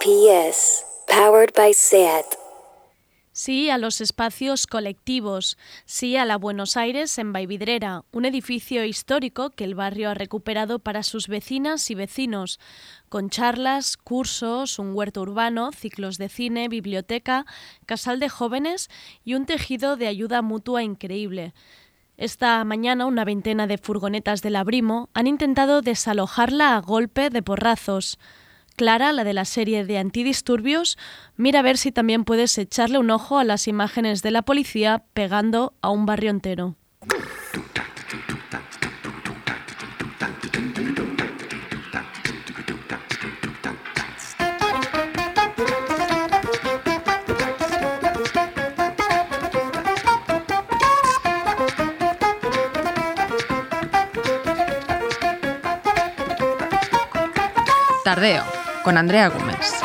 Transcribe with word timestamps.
RPS, 0.00 0.84
powered 1.06 1.52
by 1.56 1.72
SAT. 1.72 2.24
Sí 3.32 3.70
a 3.70 3.78
los 3.78 4.00
espacios 4.00 4.66
colectivos, 4.66 5.56
sí 5.84 6.16
a 6.16 6.24
la 6.24 6.36
Buenos 6.36 6.76
Aires 6.76 7.18
en 7.18 7.32
Baividrera, 7.32 8.04
un 8.10 8.24
edificio 8.24 8.84
histórico 8.84 9.50
que 9.50 9.64
el 9.64 9.74
barrio 9.74 10.10
ha 10.10 10.14
recuperado 10.14 10.78
para 10.80 11.02
sus 11.02 11.28
vecinas 11.28 11.90
y 11.90 11.94
vecinos, 11.94 12.58
con 13.08 13.30
charlas, 13.30 13.96
cursos, 13.96 14.78
un 14.78 14.94
huerto 14.94 15.22
urbano, 15.22 15.70
ciclos 15.72 16.18
de 16.18 16.28
cine, 16.28 16.68
biblioteca, 16.68 17.46
casal 17.86 18.18
de 18.18 18.28
jóvenes 18.28 18.90
y 19.24 19.34
un 19.34 19.46
tejido 19.46 19.96
de 19.96 20.08
ayuda 20.08 20.42
mutua 20.42 20.82
increíble. 20.82 21.54
Esta 22.16 22.62
mañana 22.64 23.06
una 23.06 23.24
veintena 23.24 23.66
de 23.66 23.78
furgonetas 23.78 24.42
del 24.42 24.56
Abrimo 24.56 25.10
han 25.14 25.26
intentado 25.26 25.80
desalojarla 25.80 26.76
a 26.76 26.80
golpe 26.80 27.30
de 27.30 27.42
porrazos. 27.42 28.18
Clara, 28.82 29.12
la 29.12 29.22
de 29.22 29.32
la 29.32 29.44
serie 29.44 29.84
de 29.84 29.96
antidisturbios, 29.96 30.98
mira 31.36 31.60
a 31.60 31.62
ver 31.62 31.78
si 31.78 31.92
también 31.92 32.24
puedes 32.24 32.58
echarle 32.58 32.98
un 32.98 33.12
ojo 33.12 33.38
a 33.38 33.44
las 33.44 33.68
imágenes 33.68 34.22
de 34.22 34.32
la 34.32 34.42
policía 34.42 35.04
pegando 35.14 35.74
a 35.82 35.90
un 35.90 36.04
barrio 36.04 36.30
entero. 36.30 36.74
Tardeo, 58.02 58.42
con 58.82 58.96
Andrea 58.98 59.28
Gómez. 59.28 59.81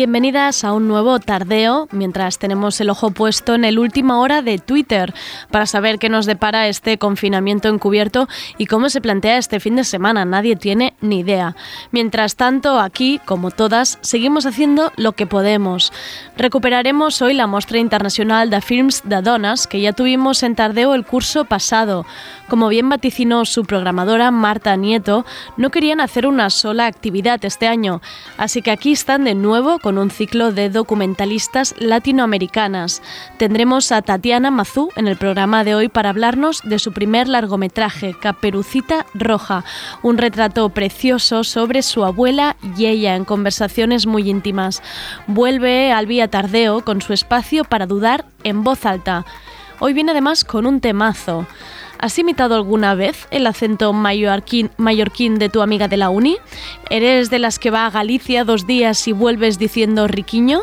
Bienvenidas 0.00 0.64
a 0.64 0.72
un 0.72 0.88
nuevo 0.88 1.20
tardeo, 1.20 1.86
mientras 1.92 2.38
tenemos 2.38 2.80
el 2.80 2.88
ojo 2.88 3.10
puesto 3.10 3.54
en 3.54 3.66
el 3.66 3.78
última 3.78 4.18
hora 4.18 4.40
de 4.40 4.56
Twitter 4.56 5.12
para 5.50 5.66
saber 5.66 5.98
qué 5.98 6.08
nos 6.08 6.24
depara 6.24 6.68
este 6.68 6.96
confinamiento 6.96 7.68
encubierto 7.68 8.26
y 8.56 8.64
cómo 8.64 8.88
se 8.88 9.02
plantea 9.02 9.36
este 9.36 9.60
fin 9.60 9.76
de 9.76 9.84
semana. 9.84 10.24
Nadie 10.24 10.56
tiene 10.56 10.94
ni 11.02 11.18
idea. 11.18 11.54
Mientras 11.90 12.36
tanto, 12.36 12.80
aquí, 12.80 13.20
como 13.26 13.50
todas, 13.50 13.98
seguimos 14.00 14.46
haciendo 14.46 14.90
lo 14.96 15.12
que 15.12 15.26
podemos. 15.26 15.92
Recuperaremos 16.34 17.20
hoy 17.20 17.34
la 17.34 17.46
muestra 17.46 17.76
internacional 17.76 18.48
de 18.48 18.62
Films 18.62 19.02
de 19.04 19.20
Donas, 19.20 19.66
que 19.66 19.82
ya 19.82 19.92
tuvimos 19.92 20.42
en 20.42 20.54
tardeo 20.54 20.94
el 20.94 21.04
curso 21.04 21.44
pasado. 21.44 22.06
Como 22.48 22.68
bien 22.68 22.88
vaticinó 22.88 23.44
su 23.44 23.66
programadora 23.66 24.30
Marta 24.30 24.74
Nieto, 24.76 25.26
no 25.58 25.68
querían 25.68 26.00
hacer 26.00 26.26
una 26.26 26.48
sola 26.48 26.86
actividad 26.86 27.44
este 27.44 27.68
año, 27.68 28.00
así 28.38 28.62
que 28.62 28.70
aquí 28.70 28.92
están 28.92 29.24
de 29.24 29.34
nuevo 29.34 29.78
con 29.78 29.89
un 29.98 30.10
ciclo 30.10 30.52
de 30.52 30.70
documentalistas 30.70 31.74
latinoamericanas. 31.78 33.02
Tendremos 33.36 33.92
a 33.92 34.02
Tatiana 34.02 34.50
Mazú 34.50 34.90
en 34.96 35.08
el 35.08 35.16
programa 35.16 35.64
de 35.64 35.74
hoy 35.74 35.88
para 35.88 36.10
hablarnos 36.10 36.62
de 36.64 36.78
su 36.78 36.92
primer 36.92 37.28
largometraje, 37.28 38.14
Caperucita 38.20 39.06
Roja, 39.14 39.64
un 40.02 40.18
retrato 40.18 40.68
precioso 40.68 41.44
sobre 41.44 41.82
su 41.82 42.04
abuela 42.04 42.56
y 42.76 42.86
ella 42.86 43.16
en 43.16 43.24
conversaciones 43.24 44.06
muy 44.06 44.28
íntimas. 44.28 44.82
Vuelve 45.26 45.92
al 45.92 46.06
Vía 46.06 46.28
Tardeo 46.28 46.84
con 46.84 47.02
su 47.02 47.12
espacio 47.12 47.64
para 47.64 47.86
dudar 47.86 48.24
en 48.44 48.64
voz 48.64 48.86
alta. 48.86 49.24
Hoy 49.78 49.94
viene 49.94 50.12
además 50.12 50.44
con 50.44 50.66
un 50.66 50.80
temazo. 50.80 51.46
¿Has 52.00 52.18
imitado 52.18 52.54
alguna 52.54 52.94
vez 52.94 53.28
el 53.30 53.46
acento 53.46 53.92
mallorquín, 53.92 55.38
de 55.38 55.48
tu 55.50 55.60
amiga 55.60 55.86
de 55.86 55.98
la 55.98 56.08
uni? 56.08 56.38
¿Eres 56.88 57.28
de 57.28 57.38
las 57.38 57.58
que 57.58 57.70
va 57.70 57.84
a 57.84 57.90
Galicia 57.90 58.44
dos 58.44 58.66
días 58.66 59.06
y 59.06 59.12
vuelves 59.12 59.58
diciendo 59.58 60.08
riquiño? 60.08 60.60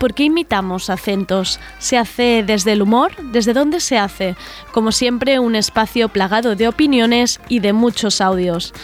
¿Por 0.00 0.12
qué 0.12 0.24
imitamos 0.24 0.90
acentos? 0.90 1.60
¿Se 1.78 1.96
hace 1.96 2.42
desde 2.44 2.72
el 2.72 2.82
humor? 2.82 3.12
¿Desde 3.30 3.52
dónde 3.52 3.78
se 3.78 3.96
hace? 3.96 4.34
Como 4.72 4.90
siempre, 4.90 5.38
un 5.38 5.54
espacio 5.54 6.08
plagado 6.08 6.56
de 6.56 6.66
opiniones 6.66 7.40
y 7.48 7.60
de 7.60 7.72
muchos 7.72 8.20
audios. 8.20 8.74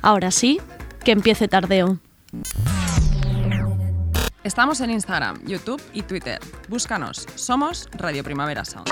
Ahora 0.00 0.30
sí, 0.30 0.60
que 1.02 1.10
empiece 1.10 1.48
tardeo. 1.48 1.98
Estamos 4.48 4.80
en 4.80 4.88
Instagram, 4.88 5.44
YouTube 5.44 5.82
y 5.92 6.00
Twitter. 6.00 6.38
Búscanos. 6.68 7.26
Somos 7.34 7.86
Radio 7.92 8.24
Primavera 8.24 8.64
Sound. 8.64 8.88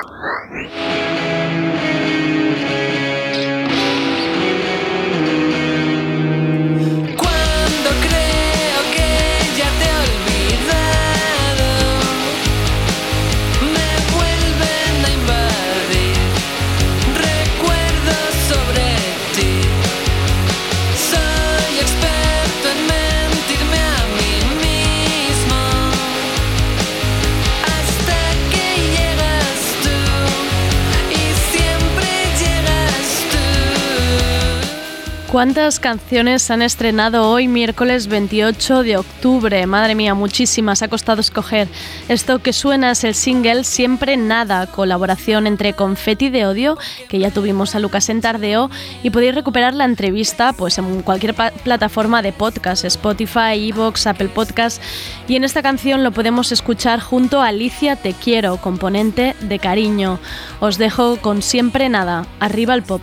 ¿Cuántas 35.37 35.81
canciones 35.81 36.51
han 36.51 36.63
estrenado 36.63 37.29
hoy 37.29 37.47
miércoles 37.47 38.07
28 38.07 38.83
de 38.83 38.97
octubre? 38.97 39.67
Madre 39.67 39.95
mía, 39.95 40.15
muchísimas. 40.15 40.81
Ha 40.81 40.89
costado 40.89 41.21
escoger. 41.21 41.69
Esto 42.09 42.39
que 42.39 42.55
suena 42.55 42.93
es 42.93 43.05
el 43.05 43.15
single 43.15 43.65
Siempre 43.65 44.17
Nada, 44.17 44.67
colaboración 44.67 45.47
entre 45.47 45.75
Confetti 45.75 46.31
de 46.31 46.47
Odio, 46.47 46.79
que 47.11 47.19
ya 47.19 47.31
tuvimos 47.31 47.75
a 47.75 47.81
Lucas 47.81 48.09
en 48.09 48.23
Tardeo, 48.23 48.71
y 49.03 49.11
podéis 49.11 49.35
recuperar 49.35 49.75
la 49.75 49.85
entrevista 49.85 50.55
pues, 50.55 50.79
en 50.79 51.03
cualquier 51.03 51.35
plataforma 51.35 52.23
de 52.23 52.33
podcast, 52.33 52.87
Spotify, 52.87 53.69
Evox, 53.69 54.07
Apple 54.07 54.31
Podcast. 54.31 54.83
Y 55.29 55.37
en 55.37 55.45
esta 55.45 55.61
canción 55.61 56.03
lo 56.03 56.13
podemos 56.13 56.51
escuchar 56.51 57.01
junto 57.01 57.43
a 57.43 57.49
Alicia 57.49 57.97
Te 57.97 58.15
Quiero, 58.15 58.57
componente 58.57 59.37
de 59.43 59.59
Cariño. 59.59 60.19
Os 60.61 60.79
dejo 60.79 61.19
con 61.19 61.43
Siempre 61.43 61.91
Nada. 61.91 62.25
Arriba 62.41 62.73
el 62.73 62.85
pop. 62.85 63.03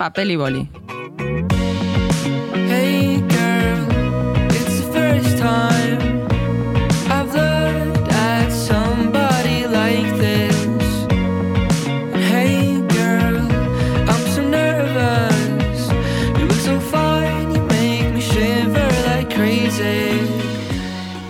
Papel 0.00 0.30
y 0.30 0.36
boli. 0.36 0.66
Hey 2.70 3.10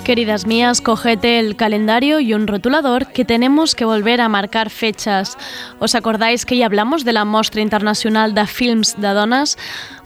Queridas 0.05 0.45
mías, 0.45 0.81
cogete 0.81 1.39
el 1.39 1.55
calendario 1.55 2.19
y 2.19 2.35
un 2.35 2.49
rotulador 2.49 3.07
que 3.07 3.25
tenemos 3.25 3.75
que 3.77 3.85
volver 3.85 4.21
a 4.21 4.29
marcar 4.29 4.69
fechas. 4.69 5.39
¿Os 5.79 5.95
acordáis 5.95 6.45
que 6.45 6.57
ya 6.57 6.67
hablamos 6.67 7.05
de 7.05 7.13
la 7.13 7.25
Mostra 7.25 7.61
Internacional 7.61 8.35
de 8.35 8.47
Films 8.47 9.01
de 9.01 9.09
Donas? 9.09 9.57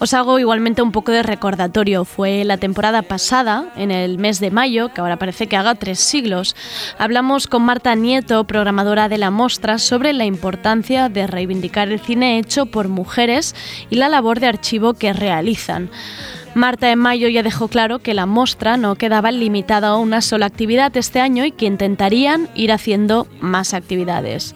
Os 0.00 0.12
hago 0.12 0.38
igualmente 0.38 0.82
un 0.82 0.92
poco 0.92 1.12
de 1.12 1.22
recordatorio. 1.22 2.04
Fue 2.04 2.44
la 2.44 2.58
temporada 2.58 3.00
pasada, 3.02 3.72
en 3.76 3.90
el 3.90 4.18
mes 4.18 4.40
de 4.40 4.50
mayo, 4.50 4.92
que 4.92 5.00
ahora 5.00 5.16
parece 5.16 5.46
que 5.46 5.56
haga 5.56 5.74
tres 5.74 6.00
siglos. 6.00 6.54
Hablamos 6.98 7.46
con 7.46 7.62
Marta 7.62 7.94
Nieto, 7.94 8.44
programadora 8.44 9.08
de 9.08 9.16
la 9.16 9.30
Mostra, 9.30 9.78
sobre 9.78 10.12
la 10.12 10.26
importancia 10.26 11.08
de 11.08 11.26
reivindicar 11.26 11.88
el 11.88 12.00
cine 12.00 12.38
hecho 12.38 12.66
por 12.66 12.88
mujeres 12.88 13.54
y 13.88 13.96
la 13.96 14.10
labor 14.10 14.40
de 14.40 14.48
archivo 14.48 14.94
que 14.94 15.14
realizan. 15.14 15.88
Marta 16.54 16.92
en 16.92 17.00
mayo 17.00 17.28
ya 17.28 17.42
dejó 17.42 17.66
claro 17.66 17.98
que 17.98 18.14
la 18.14 18.26
muestra 18.26 18.76
no 18.76 18.94
quedaba 18.94 19.32
limitada 19.32 19.88
a 19.88 19.96
una 19.96 20.20
sola 20.20 20.46
actividad 20.46 20.96
este 20.96 21.20
año 21.20 21.44
y 21.44 21.50
que 21.50 21.66
intentarían 21.66 22.48
ir 22.54 22.70
haciendo 22.70 23.26
más 23.40 23.74
actividades 23.74 24.54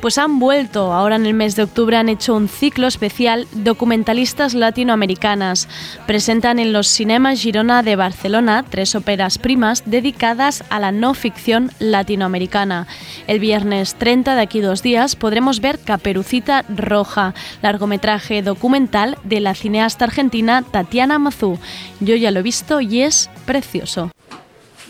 pues 0.00 0.18
han 0.18 0.38
vuelto. 0.38 0.92
Ahora 0.92 1.16
en 1.16 1.26
el 1.26 1.34
mes 1.34 1.56
de 1.56 1.62
octubre 1.62 1.96
han 1.96 2.08
hecho 2.08 2.34
un 2.34 2.48
ciclo 2.48 2.86
especial 2.86 3.46
documentalistas 3.52 4.54
latinoamericanas. 4.54 5.68
Presentan 6.06 6.58
en 6.58 6.72
los 6.72 6.88
cinemas 6.88 7.40
Girona 7.40 7.82
de 7.82 7.96
Barcelona 7.96 8.64
tres 8.68 8.94
óperas 8.94 9.38
primas 9.38 9.82
dedicadas 9.86 10.64
a 10.70 10.80
la 10.80 10.92
no 10.92 11.14
ficción 11.14 11.72
latinoamericana. 11.78 12.86
El 13.26 13.40
viernes 13.40 13.94
30 13.94 14.34
de 14.34 14.42
aquí 14.42 14.60
dos 14.60 14.82
días 14.82 15.16
podremos 15.16 15.60
ver 15.60 15.78
Caperucita 15.78 16.64
Roja, 16.68 17.34
largometraje 17.62 18.42
documental 18.42 19.18
de 19.24 19.40
la 19.40 19.54
cineasta 19.54 20.04
argentina 20.04 20.62
Tatiana 20.62 21.18
Mazú. 21.18 21.58
Yo 22.00 22.16
ya 22.16 22.30
lo 22.30 22.40
he 22.40 22.42
visto 22.42 22.80
y 22.80 23.02
es 23.02 23.30
precioso. 23.44 24.10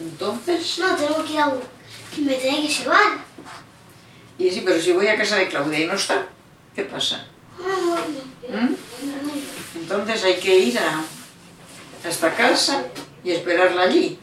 Entonces, 0.01 0.79
No, 0.79 0.95
tengo 0.95 1.25
que 1.25 1.33
ir 1.35 1.77
me 2.19 2.35
tiene 2.35 2.63
que 2.63 2.69
llevar. 2.69 3.36
Y 4.39 4.51
sí, 4.51 4.63
pero 4.65 4.81
si 4.81 4.93
voy 4.93 5.09
a 5.09 5.17
casa 5.17 5.37
de 5.37 5.49
Claudia 5.49 5.81
y 5.81 5.87
no 5.87 5.95
está, 5.95 6.27
¿qué 6.75 6.83
pasa? 6.83 7.27
¿Mm? 8.49 8.75
Entonces 9.77 10.25
hay 10.25 10.35
que 10.35 10.59
ir 10.59 10.79
a, 10.79 11.05
esta 12.07 12.35
casa 12.35 12.85
y 13.25 13.33
esperarla 13.33 13.83
allí. 13.83 14.19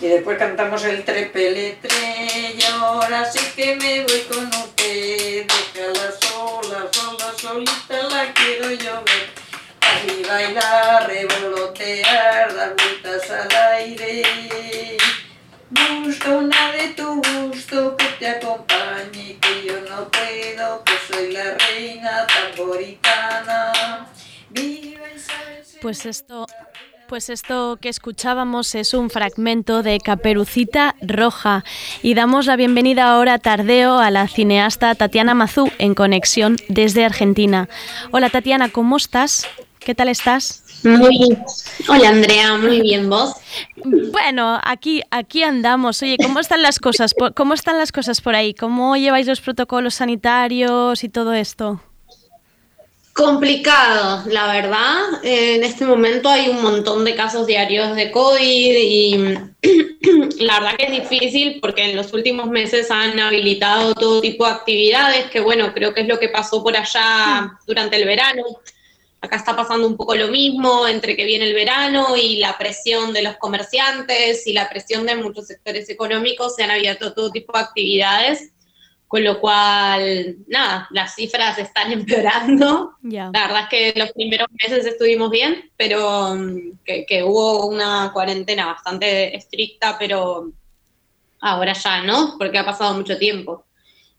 Y 0.00 0.06
después 0.06 0.38
cantamos 0.38 0.82
el 0.84 1.04
trepeletre 1.04 2.54
y 2.58 2.62
ahora 2.64 3.30
sí 3.30 3.40
que 3.54 3.76
me 3.76 4.02
voy 4.02 4.20
con 4.22 4.46
usted. 4.46 5.46
Déjala 5.46 6.12
sola, 6.20 6.88
sola, 6.90 7.32
solita 7.36 8.02
la 8.08 8.32
quiero 8.32 8.70
yo 8.72 9.02
ver. 9.04 9.30
Así 9.80 10.22
bailar, 10.26 11.06
revolotear, 11.06 12.54
dar 12.54 12.74
vueltas 12.74 13.30
al 13.30 13.54
aire. 13.74 14.96
Te 18.18 18.28
acompañe, 18.28 19.36
que 19.38 19.66
yo 19.66 19.74
no 19.88 20.08
puedo, 20.08 20.82
que 20.84 20.92
soy 21.06 21.32
la 21.32 21.56
reina. 21.58 22.26
Pues 25.82 26.06
esto, 26.06 26.46
pues 27.06 27.28
esto 27.28 27.76
que 27.78 27.90
escuchábamos 27.90 28.74
es 28.74 28.94
un 28.94 29.10
fragmento 29.10 29.82
de 29.82 29.98
Caperucita 29.98 30.94
Roja 31.02 31.64
y 32.02 32.14
damos 32.14 32.46
la 32.46 32.56
bienvenida 32.56 33.10
ahora 33.10 33.38
tardeo 33.38 33.98
a 33.98 34.10
la 34.10 34.26
cineasta 34.26 34.94
Tatiana 34.94 35.34
Mazú 35.34 35.70
en 35.78 35.94
conexión 35.94 36.56
desde 36.68 37.04
Argentina. 37.04 37.68
Hola 38.12 38.30
Tatiana, 38.30 38.70
¿cómo 38.70 38.96
estás? 38.96 39.46
¿Qué 39.78 39.94
tal 39.94 40.08
estás? 40.08 40.63
Muy 40.84 41.18
bien. 41.18 41.44
Hola 41.88 42.10
Andrea, 42.10 42.56
muy 42.58 42.80
bien 42.82 43.08
vos. 43.08 43.34
Bueno, 44.12 44.60
aquí, 44.62 45.02
aquí 45.10 45.42
andamos. 45.42 46.02
Oye, 46.02 46.16
¿cómo 46.22 46.40
están 46.40 46.62
las 46.62 46.78
cosas? 46.78 47.14
¿Cómo 47.34 47.54
están 47.54 47.78
las 47.78 47.90
cosas 47.90 48.20
por 48.20 48.34
ahí? 48.34 48.54
¿Cómo 48.54 48.96
lleváis 48.96 49.26
los 49.26 49.40
protocolos 49.40 49.94
sanitarios 49.94 51.02
y 51.02 51.08
todo 51.08 51.32
esto? 51.32 51.80
Complicado, 53.14 54.24
la 54.28 54.52
verdad. 54.52 54.96
En 55.22 55.62
este 55.62 55.86
momento 55.86 56.28
hay 56.28 56.48
un 56.48 56.60
montón 56.60 57.04
de 57.04 57.14
casos 57.14 57.46
diarios 57.46 57.94
de 57.94 58.10
COVID 58.10 58.76
y 58.76 59.34
la 60.40 60.60
verdad 60.60 60.76
que 60.76 60.86
es 60.86 61.08
difícil 61.08 61.60
porque 61.62 61.90
en 61.90 61.96
los 61.96 62.12
últimos 62.12 62.48
meses 62.48 62.90
han 62.90 63.18
habilitado 63.20 63.94
todo 63.94 64.20
tipo 64.20 64.44
de 64.44 64.52
actividades, 64.52 65.30
que 65.30 65.40
bueno, 65.40 65.72
creo 65.72 65.94
que 65.94 66.02
es 66.02 66.08
lo 66.08 66.18
que 66.18 66.28
pasó 66.28 66.62
por 66.62 66.76
allá 66.76 67.56
durante 67.66 67.96
el 67.96 68.04
verano. 68.04 68.42
Acá 69.24 69.36
está 69.36 69.56
pasando 69.56 69.88
un 69.88 69.96
poco 69.96 70.14
lo 70.14 70.28
mismo, 70.28 70.86
entre 70.86 71.16
que 71.16 71.24
viene 71.24 71.46
el 71.46 71.54
verano 71.54 72.14
y 72.14 72.36
la 72.36 72.58
presión 72.58 73.14
de 73.14 73.22
los 73.22 73.38
comerciantes 73.38 74.46
y 74.46 74.52
la 74.52 74.68
presión 74.68 75.06
de 75.06 75.16
muchos 75.16 75.46
sectores 75.46 75.88
económicos, 75.88 76.54
se 76.54 76.62
han 76.62 76.70
abierto 76.70 77.14
todo 77.14 77.30
tipo 77.30 77.56
de 77.56 77.64
actividades, 77.64 78.52
con 79.08 79.24
lo 79.24 79.40
cual, 79.40 80.36
nada, 80.46 80.88
las 80.90 81.14
cifras 81.14 81.56
están 81.58 81.90
empeorando. 81.98 82.92
La 83.02 83.30
verdad 83.30 83.62
es 83.62 83.68
que 83.70 83.98
los 83.98 84.12
primeros 84.12 84.48
meses 84.62 84.84
estuvimos 84.84 85.30
bien, 85.30 85.70
pero 85.78 86.34
mm, 86.34 86.80
que, 86.84 87.06
que 87.06 87.22
hubo 87.22 87.66
una 87.66 88.10
cuarentena 88.12 88.66
bastante 88.66 89.34
estricta, 89.34 89.96
pero 89.98 90.52
ahora 91.40 91.72
ya 91.72 92.02
no, 92.02 92.36
porque 92.38 92.58
ha 92.58 92.64
pasado 92.66 92.92
mucho 92.92 93.16
tiempo. 93.16 93.64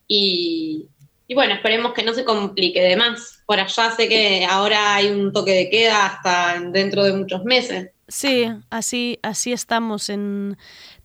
Y, 0.07 0.87
y 1.27 1.35
bueno, 1.35 1.53
esperemos 1.53 1.93
que 1.93 2.01
no 2.01 2.13
se 2.15 2.25
complique 2.25 2.81
de 2.81 2.95
más. 2.95 3.34
Por 3.45 3.59
allá 3.59 3.91
sé 3.91 4.07
que 4.09 4.45
ahora 4.45 4.95
hay 4.95 5.09
un 5.09 5.31
toque 5.31 5.51
de 5.51 5.69
queda 5.69 6.05
hasta 6.05 6.59
dentro 6.71 7.03
de 7.03 7.13
muchos 7.13 7.43
meses. 7.43 7.91
Sí, 8.07 8.47
así, 8.69 9.19
así 9.23 9.51
estamos 9.51 10.09
en 10.09 10.57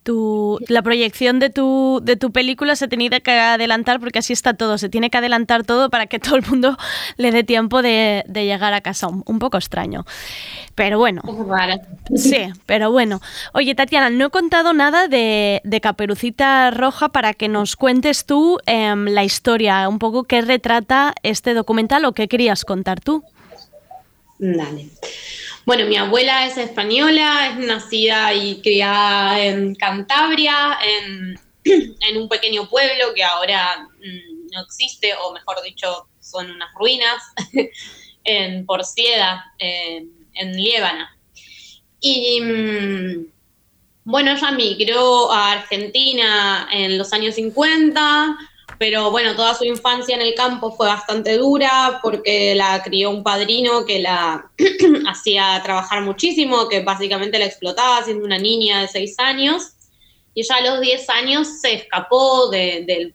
tu 0.03 0.57
la 0.67 0.81
proyección 0.81 1.39
de 1.39 1.49
tu 1.49 1.99
de 2.03 2.15
tu 2.15 2.31
película 2.31 2.75
se 2.75 2.85
ha 2.85 2.87
tenido 2.87 3.19
que 3.21 3.31
adelantar 3.31 3.99
porque 3.99 4.19
así 4.19 4.33
está 4.33 4.53
todo, 4.53 4.77
se 4.77 4.89
tiene 4.89 5.09
que 5.09 5.17
adelantar 5.17 5.63
todo 5.63 5.89
para 5.89 6.07
que 6.07 6.19
todo 6.19 6.35
el 6.35 6.45
mundo 6.45 6.77
le 7.17 7.31
dé 7.31 7.43
tiempo 7.43 7.81
de, 7.81 8.23
de 8.27 8.45
llegar 8.45 8.73
a 8.73 8.81
casa. 8.81 9.07
Un, 9.07 9.23
un 9.25 9.39
poco 9.39 9.57
extraño. 9.57 10.05
Pero 10.75 10.97
bueno, 10.97 11.21
sí, 12.15 12.47
pero 12.65 12.91
bueno. 12.91 13.19
Oye, 13.53 13.75
Tatiana, 13.75 14.09
no 14.09 14.27
he 14.27 14.29
contado 14.29 14.73
nada 14.73 15.07
de, 15.07 15.61
de 15.63 15.81
Caperucita 15.81 16.71
Roja 16.71 17.09
para 17.09 17.33
que 17.33 17.47
nos 17.47 17.75
cuentes 17.75 18.25
tú 18.25 18.57
em, 18.65 19.05
la 19.05 19.23
historia, 19.23 19.87
un 19.89 19.99
poco 19.99 20.23
qué 20.23 20.41
retrata 20.41 21.13
este 21.23 21.53
documental 21.53 22.05
o 22.05 22.13
qué 22.13 22.27
querías 22.27 22.65
contar 22.65 23.01
tú. 23.01 23.23
Dale. 24.43 24.89
Bueno, 25.67 25.85
mi 25.85 25.97
abuela 25.97 26.47
es 26.47 26.57
española, 26.57 27.49
es 27.49 27.57
nacida 27.57 28.33
y 28.33 28.59
criada 28.59 29.39
en 29.39 29.75
Cantabria, 29.75 30.79
en, 30.83 31.39
en 31.63 32.17
un 32.17 32.27
pequeño 32.27 32.67
pueblo 32.67 33.13
que 33.13 33.23
ahora 33.23 33.87
mm, 33.99 34.47
no 34.51 34.61
existe, 34.61 35.13
o 35.13 35.31
mejor 35.31 35.61
dicho, 35.61 36.07
son 36.19 36.49
unas 36.49 36.73
ruinas, 36.73 37.21
en 38.23 38.65
Porcieda, 38.65 39.53
en, 39.59 40.09
Liébana. 40.55 41.15
Y 41.99 42.41
mm, 42.41 43.25
bueno, 44.05 44.31
ella 44.31 44.51
migró 44.53 45.31
a 45.31 45.51
Argentina 45.51 46.67
en 46.71 46.97
los 46.97 47.13
años 47.13 47.35
50, 47.35 48.37
pero 48.81 49.11
bueno, 49.11 49.35
toda 49.35 49.53
su 49.53 49.63
infancia 49.63 50.15
en 50.15 50.23
el 50.23 50.33
campo 50.33 50.71
fue 50.71 50.87
bastante 50.87 51.37
dura 51.37 51.99
porque 52.01 52.55
la 52.55 52.81
crió 52.81 53.11
un 53.11 53.21
padrino 53.21 53.85
que 53.85 53.99
la 53.99 54.49
hacía 55.07 55.61
trabajar 55.61 56.01
muchísimo, 56.01 56.67
que 56.67 56.81
básicamente 56.81 57.37
la 57.37 57.45
explotaba 57.45 58.03
siendo 58.03 58.25
una 58.25 58.39
niña 58.39 58.81
de 58.81 58.87
6 58.87 59.19
años. 59.19 59.73
Y 60.33 60.41
ella 60.41 60.55
a 60.55 60.61
los 60.61 60.81
10 60.81 61.07
años 61.11 61.47
se 61.61 61.75
escapó 61.75 62.49
de- 62.49 62.83
del 62.87 63.13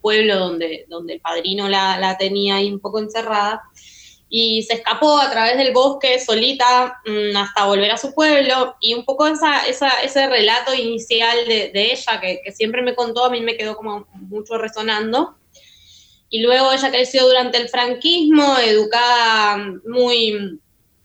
pueblo 0.00 0.38
donde, 0.38 0.86
donde 0.88 1.12
el 1.12 1.20
padrino 1.20 1.68
la, 1.68 1.98
la 1.98 2.16
tenía 2.16 2.56
ahí 2.56 2.72
un 2.72 2.80
poco 2.80 2.98
encerrada 2.98 3.60
y 4.36 4.64
se 4.64 4.74
escapó 4.74 5.16
a 5.20 5.30
través 5.30 5.56
del 5.56 5.72
bosque 5.72 6.18
solita 6.18 7.00
mm, 7.06 7.36
hasta 7.36 7.66
volver 7.66 7.92
a 7.92 7.96
su 7.96 8.12
pueblo 8.12 8.74
y 8.80 8.92
un 8.94 9.04
poco 9.04 9.28
esa, 9.28 9.64
esa, 9.68 10.02
ese 10.02 10.26
relato 10.26 10.74
inicial 10.74 11.46
de, 11.46 11.70
de 11.72 11.92
ella 11.92 12.20
que, 12.20 12.40
que 12.44 12.50
siempre 12.50 12.82
me 12.82 12.96
contó 12.96 13.26
a 13.26 13.30
mí 13.30 13.40
me 13.42 13.56
quedó 13.56 13.76
como 13.76 14.08
mucho 14.14 14.58
resonando. 14.58 15.36
Y 16.30 16.42
luego 16.42 16.72
ella 16.72 16.90
creció 16.90 17.24
durante 17.28 17.58
el 17.58 17.68
franquismo, 17.68 18.58
educada 18.58 19.56
muy, 19.86 20.58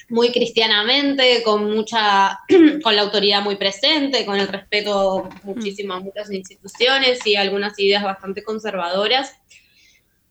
muy 0.10 0.32
cristianamente, 0.32 1.44
con 1.44 1.72
mucha, 1.72 2.40
con 2.84 2.96
la 2.96 3.04
autoridad 3.04 3.44
muy 3.44 3.58
presente, 3.58 4.26
con 4.26 4.40
el 4.40 4.48
respeto 4.48 5.30
muchísimo 5.44 5.94
a 5.94 6.00
muchas 6.00 6.32
instituciones 6.32 7.24
y 7.28 7.36
algunas 7.36 7.78
ideas 7.78 8.02
bastante 8.02 8.44
conservadoras. 8.44 9.39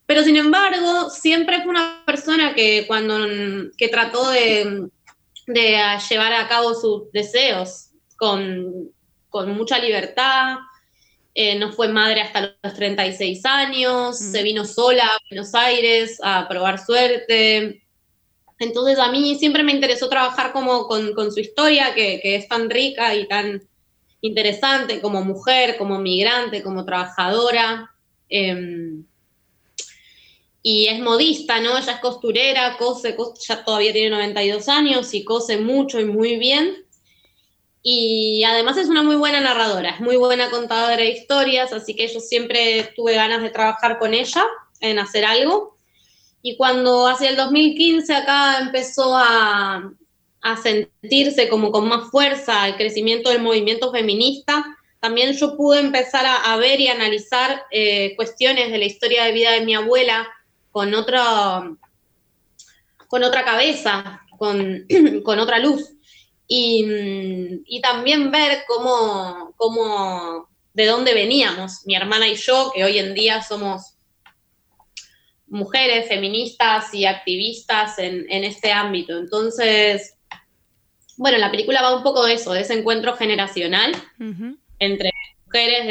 Pero 0.08 0.22
sin 0.24 0.36
embargo, 0.36 1.10
siempre 1.10 1.60
fue 1.60 1.68
una 1.70 2.02
persona 2.06 2.54
que 2.54 2.84
cuando 2.86 3.14
que 3.76 3.88
trató 3.88 4.30
de, 4.30 4.88
de 5.46 5.98
llevar 6.08 6.32
a 6.32 6.48
cabo 6.48 6.72
sus 6.74 7.12
deseos 7.12 7.90
con, 8.16 8.90
con 9.28 9.50
mucha 9.50 9.78
libertad. 9.78 10.56
Eh, 11.34 11.58
no 11.58 11.72
fue 11.72 11.88
madre 11.88 12.22
hasta 12.22 12.56
los 12.62 12.74
36 12.74 13.44
años, 13.44 14.18
Mm. 14.20 14.32
se 14.32 14.42
vino 14.42 14.64
sola 14.64 15.04
a 15.04 15.18
Buenos 15.30 15.54
Aires 15.54 16.18
a 16.22 16.48
probar 16.48 16.84
suerte. 16.84 17.84
Entonces 18.58 18.98
a 18.98 19.12
mí 19.12 19.36
siempre 19.36 19.62
me 19.62 19.72
interesó 19.72 20.08
trabajar 20.08 20.52
como 20.52 20.88
con, 20.88 21.12
con 21.12 21.30
su 21.30 21.40
historia, 21.40 21.94
que, 21.94 22.18
que 22.22 22.34
es 22.34 22.48
tan 22.48 22.70
rica 22.70 23.14
y 23.14 23.28
tan, 23.28 23.62
interesante 24.20 25.00
como 25.00 25.22
mujer, 25.22 25.76
como 25.76 25.98
migrante, 25.98 26.62
como 26.62 26.84
trabajadora. 26.84 27.90
em, 28.30 29.04
y 30.62 30.88
es 30.88 31.00
modista, 31.00 31.60
¿no? 31.60 31.78
Ella 31.78 31.92
es 31.92 32.00
costurera, 32.00 32.76
cose, 32.78 33.16
cos- 33.16 33.38
ya 33.46 33.64
todavía 33.64 33.92
tiene 33.92 34.10
92 34.10 34.68
años 34.68 35.14
y 35.14 35.24
cose 35.24 35.58
mucho 35.58 36.00
y 36.00 36.04
muy 36.04 36.36
bien. 36.36 36.84
Y 37.82 38.42
además 38.44 38.76
es 38.76 38.88
una 38.88 39.02
muy 39.02 39.16
buena 39.16 39.40
narradora, 39.40 39.90
es 39.90 40.00
muy 40.00 40.16
buena 40.16 40.50
contadora 40.50 40.96
de 40.96 41.10
historias, 41.10 41.72
así 41.72 41.94
que 41.94 42.08
yo 42.08 42.20
siempre 42.20 42.92
tuve 42.96 43.14
ganas 43.14 43.40
de 43.42 43.50
trabajar 43.50 43.98
con 43.98 44.14
ella 44.14 44.44
en 44.80 44.98
hacer 44.98 45.24
algo. 45.24 45.76
Y 46.42 46.56
cuando 46.56 47.06
hacia 47.06 47.30
el 47.30 47.36
2015 47.36 48.14
acá 48.14 48.58
empezó 48.60 49.16
a, 49.16 49.92
a 50.42 50.56
sentirse 50.62 51.48
como 51.48 51.70
con 51.70 51.88
más 51.88 52.10
fuerza 52.10 52.66
el 52.68 52.76
crecimiento 52.76 53.30
del 53.30 53.42
movimiento 53.42 53.90
feminista, 53.92 54.64
también 55.00 55.32
yo 55.32 55.56
pude 55.56 55.78
empezar 55.80 56.26
a, 56.26 56.52
a 56.52 56.56
ver 56.56 56.80
y 56.80 56.88
analizar 56.88 57.62
eh, 57.70 58.14
cuestiones 58.16 58.70
de 58.72 58.78
la 58.78 58.84
historia 58.84 59.24
de 59.24 59.32
vida 59.32 59.52
de 59.52 59.60
mi 59.64 59.74
abuela 59.74 60.28
con 60.78 60.94
otra, 60.94 61.68
con 63.08 63.24
otra 63.24 63.44
cabeza, 63.44 64.22
con, 64.38 64.86
con 65.24 65.40
otra 65.40 65.58
luz. 65.58 65.92
Y, 66.46 66.86
y 67.66 67.80
también 67.80 68.30
ver 68.30 68.62
cómo, 68.68 69.54
cómo, 69.56 70.48
de 70.74 70.86
dónde 70.86 71.14
veníamos, 71.14 71.84
mi 71.84 71.96
hermana 71.96 72.28
y 72.28 72.36
yo, 72.36 72.70
que 72.72 72.84
hoy 72.84 72.96
en 72.96 73.12
día 73.12 73.42
somos 73.42 73.96
mujeres 75.48 76.06
feministas 76.06 76.94
y 76.94 77.06
activistas 77.06 77.98
en, 77.98 78.30
en 78.30 78.44
este 78.44 78.70
ámbito. 78.70 79.18
Entonces, 79.18 80.14
bueno, 81.16 81.38
la 81.38 81.50
película 81.50 81.82
va 81.82 81.96
un 81.96 82.04
poco 82.04 82.24
de 82.24 82.34
eso, 82.34 82.52
de 82.52 82.60
ese 82.60 82.78
encuentro 82.78 83.16
generacional 83.16 83.90
entre 84.78 85.10
mujeres 85.48 85.86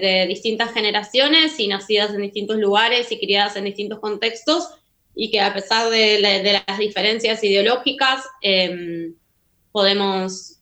de, 0.00 0.26
distintas 0.26 0.72
generaciones 0.72 1.60
y 1.60 1.68
nacidas 1.68 2.14
en 2.14 2.22
distintos 2.22 2.56
lugares 2.56 3.12
y 3.12 3.18
criadas 3.18 3.56
en 3.56 3.64
distintos 3.64 4.00
contextos 4.00 4.70
y 5.14 5.30
que 5.30 5.40
a 5.40 5.52
pesar 5.52 5.90
de 5.90 6.62
las 6.66 6.78
diferencias 6.78 7.44
ideológicas 7.44 8.24
em, 8.40 9.14
podemos 9.70 10.60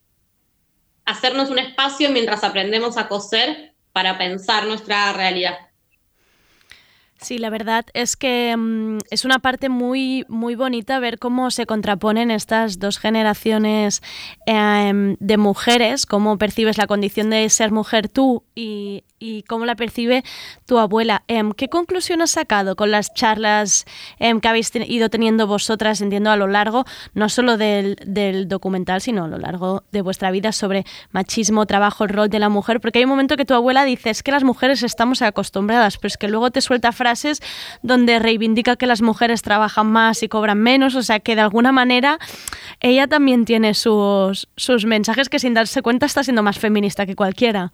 hacernos 1.05 1.51
un 1.51 1.61
espacio 1.61 2.11
mientras 2.11 2.43
aprendemos 2.43 2.97
a 2.97 3.07
coser 3.07 3.73
para 3.93 4.19
pensar 4.19 4.67
nuestra 4.67 5.13
realidad. 5.13 5.70
Sí, 7.23 7.37
la 7.37 7.51
verdad 7.51 7.85
es 7.93 8.17
que 8.17 8.57
mm, 8.57 8.99
es 9.11 9.25
una 9.25 9.39
parte 9.41 9.69
muy, 9.69 10.25
muy 10.29 10.55
bonita 10.55 10.99
ver 11.01 11.19
cómo 11.19 11.51
se 11.51 11.67
contraponen 11.67 12.31
estas 12.31 12.79
dos 12.79 12.99
generaciones 12.99 14.03
em, 14.47 15.17
de 15.21 15.37
mujeres, 15.37 16.07
cómo 16.07 16.39
percibes 16.39 16.79
la 16.79 16.87
condición 16.87 17.29
de 17.31 17.49
ser 17.51 17.73
mujer 17.73 18.09
tú 18.09 18.45
y, 18.55 19.05
y 19.21 19.43
cómo 19.43 19.67
la 19.67 19.77
percibe 19.77 20.25
tu 20.67 20.79
abuela. 20.79 21.23
Em, 21.29 21.53
¿Qué 21.53 21.69
conclusión 21.69 22.23
has 22.23 22.31
sacado 22.31 22.75
con 22.75 22.91
las 22.91 23.13
charlas 23.13 23.85
em, 24.19 24.41
que 24.41 24.49
habéis 24.49 24.73
ido 24.75 25.11
teniendo 25.11 25.47
vosotras, 25.47 26.01
entiendo, 26.01 26.31
a 26.31 26.37
lo 26.37 26.47
largo, 26.47 26.87
no 27.13 27.29
solo 27.29 27.59
del, 27.59 27.97
del 28.05 28.49
documental, 28.49 29.03
sino 29.03 29.25
a 29.25 29.29
lo 29.29 29.39
largo 29.39 29.85
de 29.93 30.01
vuestra 30.01 30.31
vida 30.31 30.53
sobre 30.53 30.87
machismo, 31.13 31.67
trabajo, 31.67 32.05
el 32.05 32.11
rol 32.11 32.31
de 32.31 32.39
la 32.39 32.49
mujer? 32.49 32.81
Porque 32.81 32.99
hay 32.99 33.05
un 33.05 33.11
momento 33.11 33.37
que 33.37 33.45
tu 33.45 33.53
abuela 33.53 33.85
dice, 33.85 34.09
es 34.09 34.23
que 34.23 34.33
las 34.33 34.43
mujeres 34.43 34.83
estamos 34.83 35.21
acostumbradas, 35.21 35.99
pero 35.99 36.09
es 36.09 36.17
que 36.17 36.29
luego 36.29 36.51
te 36.51 36.63
suelta 36.63 36.91
frases 36.91 37.43
donde 37.83 38.19
reivindica 38.19 38.77
que 38.77 38.87
las 38.87 39.03
mujeres 39.03 39.43
trabajan 39.43 39.87
más 39.87 40.23
y 40.23 40.29
cobran 40.29 40.59
menos, 40.59 40.95
o 40.95 41.03
sea 41.03 41.21
que 41.21 41.35
de 41.37 41.43
alguna 41.43 41.73
manera 41.73 42.19
ella 42.81 43.07
también 43.07 43.45
tiene 43.45 43.75
sus, 43.75 44.49
sus 44.57 44.87
mensajes 44.87 45.29
que 45.29 45.39
sin 45.39 45.53
darse 45.53 45.83
cuenta 45.83 46.07
está 46.07 46.25
siendo 46.25 46.43
más 46.43 46.59
feminista 46.59 47.05
que 47.05 47.15
cualquiera. 47.15 47.71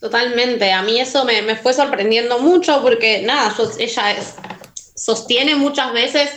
Totalmente, 0.00 0.70
a 0.72 0.82
mí 0.82 1.00
eso 1.00 1.24
me, 1.24 1.42
me 1.42 1.56
fue 1.56 1.72
sorprendiendo 1.74 2.38
mucho 2.38 2.80
porque 2.82 3.22
nada, 3.22 3.54
ella 3.78 4.12
es- 4.12 4.34
sostiene 4.94 5.56
muchas 5.56 5.92
veces 5.92 6.30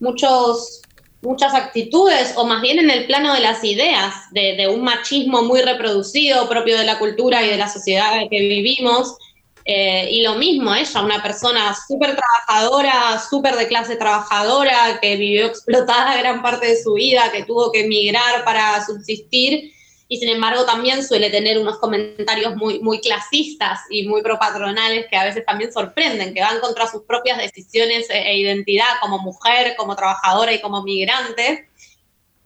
muchos, 0.00 0.88
muchas 1.20 1.54
actitudes, 1.54 2.34
o 2.36 2.44
más 2.44 2.62
bien 2.62 2.78
en 2.78 2.90
el 2.90 3.06
plano 3.06 3.34
de 3.34 3.40
las 3.40 3.62
ideas, 3.64 4.14
de, 4.32 4.54
de 4.56 4.68
un 4.68 4.82
machismo 4.82 5.42
muy 5.42 5.60
reproducido 5.62 6.48
propio 6.48 6.78
de 6.78 6.84
la 6.84 6.98
cultura 6.98 7.44
y 7.44 7.48
de 7.50 7.56
la 7.56 7.68
sociedad 7.68 8.20
en 8.20 8.28
que 8.28 8.40
vivimos. 8.40 9.16
Eh, 9.64 10.08
y 10.10 10.22
lo 10.22 10.36
mismo, 10.36 10.74
ella, 10.74 11.02
una 11.02 11.22
persona 11.22 11.76
súper 11.86 12.16
trabajadora, 12.16 13.20
súper 13.28 13.54
de 13.56 13.68
clase 13.68 13.96
trabajadora, 13.96 14.98
que 15.00 15.16
vivió 15.16 15.46
explotada 15.46 16.16
gran 16.18 16.42
parte 16.42 16.68
de 16.68 16.82
su 16.82 16.94
vida, 16.94 17.30
que 17.32 17.44
tuvo 17.44 17.70
que 17.70 17.80
emigrar 17.84 18.44
para 18.44 18.84
subsistir, 18.86 19.72
y 20.10 20.16
sin 20.18 20.30
embargo 20.30 20.64
también 20.64 21.06
suele 21.06 21.28
tener 21.28 21.58
unos 21.58 21.78
comentarios 21.78 22.56
muy, 22.56 22.80
muy 22.80 22.98
clasistas 23.00 23.80
y 23.90 24.08
muy 24.08 24.22
propatronales 24.22 25.06
que 25.10 25.16
a 25.16 25.24
veces 25.24 25.44
también 25.44 25.70
sorprenden, 25.70 26.32
que 26.32 26.40
van 26.40 26.60
contra 26.60 26.86
sus 26.90 27.02
propias 27.02 27.36
decisiones 27.36 28.08
e, 28.08 28.18
e 28.18 28.38
identidad 28.38 28.88
como 29.02 29.18
mujer, 29.18 29.74
como 29.76 29.94
trabajadora 29.94 30.52
y 30.54 30.62
como 30.62 30.82
migrante. 30.82 31.68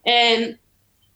Eh, 0.04 0.56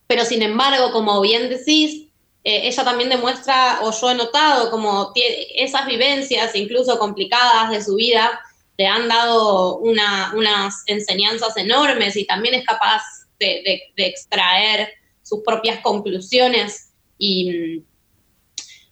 pero 0.07 0.25
sin 0.25 0.41
embargo, 0.43 0.93
como 0.93 1.21
bien 1.21 1.49
decís, 1.49 2.05
eh, 2.45 2.69
ella 2.69 2.85
también 2.85 3.11
demuestra, 3.11 3.81
o 3.83 3.91
yo 3.91 4.11
he 4.13 4.15
notado, 4.15 4.71
como 4.71 5.13
esas 5.57 5.85
vivencias, 5.87 6.55
incluso 6.55 6.97
complicadas 7.01 7.71
de 7.73 7.83
su 7.83 7.97
vida, 7.97 8.41
le 8.79 8.87
han 8.87 9.09
dado 9.09 9.79
una- 9.79 10.33
unas 10.37 10.85
enseñanzas 10.87 11.57
enormes 11.57 12.15
y 12.15 12.25
también 12.25 12.55
es 12.55 12.65
capaz 12.65 13.03
de 13.41 13.83
extraer 13.97 14.93
sus 15.27 15.41
propias 15.45 15.81
conclusiones. 15.81 16.93
Y 17.19 17.51
mm, 17.51 17.85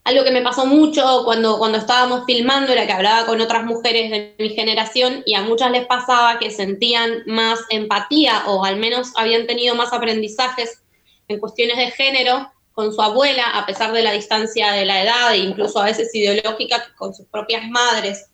algo 0.03 0.25
que 0.25 0.33
me 0.33 0.43
pasó 0.43 0.67
mucho 0.67 1.23
cuando, 1.25 1.59
cuando 1.59 1.79
estábamos 1.79 2.25
filmando 2.27 2.73
era 2.73 2.87
que 2.87 2.93
hablaba 2.93 3.25
con 3.25 3.41
otras 3.41 3.65
mujeres 3.65 4.11
de 4.11 4.35
mi 4.39 4.51
generación 4.51 5.23
y 5.25 5.35
a 5.35 5.43
muchas 5.43 5.71
les 5.71 5.87
pasaba 5.87 6.39
que 6.41 6.51
sentían 6.51 7.23
más 7.27 7.61
empatía 7.71 8.43
o 8.47 8.65
al 8.65 8.77
menos 8.77 9.13
habían 9.17 9.47
tenido 9.47 9.77
más 9.77 9.93
aprendizajes 9.93 10.83
en 11.29 11.39
cuestiones 11.39 11.77
de 11.77 11.91
género 11.93 12.51
con 12.73 12.93
su 12.93 13.01
abuela, 13.01 13.51
a 13.55 13.65
pesar 13.65 13.93
de 13.93 14.03
la 14.03 14.11
distancia 14.11 14.73
de 14.73 14.85
la 14.85 15.03
edad 15.03 15.33
e 15.33 15.39
incluso 15.39 15.81
a 15.81 15.85
veces 15.85 16.13
ideológica, 16.13 16.93
con 16.97 17.15
sus 17.15 17.27
propias 17.27 17.69
madres. 17.71 18.27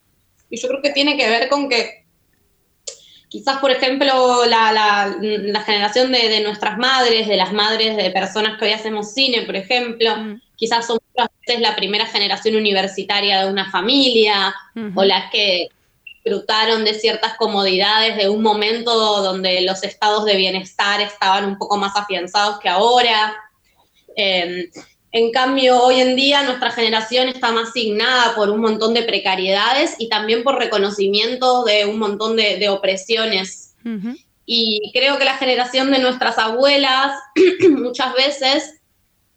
Y 0.48 0.58
yo 0.58 0.66
creo 0.68 0.80
que 0.80 0.90
tiene 0.90 1.18
que 1.18 1.28
ver 1.28 1.50
con 1.50 1.68
que 1.68 1.99
quizás, 3.30 3.58
por 3.58 3.70
ejemplo, 3.70 4.44
la, 4.44 4.72
la- 4.72 5.16
la 5.20 5.60
generación 5.62 6.12
de, 6.12 6.28
de 6.28 6.40
nuestras 6.42 6.76
madres, 6.76 7.26
de 7.28 7.36
las 7.36 7.52
madres 7.52 7.96
de 7.96 8.10
personas 8.10 8.58
que 8.58 8.66
hoy 8.66 8.72
hacemos 8.72 9.14
cine, 9.14 9.42
por 9.42 9.56
ejemplo, 9.56 10.14
Mm. 10.16 10.40
quizás 10.56 10.86
son 10.86 10.98
muchas 11.14 11.30
veces 11.46 11.60
la 11.62 11.74
primera 11.76 12.04
generación 12.06 12.56
universitaria 12.56 13.42
de 13.44 13.50
una 13.50 13.70
familia 13.70 14.54
o 14.94 15.04
las 15.04 15.30
que 15.30 15.68
disfrutaron 16.04 16.84
de 16.84 16.92
ciertas 16.94 17.34
comodidades 17.38 18.16
de 18.18 18.28
un 18.28 18.42
momento 18.42 18.92
donde 19.22 19.62
los 19.62 19.82
estados 19.84 20.26
de 20.26 20.36
bienestar 20.36 21.00
estaban 21.00 21.46
un 21.46 21.56
poco 21.56 21.78
más 21.78 21.96
afianzados 21.96 22.58
que 22.60 22.68
ahora. 22.68 23.34
Eh, 24.16 24.68
en 25.12 25.32
cambio, 25.32 25.82
hoy 25.82 26.00
en 26.00 26.16
día 26.16 26.42
nuestra 26.42 26.70
generación 26.70 27.28
está 27.28 27.52
más 27.52 27.72
signada 27.72 28.34
por 28.34 28.50
un 28.50 28.60
montón 28.60 28.94
de 28.94 29.02
precariedades 29.02 29.96
y 29.98 30.08
también 30.08 30.42
por 30.42 30.58
reconocimiento 30.58 31.64
de 31.64 31.86
un 31.86 31.98
montón 31.98 32.36
de, 32.36 32.56
de 32.58 32.68
opresiones. 32.68 33.74
Y 34.46 34.90
creo 34.92 35.18
que 35.18 35.24
la 35.24 35.36
generación 35.36 35.90
de 35.90 35.98
nuestras 36.00 36.38
abuelas 36.38 37.12
muchas 37.70 38.14
veces 38.14 38.80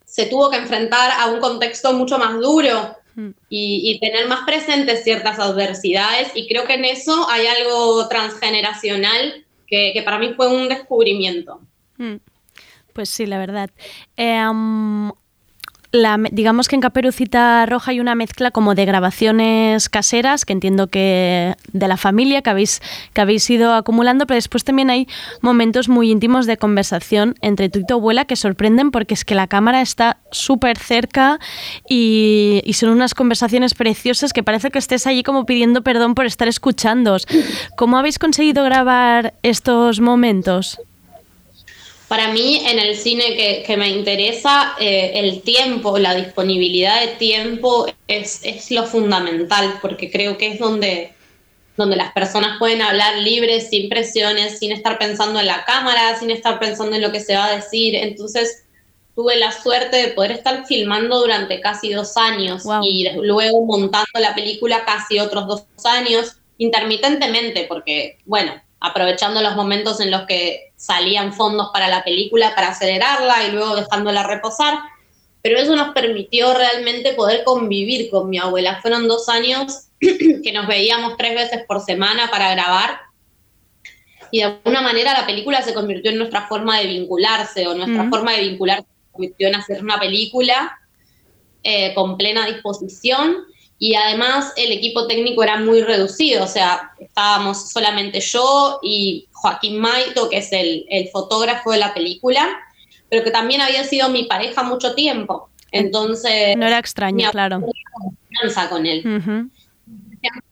se 0.04 0.26
tuvo 0.26 0.50
que 0.50 0.58
enfrentar 0.58 1.12
a 1.18 1.26
un 1.26 1.40
contexto 1.40 1.92
mucho 1.92 2.18
más 2.18 2.38
duro 2.40 2.96
Mm. 3.16 3.30
y, 3.48 3.92
y 3.92 4.00
tener 4.00 4.26
más 4.26 4.44
presentes 4.44 5.04
ciertas 5.04 5.38
adversidades. 5.38 6.32
Y 6.34 6.48
creo 6.48 6.64
que 6.64 6.74
en 6.74 6.84
eso 6.84 7.28
hay 7.30 7.46
algo 7.46 8.08
transgeneracional 8.08 9.44
que, 9.66 9.92
que 9.94 10.02
para 10.02 10.18
mí 10.18 10.34
fue 10.34 10.48
un 10.48 10.68
descubrimiento. 10.68 11.60
Mm. 11.96 12.16
Pues 12.92 13.08
sí, 13.08 13.26
la 13.26 13.38
verdad. 13.38 13.70
Eh, 14.16 14.46
um, 14.48 15.12
la 15.94 16.18
digamos 16.32 16.68
que 16.68 16.74
en 16.74 16.80
Caperucita 16.80 17.64
Roja 17.66 17.92
hay 17.92 18.00
una 18.00 18.14
mezcla 18.14 18.50
como 18.50 18.74
de 18.74 18.84
grabaciones 18.84 19.88
caseras, 19.88 20.44
que 20.44 20.52
entiendo 20.52 20.88
que 20.88 21.54
de 21.72 21.88
la 21.88 21.96
familia 21.96 22.42
que 22.42 22.50
habéis, 22.50 22.82
que 23.12 23.20
habéis 23.20 23.48
ido 23.48 23.74
acumulando, 23.74 24.26
pero 24.26 24.36
después 24.36 24.64
también 24.64 24.90
hay 24.90 25.06
momentos 25.40 25.88
muy 25.88 26.10
íntimos 26.10 26.46
de 26.46 26.56
conversación 26.56 27.36
entre 27.40 27.68
tú 27.68 27.78
y 27.78 27.86
tu 27.86 27.94
abuela 27.94 28.24
que 28.24 28.36
sorprenden 28.36 28.90
porque 28.90 29.14
es 29.14 29.24
que 29.24 29.34
la 29.34 29.46
cámara 29.46 29.80
está 29.80 30.18
súper 30.30 30.78
cerca 30.78 31.38
y, 31.88 32.60
y 32.64 32.72
son 32.72 32.90
unas 32.90 33.14
conversaciones 33.14 33.74
preciosas 33.74 34.32
que 34.32 34.42
parece 34.42 34.70
que 34.70 34.78
estés 34.78 35.06
allí 35.06 35.22
como 35.22 35.46
pidiendo 35.46 35.82
perdón 35.82 36.14
por 36.14 36.26
estar 36.26 36.48
escuchándoos. 36.48 37.26
¿Cómo 37.76 37.98
habéis 37.98 38.18
conseguido 38.18 38.64
grabar 38.64 39.34
estos 39.42 40.00
momentos? 40.00 40.80
Para 42.08 42.28
mí, 42.28 42.62
en 42.66 42.78
el 42.78 42.96
cine 42.96 43.34
que, 43.34 43.64
que 43.66 43.76
me 43.76 43.88
interesa, 43.88 44.74
eh, 44.78 45.12
el 45.14 45.42
tiempo, 45.42 45.98
la 45.98 46.14
disponibilidad 46.14 47.00
de 47.00 47.08
tiempo 47.08 47.86
es, 48.08 48.40
es 48.44 48.70
lo 48.70 48.84
fundamental, 48.84 49.78
porque 49.80 50.10
creo 50.10 50.36
que 50.36 50.48
es 50.48 50.58
donde, 50.58 51.14
donde 51.76 51.96
las 51.96 52.12
personas 52.12 52.58
pueden 52.58 52.82
hablar 52.82 53.16
libres, 53.18 53.70
sin 53.70 53.88
presiones, 53.88 54.58
sin 54.58 54.70
estar 54.72 54.98
pensando 54.98 55.40
en 55.40 55.46
la 55.46 55.64
cámara, 55.64 56.18
sin 56.18 56.30
estar 56.30 56.58
pensando 56.58 56.94
en 56.94 57.02
lo 57.02 57.10
que 57.10 57.20
se 57.20 57.34
va 57.34 57.46
a 57.46 57.56
decir. 57.56 57.94
Entonces, 57.94 58.64
tuve 59.14 59.36
la 59.36 59.50
suerte 59.52 59.96
de 59.96 60.08
poder 60.08 60.32
estar 60.32 60.66
filmando 60.66 61.20
durante 61.20 61.60
casi 61.60 61.92
dos 61.92 62.16
años 62.16 62.64
Wow. 62.64 62.82
y 62.84 63.08
luego 63.22 63.64
montando 63.64 64.20
la 64.20 64.34
película 64.34 64.84
casi 64.84 65.20
otros 65.20 65.46
dos 65.46 65.64
años, 65.84 66.36
intermitentemente, 66.58 67.64
porque, 67.68 68.18
bueno, 68.24 68.52
aprovechando 68.84 69.40
los 69.40 69.56
momentos 69.56 70.00
en 70.00 70.10
los 70.10 70.22
que 70.22 70.72
salían 70.76 71.32
fondos 71.32 71.70
para 71.72 71.88
la 71.88 72.04
película 72.04 72.54
para 72.54 72.68
acelerarla 72.68 73.46
y 73.46 73.52
luego 73.52 73.76
dejándola 73.76 74.22
reposar. 74.22 74.78
Pero 75.40 75.58
eso 75.58 75.74
nos 75.74 75.94
permitió 75.94 76.52
realmente 76.54 77.14
poder 77.14 77.44
convivir 77.44 78.10
con 78.10 78.28
mi 78.28 78.38
abuela. 78.38 78.80
Fueron 78.82 79.08
dos 79.08 79.28
años 79.28 79.88
que 80.00 80.52
nos 80.52 80.66
veíamos 80.66 81.16
tres 81.16 81.34
veces 81.34 81.64
por 81.66 81.80
semana 81.80 82.30
para 82.30 82.50
grabar 82.50 83.00
y 84.30 84.38
de 84.38 84.44
alguna 84.44 84.80
manera 84.80 85.12
la 85.12 85.26
película 85.26 85.62
se 85.62 85.72
convirtió 85.72 86.10
en 86.10 86.18
nuestra 86.18 86.48
forma 86.48 86.78
de 86.80 86.88
vincularse 86.88 87.68
o 87.68 87.74
nuestra 87.74 88.08
forma 88.10 88.32
de 88.32 88.40
vincularse 88.40 88.82
se 88.82 89.12
convirtió 89.12 89.46
en 89.46 89.54
hacer 89.54 89.80
una 89.80 90.00
película 90.00 90.80
eh, 91.62 91.94
con 91.94 92.18
plena 92.18 92.44
disposición 92.44 93.44
y 93.84 93.94
además 93.96 94.54
el 94.56 94.72
equipo 94.72 95.06
técnico 95.06 95.42
era 95.42 95.58
muy 95.58 95.82
reducido, 95.82 96.44
o 96.44 96.46
sea, 96.46 96.92
estábamos 96.98 97.70
solamente 97.70 98.18
yo 98.18 98.78
y 98.82 99.28
Joaquín 99.30 99.78
Maito, 99.78 100.30
que 100.30 100.38
es 100.38 100.50
el, 100.52 100.86
el 100.88 101.08
fotógrafo 101.10 101.70
de 101.70 101.76
la 101.76 101.92
película, 101.92 102.48
pero 103.10 103.22
que 103.22 103.30
también 103.30 103.60
había 103.60 103.84
sido 103.84 104.08
mi 104.08 104.22
pareja 104.22 104.62
mucho 104.62 104.94
tiempo. 104.94 105.50
Entonces, 105.70 106.56
No 106.56 106.66
era 106.66 106.78
extraño, 106.78 107.30
claro. 107.30 107.60
confianza 107.92 108.70
con 108.70 108.86
él 108.86 109.02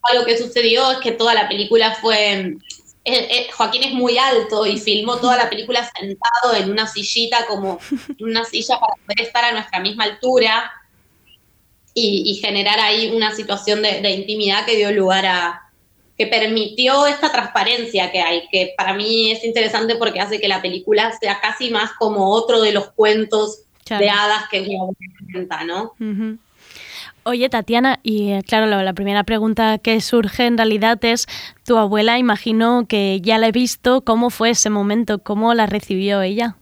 algo 0.02 0.26
que 0.26 0.36
sucedió 0.36 0.90
es 0.92 0.98
que 0.98 1.12
toda 1.12 1.32
la 1.32 1.48
película 1.48 1.94
fue... 1.94 2.32
eh, 2.34 2.58
eh, 3.04 3.48
Joaquín 3.56 3.84
es 3.84 3.94
muy 3.94 4.18
alto 4.18 4.66
y 4.66 4.78
filmó 4.78 5.16
toda 5.16 5.38
la 5.38 5.48
película 5.48 5.90
sentado 5.98 6.54
en 6.54 6.70
una 6.70 6.86
sillita, 6.86 7.46
como 7.46 7.80
una 8.20 8.44
silla 8.44 8.78
para 8.78 8.92
poder 9.06 9.26
estar 9.26 9.42
a 9.46 9.52
nuestra 9.52 9.80
misma 9.80 10.04
altura 10.04 10.70
y, 11.94 12.22
y 12.26 12.34
generar 12.36 12.80
ahí 12.80 13.12
una 13.14 13.34
situación 13.34 13.82
de, 13.82 14.00
de 14.00 14.10
intimidad 14.10 14.64
que 14.64 14.76
dio 14.76 14.92
lugar 14.92 15.26
a, 15.26 15.62
que 16.16 16.26
permitió 16.26 17.06
esta 17.06 17.32
transparencia 17.32 18.10
que 18.12 18.20
hay, 18.20 18.48
que 18.50 18.74
para 18.76 18.94
mí 18.94 19.30
es 19.30 19.44
interesante 19.44 19.96
porque 19.96 20.20
hace 20.20 20.40
que 20.40 20.48
la 20.48 20.62
película 20.62 21.12
sea 21.20 21.40
casi 21.40 21.70
más 21.70 21.92
como 21.98 22.30
otro 22.30 22.60
de 22.60 22.72
los 22.72 22.90
cuentos 22.92 23.60
Claro. 23.84 24.04
de 24.04 24.10
hadas 24.10 24.44
que 24.48 24.58
abuela 24.58 24.94
cuenta, 25.32 25.64
¿no? 25.64 25.92
Oye, 27.24 27.48
Tatiana, 27.48 27.98
y 28.04 28.30
eh, 28.30 28.42
claro, 28.46 28.66
la, 28.66 28.82
la 28.84 28.92
primera 28.92 29.24
pregunta 29.24 29.78
que 29.78 30.00
surge 30.00 30.46
en 30.46 30.56
realidad 30.56 31.04
es, 31.04 31.26
tu 31.64 31.76
abuela, 31.76 32.16
imagino 32.18 32.86
que 32.88 33.20
ya 33.20 33.38
la 33.38 33.48
he 33.48 33.52
visto, 33.52 34.02
¿cómo 34.02 34.30
fue 34.30 34.50
ese 34.50 34.70
momento? 34.70 35.18
¿Cómo 35.18 35.52
la 35.54 35.66
recibió 35.66 36.22
ella? 36.22 36.56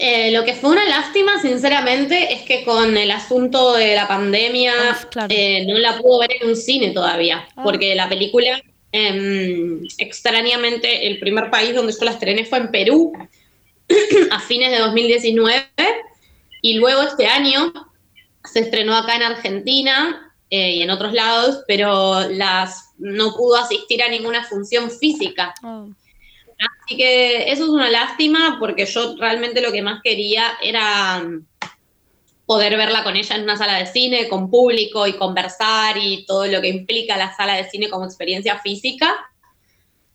Eh, 0.00 0.30
lo 0.30 0.44
que 0.44 0.54
fue 0.54 0.70
una 0.70 0.84
lástima, 0.84 1.40
sinceramente, 1.42 2.32
es 2.32 2.42
que 2.42 2.64
con 2.64 2.96
el 2.96 3.10
asunto 3.10 3.74
de 3.74 3.94
la 3.96 4.06
pandemia 4.06 4.72
claro. 5.10 5.28
eh, 5.30 5.64
no 5.66 5.76
la 5.78 5.98
pudo 5.98 6.20
ver 6.20 6.30
en 6.40 6.48
un 6.48 6.56
cine 6.56 6.90
todavía, 6.90 7.48
Ah. 7.56 7.62
porque 7.64 7.94
la 7.96 8.08
película, 8.08 8.62
em, 8.92 9.80
extrañamente, 9.98 11.06
el 11.08 11.18
primer 11.18 11.50
país 11.50 11.74
donde 11.74 11.92
yo 11.92 12.04
la 12.04 12.12
estrené 12.12 12.44
fue 12.44 12.58
en 12.58 12.70
Perú, 12.70 13.12
a 14.30 14.40
fines 14.40 14.70
de 14.70 14.78
2019, 14.78 15.66
y 16.62 16.74
luego 16.74 17.02
este 17.02 17.26
año 17.26 17.72
se 18.44 18.60
estrenó 18.60 18.96
acá 18.96 19.16
en 19.16 19.22
Argentina 19.22 20.32
eh, 20.50 20.76
y 20.76 20.82
en 20.82 20.90
otros 20.90 21.12
lados, 21.12 21.62
pero 21.66 22.28
las 22.30 22.90
no 22.98 23.34
pudo 23.36 23.56
asistir 23.56 24.02
a 24.02 24.08
ninguna 24.08 24.44
función 24.44 24.90
física. 24.90 25.54
Así 26.58 26.96
que 26.96 27.50
eso 27.50 27.64
es 27.64 27.68
una 27.68 27.90
lástima 27.90 28.56
porque 28.58 28.86
yo 28.86 29.16
realmente 29.16 29.60
lo 29.60 29.70
que 29.70 29.82
más 29.82 30.00
quería 30.02 30.52
era 30.62 31.20
mm, 31.20 31.46
poder 32.46 32.76
verla 32.76 33.04
con 33.04 33.14
ella 33.14 33.36
en 33.36 33.42
una 33.42 33.56
sala 33.56 33.76
de 33.78 33.86
cine, 33.86 34.28
con 34.28 34.50
público 34.50 35.06
y 35.06 35.12
conversar 35.12 35.98
y 35.98 36.24
todo 36.24 36.46
lo 36.46 36.60
que 36.60 36.68
implica 36.68 37.16
la 37.16 37.36
sala 37.36 37.54
de 37.54 37.68
cine 37.68 37.88
como 37.88 38.06
experiencia 38.06 38.58
física. 38.58 39.14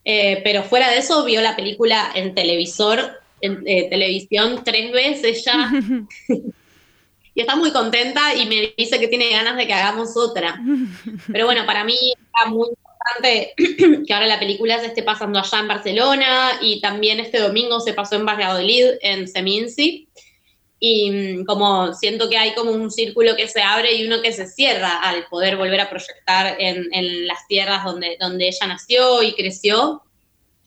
Eh, 0.04 0.42
pero 0.44 0.64
fuera 0.64 0.90
de 0.90 0.98
eso, 0.98 1.24
vio 1.24 1.42
la 1.42 1.56
película 1.56 2.12
en 2.14 2.36
televisor, 2.36 3.22
en 3.40 3.64
eh, 3.66 3.90
televisión 3.90 4.64
tres 4.66 4.92
veces 4.92 5.46
ya. 5.46 5.72
y 7.36 7.42
está 7.42 7.56
muy 7.56 7.72
contenta 7.72 8.36
y 8.36 8.46
me 8.48 8.74
dice 8.78 9.00
que 9.00 9.08
tiene 9.08 9.30
ganas 9.30 9.56
de 9.56 9.68
que 9.68 9.74
hagamos 9.74 10.18
otra. 10.18 10.60
Pero 11.32 11.46
bueno, 11.46 11.66
para 11.66 11.84
mí 11.84 11.96
está 12.26 12.50
muy 12.50 12.70
que 14.08 14.14
ahora 14.14 14.28
la 14.28 14.40
película 14.40 14.80
se 14.80 14.88
esté 14.88 15.04
pasando 15.04 15.40
allá 15.40 15.60
en 15.60 15.68
Barcelona 15.68 16.60
y 16.62 16.82
también 16.82 17.20
este 17.20 17.40
domingo 17.40 17.80
se 17.80 17.94
pasó 17.94 18.16
en 18.16 18.26
Valladolid, 18.26 18.86
en 19.02 19.28
Seminci. 19.28 20.08
Y 20.80 21.12
mm, 21.12 21.46
como 21.46 21.94
siento 21.94 22.30
que 22.30 22.38
hay 22.38 22.54
como 22.54 22.72
un 22.72 22.92
círculo 22.92 23.36
que 23.36 23.48
se 23.48 23.62
abre 23.62 23.94
y 23.94 24.06
uno 24.06 24.22
que 24.22 24.34
se 24.34 24.48
cierra 24.48 25.00
al 25.02 25.26
poder 25.28 25.58
volver 25.58 25.82
a 25.82 25.90
proyectar 25.90 26.58
en, 26.60 26.94
en 26.94 27.28
las 27.28 27.48
tierras 27.48 27.86
donde, 27.86 28.18
donde 28.20 28.48
ella 28.48 28.68
nació 28.68 29.24
y 29.24 29.34
creció 29.34 30.04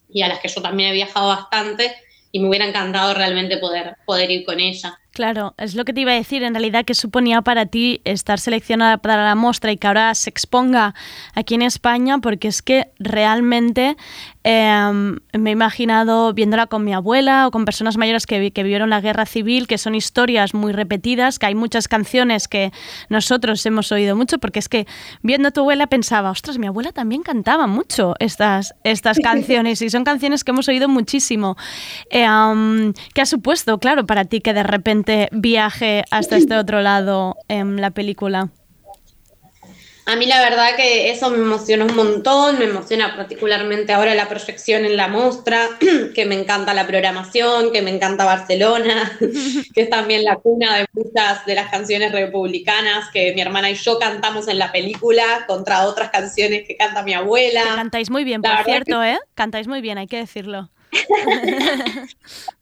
y 0.08 0.22
a 0.22 0.28
las 0.28 0.40
que 0.40 0.48
yo 0.48 0.62
también 0.62 0.90
he 0.90 0.94
viajado 0.94 1.28
bastante 1.28 1.94
y 2.32 2.40
me 2.40 2.48
hubiera 2.48 2.66
encantado 2.66 3.14
realmente 3.14 3.58
poder, 3.58 3.96
poder 4.04 4.30
ir 4.30 4.44
con 4.44 4.60
ella. 4.60 4.98
Claro, 5.16 5.54
es 5.56 5.74
lo 5.74 5.86
que 5.86 5.94
te 5.94 6.02
iba 6.02 6.12
a 6.12 6.14
decir. 6.14 6.42
En 6.42 6.52
realidad, 6.52 6.84
¿qué 6.84 6.92
suponía 6.92 7.40
para 7.40 7.64
ti 7.64 8.02
estar 8.04 8.38
seleccionada 8.38 8.98
para 8.98 9.24
la 9.24 9.34
muestra 9.34 9.72
y 9.72 9.78
que 9.78 9.86
ahora 9.86 10.14
se 10.14 10.28
exponga 10.28 10.94
aquí 11.34 11.54
en 11.54 11.62
España? 11.62 12.18
Porque 12.18 12.48
es 12.48 12.60
que 12.60 12.88
realmente 12.98 13.96
eh, 14.44 15.16
me 15.32 15.50
he 15.50 15.52
imaginado 15.54 16.34
viéndola 16.34 16.66
con 16.66 16.84
mi 16.84 16.92
abuela 16.92 17.46
o 17.46 17.50
con 17.50 17.64
personas 17.64 17.96
mayores 17.96 18.26
que, 18.26 18.52
que 18.52 18.62
vivieron 18.62 18.90
la 18.90 19.00
guerra 19.00 19.24
civil, 19.24 19.66
que 19.66 19.78
son 19.78 19.94
historias 19.94 20.52
muy 20.52 20.72
repetidas, 20.74 21.38
que 21.38 21.46
hay 21.46 21.54
muchas 21.54 21.88
canciones 21.88 22.46
que 22.46 22.70
nosotros 23.08 23.64
hemos 23.64 23.90
oído 23.92 24.16
mucho, 24.16 24.38
porque 24.38 24.58
es 24.58 24.68
que 24.68 24.86
viendo 25.22 25.48
a 25.48 25.50
tu 25.50 25.62
abuela 25.62 25.86
pensaba, 25.86 26.30
ostras, 26.30 26.58
mi 26.58 26.66
abuela 26.66 26.92
también 26.92 27.22
cantaba 27.22 27.66
mucho 27.66 28.16
estas, 28.18 28.74
estas 28.84 29.18
canciones 29.22 29.80
y 29.80 29.88
son 29.88 30.04
canciones 30.04 30.44
que 30.44 30.50
hemos 30.50 30.68
oído 30.68 30.90
muchísimo. 30.90 31.56
Eh, 32.10 32.28
um, 32.28 32.92
¿Qué 33.14 33.22
ha 33.22 33.26
supuesto, 33.26 33.78
claro, 33.78 34.04
para 34.04 34.26
ti 34.26 34.42
que 34.42 34.52
de 34.52 34.62
repente 34.62 35.05
viaje 35.32 36.04
hasta 36.10 36.36
este 36.36 36.56
otro 36.56 36.80
lado 36.80 37.36
en 37.48 37.80
la 37.80 37.90
película? 37.90 38.50
A 40.08 40.14
mí 40.14 40.24
la 40.26 40.38
verdad 40.40 40.76
que 40.76 41.10
eso 41.10 41.30
me 41.30 41.38
emociona 41.38 41.84
un 41.84 41.96
montón, 41.96 42.60
me 42.60 42.66
emociona 42.66 43.16
particularmente 43.16 43.92
ahora 43.92 44.14
la 44.14 44.28
proyección 44.28 44.84
en 44.84 44.96
la 44.96 45.08
muestra, 45.08 45.66
que 46.14 46.24
me 46.26 46.38
encanta 46.38 46.74
la 46.74 46.86
programación, 46.86 47.72
que 47.72 47.82
me 47.82 47.90
encanta 47.90 48.24
Barcelona, 48.24 49.18
que 49.74 49.82
es 49.82 49.90
también 49.90 50.22
la 50.22 50.36
cuna 50.36 50.76
de 50.76 50.86
muchas 50.92 51.44
de 51.44 51.56
las 51.56 51.72
canciones 51.72 52.12
republicanas 52.12 53.10
que 53.12 53.32
mi 53.34 53.40
hermana 53.40 53.68
y 53.68 53.74
yo 53.74 53.98
cantamos 53.98 54.46
en 54.46 54.60
la 54.60 54.70
película 54.70 55.44
contra 55.48 55.84
otras 55.84 56.10
canciones 56.10 56.68
que 56.68 56.76
canta 56.76 57.02
mi 57.02 57.10
Que 57.10 57.16
abuela. 57.16 57.62
cantáis 57.74 58.08
muy 58.08 58.22
bien, 58.22 58.42
La 58.44 58.58
por 58.58 58.64
cierto, 58.64 59.02
¿eh? 59.02 59.18
Cantáis 59.34 59.66
muy 59.66 59.80
bien, 59.80 59.98
hay 59.98 60.06
que 60.06 60.18
decirlo. 60.18 60.70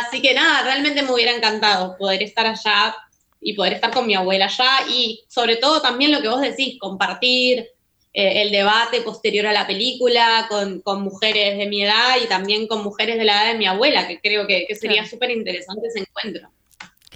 Así 0.00 0.22
que 0.22 0.34
nada, 0.34 0.62
realmente 0.62 1.02
me 1.02 1.12
hubiera 1.12 1.32
encantado 1.34 1.96
poder 1.98 2.22
estar 2.22 2.46
allá 2.46 2.94
y 3.40 3.54
poder 3.54 3.74
estar 3.74 3.90
con 3.90 4.06
mi 4.06 4.14
abuela 4.14 4.46
allá 4.46 4.86
y 4.88 5.24
sobre 5.28 5.56
todo 5.56 5.80
también 5.80 6.12
lo 6.12 6.20
que 6.20 6.28
vos 6.28 6.40
decís, 6.40 6.78
compartir 6.78 7.68
eh, 8.12 8.42
el 8.42 8.50
debate 8.50 9.00
posterior 9.02 9.46
a 9.46 9.52
la 9.52 9.66
película 9.66 10.46
con, 10.48 10.80
con 10.80 11.02
mujeres 11.02 11.56
de 11.56 11.66
mi 11.66 11.82
edad 11.84 12.16
y 12.22 12.26
también 12.26 12.66
con 12.66 12.82
mujeres 12.82 13.18
de 13.18 13.24
la 13.24 13.42
edad 13.44 13.52
de 13.52 13.58
mi 13.58 13.66
abuela, 13.66 14.08
que 14.08 14.20
creo 14.20 14.46
que, 14.46 14.66
que 14.66 14.74
sería 14.74 15.02
Claro. 15.02 15.08
súper 15.10 15.30
interesante 15.30 15.86
ese 15.88 16.00
encuentro. 16.00 16.50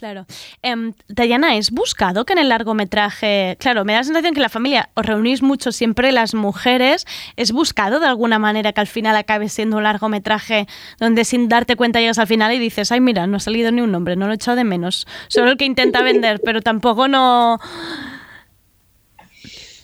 Claro. 0.04 0.26
Em, 0.60 0.92
Dayana, 1.08 1.56
¿es 1.56 1.70
buscado 1.70 2.26
que 2.26 2.34
en 2.34 2.38
el 2.38 2.50
largometraje, 2.50 3.56
claro, 3.58 3.86
me 3.86 3.94
da 3.94 4.00
la 4.00 4.04
sensación 4.04 4.34
que 4.34 4.40
la 4.42 4.50
familia 4.50 4.90
os 4.92 5.06
reunís 5.06 5.40
mucho 5.40 5.72
siempre 5.72 6.12
las 6.12 6.34
mujeres, 6.34 7.06
¿es 7.36 7.52
buscado 7.52 8.00
de 8.00 8.06
alguna 8.06 8.38
manera 8.38 8.74
que 8.74 8.82
al 8.82 8.86
final 8.86 9.16
acabe 9.16 9.48
siendo 9.48 9.78
un 9.78 9.84
largometraje 9.84 10.66
donde 11.00 11.24
sin 11.24 11.48
darte 11.48 11.74
cuenta 11.76 12.00
llegas 12.00 12.18
al 12.18 12.26
final 12.26 12.52
y 12.52 12.58
dices, 12.58 12.92
ay, 12.92 13.00
mira, 13.00 13.26
no 13.26 13.38
ha 13.38 13.40
salido 13.40 13.72
ni 13.72 13.80
un 13.80 13.92
nombre, 13.92 14.14
no 14.14 14.26
lo 14.26 14.32
he 14.32 14.34
echado 14.34 14.58
de 14.58 14.64
menos, 14.64 15.06
solo 15.28 15.52
el 15.52 15.56
que 15.56 15.64
intenta 15.64 16.02
vender, 16.02 16.42
pero 16.44 16.60
tampoco 16.60 17.08
no... 17.08 17.58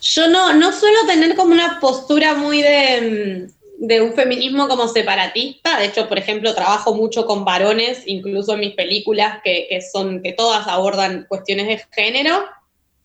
Yo 0.02 0.28
no, 0.28 0.52
no 0.52 0.70
suelo 0.72 0.98
tener 1.06 1.34
como 1.34 1.54
una 1.54 1.80
postura 1.80 2.34
muy 2.34 2.60
de, 2.60 3.48
mm, 3.48 3.59
de 3.80 4.02
un 4.02 4.12
feminismo 4.12 4.68
como 4.68 4.88
separatista. 4.88 5.78
De 5.78 5.86
hecho, 5.86 6.06
por 6.06 6.18
ejemplo, 6.18 6.54
trabajo 6.54 6.94
mucho 6.94 7.24
con 7.24 7.46
varones, 7.46 8.02
incluso 8.06 8.52
en 8.52 8.60
mis 8.60 8.74
películas, 8.74 9.40
que, 9.42 9.66
que 9.70 9.80
son, 9.80 10.22
que 10.22 10.34
todas 10.34 10.68
abordan 10.68 11.24
cuestiones 11.28 11.66
de 11.66 11.84
género, 11.90 12.44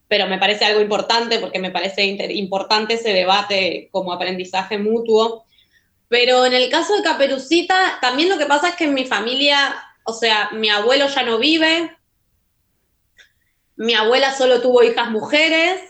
pero 0.09 0.27
me 0.27 0.37
parece 0.37 0.65
algo 0.65 0.81
importante 0.81 1.39
porque 1.39 1.59
me 1.59 1.71
parece 1.71 2.03
importante 2.03 2.95
ese 2.95 3.13
debate 3.13 3.87
como 3.91 4.11
aprendizaje 4.11 4.77
mutuo. 4.77 5.45
Pero 6.09 6.45
en 6.45 6.53
el 6.53 6.69
caso 6.69 6.93
de 6.93 7.03
Caperucita, 7.03 7.97
también 8.01 8.27
lo 8.27 8.37
que 8.37 8.45
pasa 8.45 8.69
es 8.69 8.75
que 8.75 8.83
en 8.83 8.93
mi 8.93 9.05
familia, 9.05 9.73
o 10.03 10.11
sea, 10.11 10.49
mi 10.51 10.69
abuelo 10.69 11.07
ya 11.07 11.23
no 11.23 11.39
vive, 11.39 11.95
mi 13.77 13.93
abuela 13.93 14.35
solo 14.35 14.61
tuvo 14.61 14.83
hijas 14.83 15.09
mujeres, 15.09 15.81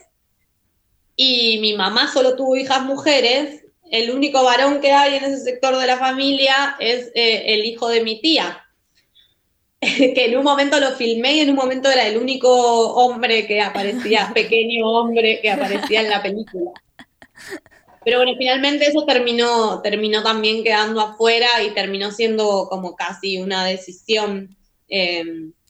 y 1.16 1.60
mi 1.60 1.74
mamá 1.74 2.12
solo 2.12 2.36
tuvo 2.36 2.56
hijas 2.56 2.82
mujeres, 2.84 3.65
el 3.92 4.12
único 4.12 4.44
varón 4.44 4.82
que 4.82 4.92
hay 4.92 5.16
en 5.16 5.26
ese 5.26 5.44
sector 5.44 5.78
de 5.78 5.88
la 5.88 5.98
familia 5.98 6.76
es 6.80 7.12
eh, 7.16 7.54
el 7.54 7.66
hijo 7.66 7.88
de 7.88 8.04
mi 8.04 8.22
tía. 8.22 8.62
que 10.16 10.26
en 10.26 10.38
un 10.38 10.44
momento 10.44 10.80
lo 10.80 10.92
filmé 10.92 11.36
y 11.36 11.40
en 11.42 11.50
un 11.50 11.56
momento 11.56 11.90
era 11.90 12.08
el 12.08 12.18
único 12.18 12.50
hombre 12.96 13.46
que 13.46 13.62
aparecía, 13.62 14.32
pequeño 14.34 14.88
hombre 14.88 15.40
que 15.42 15.52
aparecía 15.52 16.02
en 16.02 16.10
la 16.10 16.22
película. 16.22 16.72
Pero 18.04 18.20
bueno, 18.20 18.34
finalmente 18.38 18.88
eso 18.88 19.06
terminó, 19.06 19.82
terminó 19.82 20.22
también 20.22 20.64
quedando 20.64 21.02
afuera 21.02 21.48
y 21.66 21.72
terminó 21.72 22.12
siendo 22.12 22.68
como 22.70 22.96
casi 22.96 23.40
una 23.40 23.66
decisión. 23.66 24.56
eh, 24.88 25.24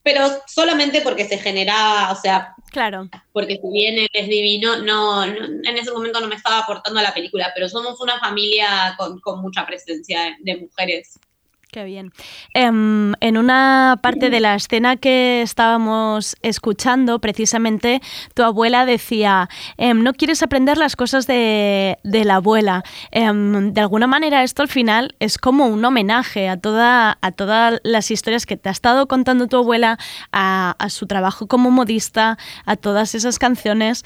pero 0.06 0.28
solamente 0.46 1.00
porque 1.00 1.24
se 1.26 1.36
generaba, 1.36 2.12
o 2.12 2.14
sea, 2.14 2.54
Claro. 2.70 3.08
porque 3.32 3.58
si 3.60 3.68
bien 3.72 3.98
él 3.98 4.08
es 4.12 4.28
divino, 4.28 4.76
no, 4.76 5.26
no- 5.26 5.44
en 5.68 5.76
ese 5.76 5.90
momento 5.90 6.20
no 6.20 6.28
me 6.28 6.36
estaba 6.36 6.60
aportando 6.60 7.00
a 7.00 7.02
la 7.02 7.12
película, 7.12 7.50
pero 7.52 7.68
somos 7.68 8.00
una 8.00 8.16
familia 8.20 8.94
con, 8.96 9.18
con 9.18 9.42
mucha 9.42 9.66
presencia 9.66 10.22
de, 10.22 10.36
de 10.52 10.60
mujeres. 10.60 11.18
Qué 11.72 11.84
bien. 11.84 12.12
Em, 12.54 13.12
en 13.20 13.36
una 13.36 13.98
parte 14.00 14.30
de 14.30 14.40
la 14.40 14.54
escena 14.54 14.96
que 14.96 15.42
estábamos 15.42 16.36
escuchando, 16.40 17.18
precisamente 17.18 18.00
tu 18.34 18.44
abuela 18.44 18.86
decía, 18.86 19.50
em, 19.76 20.02
no 20.02 20.14
quieres 20.14 20.42
aprender 20.42 20.78
las 20.78 20.96
cosas 20.96 21.26
de, 21.26 21.98
de 22.02 22.24
la 22.24 22.36
abuela. 22.36 22.82
Em, 23.10 23.72
de 23.72 23.80
alguna 23.80 24.06
manera 24.06 24.42
esto 24.42 24.62
al 24.62 24.68
final 24.68 25.16
es 25.18 25.38
como 25.38 25.66
un 25.66 25.84
homenaje 25.84 26.48
a, 26.48 26.56
toda, 26.56 27.18
a 27.20 27.32
todas 27.32 27.80
las 27.82 28.10
historias 28.10 28.46
que 28.46 28.56
te 28.56 28.68
ha 28.68 28.72
estado 28.72 29.06
contando 29.06 29.46
tu 29.48 29.56
abuela, 29.56 29.98
a, 30.32 30.74
su 30.88 31.06
trabajo 31.06 31.46
como 31.46 31.70
modista, 31.70 32.38
a 32.64 32.76
todas 32.76 33.14
esas 33.14 33.38
canciones. 33.38 34.04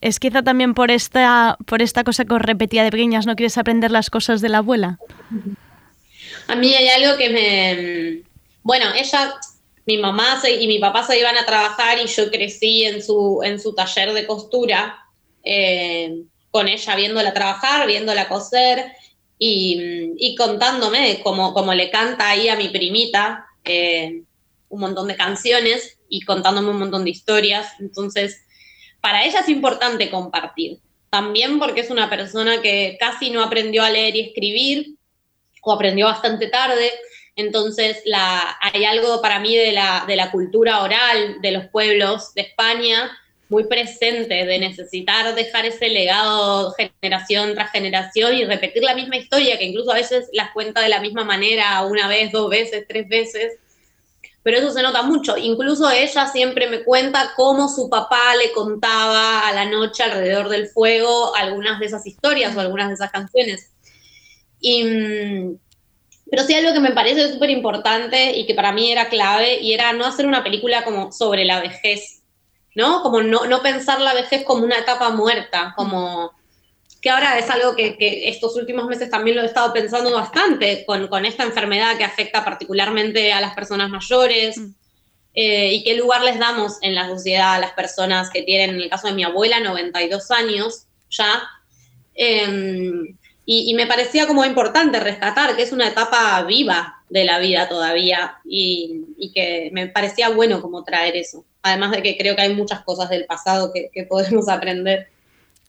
Es 0.00 0.18
quizá 0.18 0.42
también 0.42 0.72
por 0.72 0.90
esta, 0.90 1.58
por 1.66 1.82
esta 1.82 2.04
cosa 2.04 2.24
que 2.24 2.34
os 2.34 2.40
repetía 2.40 2.84
de 2.84 2.90
pequeñas, 2.90 3.26
no 3.26 3.36
quieres 3.36 3.58
aprender 3.58 3.90
las 3.90 4.08
cosas 4.08 4.40
de 4.40 4.48
la 4.48 4.58
abuela. 4.58 4.98
A 6.50 6.56
mí 6.56 6.74
hay 6.74 6.88
algo 6.88 7.16
que 7.16 7.30
me... 7.30 8.22
Bueno, 8.64 8.86
ella, 8.94 9.34
mi 9.86 9.98
mamá 9.98 10.40
se- 10.40 10.60
y 10.60 10.66
mi 10.66 10.80
papá 10.80 11.04
se 11.04 11.16
iban 11.16 11.36
a 11.36 11.46
trabajar 11.46 11.98
y 12.04 12.08
yo 12.08 12.28
crecí 12.28 12.84
en 12.84 13.02
su, 13.04 13.40
en 13.44 13.60
su 13.60 13.72
taller 13.72 14.12
de 14.12 14.26
costura, 14.26 14.98
eh, 15.44 16.22
con 16.50 16.66
ella 16.66 16.96
viéndola 16.96 17.32
trabajar, 17.32 17.86
viéndola 17.86 18.28
coser 18.28 18.92
y, 19.38 20.10
y 20.18 20.34
contándome 20.34 21.20
como, 21.22 21.54
como 21.54 21.72
le 21.72 21.88
canta 21.88 22.30
ahí 22.30 22.48
a 22.48 22.56
mi 22.56 22.68
primita 22.68 23.46
eh, 23.64 24.22
un 24.68 24.80
montón 24.80 25.06
de 25.06 25.14
canciones 25.16 25.98
y 26.08 26.22
contándome 26.22 26.70
un 26.70 26.80
montón 26.80 27.04
de 27.04 27.10
historias. 27.10 27.68
Entonces, 27.78 28.44
para 29.00 29.24
ella 29.24 29.38
es 29.38 29.48
importante 29.48 30.10
compartir. 30.10 30.78
También 31.10 31.60
porque 31.60 31.82
es 31.82 31.90
una 31.90 32.10
persona 32.10 32.60
que 32.60 32.96
casi 32.98 33.30
no 33.30 33.40
aprendió 33.40 33.84
a 33.84 33.90
leer 33.90 34.16
y 34.16 34.20
escribir, 34.20 34.96
o 35.62 35.72
aprendió 35.72 36.06
bastante 36.06 36.48
tarde. 36.48 36.90
Entonces, 37.36 38.02
la, 38.04 38.58
hay 38.60 38.84
algo 38.84 39.22
para 39.22 39.40
mí 39.40 39.56
de 39.56 39.72
la, 39.72 40.04
de 40.06 40.16
la 40.16 40.30
cultura 40.30 40.82
oral 40.82 41.40
de 41.40 41.52
los 41.52 41.66
pueblos 41.68 42.34
de 42.34 42.42
España 42.42 43.10
muy 43.50 43.64
presente, 43.64 44.46
de 44.46 44.58
necesitar 44.60 45.34
dejar 45.34 45.66
ese 45.66 45.88
legado 45.88 46.72
generación 46.72 47.52
tras 47.54 47.72
generación 47.72 48.34
y 48.34 48.44
repetir 48.44 48.84
la 48.84 48.94
misma 48.94 49.16
historia, 49.16 49.58
que 49.58 49.64
incluso 49.64 49.90
a 49.90 49.96
veces 49.96 50.28
las 50.32 50.52
cuenta 50.52 50.80
de 50.80 50.88
la 50.88 51.00
misma 51.00 51.24
manera, 51.24 51.82
una 51.82 52.06
vez, 52.06 52.30
dos 52.30 52.48
veces, 52.48 52.86
tres 52.88 53.08
veces. 53.08 53.58
Pero 54.44 54.58
eso 54.58 54.70
se 54.70 54.82
nota 54.82 55.02
mucho. 55.02 55.36
Incluso 55.36 55.90
ella 55.90 56.28
siempre 56.28 56.68
me 56.68 56.84
cuenta 56.84 57.32
cómo 57.36 57.68
su 57.68 57.90
papá 57.90 58.36
le 58.36 58.52
contaba 58.52 59.46
a 59.46 59.52
la 59.52 59.64
noche 59.64 60.04
alrededor 60.04 60.48
del 60.48 60.68
fuego 60.68 61.34
algunas 61.34 61.80
de 61.80 61.86
esas 61.86 62.06
historias 62.06 62.56
o 62.56 62.60
algunas 62.60 62.88
de 62.88 62.94
esas 62.94 63.10
canciones. 63.10 63.70
Y, 64.60 64.84
mm, 64.84 65.58
pero 66.30 66.44
sí 66.44 66.54
algo 66.54 66.72
que 66.72 66.80
me 66.80 66.92
parece 66.92 67.32
súper 67.32 67.50
importante 67.50 68.36
y 68.36 68.46
que 68.46 68.54
para 68.54 68.72
mí 68.72 68.90
era 68.90 69.08
clave, 69.08 69.60
y 69.60 69.72
era 69.72 69.92
no 69.92 70.06
hacer 70.06 70.26
una 70.26 70.44
película 70.44 70.84
como 70.84 71.10
sobre 71.12 71.44
la 71.44 71.60
vejez, 71.60 72.22
¿no? 72.74 73.02
Como 73.02 73.22
no, 73.22 73.46
no 73.46 73.62
pensar 73.62 74.00
la 74.00 74.14
vejez 74.14 74.44
como 74.44 74.64
una 74.64 74.78
etapa 74.78 75.10
muerta, 75.10 75.74
como 75.76 76.32
que 77.02 77.10
ahora 77.10 77.38
es 77.38 77.48
algo 77.48 77.74
que, 77.74 77.96
que 77.96 78.28
estos 78.28 78.54
últimos 78.56 78.86
meses 78.86 79.10
también 79.10 79.36
lo 79.36 79.42
he 79.42 79.46
estado 79.46 79.72
pensando 79.72 80.12
bastante 80.12 80.84
con, 80.84 81.08
con 81.08 81.24
esta 81.24 81.44
enfermedad 81.44 81.96
que 81.96 82.04
afecta 82.04 82.44
particularmente 82.44 83.32
a 83.32 83.40
las 83.40 83.54
personas 83.54 83.88
mayores. 83.88 84.60
eh, 85.34 85.72
y 85.72 85.84
qué 85.84 85.94
lugar 85.94 86.22
les 86.22 86.38
damos 86.38 86.78
en 86.82 86.94
la 86.94 87.08
sociedad 87.08 87.54
a 87.54 87.58
las 87.60 87.72
personas 87.72 88.30
que 88.30 88.42
tienen, 88.42 88.70
en 88.70 88.82
el 88.82 88.90
caso 88.90 89.06
de 89.06 89.14
mi 89.14 89.24
abuela, 89.24 89.60
92 89.60 90.30
años 90.30 90.86
ya, 91.08 91.42
Em, 92.22 93.16
y, 93.46 93.70
y 93.70 93.74
me 93.74 93.86
parecía 93.86 94.26
como 94.26 94.44
importante 94.44 95.00
rescatar 95.00 95.56
que 95.56 95.62
es 95.62 95.72
una 95.72 95.88
etapa 95.88 96.42
viva 96.44 97.02
de 97.08 97.24
la 97.24 97.38
vida 97.38 97.68
todavía 97.68 98.36
y, 98.44 99.04
y 99.18 99.32
que 99.32 99.70
me 99.72 99.88
parecía 99.88 100.30
bueno 100.30 100.62
como 100.62 100.84
traer 100.84 101.16
eso. 101.16 101.44
Además 101.62 101.90
de 101.90 102.02
que 102.02 102.16
creo 102.16 102.36
que 102.36 102.42
hay 102.42 102.54
muchas 102.54 102.82
cosas 102.82 103.10
del 103.10 103.26
pasado 103.26 103.72
que, 103.72 103.90
que 103.92 104.04
podemos 104.04 104.48
aprender 104.48 105.08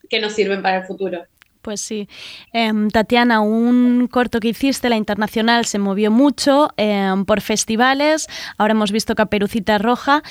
que 0.08 0.20
nos 0.20 0.32
sirven 0.32 0.62
para 0.62 0.78
el 0.78 0.84
futuro. 0.84 1.24
Pues 1.62 1.80
sí. 1.80 2.08
Em, 2.52 2.90
Tatiana, 2.90 3.40
un 3.40 4.08
corto 4.08 4.40
que 4.40 4.48
hiciste, 4.48 4.88
la 4.88 4.96
internacional, 4.96 5.64
se 5.64 5.78
movió 5.78 6.10
mucho 6.10 6.70
em, 6.76 7.24
por 7.24 7.40
festivales. 7.40 8.26
Ahora 8.58 8.72
hemos 8.72 8.90
visto 8.90 9.14
Caperucita 9.14 9.78
Roja. 9.78 10.22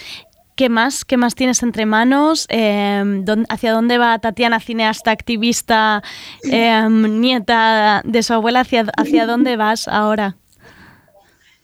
¿Qué 0.56 0.70
más? 0.70 1.06
¿Qué 1.06 1.18
más 1.18 1.34
tienes 1.36 1.64
entre 1.64 1.86
manos? 1.86 2.46
Em, 2.50 3.24
¿dónde- 3.26 3.46
¿Hacia 3.50 3.72
dónde 3.74 3.98
va 3.98 4.20
Tatiana, 4.20 4.60
cineasta, 4.60 5.10
activista, 5.12 6.04
em, 6.44 7.20
nieta 7.20 8.02
de 8.06 8.22
su 8.22 8.34
abuela? 8.34 8.60
¿Hacia, 8.62 8.86
¿Hacia 8.98 9.26
dónde 9.26 9.56
vas 9.58 9.88
ahora? 9.88 10.36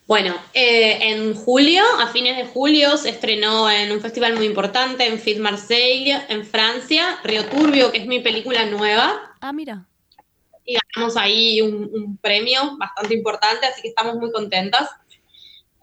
Bueno, 0.08 0.34
eh, 0.54 1.12
en 1.12 1.34
julio, 1.36 1.84
a 2.00 2.08
fines 2.08 2.38
de 2.38 2.46
julio, 2.46 2.96
se 2.96 3.10
estrenó 3.10 3.70
en 3.70 3.92
un 3.92 4.00
festival 4.00 4.36
muy 4.36 4.46
importante, 4.46 5.06
en 5.06 5.20
FIT 5.20 5.40
Marseille, 5.40 6.18
en 6.30 6.46
Francia, 6.46 7.20
Río 7.26 7.46
Turbio, 7.48 7.92
que 7.92 7.98
es 8.00 8.08
mi 8.08 8.22
película 8.22 8.66
nueva. 8.66 9.36
Ah, 9.42 9.52
mira. 9.54 9.86
y 10.70 10.76
ganamos 10.96 11.16
ahí 11.16 11.62
un, 11.62 11.90
un 11.94 12.18
premio 12.18 12.78
bastante 12.78 13.16
importante, 13.16 13.66
así 13.68 13.82
que 13.82 13.88
estamos 13.90 14.16
muy 14.16 14.32
contentas. 14.34 14.90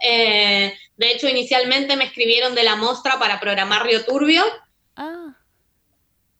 Eh, 0.05 0.75
de 0.97 1.11
hecho, 1.11 1.29
inicialmente 1.29 1.97
me 1.97 2.05
escribieron 2.05 2.55
de 2.55 2.63
la 2.63 2.77
mostra 2.77 3.19
para 3.19 3.41
programar 3.41 3.85
Río 3.85 4.05
Turbio. 4.05 4.45
Ah. 4.97 5.35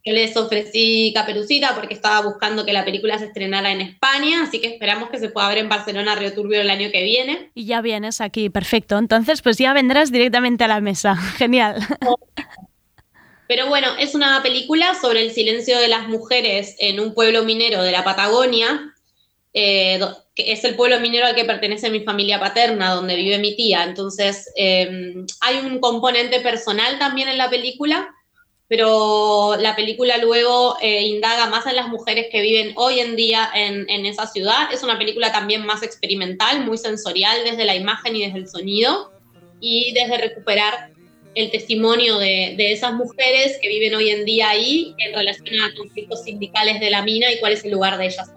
Yo 0.07 0.13
les 0.13 0.37
ofrecí 0.37 1.13
Caperucita 1.15 1.75
porque 1.75 1.95
estaba 1.95 2.21
buscando 2.21 2.67
que 2.67 2.75
la 2.75 2.85
película 2.85 3.19
se 3.19 3.25
estrenara 3.25 3.73
en 3.73 3.81
España, 3.81 4.43
así 4.43 4.61
que 4.61 4.69
esperamos 4.69 5.09
que 5.09 5.19
se 5.19 5.31
pueda 5.31 5.49
ver 5.49 5.59
en 5.59 5.71
Barcelona 5.71 6.15
Río 6.15 6.35
Turbio 6.35 6.61
el 6.61 6.69
año 6.69 6.91
que 6.93 7.03
viene. 7.03 7.51
Y 7.55 7.65
ya 7.65 7.81
vienes 7.81 8.21
aquí, 8.21 8.51
perfecto. 8.51 8.99
Entonces, 8.99 9.41
pues 9.41 9.57
ya 9.57 9.73
vendrás 9.73 10.13
directamente 10.13 10.63
a 10.65 10.69
la 10.69 10.83
mesa. 10.83 11.17
Genial. 11.39 11.77
Pero 13.49 13.67
bueno, 13.69 13.89
es 13.99 14.15
una 14.15 14.43
película 14.43 14.95
sobre 14.95 15.23
el 15.23 15.31
silencio 15.31 15.79
de 15.79 15.89
las 15.89 16.07
mujeres 16.09 16.77
en 16.79 17.01
un 17.01 17.15
pueblo 17.15 17.45
minero 17.45 17.83
de 17.83 17.93
la 17.93 18.05
Patagonia, 18.05 18.94
eh, 19.55 20.01
es 20.37 20.65
el 20.65 20.75
pueblo 20.75 20.99
minero 20.99 21.27
al 21.27 21.37
que 21.37 21.45
pertenece 21.45 21.89
mi 21.89 22.01
familia 22.01 22.41
paterna, 22.41 22.93
donde 22.93 23.15
vive 23.15 23.39
mi 23.39 23.55
tía. 23.55 23.85
Entonces, 23.85 24.53
eh, 24.57 25.15
hay 25.41 25.57
un 25.59 25.79
componente 25.79 26.41
personal 26.41 26.99
también 26.99 27.29
en 27.29 27.39
la 27.39 27.49
película, 27.49 28.13
pero 28.67 29.57
la 29.61 29.77
película 29.77 30.19
luego 30.19 30.77
eh, 30.83 31.03
indaga 31.03 31.47
más 31.47 31.67
en 31.67 31.77
las 31.77 31.87
mujeres 31.87 32.27
que 32.33 32.41
viven 32.41 32.73
hoy 32.75 32.99
en 32.99 33.15
día 33.15 33.49
en, 33.55 33.89
en 33.89 34.07
esa 34.07 34.27
ciudad. 34.27 34.73
Es 34.73 34.83
una 34.83 34.99
película 34.99 35.31
también 35.31 35.65
más 35.65 35.85
experimental, 35.85 36.65
muy 36.65 36.77
sensorial 36.77 37.45
desde 37.45 37.65
la 37.65 37.77
imagen 37.77 38.17
y 38.17 38.25
desde 38.25 38.39
el 38.39 38.49
sonido, 38.49 39.13
y 39.61 39.93
desde 39.93 40.19
recuperar 40.19 40.91
el 41.37 41.51
testimonio 41.51 42.19
de, 42.19 42.55
de 42.57 42.73
esas 42.73 42.93
mujeres 42.95 43.59
que 43.61 43.69
viven 43.69 43.95
hoy 43.95 44.11
en 44.11 44.25
día 44.25 44.51
ahí 44.51 44.95
en 44.99 45.15
relación 45.15 45.61
a 45.61 45.75
conflictos 45.77 46.25
sindicales 46.25 46.81
de 46.81 46.91
la 46.91 47.03
mina 47.03 47.31
y 47.33 47.39
cuál 47.39 47.53
es 47.53 47.65
el 47.65 47.71
lugar 47.71 47.99
de 47.99 48.07
ellas. 48.07 48.31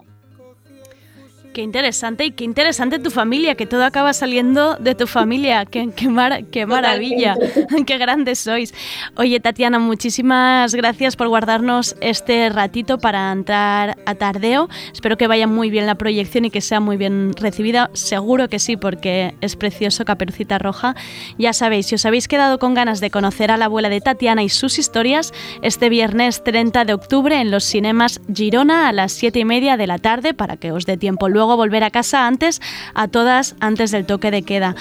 Qué 1.52 1.62
interesante 1.62 2.24
y 2.26 2.30
qué 2.30 2.44
interesante 2.44 3.00
tu 3.00 3.10
familia, 3.10 3.56
que 3.56 3.66
todo 3.66 3.84
acaba 3.84 4.12
saliendo 4.12 4.76
de 4.76 4.94
tu 4.94 5.08
familia. 5.08 5.64
Qué, 5.64 5.88
qué, 5.96 6.08
mar- 6.08 6.44
qué 6.52 6.66
maravilla, 6.66 7.36
qué 7.86 7.98
grandes 7.98 8.38
sois. 8.38 8.72
Oye, 9.16 9.40
Tatiana, 9.40 9.80
muchísimas 9.80 10.72
gracias 10.74 11.16
por 11.16 11.26
guardarnos 11.26 11.96
este 12.00 12.48
ratito 12.50 12.98
para 12.98 13.32
entrar 13.32 13.96
a 14.06 14.14
Tardeo. 14.14 14.68
Espero 14.92 15.16
que 15.16 15.26
vaya 15.26 15.48
muy 15.48 15.68
bien 15.68 15.86
la 15.86 15.96
proyección 15.96 16.44
y 16.44 16.50
que 16.50 16.60
sea 16.60 16.78
muy 16.78 16.96
bien 16.96 17.32
recibida. 17.34 17.90
Seguro 17.92 18.48
que 18.48 18.60
sí, 18.60 18.76
porque 18.76 19.34
es 19.40 19.56
precioso 19.56 20.04
Caperucita 20.04 20.58
Roja. 20.58 20.94
Ya 21.38 21.52
sabéis, 21.52 21.86
si 21.86 21.96
os 21.96 22.06
habéis 22.06 22.28
quedado 22.28 22.60
con 22.60 22.74
ganas 22.74 23.00
de 23.00 23.10
conocer 23.10 23.50
a 23.50 23.56
la 23.56 23.64
abuela 23.64 23.88
de 23.88 24.00
Tatiana 24.00 24.44
y 24.44 24.48
sus 24.48 24.78
historias, 24.78 25.32
este 25.62 25.88
viernes 25.88 26.44
30 26.44 26.84
de 26.84 26.92
octubre 26.94 27.40
en 27.40 27.50
los 27.50 27.64
cinemas 27.64 28.20
Girona 28.32 28.88
a 28.88 28.92
las 28.92 29.10
7 29.12 29.40
y 29.40 29.44
media 29.44 29.76
de 29.76 29.88
la 29.88 29.98
tarde 29.98 30.34
para 30.34 30.56
que 30.56 30.70
os 30.70 30.86
dé 30.86 30.96
tiempo 30.96 31.28
luego 31.28 31.37
luego 31.38 31.56
volver 31.56 31.84
a 31.84 31.90
casa 31.90 32.26
antes, 32.26 32.60
a 32.94 33.08
todas 33.08 33.54
antes 33.60 33.92
del 33.92 34.04
toque 34.04 34.30
de 34.30 34.42
queda. 34.42 34.74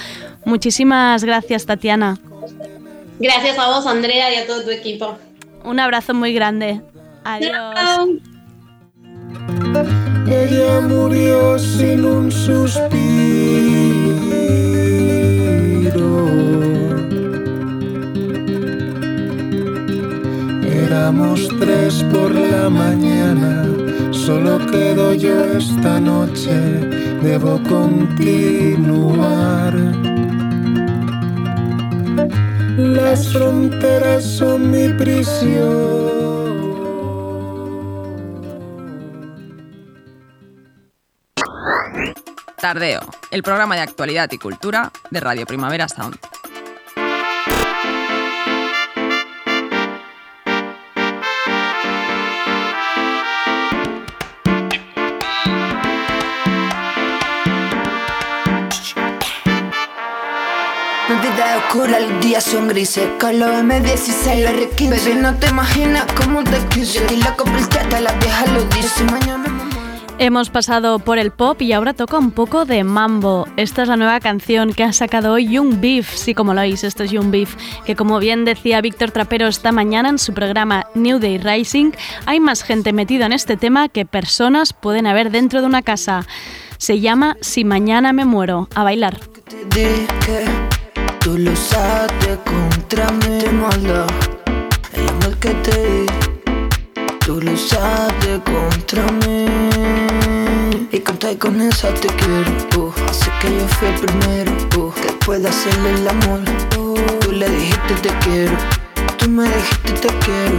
Muchísimas 0.44 1.24
gracias, 1.24 1.66
Tatiana. 1.66 2.18
Gracias 3.20 3.58
a 3.58 3.68
vos, 3.68 3.86
Andrea, 3.86 4.34
y 4.34 4.38
a 4.38 4.48
todo 4.48 4.64
tu 4.64 4.72
equipo. 4.72 5.18
Un 5.64 5.80
abrazo 5.80 6.14
muy 6.14 6.34
grande. 6.34 6.82
Adiós. 7.24 7.54
Ella 10.28 10.82
murió 10.82 11.60
sin 11.60 12.04
un 12.06 12.32
suspiro. 12.32 12.98
Éramos 20.66 21.48
tres 21.60 22.04
por 22.12 22.32
la 22.34 22.70
mañana. 22.70 23.77
Solo 24.26 24.58
quedo 24.68 25.14
yo 25.14 25.58
esta 25.58 26.00
noche, 26.00 26.52
debo 27.22 27.62
continuar. 27.64 28.68
Las 32.78 33.32
fronteras 33.32 34.24
son 34.24 34.72
mi 34.72 34.90
prisión. 34.94 36.18
Tardeo, 42.60 43.02
el 43.32 43.44
programa 43.44 43.76
de 43.76 43.82
actualidad 43.82 44.30
y 44.32 44.38
cultura 44.38 44.92
de 45.10 45.20
Radio 45.20 45.46
Primavera 45.46 45.88
Sound. 45.88 46.18
Oscura, 61.68 62.00
los 62.00 62.24
días 62.24 62.44
son 62.44 62.68
grises 62.68 63.08
Con 63.20 63.40
los 63.40 63.50
M16 63.50 64.44
la 64.44 64.52
R15 64.52 64.90
Baby, 64.90 65.22
no 65.22 65.36
te 65.36 65.48
imaginas 65.48 66.06
cómo 66.14 66.44
te 66.44 66.58
quise 66.70 67.06
Y 67.14 67.18
la 67.18 67.30
hasta 67.30 68.02
la 68.02 68.12
vieja 68.14 68.46
lo 68.48 68.64
dice 68.64 69.04
mañana 69.06 69.46
Hemos 70.20 70.50
pasado 70.50 70.98
por 70.98 71.20
el 71.20 71.30
pop 71.30 71.62
y 71.62 71.74
ahora 71.74 71.94
toca 71.94 72.18
un 72.18 72.32
poco 72.32 72.66
de 72.66 72.84
mambo. 72.84 73.48
Esta 73.56 73.84
es 73.84 73.88
la 73.88 73.98
nueva 73.98 74.20
canción 74.20 74.74
que 74.74 74.84
ha 74.84 74.92
sacado 74.92 75.34
hoy 75.34 75.48
Young 75.48 75.80
Beef. 75.80 76.12
Sí, 76.12 76.34
como 76.34 76.56
lo 76.56 76.62
oís, 76.62 76.84
esto 76.84 77.04
es 77.04 77.12
Young 77.12 77.30
Beef. 77.30 77.56
Que 77.86 77.96
como 77.96 78.18
bien 78.18 78.44
decía 78.44 78.82
Víctor 78.82 79.12
Trapero 79.12 79.46
esta 79.46 79.72
mañana 79.72 80.10
en 80.10 80.18
su 80.18 80.34
programa 80.34 80.88
New 80.96 81.20
Day 81.20 81.38
Rising, 81.38 81.92
hay 82.26 82.40
más 82.40 82.64
gente 82.64 82.94
metida 82.94 83.28
en 83.28 83.34
este 83.34 83.58
tema 83.58 83.90
que 83.90 84.08
personas 84.08 84.74
pueden 84.74 85.06
haber 85.06 85.30
dentro 85.30 85.62
de 85.62 85.68
una 85.68 85.84
casa. 85.84 86.26
Se 86.80 87.00
llama 87.00 87.38
Si 87.42 87.64
mañana 87.64 88.12
me 88.12 88.26
muero. 88.26 88.70
A 88.74 88.84
bailar. 88.84 89.20
Tú 91.28 91.38
lo 91.38 91.52
usaste 91.52 92.40
contra 92.46 93.12
mí. 93.12 93.40
Te 93.40 93.52
maldad 93.52 94.08
El 94.94 95.10
amor 95.10 95.36
que 95.40 95.50
te 95.56 95.76
di. 95.84 96.06
Tú 97.20 97.42
lo 97.42 97.52
usaste 97.52 98.42
contra 98.46 99.04
mí. 99.12 99.46
Y 100.90 101.00
conté 101.00 101.38
con 101.38 101.60
esa 101.60 101.94
te 101.96 102.08
quiero. 102.08 102.50
Uh. 102.78 102.94
Así 103.10 103.30
que 103.42 103.50
yo 103.50 103.68
fui 103.68 103.90
el 103.90 103.96
primero. 103.96 104.52
Uh. 104.78 104.94
Que 104.94 105.12
pueda 105.26 105.50
hacerle 105.50 105.96
el 105.96 106.08
amor. 106.08 106.40
Uh. 106.78 106.96
Tú 107.20 107.34
le 107.34 107.50
dijiste 107.50 107.94
te 108.04 108.10
quiero. 108.20 108.58
Tú 109.18 109.28
me 109.28 109.50
dijiste 109.50 109.92
te 109.92 110.08
quiero. 110.20 110.58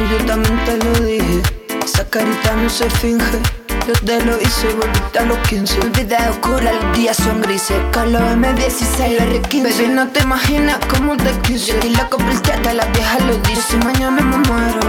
Y 0.00 0.12
yo 0.12 0.24
también 0.24 0.64
te 0.64 0.78
lo 0.78 0.92
dije. 1.04 1.42
Esa 1.84 2.08
carita 2.08 2.56
no 2.56 2.70
se 2.70 2.88
finge 2.88 3.59
yo 3.90 4.00
te 4.04 4.24
lo 4.24 4.40
hice, 4.40 4.68
volviste 4.74 5.18
a 5.18 5.24
los 5.24 5.38
15 5.48 5.78
Mi 5.80 6.02
vida 6.02 6.30
oscura, 6.30 6.72
los 6.72 6.96
días 6.96 7.16
son 7.16 7.40
grises 7.40 7.76
Con 7.92 8.12
los 8.12 8.22
M16 8.22 9.16
la 9.16 9.24
R15 9.24 9.62
Baby, 9.62 9.88
no 9.88 10.08
te 10.08 10.20
imaginas 10.20 10.78
cómo 10.94 11.16
te 11.16 11.30
quise. 11.42 11.78
Y 11.84 11.90
la 11.90 12.08
compré 12.08 12.34
hasta 12.34 12.74
la 12.74 12.84
vieja 12.86 13.18
lo 13.20 13.36
dice. 13.38 13.62
Si 13.62 13.76
mañana 13.78 14.22
me 14.22 14.36
muero. 14.48 14.80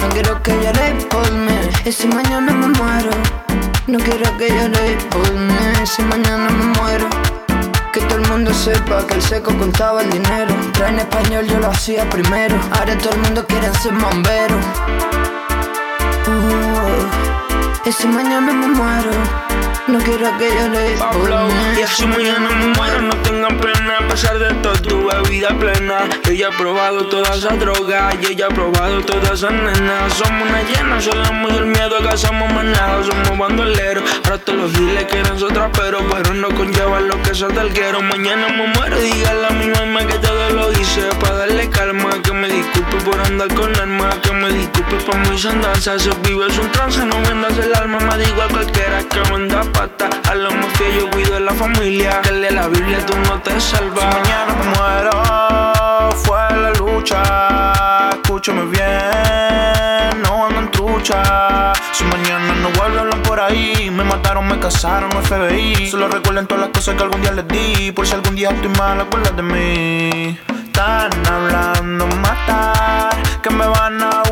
No 0.00 0.08
quiero 0.10 0.42
que 0.42 0.52
llore 0.52 0.92
por 1.08 1.30
mí. 1.32 1.58
Y 1.84 1.92
si 1.92 2.08
mañana 2.08 2.52
me 2.52 2.68
muero. 2.68 3.10
No 3.86 3.98
quiero 3.98 4.36
que 4.36 4.48
llore 4.48 4.98
por 5.10 5.32
mí. 5.32 5.54
Y 5.82 5.86
si 5.86 6.02
mañana 6.02 6.50
me 6.50 6.64
muero. 6.78 7.08
Que 7.92 8.00
todo 8.02 8.18
el 8.18 8.28
mundo 8.28 8.52
sepa 8.52 9.06
que 9.06 9.14
el 9.14 9.22
seco 9.22 9.56
contaba 9.56 10.02
el 10.02 10.10
dinero. 10.10 10.54
Pero 10.74 10.86
en 10.86 10.98
español 10.98 11.46
yo 11.46 11.58
lo 11.58 11.70
hacía 11.70 12.08
primero. 12.10 12.56
Ahora 12.72 12.96
todo 12.98 13.14
el 13.14 13.20
mundo 13.20 13.46
quiere 13.46 13.72
ser 13.74 13.92
bombero. 13.92 15.39
Y 17.82 17.92
si 17.92 18.06
mañana 18.06 18.52
me 18.52 18.68
muero, 18.68 19.10
no 19.88 19.98
quiero 20.00 20.36
que 20.38 20.50
llore 20.50 20.96
por 20.98 21.30
Pablo, 21.30 21.48
y 21.82 21.86
si 21.86 22.06
mañana 22.06 22.50
me 22.50 22.66
muero. 22.66 23.00
No 23.00 23.16
tengan 23.22 23.58
pena 23.58 23.98
A 23.98 24.08
pesar 24.08 24.38
de 24.38 24.52
todo 24.56 24.74
tuve 24.74 25.28
vida 25.30 25.48
plena. 25.58 26.08
Yo 26.24 26.32
ya 26.32 26.48
he 26.48 26.52
probado 26.52 27.06
toda 27.06 27.34
esa 27.34 27.56
droga 27.56 28.10
Yo 28.20 28.30
ya 28.30 28.46
he 28.46 28.54
probado 28.54 29.00
todas 29.02 29.32
esas 29.32 29.52
nenas 29.52 30.12
Somos 30.14 30.48
una 30.48 30.62
llena, 30.62 31.00
solamos 31.00 31.52
el 31.52 31.66
miedo 31.66 32.00
más 32.00 32.64
nada 32.64 33.02
Somos 33.02 33.38
bandoleros, 33.38 34.04
ahora 34.24 34.38
todos 34.38 34.58
los 34.58 34.72
giles 34.72 35.04
quieren 35.04 35.38
ser 35.38 35.52
traperos 35.52 36.02
Pero 36.10 36.34
no 36.34 36.48
conllevan 36.48 37.08
lo 37.08 37.20
que 37.22 37.30
es 37.30 37.44
quiero 37.72 38.02
Mañana 38.02 38.48
me 38.48 38.66
muero, 38.68 39.00
dígale 39.00 39.46
a 39.46 39.50
mi 39.50 39.66
mamá 39.66 40.06
que 40.06 40.18
todo 40.18 40.50
lo 40.50 40.72
hice 40.72 41.02
Pa' 41.20 41.32
darle 41.32 41.68
calma, 41.70 41.99
mis 45.30 45.44
andanzas 45.46 46.02
Se 46.02 46.10
vive 46.28 46.46
es 46.46 46.58
un 46.58 46.70
trance, 46.72 47.04
no 47.04 47.16
vendas 47.22 47.56
el 47.58 47.74
alma 47.74 47.98
Me 47.98 48.24
digo 48.24 48.42
a 48.42 48.48
cualquiera 48.48 49.02
que 49.04 49.20
venda 49.32 49.62
pata 49.72 50.10
A 50.28 50.34
lo 50.34 50.50
más 50.50 50.66
fiel 50.76 51.00
yo 51.00 51.10
cuido 51.10 51.34
de 51.34 51.40
la 51.40 51.52
familia 51.52 52.20
Que 52.22 52.32
la 52.32 52.66
Biblia 52.68 53.04
tú 53.06 53.14
no 53.28 53.40
te 53.40 53.58
salvas 53.60 54.14
Si 54.14 54.20
mañana 54.20 54.54
me 54.54 54.64
muero, 54.76 55.90
fue 56.16 56.38
la 56.56 56.70
lucha. 56.72 58.10
Escúchame 58.10 58.64
bien, 58.66 60.22
no 60.22 60.46
ando 60.46 60.60
en 60.60 60.70
trucha. 60.70 61.72
Si 61.92 62.04
mañana 62.04 62.54
no 62.62 62.70
vuelvo 62.70 63.14
a 63.14 63.22
por 63.22 63.40
ahí, 63.40 63.90
me 63.90 64.04
mataron, 64.04 64.46
me 64.46 64.58
casaron, 64.58 65.10
FBI. 65.10 65.88
Solo 65.90 66.08
recuerden 66.08 66.46
todas 66.46 66.62
las 66.64 66.70
cosas 66.70 66.94
que 66.96 67.02
algún 67.02 67.20
día 67.22 67.32
les 67.32 67.48
di. 67.48 67.92
Por 67.92 68.06
si 68.06 68.14
algún 68.14 68.34
día 68.34 68.50
estoy 68.50 68.70
mal, 68.78 69.00
acuérdate 69.00 69.36
de 69.36 69.42
mí. 69.42 70.38
Están 70.66 71.10
hablando 71.26 72.06
matar, 72.06 73.10
que 73.42 73.50
me 73.50 73.66
van 73.66 74.02
a 74.02 74.22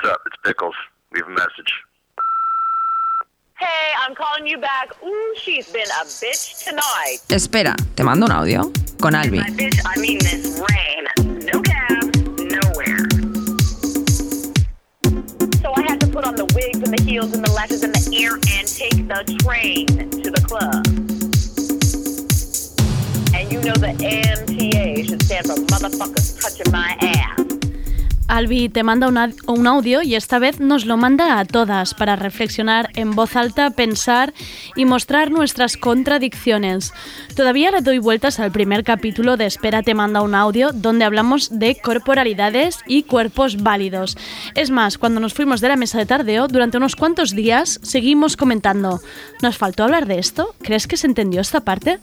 What's 0.00 0.14
up? 0.14 0.20
It's 0.26 0.36
Pickles. 0.44 0.74
Leave 1.12 1.26
a 1.26 1.30
message. 1.30 1.72
Hey, 3.58 3.90
I'm 3.98 4.14
calling 4.14 4.46
you 4.46 4.58
back. 4.58 4.90
Ooh, 5.02 5.34
she's 5.36 5.72
been 5.72 5.82
a 5.82 6.04
bitch 6.04 6.64
tonight. 6.64 7.18
Espera, 7.28 7.74
te 7.96 8.04
mando 8.04 8.26
un 8.26 8.30
audio 8.30 8.70
con 9.00 9.16
Albi. 9.16 9.38
By 9.38 9.50
bitch, 9.50 9.80
I 9.84 9.98
mean 10.00 10.18
this 10.20 10.60
rain. 10.70 11.46
No 11.46 11.60
cab, 11.62 12.14
nowhere. 12.38 13.08
So 15.62 15.72
I 15.74 15.82
had 15.82 15.98
to 16.00 16.06
put 16.06 16.24
on 16.24 16.36
the 16.36 16.46
wigs 16.54 16.78
and 16.78 16.96
the 16.96 17.02
heels 17.02 17.34
and 17.34 17.44
the 17.44 17.50
lashes 17.50 17.82
and 17.82 17.92
the 17.92 18.16
ear 18.16 18.34
and 18.34 18.68
take 18.68 19.08
the 19.08 19.24
train 19.42 19.86
to 19.86 20.30
the 20.30 20.40
club. 20.46 20.86
And 23.34 23.52
you 23.52 23.60
know 23.62 23.74
the 23.74 23.94
MTA 23.98 25.08
should 25.08 25.22
stand 25.24 25.46
for 25.46 25.54
motherfuckers 25.54 26.40
touching 26.40 26.70
my 26.70 26.96
ass. 27.00 27.47
Albi 28.28 28.68
te 28.68 28.82
manda 28.82 29.08
un 29.46 29.66
audio 29.66 30.02
y 30.02 30.14
esta 30.14 30.38
vez 30.38 30.60
nos 30.60 30.84
lo 30.84 30.98
manda 30.98 31.40
a 31.40 31.46
todas 31.46 31.94
para 31.94 32.14
reflexionar 32.14 32.90
en 32.94 33.12
voz 33.12 33.36
alta, 33.36 33.70
pensar 33.70 34.34
y 34.76 34.84
mostrar 34.84 35.30
nuestras 35.30 35.78
contradicciones. 35.78 36.92
Todavía 37.34 37.70
le 37.70 37.80
doy 37.80 37.98
vueltas 37.98 38.38
al 38.38 38.52
primer 38.52 38.84
capítulo 38.84 39.38
de 39.38 39.46
Espera 39.46 39.82
te 39.82 39.94
manda 39.94 40.20
un 40.20 40.34
audio 40.34 40.72
donde 40.72 41.06
hablamos 41.06 41.58
de 41.58 41.76
corporalidades 41.80 42.80
y 42.86 43.04
cuerpos 43.04 43.62
válidos. 43.62 44.18
Es 44.54 44.68
más, 44.70 44.98
cuando 44.98 45.20
nos 45.20 45.32
fuimos 45.32 45.62
de 45.62 45.68
la 45.68 45.76
mesa 45.76 45.96
de 45.96 46.06
tardeo, 46.06 46.48
durante 46.48 46.76
unos 46.76 46.96
cuantos 46.96 47.34
días 47.34 47.80
seguimos 47.82 48.36
comentando, 48.36 49.00
¿nos 49.42 49.56
faltó 49.56 49.84
hablar 49.84 50.06
de 50.06 50.18
esto? 50.18 50.54
¿Crees 50.60 50.86
que 50.86 50.98
se 50.98 51.06
entendió 51.06 51.40
esta 51.40 51.60
parte? 51.60 51.98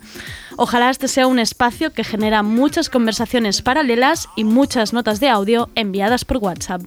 Ojalá 0.58 0.90
este 0.90 1.08
sea 1.10 1.28
un 1.28 1.40
espacio 1.40 1.92
que 1.92 2.06
genera 2.06 2.42
muchas 2.42 2.90
conversaciones 2.90 3.62
paralelas 3.62 4.30
y 4.38 4.46
muchas 4.46 4.94
notas 4.94 5.20
de 5.20 5.28
audio 5.28 5.70
enviadas 5.76 6.24
por 6.24 6.38
WhatsApp. 6.38 6.82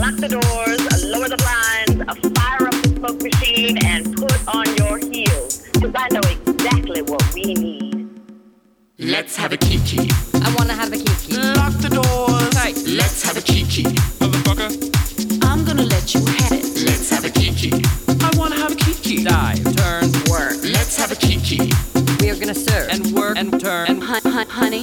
Lock 0.00 0.16
the 0.20 0.28
doors, 0.28 1.04
lower 1.04 1.28
the 1.28 1.36
blinds, 1.36 2.02
fire 2.38 2.68
up 2.68 2.82
the 2.82 2.88
smoke 2.96 3.22
machine, 3.22 3.78
and 3.84 4.16
put 4.16 4.32
on 4.46 4.64
your 4.76 4.98
heels. 4.98 5.64
Cause 5.74 5.92
I 5.94 6.08
know 6.10 6.20
exactly 6.30 7.02
what 7.02 7.22
we 7.34 7.52
need. 7.52 8.08
Let's 8.98 9.36
have 9.36 9.52
a 9.52 9.58
kiki. 9.58 10.08
I 10.32 10.54
wanna 10.56 10.72
have 10.72 10.90
a 10.90 10.96
kiki. 10.96 11.36
Lock 11.36 11.74
the 11.82 11.90
doors. 11.90 12.56
Hey, 12.56 12.72
let's 12.96 13.22
have 13.24 13.36
a 13.36 13.42
kiki. 13.42 13.82
Motherfucker. 14.20 15.44
I'm 15.44 15.66
gonna 15.66 15.82
let 15.82 16.14
you 16.14 16.24
have 16.24 16.52
it. 16.52 16.64
Let's 16.86 17.10
have 17.10 17.26
a 17.26 17.30
kiki. 17.30 17.72
I 18.08 18.30
wanna 18.38 18.56
have 18.56 18.72
a 18.72 18.76
kiki. 18.76 19.24
Dive, 19.24 19.62
turn, 19.76 20.10
work. 20.30 20.56
Let's 20.62 20.96
have 20.96 21.12
a 21.12 21.16
kiki. 21.16 21.70
We 22.26 22.32
are 22.32 22.40
gonna 22.40 22.54
serve 22.54 22.90
and 22.90 23.16
work 23.16 23.38
and 23.38 23.56
turn. 23.56 23.86
And 23.88 24.02
hun- 24.02 24.32
hun- 24.32 24.48
honey. 24.50 24.82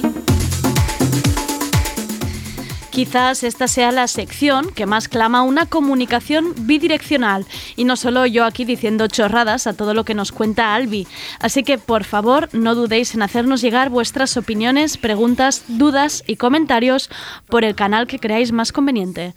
Quizás 2.90 3.42
esta 3.44 3.68
sea 3.68 3.92
la 3.92 4.06
sección 4.08 4.70
que 4.72 4.86
más 4.86 5.08
clama 5.08 5.42
una 5.42 5.66
comunicación 5.66 6.54
bidireccional 6.60 7.44
y 7.76 7.84
no 7.84 7.96
solo 7.96 8.24
yo 8.24 8.46
aquí 8.46 8.64
diciendo 8.64 9.08
chorradas 9.08 9.66
a 9.66 9.74
todo 9.74 9.92
lo 9.92 10.06
que 10.06 10.14
nos 10.14 10.32
cuenta 10.32 10.74
Albi. 10.74 11.06
Así 11.38 11.64
que 11.64 11.76
por 11.76 12.04
favor 12.04 12.48
no 12.54 12.74
dudéis 12.74 13.14
en 13.14 13.20
hacernos 13.20 13.60
llegar 13.60 13.90
vuestras 13.90 14.38
opiniones, 14.38 14.96
preguntas, 14.96 15.64
dudas 15.68 16.24
y 16.26 16.36
comentarios 16.36 17.10
por 17.50 17.62
el 17.64 17.74
canal 17.74 18.06
que 18.06 18.18
creáis 18.20 18.52
más 18.52 18.72
conveniente. 18.72 19.34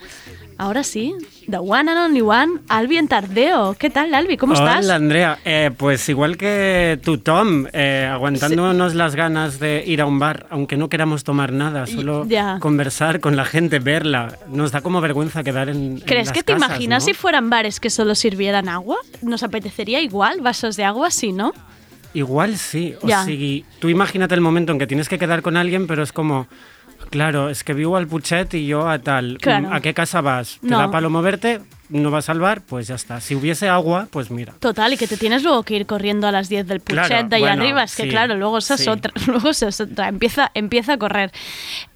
Ahora 0.60 0.84
sí, 0.84 1.14
The 1.48 1.58
One 1.60 1.92
and 1.92 2.00
Only 2.00 2.22
One, 2.22 2.62
Albi 2.68 2.98
en 2.98 3.08
Tardeo. 3.08 3.76
¿Qué 3.78 3.92
tal, 3.92 4.16
Albi? 4.16 4.38
¿Cómo 4.38 4.54
estás? 4.54 4.86
Hola, 4.86 4.96
Andrea. 4.96 5.38
Eh, 5.46 5.70
pues 5.78 6.10
igual 6.10 6.36
que 6.36 7.00
tú, 7.04 7.20
Tom, 7.20 7.68
eh, 7.74 8.10
aguantándonos 8.12 8.96
las 8.96 9.16
ganas 9.16 9.60
de 9.60 9.84
ir 9.86 10.02
a 10.02 10.08
un 10.08 10.18
bar, 10.18 10.48
aunque 10.50 10.76
no 10.76 10.90
queramos 10.90 11.24
tomar 11.24 11.52
nada, 11.54 11.86
solo 11.86 12.26
ya. 12.28 12.58
conversar 12.60 13.20
con 13.20 13.36
la 13.36 13.46
gente, 13.46 13.78
verla. 13.78 14.36
Nos 14.50 14.72
da 14.72 14.82
como 14.82 15.00
vergüenza 15.00 15.44
quedar 15.44 15.70
en. 15.70 15.78
en 15.78 16.00
¿Crees 16.00 16.28
las 16.30 16.34
que 16.34 16.42
te 16.42 16.54
casas, 16.54 16.70
imaginas 16.70 17.04
¿no? 17.04 17.06
si 17.06 17.14
fueran 17.14 17.52
bares 17.52 17.80
que 17.80 17.92
solo 17.92 18.16
sirvieran 18.16 18.68
agua? 18.68 18.98
¿Nos 19.22 19.44
apetecería 19.44 20.02
igual 20.02 20.42
vasos 20.42 20.76
de 20.76 20.86
agua? 20.86 21.12
Sí, 21.12 21.34
¿no? 21.34 21.54
Igual 22.16 22.58
sí. 22.58 22.96
O 23.04 23.08
Ya. 23.08 23.24
sigui, 23.26 23.64
tú 23.78 23.90
imagínate 23.90 24.34
el 24.34 24.42
momento 24.42 24.72
en 24.72 24.80
que 24.80 24.88
tienes 24.88 25.08
que 25.08 25.20
quedar 25.20 25.44
con 25.44 25.56
alguien, 25.56 25.86
pero 25.86 26.02
es 26.02 26.12
como. 26.12 26.48
Claro, 27.10 27.50
es 27.50 27.64
que 27.64 27.74
vivo 27.74 27.98
al 27.98 28.08
Puchet 28.08 28.54
y 28.54 28.68
yo 28.68 28.88
a 28.90 29.00
tal. 29.00 29.38
Claro. 29.42 29.70
¿A 29.74 29.80
qué 29.82 29.94
casa 29.94 30.22
vas? 30.22 30.60
¿Te 30.62 30.68
No. 30.68 30.78
da 30.80 30.92
palo 30.92 31.10
moverte? 31.10 31.62
¿No 31.90 32.12
vas 32.12 32.28
al 32.30 32.40
bar? 32.40 32.62
Pues 32.68 32.88
ya 32.88 32.96
está. 32.96 33.22
Si 33.22 33.34
hubiese 33.34 33.70
agua, 33.70 34.08
pues 34.12 34.30
mira. 34.30 34.54
Total, 34.60 34.92
y 34.92 34.98
que 34.98 35.08
te 35.08 35.16
tienes 35.16 35.44
luego 35.44 35.64
que 35.64 35.76
ir 35.76 35.86
corriendo 35.86 36.28
a 36.28 36.32
las 36.34 36.50
10 36.50 36.68
del 36.68 36.82
Puchet 36.82 37.06
Claro, 37.08 37.28
de 37.30 37.36
ahí 37.38 37.42
bueno, 37.42 37.62
arriba. 37.64 37.84
Es 37.84 37.96
que 37.96 38.04
sí, 38.04 38.10
claro, 38.10 38.36
luego 38.36 38.58
esa 38.58 38.74
es 38.74 38.82
sí. 38.82 38.90
otra. 38.90 39.14
Luego 39.28 39.50
esa 39.50 39.70
es 39.70 39.80
otra. 39.80 40.10
Empieza, 40.10 40.52
empieza 40.54 40.94
a 40.94 40.98
correr. 40.98 41.32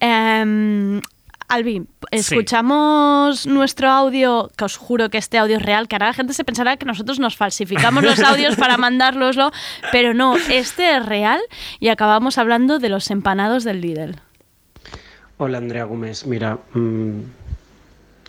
Em, 0.00 1.02
Albi, 1.48 1.82
escuchamos 2.10 3.46
nuestro 3.46 3.90
audio, 3.90 4.50
que 4.56 4.64
os 4.64 4.78
juro 4.78 5.10
que 5.10 5.18
este 5.18 5.36
audio 5.36 5.58
es 5.58 5.62
real, 5.62 5.86
que 5.88 5.96
ahora 5.96 6.06
la 6.06 6.14
gente 6.14 6.32
se 6.32 6.44
pensará 6.44 6.78
que 6.78 6.86
nosotros 6.86 7.18
nos 7.18 7.36
falsificamos 7.36 8.02
los 8.02 8.20
audios 8.20 8.56
para 8.56 8.78
mandárloslo, 8.78 9.52
pero 9.90 10.14
no, 10.14 10.36
este 10.50 10.96
es 10.96 11.04
real 11.04 11.40
y 11.78 11.88
acabamos 11.88 12.38
hablando 12.38 12.78
de 12.78 12.88
los 12.88 13.10
empanados 13.10 13.64
del 13.64 13.82
Lidl. 13.82 14.16
Hola 15.44 15.58
Andrea 15.58 15.86
Gómez, 15.86 16.24
mira, 16.24 16.60
mm, 16.72 17.18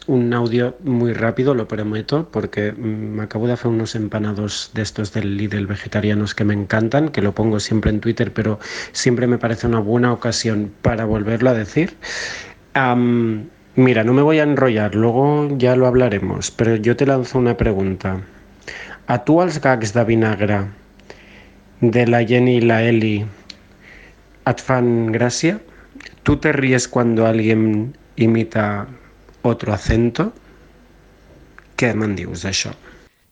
un 0.08 0.34
audio 0.34 0.76
muy 0.84 1.14
rápido, 1.14 1.54
lo 1.54 1.68
prometo, 1.68 2.28
porque 2.32 2.72
mm, 2.72 3.18
me 3.18 3.22
acabo 3.22 3.46
de 3.46 3.54
hacer 3.54 3.68
unos 3.68 3.94
empanados 3.94 4.72
de 4.74 4.82
estos 4.82 5.14
del 5.14 5.38
Lidl 5.38 5.68
vegetarianos 5.68 6.34
que 6.34 6.44
me 6.44 6.56
encantan, 6.56 7.10
que 7.10 7.22
lo 7.22 7.36
pongo 7.36 7.60
siempre 7.60 7.92
en 7.92 8.00
Twitter, 8.00 8.34
pero 8.34 8.58
siempre 8.94 9.28
me 9.28 9.38
parece 9.38 9.68
una 9.68 9.78
buena 9.78 10.12
ocasión 10.12 10.72
para 10.82 11.06
volverlo 11.06 11.52
a 11.52 11.54
decir. 11.54 11.96
Mira, 13.76 14.04
no 14.04 14.14
me 14.14 14.24
voy 14.24 14.40
a 14.40 14.44
enrollar, 14.44 14.96
luego 14.96 15.56
ya 15.56 15.76
lo 15.76 15.86
hablaremos, 15.86 16.50
pero 16.50 16.78
yo 16.78 16.96
te 16.96 17.06
lanzo 17.06 17.38
una 17.38 17.56
pregunta. 17.56 18.22
A 19.06 19.24
tu 19.24 19.40
als 19.40 19.62
gags 19.62 19.94
de 19.94 20.68
de 21.82 22.08
la 22.08 22.26
Jenny 22.26 22.56
y 22.56 22.62
la 22.62 22.82
Eli 22.82 23.24
et 24.48 24.60
fan 24.60 25.12
gràcia? 25.14 25.60
¿Tú 26.24 26.38
te 26.38 26.52
ríes 26.54 26.88
cuando 26.88 27.26
alguien 27.28 27.96
imita 28.16 28.88
otro 29.42 29.74
acento? 29.74 30.34
¿Qué 31.76 31.94
me 31.94 32.06
en 32.06 32.16
dius 32.16 32.44
d'això? 32.44 32.72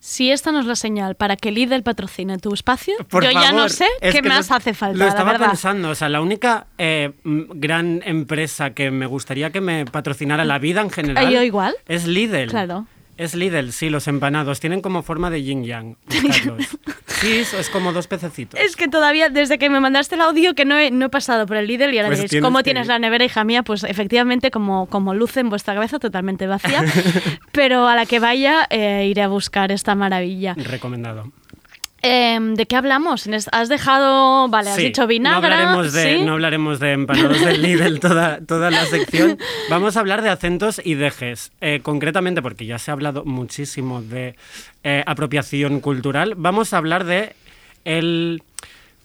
Si 0.01 0.32
esta 0.32 0.51
no 0.51 0.60
es 0.60 0.65
la 0.65 0.75
señal 0.75 1.13
para 1.13 1.36
que 1.38 1.51
Lidl 1.51 1.84
patrocine 1.84 2.39
tu 2.39 2.51
espacio, 2.56 2.95
Por 3.08 3.23
yo 3.23 3.30
ya 3.32 3.51
no 3.51 3.69
sé 3.69 3.86
qué 4.01 4.23
más 4.23 4.49
lo- 4.49 4.56
hace 4.56 4.73
falta, 4.73 4.97
Lo 4.97 5.06
la 5.06 5.10
estaba 5.12 5.32
verdad. 5.34 5.47
pensando, 5.49 5.89
o 5.91 5.95
sea, 5.95 6.10
la 6.10 6.21
única 6.21 6.65
eh, 6.80 7.12
gran 7.23 8.01
empresa 8.04 8.71
que 8.73 8.89
me 8.89 9.06
gustaría 9.06 9.51
que 9.51 9.62
me 9.62 9.86
patrocinara 9.86 10.43
la 10.43 10.58
vida 10.58 10.82
en 10.82 10.89
general 10.89 11.32
yo 11.32 11.43
igual. 11.43 11.75
es 11.88 12.08
Lidl. 12.08 12.47
Claro. 12.49 12.88
Es 13.22 13.36
Lidl, 13.36 13.72
sí, 13.72 13.92
los 13.92 14.08
empanados 14.08 14.60
tienen 14.60 14.82
como 14.82 15.04
forma 15.04 15.30
de 15.30 15.44
yin 15.44 15.64
yang. 15.64 15.96
sí, 17.06 17.34
eso 17.34 17.60
es 17.60 17.70
como 17.70 17.94
dos 17.94 18.08
pececitos. 18.08 18.60
Es 18.60 18.76
que 18.76 18.88
todavía, 18.88 19.30
desde 19.30 19.60
que 19.60 19.70
me 19.70 19.80
mandaste 19.80 20.16
el 20.16 20.22
audio, 20.22 20.56
que 20.56 20.66
no 20.66 20.76
he, 20.76 20.90
no 20.90 21.06
he 21.06 21.10
pasado 21.10 21.46
por 21.46 21.58
el 21.58 21.68
Lidl 21.68 21.94
y 21.94 22.00
ahora 22.00 22.08
Pues 22.08 22.22
diréis, 22.22 22.42
¿cómo 22.42 22.58
que 22.58 22.64
tienes 22.64 22.88
la 22.88 22.98
nevera, 22.98 23.24
hija 23.24 23.44
mía? 23.44 23.62
Pues 23.62 23.84
efectivamente, 23.84 24.50
como, 24.50 24.88
como 24.88 25.14
luce 25.14 25.42
en 25.42 25.50
vuestra 25.50 25.76
cabeza, 25.76 26.00
totalmente 26.00 26.48
vacía. 26.48 26.84
pero 27.52 27.88
a 27.88 27.96
la 27.96 28.08
que 28.08 28.18
vaya, 28.18 28.66
eh, 28.72 29.06
iré 29.08 29.22
a 29.22 29.28
buscar 29.28 29.72
esta 29.72 29.94
maravilla. 29.94 30.56
Recomendado. 30.58 31.32
Em, 32.04 32.56
¿De 32.56 32.66
qué 32.66 32.76
hablamos? 32.76 33.30
Has 33.52 33.70
dejado, 33.70 34.48
vale, 34.50 34.72
has 34.72 34.76
Sí, 34.76 34.86
dicho 34.86 35.06
vinagre. 35.06 35.50
No 35.50 35.54
hablaremos 35.54 35.94
de, 35.94 36.18
¿sí? 36.18 36.24
no 36.24 36.34
hablaremos 36.34 36.80
de 36.80 36.92
empanados 36.94 37.40
del 37.42 37.62
Lidl 37.62 38.00
toda, 38.00 38.40
toda 38.40 38.72
la 38.72 38.86
sección. 38.86 39.38
Vamos 39.70 39.98
a 39.98 40.00
hablar 40.00 40.22
de 40.24 40.30
acentos 40.30 40.82
y 40.84 40.96
dejes. 40.96 41.52
Eh, 41.62 41.80
concretamente, 41.84 42.42
porque 42.42 42.66
ya 42.66 42.80
se 42.80 42.90
ha 42.90 42.94
hablado 42.94 43.24
muchísimo 43.24 44.02
de 44.02 44.36
eh, 44.84 45.04
apropiación 45.06 45.80
cultural, 45.80 46.34
vamos 46.36 46.74
a 46.74 46.78
hablar 46.78 47.04
de 47.04 47.36
el 47.86 48.42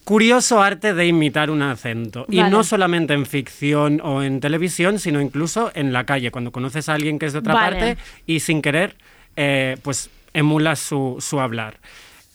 curioso 0.05 0.63
arte 0.63 0.95
de 0.95 1.07
imitar 1.07 1.51
un 1.51 1.63
acento. 1.63 2.25
Y 2.31 2.41
no 2.43 2.65
solamente 2.65 3.13
en 3.13 3.27
ficción 3.27 4.01
o 4.03 4.23
en 4.23 4.41
televisión, 4.41 4.99
sino 4.99 5.21
incluso 5.21 5.71
en 5.75 5.93
la 5.93 6.05
calle, 6.05 6.31
cuando 6.31 6.53
conoces 6.53 6.89
a 6.89 6.95
alguien 6.95 7.19
que 7.19 7.27
es 7.27 7.33
de 7.35 7.41
otra 7.41 7.55
Vale. 7.55 7.77
parte 7.77 7.99
y 8.27 8.41
sin 8.41 8.63
querer, 8.63 8.97
eh, 9.37 9.77
pues 9.83 10.09
emulas 10.33 10.79
su, 10.79 11.17
su 11.21 11.41
hablar. 11.41 11.79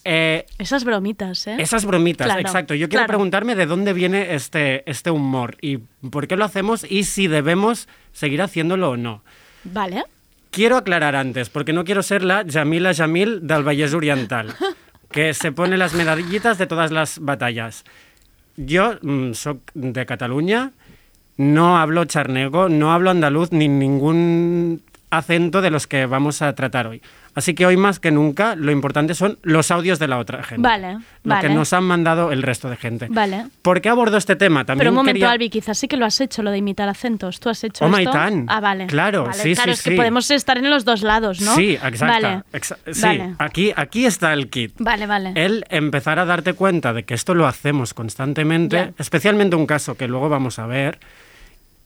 Eh, 0.04 0.46
Esas 0.58 0.84
bromitas, 0.84 1.46
¿eh? 1.48 1.58
esas 1.60 1.86
bromitas, 1.86 2.26
Claro, 2.26 2.42
exacto. 2.42 2.74
Yo 2.74 2.90
quiero 2.90 3.02
claro. 3.02 3.08
preguntarme 3.10 3.56
de 3.56 3.66
dónde 3.66 3.94
viene 3.94 4.34
este, 4.34 4.90
este 4.90 5.12
humor 5.12 5.58
y 5.62 5.78
por 6.10 6.28
qué 6.28 6.36
lo 6.36 6.46
hacemos 6.46 6.86
y 6.90 7.04
si 7.04 7.28
debemos 7.28 7.88
seguir 8.12 8.42
haciéndolo 8.42 8.92
o 8.92 8.98
no. 8.98 9.24
Vale. 9.64 10.04
Quiero 10.50 10.78
aclarar 10.78 11.16
antes, 11.16 11.50
porque 11.50 11.72
no 11.72 11.84
quiero 11.84 12.04
ser 12.04 12.24
la 12.24 12.44
Jamila 12.50 12.94
Jamil 12.94 13.46
del 13.48 13.64
Vallès 13.64 13.94
Oriental, 13.94 14.54
que 15.12 15.34
se 15.34 15.52
pone 15.52 15.78
las 15.78 15.94
medallitas 15.94 16.58
de 16.58 16.68
todas 16.68 16.92
las 16.92 17.20
batallas. 17.20 17.86
Yo 18.58 18.96
mm, 19.02 19.34
soy 19.34 19.60
de 19.74 20.06
Cataluña, 20.06 20.72
no 21.38 21.78
hablo 21.78 22.06
charnego, 22.06 22.70
no 22.70 22.92
hablo 22.92 23.12
andaluz 23.12 23.52
ni 23.52 23.68
ningún 23.68 24.82
acento 25.12 25.62
de 25.62 25.70
los 25.70 25.86
que 25.88 26.06
vamos 26.08 26.42
a 26.42 26.54
tratar 26.56 26.88
hoy. 26.88 27.02
Así 27.36 27.54
que 27.54 27.66
hoy 27.66 27.78
más 27.78 28.00
que 28.00 28.12
nunca 28.12 28.56
lo 28.56 28.72
importante 28.72 29.14
son 29.14 29.38
los 29.44 29.72
audios 29.72 30.00
de 30.00 30.08
la 30.08 30.18
otra 30.18 30.44
gente. 30.44 30.68
Vale, 30.68 30.94
Lo 30.96 31.00
vale. 31.36 31.48
que 31.48 31.54
nos 31.54 31.72
han 31.72 31.84
mandado 31.86 32.32
el 32.34 32.42
resto 32.44 32.70
de 32.70 32.76
gente. 32.76 33.08
Vale. 33.10 33.46
¿Por 33.62 33.80
qué 33.80 33.88
abordo 33.90 34.18
este 34.18 34.36
tema? 34.36 34.66
También 34.66 34.80
Pero 34.80 34.92
un 34.92 34.96
momento, 34.96 35.14
quería- 35.20 35.32
Albi, 35.32 35.50
quizás 35.50 35.78
sí 35.78 35.88
que 35.88 35.96
lo 35.96 36.06
has 36.06 36.20
hecho, 36.20 36.44
lo 36.44 36.52
de 36.52 36.58
imitar 36.58 36.90
acentos. 36.90 37.40
¿Tú 37.40 37.48
has 37.50 37.64
hecho 37.64 37.86
Oh, 37.86 37.88
esto? 37.88 37.98
my 38.00 38.06
tan. 38.06 38.46
Ah, 38.50 38.60
vale. 38.60 38.88
Claro, 38.88 39.24
Vale, 39.26 39.34
sí, 39.42 39.54
claro, 39.54 39.72
sí, 39.72 39.74
es 39.76 39.84
que 39.84 39.92
sí. 39.92 39.96
podemos 39.96 40.30
estar 40.32 40.58
en 40.58 40.70
los 40.70 40.84
dos 40.84 41.04
lados, 41.04 41.40
¿no? 41.40 41.56
Sí, 41.56 41.74
exacto. 41.76 42.06
Vale. 42.06 42.44
Exa- 42.52 42.78
sí, 42.92 43.02
Vale. 43.02 43.36
aquí, 43.38 43.72
aquí 43.76 44.06
está 44.06 44.34
el 44.34 44.50
kit. 44.50 44.74
Vale, 44.80 45.06
vale. 45.06 45.32
El 45.36 45.66
empezar 45.70 46.20
a 46.20 46.26
darte 46.26 46.54
cuenta 46.54 46.92
de 46.94 47.04
que 47.04 47.14
esto 47.14 47.34
lo 47.34 47.48
hacemos 47.48 47.94
constantemente, 47.94 48.94
especialmente 48.98 49.56
un 49.56 49.66
caso 49.68 49.96
que 49.96 50.08
luego 50.08 50.28
vamos 50.30 50.60
a 50.60 50.66
ver, 50.68 51.00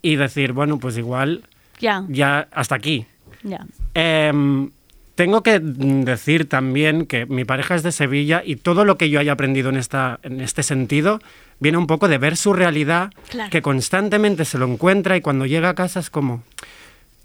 y 0.02 0.16
decir, 0.16 0.54
bueno, 0.54 0.80
pues 0.80 0.98
igual 0.98 1.44
Ya, 1.80 2.04
ya 2.08 2.48
hasta 2.52 2.76
aquí. 2.76 3.06
Ya. 3.46 3.66
Em, 3.94 4.70
tengo 5.16 5.42
que 5.44 5.60
decir 5.62 6.50
también 6.50 7.06
que 7.06 7.26
mi 7.26 7.46
pareja 7.46 7.76
es 7.76 7.84
de 7.84 7.94
Sevilla 7.94 8.42
y 8.46 8.58
todo 8.58 8.84
lo 8.84 8.98
que 8.98 9.10
yo 9.10 9.20
haya 9.22 9.32
aprendido 9.32 9.70
en, 9.70 9.78
esta, 9.78 10.20
en 10.24 10.42
este 10.42 10.62
sentido 10.62 11.22
viene 11.62 11.78
un 11.78 11.88
poco 11.88 12.10
de 12.10 12.18
ver 12.18 12.36
su 12.36 12.52
realidad, 12.52 13.12
Claro. 13.30 13.50
que 13.50 13.62
constantemente 13.62 14.44
se 14.44 14.58
lo 14.58 14.66
encuentra 14.68 15.16
y 15.16 15.22
cuando 15.22 15.46
llega 15.46 15.70
a 15.70 15.74
casa 15.74 16.02
es 16.02 16.10
como, 16.10 16.44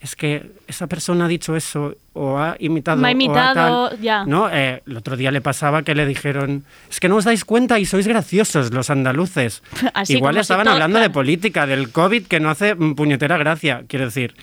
es 0.00 0.14
que 0.14 0.52
esa 0.68 0.86
persona 0.86 1.24
ha 1.24 1.28
dicho 1.28 1.56
eso 1.56 1.96
o 2.12 2.38
ha 2.38 2.54
imitado. 2.60 3.02
Me 3.02 3.08
ha 3.08 3.10
o 3.10 3.12
imitado, 3.14 3.88
tal". 3.90 4.00
ya. 4.00 4.24
¿No? 4.24 4.48
Eh, 4.48 4.82
el 4.86 4.96
otro 4.96 5.16
día 5.16 5.32
le 5.32 5.40
pasaba 5.40 5.82
que 5.82 5.96
le 5.96 6.06
dijeron, 6.06 6.64
es 6.88 7.00
que 7.00 7.08
no 7.08 7.16
os 7.16 7.24
dais 7.24 7.44
cuenta 7.44 7.80
y 7.80 7.86
sois 7.86 8.06
graciosos 8.06 8.72
los 8.72 8.88
andaluces. 8.88 9.64
Así 9.94 10.14
Igual 10.14 10.34
si 10.36 10.40
estaban 10.42 10.64
todo- 10.66 10.74
hablando 10.74 11.00
de 11.00 11.10
política, 11.10 11.66
del 11.66 11.90
COVID 11.90 12.26
que 12.28 12.38
no 12.38 12.50
hace 12.50 12.76
puñetera 12.76 13.36
gracia, 13.36 13.82
quiero 13.88 14.04
decir. 14.04 14.34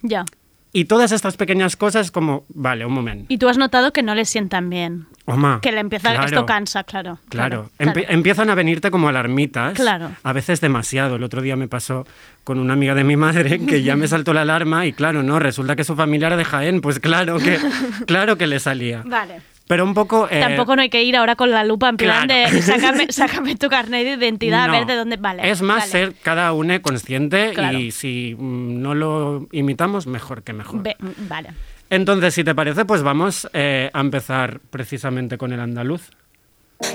Ya. 0.00 0.24
Y 0.72 0.84
todas 0.84 1.12
estas 1.12 1.36
pequeñas 1.36 1.76
cosas 1.76 2.10
como, 2.10 2.44
vale, 2.50 2.84
un 2.84 2.92
momento. 2.92 3.24
Y 3.28 3.38
tú 3.38 3.48
has 3.48 3.56
notado 3.56 3.92
que 3.92 4.02
no 4.02 4.14
le 4.14 4.24
sientan 4.26 4.68
bien. 4.68 5.06
Oma, 5.24 5.60
Que 5.62 5.72
le 5.72 5.80
empieza, 5.80 6.10
claro, 6.10 6.24
esto 6.26 6.46
cansa, 6.46 6.84
claro. 6.84 7.18
Claro, 7.28 7.70
claro. 7.76 7.92
Empie- 7.92 8.06
empiezan 8.08 8.48
a 8.50 8.54
venirte 8.54 8.90
como 8.90 9.08
alarmitas. 9.08 9.74
Claro. 9.74 10.10
A 10.22 10.32
veces 10.32 10.60
demasiado. 10.60 11.16
El 11.16 11.22
otro 11.22 11.42
día 11.42 11.56
me 11.56 11.68
pasó 11.68 12.06
con 12.44 12.58
una 12.58 12.72
amiga 12.74 12.94
de 12.94 13.04
mi 13.04 13.16
madre 13.16 13.58
que 13.66 13.82
ya 13.82 13.94
me 13.96 14.08
saltó 14.08 14.32
la 14.32 14.42
alarma 14.42 14.86
y 14.86 14.92
claro, 14.92 15.22
no, 15.22 15.38
resulta 15.38 15.76
que 15.76 15.84
su 15.84 15.96
familia 15.96 16.28
era 16.28 16.36
de 16.36 16.44
Jaén. 16.44 16.80
Pues 16.80 16.98
claro 17.00 17.38
que, 17.38 17.58
claro 18.06 18.36
que 18.38 18.46
le 18.46 18.58
salía. 18.60 19.02
Vale. 19.06 19.40
Pero 19.68 19.84
un 19.84 19.94
poco... 19.94 20.26
eh, 20.30 20.40
Tampoco 20.40 20.74
no 20.74 20.82
hay 20.82 20.88
que 20.90 21.02
ir 21.04 21.14
ahora 21.16 21.36
con 21.36 21.50
la 21.50 21.62
lupa 21.62 21.88
en 21.90 21.96
plan 21.98 22.26
claro. 22.26 22.50
de 22.52 22.62
sácame, 22.62 23.06
sácame 23.12 23.54
tu 23.54 23.68
carnet 23.68 24.04
de 24.04 24.14
identidad, 24.26 24.64
a 24.64 24.72
ver 24.72 24.86
de 24.86 24.94
dónde. 24.96 25.16
Vale. 25.18 25.48
Es 25.48 25.62
más 25.62 25.80
vale. 25.80 25.90
ser 25.90 26.14
cada 26.22 26.52
uno 26.52 26.80
consciente 26.82 27.52
Claro. 27.54 27.78
y 27.78 27.90
si 27.92 28.34
mm, 28.38 28.80
no 28.82 28.94
lo 28.94 29.46
imitamos, 29.52 30.06
mejor 30.06 30.42
que 30.42 30.52
mejor. 30.54 30.82
Ve- 30.82 30.96
vale. 31.28 31.50
Entonces, 31.90 32.34
si 32.34 32.44
te 32.44 32.54
parece, 32.54 32.84
pues 32.86 33.02
vamos 33.02 33.48
eh, 33.52 33.90
a 33.92 34.00
empezar 34.00 34.60
precisamente 34.70 35.36
con 35.38 35.52
el 35.52 35.60
andaluz. 35.60 36.10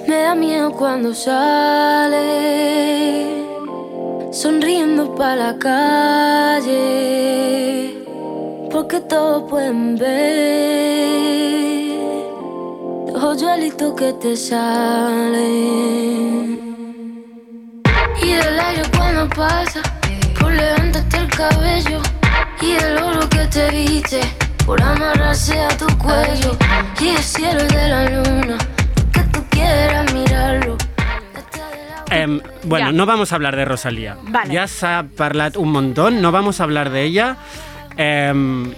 Me 0.08 0.16
da 0.16 0.34
miedo 0.36 0.72
cuando 0.72 1.14
sale 1.14 2.24
sonriendo 4.32 5.14
para 5.16 5.36
la 5.36 5.58
calle, 6.64 6.74
porque 8.72 9.00
todos 9.02 9.50
pueden 9.50 9.96
ver 9.98 11.83
los 13.14 13.24
hoyuelitos 13.24 13.94
que 13.96 14.14
te 14.14 14.36
salen. 14.36 15.44
Y 18.24 18.30
el 18.32 18.60
aire 18.60 18.84
cuando 18.96 19.28
pasa, 19.30 19.82
por 20.40 20.52
levantarte 20.54 21.18
el 21.18 21.28
cabello, 21.28 22.02
y 22.62 22.72
el 22.72 22.98
oro 22.98 23.30
que 23.30 23.46
te 23.48 23.70
viste, 23.72 24.22
por 24.66 24.82
amarrarse 24.82 25.60
a 25.60 25.70
tu 25.78 25.86
cuello 25.98 26.58
y 27.00 27.08
el 27.10 27.18
cielo 27.18 27.64
de 27.64 27.88
la 27.88 28.10
luna, 28.10 28.58
que 29.12 29.20
tú 29.32 29.44
quieras 29.50 30.14
mirarlo. 30.14 30.78
Em, 32.10 32.40
bueno, 32.64 32.88
Ja. 32.88 32.92
no 32.92 33.06
vamos 33.08 33.32
a 33.32 33.36
hablar 33.36 33.56
de 33.56 33.66
Rosalía. 33.66 34.18
Vale. 34.24 34.54
Ya 34.54 34.68
se 34.68 34.86
ha 34.86 35.04
parlat 35.18 35.58
un 35.58 35.72
montón, 35.72 36.22
no 36.22 36.32
vamos 36.32 36.60
a 36.60 36.64
hablar 36.64 36.90
de 36.92 37.04
ella. 37.04 37.38
Em, 37.98 38.72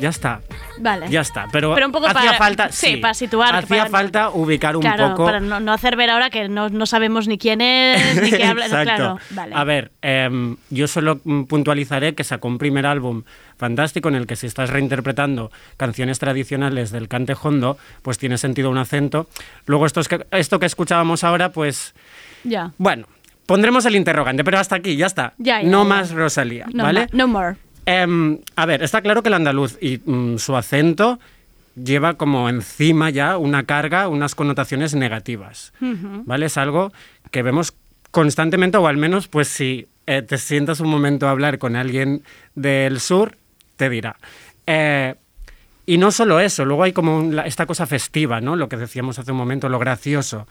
ya 0.00 0.08
está, 0.08 0.40
Vale. 0.78 1.08
ya 1.10 1.20
está. 1.20 1.46
Pero, 1.52 1.74
Pero 1.74 1.86
un 1.86 1.92
poco 1.92 2.06
hacía 2.06 2.20
para- 2.32 2.38
falta, 2.38 2.72
sí, 2.72 2.96
para 2.96 3.14
situar, 3.14 3.54
Hacía 3.54 3.78
para- 3.84 3.90
falta 3.90 4.30
ubicar 4.30 4.74
un 4.76 4.82
claro, 4.82 5.10
poco. 5.10 5.26
para 5.26 5.40
no, 5.40 5.60
no 5.60 5.72
hacer 5.72 5.96
ver 5.96 6.10
ahora 6.10 6.30
que 6.30 6.48
no, 6.48 6.68
no 6.68 6.86
sabemos 6.86 7.28
ni 7.28 7.38
quién 7.38 7.60
es, 7.60 8.22
ni 8.22 8.30
qué 8.30 8.44
habla. 8.44 8.66
Exacto. 8.66 8.94
claro, 8.96 9.18
vale. 9.30 9.54
A 9.54 9.64
ver, 9.64 9.92
em, 10.02 10.56
yo 10.70 10.86
solo 10.88 11.18
puntualizaré 11.18 12.14
que 12.14 12.24
sacó 12.24 12.48
un 12.48 12.58
primer 12.58 12.86
álbum 12.86 13.22
fantástico 13.56 14.08
en 14.08 14.14
el 14.14 14.26
que 14.26 14.36
si 14.36 14.46
estás 14.46 14.70
reinterpretando 14.70 15.50
canciones 15.76 16.18
tradicionales 16.18 16.90
del 16.90 17.08
cante 17.08 17.34
hondo, 17.40 17.76
pues 18.02 18.18
tiene 18.18 18.38
sentido 18.38 18.70
un 18.70 18.78
acento. 18.78 19.28
Luego 19.66 19.86
esto, 19.86 20.00
es 20.00 20.08
que, 20.08 20.26
esto 20.30 20.58
que 20.58 20.66
escuchábamos 20.66 21.24
ahora, 21.24 21.50
pues 21.52 21.94
Ya. 22.44 22.72
bueno, 22.78 23.06
pondremos 23.46 23.84
el 23.84 23.96
interrogante, 23.96 24.44
pero 24.44 24.58
hasta 24.58 24.76
aquí, 24.76 24.96
ya 24.96 25.06
está. 25.06 25.34
Ya, 25.38 25.60
ya, 25.60 25.68
no 25.68 25.82
ya. 25.82 25.88
más 25.88 26.10
Rosalía, 26.12 26.66
No, 26.72 26.84
¿vale? 26.84 27.00
ma- 27.00 27.06
no 27.12 27.28
more. 27.28 27.56
Em, 27.86 28.38
a 28.56 28.66
ver, 28.66 28.82
está 28.82 29.00
claro 29.00 29.22
que 29.22 29.28
el 29.28 29.34
andaluz 29.34 29.78
y 29.80 29.98
mm, 30.04 30.38
su 30.38 30.56
acento 30.56 31.18
lleva 31.82 32.14
como 32.14 32.48
encima 32.48 33.10
ya 33.10 33.38
una 33.38 33.64
carga, 33.64 34.08
unas 34.08 34.34
connotaciones 34.34 34.94
negativas. 34.94 35.72
¿vale? 36.26 36.46
Es 36.46 36.56
algo 36.58 36.92
que 37.30 37.42
vemos 37.42 37.72
constantemente, 38.10 38.76
o 38.76 38.86
al 38.86 38.96
menos, 38.96 39.28
pues 39.28 39.48
si 39.48 39.86
eh, 40.06 40.22
te 40.22 40.36
sientas 40.38 40.80
un 40.80 40.88
momento 40.88 41.26
a 41.26 41.30
hablar 41.30 41.58
con 41.58 41.76
alguien 41.76 42.22
del 42.54 43.00
sur, 43.00 43.36
te 43.76 43.88
dirá. 43.88 44.16
Eh, 44.66 45.14
y 45.86 45.96
no 45.98 46.10
solo 46.12 46.38
eso, 46.40 46.64
luego 46.64 46.82
hay 46.84 46.92
como 46.92 47.16
un- 47.18 47.38
esta 47.40 47.66
cosa 47.66 47.86
festiva, 47.86 48.40
¿no? 48.40 48.56
Lo 48.56 48.68
que 48.68 48.76
decíamos 48.76 49.18
hace 49.18 49.32
un 49.32 49.38
momento, 49.38 49.68
lo 49.68 49.78
gracioso. 49.78 50.46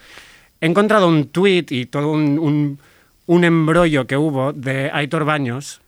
He 0.62 0.66
encontrado 0.66 1.08
un 1.08 1.28
tuit 1.30 1.72
y 1.72 1.86
todo 1.86 2.12
un, 2.12 2.40
un, 2.40 2.80
un 3.28 3.44
embrollo 3.44 4.08
que 4.08 4.18
hubo 4.18 4.52
de 4.52 4.90
Aitor 4.92 5.26
Baños. 5.26 5.80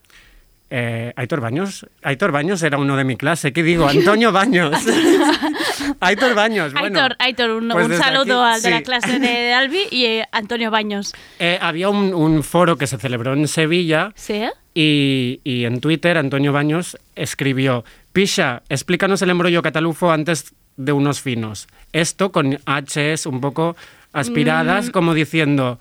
Eh, 0.74 1.12
Aitor 1.18 1.42
Baños, 1.42 1.86
Aitor 2.02 2.32
Baños 2.32 2.64
era 2.64 2.78
uno 2.78 2.96
de 2.96 3.04
mi 3.04 3.18
clase, 3.18 3.52
¿qué 3.52 3.62
digo? 3.62 3.90
Antonio 3.90 4.32
Baños. 4.32 4.74
Aitor 6.00 6.34
Baños, 6.34 6.74
bueno. 6.74 6.98
Aitor, 7.00 7.16
Aitor, 7.20 7.50
un, 7.52 7.68
pues 7.70 7.88
un 7.88 7.98
saludo 7.98 8.44
aquí, 8.44 8.56
al 8.56 8.62
de 8.62 8.70
la 8.72 8.82
clase 8.82 9.20
de 9.20 9.54
Albi 9.54 9.82
y 9.92 10.06
eh, 10.06 10.26
Antonio 10.32 10.72
Baños. 10.72 11.14
Eh, 11.40 11.58
había 11.62 11.90
un, 11.90 12.14
un 12.14 12.44
foro 12.44 12.78
que 12.78 12.88
se 12.88 12.98
celebró 12.98 13.34
en 13.34 13.48
Sevilla 13.48 14.14
¿Sí? 14.16 14.44
y, 14.74 15.42
y 15.44 15.66
en 15.66 15.82
Twitter 15.82 16.18
Antonio 16.18 16.54
Baños 16.54 16.98
escribió, 17.16 17.84
Pisha, 18.14 18.64
explícanos 18.70 19.22
el 19.22 19.30
embrollo 19.30 19.62
catalufo 19.62 20.12
antes 20.12 20.54
de 20.78 20.92
unos 20.94 21.22
finos. 21.22 21.68
Esto 21.92 22.32
con 22.32 22.58
Hs 22.66 23.26
un 23.26 23.42
poco 23.42 23.76
aspiradas, 24.14 24.88
Mm. 24.88 24.92
como 24.92 25.14
diciendo, 25.14 25.80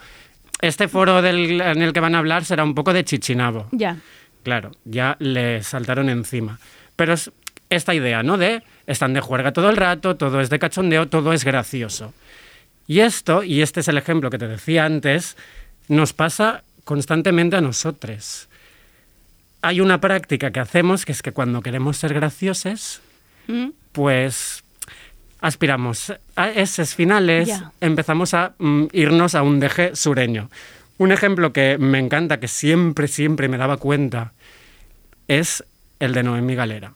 este 0.61 0.89
foro 0.89 1.23
del- 1.23 1.61
en 1.61 1.83
el 1.83 1.93
que 1.93 2.01
van 2.01 2.15
a 2.15 2.19
hablar 2.19 2.45
será 2.45 2.65
un 2.65 2.75
poco 2.75 2.93
de 2.93 3.05
chichinabo. 3.05 3.67
Ya. 3.73 3.97
Claro, 4.43 4.73
ya 4.85 5.17
le 5.19 5.63
saltaron 5.63 6.09
encima. 6.09 6.59
Pero 6.97 7.13
es 7.13 7.31
esta 7.69 7.95
idea, 7.95 8.23
¿no? 8.23 8.37
De 8.37 8.63
están 8.87 9.13
de 9.15 9.21
juerga 9.21 9.53
todo 9.53 9.71
el 9.71 9.77
rato, 9.77 10.17
todo 10.17 10.41
es 10.41 10.51
de 10.51 10.59
cachondeo, 10.59 11.09
todo 11.09 11.33
es 11.33 11.45
gracioso. 11.45 12.13
Y 12.87 13.01
esto, 13.01 13.43
y 13.45 13.63
este 13.63 13.81
es 13.81 13.89
el 13.89 13.99
ejemplo 13.99 14.31
que 14.31 14.39
te 14.39 14.49
decía 14.49 14.85
antes, 14.85 15.37
nos 15.89 16.13
pasa 16.13 16.65
constantemente 16.85 17.57
a 17.57 17.61
nosotros. 17.61 18.49
Hay 19.63 19.81
una 19.81 20.01
práctica 20.01 20.51
que 20.51 20.61
hacemos 20.61 21.05
que 21.05 21.13
es 21.13 21.23
que 21.23 21.33
cuando 21.33 21.63
queremos 21.63 21.99
ser 21.99 22.15
graciosos, 22.15 23.01
Mm. 23.51 23.71
pues 23.93 24.63
aspiramos 25.41 26.13
a 26.37 26.51
esos 26.51 26.95
finales, 26.95 27.51
empezamos 27.81 28.35
a 28.35 28.55
mm, 28.59 28.85
irnos 28.93 29.35
a 29.35 29.43
un 29.43 29.59
deje 29.59 29.97
sureño. 29.97 30.51
Un 31.01 31.13
ejemplo 31.13 31.51
que 31.55 31.79
me 31.79 31.99
encanta, 31.99 32.41
que 32.41 32.47
siempre, 32.47 33.09
siempre 33.09 33.49
me 33.49 33.57
daba 33.57 33.79
cuenta, 33.79 34.35
es 35.29 35.65
el 35.99 36.13
de 36.13 36.23
Noemí 36.23 36.55
Galera. 36.55 36.93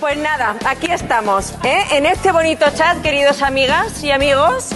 Pues 0.00 0.16
nada, 0.18 0.56
aquí 0.66 0.90
estamos, 0.90 1.54
¿eh? 1.62 1.84
en 1.92 2.06
este 2.06 2.32
bonito 2.32 2.66
chat, 2.74 3.00
queridos 3.02 3.42
amigas 3.42 4.02
y 4.02 4.10
amigos, 4.10 4.70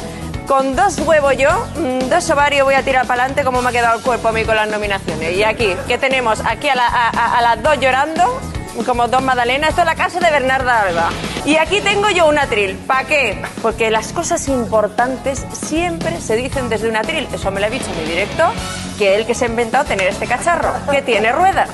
con 0.46 0.76
dos 0.76 1.00
huevos 1.00 1.36
yo, 1.36 1.50
mm, 1.74 2.08
dos 2.10 2.30
ovarios 2.30 2.64
voy 2.64 2.74
a 2.76 2.84
tirar 2.84 3.08
para 3.08 3.22
adelante 3.24 3.42
como 3.42 3.60
me 3.60 3.70
ha 3.70 3.72
quedado 3.72 3.98
el 3.98 4.04
cuerpo 4.04 4.28
a 4.28 4.32
mí 4.32 4.44
con 4.44 4.54
las 4.54 4.70
nominaciones. 4.70 5.36
Y 5.36 5.42
aquí, 5.42 5.74
¿qué 5.88 5.98
tenemos? 5.98 6.38
Aquí 6.46 6.68
a, 6.68 6.76
la- 6.76 6.86
a- 6.86 7.08
a- 7.10 7.38
a 7.38 7.42
las 7.42 7.60
dos 7.60 7.80
llorando, 7.80 8.40
como 8.82 9.06
dos 9.08 9.22
magdalenas, 9.22 9.70
esto 9.70 9.82
es 9.82 9.86
la 9.86 9.94
casa 9.94 10.18
de 10.20 10.30
Bernarda 10.30 10.82
Alba. 10.82 11.10
Y 11.44 11.56
aquí 11.56 11.80
tengo 11.80 12.10
yo 12.10 12.26
un 12.26 12.38
atril, 12.38 12.76
¿para 12.86 13.06
qué? 13.06 13.40
Porque 13.62 13.90
las 13.90 14.12
cosas 14.12 14.48
importantes 14.48 15.46
siempre 15.52 16.20
se 16.20 16.36
dicen 16.36 16.68
desde 16.68 16.88
un 16.88 16.96
atril, 16.96 17.28
eso 17.32 17.50
me 17.50 17.60
lo 17.60 17.66
ha 17.66 17.70
dicho 17.70 17.86
mi 18.00 18.08
directo, 18.08 18.44
que 18.98 19.14
él 19.14 19.26
que 19.26 19.34
se 19.34 19.44
ha 19.44 19.48
inventado 19.48 19.84
tener 19.84 20.08
este 20.08 20.26
cacharro, 20.26 20.72
que 20.90 21.02
tiene 21.02 21.32
rueda. 21.32 21.68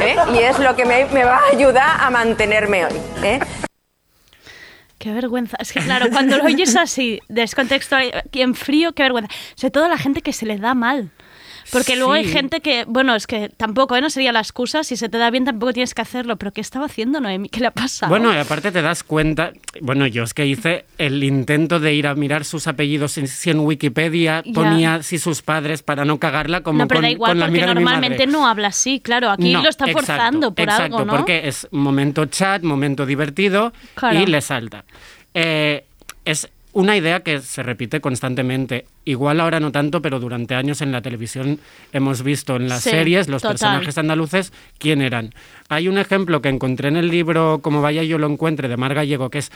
¿eh? 0.00 0.16
Y 0.34 0.38
es 0.38 0.58
lo 0.58 0.74
que 0.76 0.84
me, 0.84 1.04
va 1.24 1.36
a 1.36 1.48
ayudar 1.52 2.00
a 2.00 2.10
mantenerme 2.10 2.86
hoy. 2.86 2.96
¿eh? 3.22 3.40
Qué 4.98 5.12
vergüenza. 5.12 5.56
Es 5.58 5.72
que 5.72 5.80
claro, 5.80 6.10
cuando 6.10 6.36
lo 6.36 6.44
oyes 6.44 6.76
así, 6.76 7.20
descontextual, 7.28 8.22
y 8.32 8.40
en 8.42 8.54
frío, 8.54 8.92
qué 8.92 9.02
vergüenza. 9.02 9.30
Sobre 9.54 9.70
todo 9.70 9.88
la 9.88 9.98
gente 9.98 10.20
que 10.20 10.32
se 10.32 10.46
le 10.46 10.58
da 10.58 10.74
mal. 10.74 11.10
Porque 11.72 11.96
luego 11.96 12.12
hay 12.12 12.24
gente 12.24 12.60
que, 12.60 12.84
bueno, 12.86 13.14
es 13.14 13.26
que 13.26 13.48
tampoco, 13.48 13.96
¿eh? 13.96 14.00
no 14.00 14.10
sería 14.10 14.32
la 14.32 14.40
excusa, 14.40 14.82
si 14.84 14.96
se 14.96 15.08
te 15.08 15.18
da 15.18 15.30
bien 15.30 15.44
tampoco 15.44 15.72
tienes 15.72 15.94
que 15.94 16.02
hacerlo, 16.02 16.36
pero 16.36 16.52
¿qué 16.52 16.60
estaba 16.60 16.86
haciendo 16.86 17.20
Noemi? 17.20 17.48
¿Qué 17.48 17.60
le 17.60 17.68
ha 17.68 17.70
pasado? 17.70 18.10
Bueno, 18.10 18.32
y 18.34 18.36
aparte 18.36 18.72
te 18.72 18.82
das 18.82 19.04
cuenta, 19.04 19.52
bueno, 19.80 20.06
yo 20.06 20.24
es 20.24 20.34
que 20.34 20.46
hice 20.46 20.84
el 20.98 21.22
intento 21.22 21.78
de 21.80 21.94
ir 21.94 22.06
a 22.06 22.14
mirar 22.14 22.44
sus 22.44 22.66
apellidos, 22.66 23.12
si, 23.12 23.50
en 23.50 23.60
Wikipedia 23.60 24.42
Ya. 24.44 24.52
ponía 24.52 25.02
si 25.02 25.18
sus 25.18 25.42
padres 25.42 25.82
para 25.82 26.04
no 26.04 26.18
cagarla 26.18 26.62
como 26.62 26.78
no, 26.80 26.88
pero 26.88 26.98
con, 26.98 27.02
da 27.02 27.10
igual, 27.10 27.30
con 27.32 27.38
la 27.40 27.46
porque 27.46 27.66
normalmente 27.66 28.26
no 28.26 28.46
habla 28.46 28.68
así, 28.68 29.00
claro, 29.00 29.30
aquí 29.30 29.52
No, 29.52 29.62
lo 29.62 29.68
está 29.68 29.84
exacto, 29.84 30.06
forzando 30.06 30.54
por 30.54 30.64
exacto, 30.64 30.84
algo, 30.98 31.04
¿no? 31.04 31.16
porque 31.16 31.46
es 31.48 31.68
momento 31.70 32.26
chat, 32.26 32.62
momento 32.62 33.06
divertido 33.06 33.72
Claro. 33.94 34.20
y 34.20 34.26
le 34.26 34.40
salta. 34.40 34.84
Eh, 35.34 35.84
es 36.24 36.48
una 36.72 36.96
idea 36.96 37.20
que 37.20 37.40
se 37.40 37.62
repite 37.62 38.00
constantemente. 38.00 38.84
Igual 39.04 39.40
ahora 39.40 39.58
no 39.60 39.72
tanto, 39.72 40.00
pero 40.02 40.20
durante 40.20 40.54
años 40.54 40.80
en 40.82 40.92
la 40.92 41.02
televisión 41.02 41.58
hemos 41.92 42.22
visto 42.22 42.56
en 42.56 42.68
las 42.68 42.82
Sí, 42.82 42.90
series 42.90 43.28
los 43.28 43.42
total. 43.42 43.54
personajes 43.54 43.98
andaluces 43.98 44.52
quién 44.78 45.02
eran. 45.02 45.34
Hay 45.68 45.88
un 45.88 45.98
ejemplo 45.98 46.40
que 46.42 46.48
encontré 46.48 46.88
en 46.88 46.96
el 46.96 47.08
libro 47.08 47.60
Como 47.62 47.82
vaya 47.82 48.02
yo 48.04 48.18
lo 48.18 48.26
encuentre 48.28 48.68
de 48.68 48.76
Mar 48.76 48.94
Gallego, 48.94 49.30
que 49.30 49.38
es, 49.38 49.50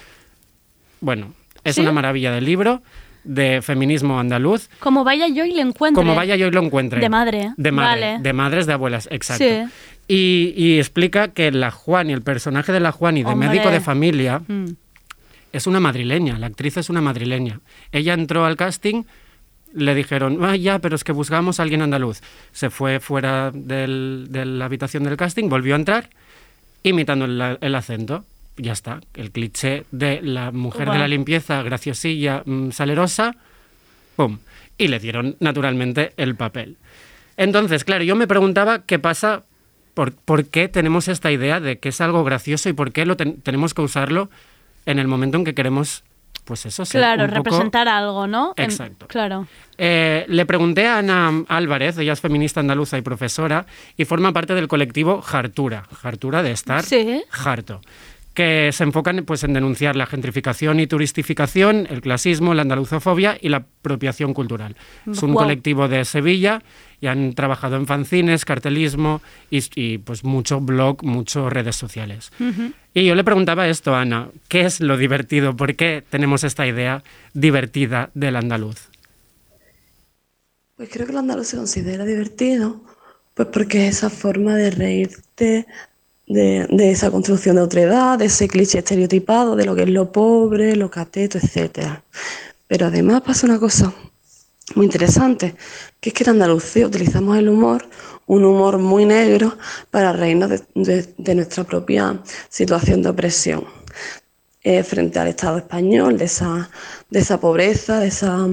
bueno, 1.01 1.33
es 1.65 1.77
¿Sí? 1.77 1.81
una 1.83 1.93
maravilla 1.93 2.33
del 2.33 2.45
libro 2.45 2.83
de 3.23 3.63
feminismo 3.63 4.19
andaluz. 4.21 4.69
Como 4.81 5.03
vaya 5.05 5.29
yo 5.29 5.45
y 5.47 5.53
le 5.55 5.63
encuentre. 5.63 6.03
Como 6.03 6.15
vaya 6.15 6.37
yo 6.37 6.49
y 6.49 6.51
lo 6.51 6.63
encuentre. 6.63 7.01
De 7.01 7.09
madre. 7.09 7.53
De 7.57 7.73
madre, 7.73 8.01
Vale. 8.13 8.23
de 8.23 8.33
madres, 8.35 8.67
de 8.67 8.73
abuelas, 8.75 9.09
exacto. 9.11 9.45
Sí. 9.45 9.63
Y, 10.09 10.53
y 10.57 10.79
explica 10.79 11.29
que 11.29 11.51
la 11.51 11.71
Juan 11.71 12.11
y 12.11 12.13
el 12.13 12.21
personaje 12.21 12.71
de 12.73 12.81
la 12.81 12.93
Juan 12.93 13.17
y 13.17 13.23
de 13.23 13.31
Hombre. 13.31 13.49
médico 13.49 13.71
de 13.71 13.81
familia 13.81 14.43
Mm. 14.47 14.67
Es 15.57 15.67
una 15.67 15.81
madrileña, 15.81 16.39
la 16.39 16.47
actriz 16.47 16.77
es 16.77 16.91
una 16.91 17.01
madrileña. 17.01 17.61
Ella 17.93 18.15
entró 18.15 18.45
al 18.45 18.57
casting, 18.57 19.05
le 19.73 19.95
dijeron, 19.95 20.45
ah, 20.45 20.57
ya, 20.57 20.79
pero 20.79 20.97
es 20.97 21.05
que 21.05 21.13
buscamos 21.13 21.59
a 21.59 21.63
alguien 21.63 21.83
andaluz. 21.83 22.21
Se 22.53 22.71
fue 22.71 23.01
fuera 23.01 23.51
del- 23.53 24.27
de 24.31 24.45
la 24.45 24.67
habitación 24.67 25.05
del 25.05 25.17
casting, 25.17 25.49
volvió 25.49 25.75
a 25.75 25.79
entrar, 25.79 26.11
imitando 26.83 27.25
el, 27.25 27.59
el 27.61 27.75
acento. 27.75 28.25
Ya 28.57 28.73
está, 28.73 29.01
el 29.15 29.33
cliché 29.33 29.85
de 29.91 30.23
la 30.23 30.53
mujer 30.53 30.89
de 30.91 30.99
la 30.99 31.09
limpieza, 31.09 31.63
graciosilla, 31.63 32.43
mm, 32.47 32.71
salerosa, 32.71 33.35
¡pum! 34.15 34.39
Y 34.79 34.87
le 34.89 35.01
dieron 35.01 35.35
naturalmente 35.41 36.13
el 36.17 36.37
papel. 36.37 36.77
Entonces, 37.37 37.83
claro, 37.83 38.05
yo 38.05 38.15
me 38.15 38.29
preguntaba 38.29 38.83
qué 38.83 39.01
pasa, 39.01 39.43
por, 39.95 40.13
por 40.15 40.45
qué 40.47 40.69
tenemos 40.69 41.09
esta 41.09 41.33
idea 41.33 41.59
de 41.59 41.79
que 41.81 41.89
es 41.89 42.01
algo 42.01 42.23
gracioso 42.23 42.69
y 42.69 42.73
por 42.75 42.93
qué 42.93 43.07
lo 43.07 43.17
ten- 43.17 43.41
tenemos 43.43 43.75
que 43.75 43.83
usarlo 43.83 44.31
en 44.87 44.99
el 44.99 45.09
momento 45.09 45.39
en 45.39 45.45
que 45.45 45.55
queremos, 45.55 46.05
pues 46.45 46.67
eso, 46.67 46.85
ser 46.85 47.01
Claro, 47.01 47.25
un 47.25 47.31
poco- 47.31 47.43
representar 47.45 47.89
algo, 47.89 48.27
¿no? 48.27 48.53
En- 48.57 48.65
Exacto. 48.65 49.07
claro. 49.09 49.47
Eh, 49.79 50.25
le 50.29 50.47
pregunté 50.47 50.87
a 50.87 50.99
Ana 50.99 51.45
Álvarez, 51.49 51.97
ella 51.99 52.13
es 52.13 52.21
feminista 52.21 52.61
andaluza 52.61 52.99
y 52.99 53.03
profesora, 53.03 53.67
y 53.97 54.05
forma 54.05 54.33
parte 54.33 54.55
del 54.55 54.69
colectivo 54.69 55.23
Jartura, 55.23 55.85
Jartura 56.03 56.43
de 56.43 56.53
estar 56.53 56.85
Sí. 56.85 57.23
harto, 57.45 57.81
que 58.35 58.71
se 58.73 58.83
enfocan 58.83 59.25
pues, 59.25 59.45
en 59.45 59.53
denunciar 59.53 59.95
la 59.95 60.07
gentrificación 60.07 60.81
y 60.81 60.87
turistificación, 60.87 61.87
el 61.89 62.01
clasismo, 62.01 62.53
la 62.53 62.63
andaluzofobia 62.63 63.39
y 63.41 63.49
la 63.49 63.59
apropiación 63.59 64.35
cultural. 64.35 64.77
Es 65.11 65.23
un 65.23 65.35
colectivo 65.35 65.89
de 65.89 66.05
Sevilla 66.05 66.63
y 67.01 67.07
han 67.07 67.35
trabajado 67.35 67.77
en 67.77 67.87
fanzines, 67.87 68.45
cartelismo 68.45 69.23
y, 69.51 69.63
y, 69.77 69.99
pues 69.99 70.25
mucho 70.25 70.61
blog, 70.61 71.05
mucho 71.05 71.49
redes 71.49 71.77
sociales. 71.77 72.33
Y 72.93 73.05
yo 73.05 73.15
le 73.15 73.25
preguntaba 73.25 73.69
esto, 73.69 73.95
Ana, 73.95 74.29
¿qué 74.49 74.63
es 74.63 74.81
lo 74.81 74.97
divertido? 74.97 75.57
¿Por 75.57 75.77
qué 75.77 76.03
tenemos 76.11 76.43
esta 76.45 76.67
idea 76.67 77.05
divertida 77.35 78.11
del 78.15 78.37
andaluz? 78.37 78.89
Pues 80.77 80.89
creo 80.91 81.07
que 81.07 81.13
el 81.13 81.19
andaluz 81.19 81.49
se 81.49 81.57
considera 81.57 82.05
divertido, 82.05 82.83
pues 83.35 83.49
porque 83.49 83.87
es 83.87 83.99
esa 83.99 84.11
forma 84.11 84.57
de 84.57 84.73
reírte 84.73 85.67
de, 86.27 86.67
de 86.71 86.91
esa 86.91 87.11
construcción 87.11 87.57
de 87.57 87.63
otredad, 87.63 88.19
de 88.19 88.27
ese 88.27 88.49
cliché 88.49 88.79
estereotipado 88.79 89.57
de 89.57 89.65
lo 89.67 89.75
que 89.75 89.83
es 89.85 89.89
lo 89.91 90.13
pobre, 90.13 90.77
lo 90.77 90.91
cateto, 90.91 91.39
etc. 91.39 92.01
Pero 92.69 92.87
además 92.87 93.23
pasa 93.23 93.47
una 93.47 93.59
cosa 93.59 93.93
muy 94.75 94.87
interesante, 94.87 95.55
que 96.01 96.11
es 96.11 96.15
que 96.15 96.25
en 96.25 96.31
Andalucía 96.31 96.87
utilizamos 96.87 97.37
el 97.39 97.49
humor, 97.49 97.89
un 98.27 98.45
humor 98.45 98.79
muy 98.79 99.05
negro, 99.05 99.59
para 99.91 100.13
reírnos 100.13 100.51
de, 100.51 100.63
de- 100.75 101.35
nuestra 101.35 101.65
propia 101.65 102.21
situación 102.49 103.03
de 103.03 103.11
opresión 103.11 103.65
eh, 104.63 104.83
frente 104.83 105.19
al 105.19 105.29
Estado 105.29 105.59
español, 105.59 106.19
de 106.19 106.25
esa, 106.27 106.71
de 107.11 107.21
esa 107.21 107.39
pobreza, 107.41 108.01
de 108.01 108.09
esa, 108.09 108.47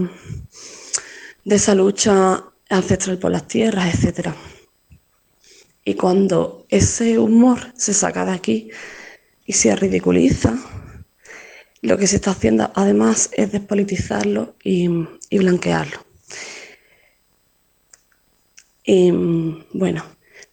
de 1.45 1.55
esa 1.55 1.75
lucha 1.75 2.43
ancestral 2.69 3.17
por 3.17 3.31
las 3.31 3.47
tierras, 3.47 3.93
etcétera. 3.93 4.35
Y 5.83 5.95
cuando 5.95 6.65
ese 6.69 7.17
humor 7.17 7.73
se 7.75 7.93
saca 7.93 8.25
de 8.25 8.31
aquí 8.31 8.69
y 9.45 9.53
se 9.53 9.75
ridiculiza, 9.75 10.57
lo 11.81 11.97
que 11.97 12.07
se 12.07 12.17
está 12.17 12.31
haciendo 12.31 12.71
además 12.75 13.29
es 13.33 13.51
despolitizarlo 13.51 14.55
y, 14.63 14.87
blanquearlo. 15.31 16.05
Y 18.83 19.11
bueno, 19.73 20.03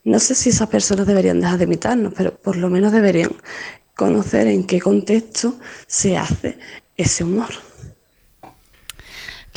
no 0.03 0.19
sé 0.19 0.33
si 0.33 0.49
esas 0.49 0.69
personas 0.69 1.05
deberían 1.05 1.41
dejar 1.41 1.59
de 1.59 1.65
imitarnos, 1.65 2.13
pero 2.15 2.35
por 2.35 2.57
lo 2.57 2.69
menos 2.69 2.91
deberían 2.91 3.31
conocer 3.95 4.47
en 4.47 4.63
qué 4.65 4.79
contexto 4.79 5.59
se 5.85 6.17
hace 6.17 6.57
ese 6.97 7.23
humor. 7.23 7.68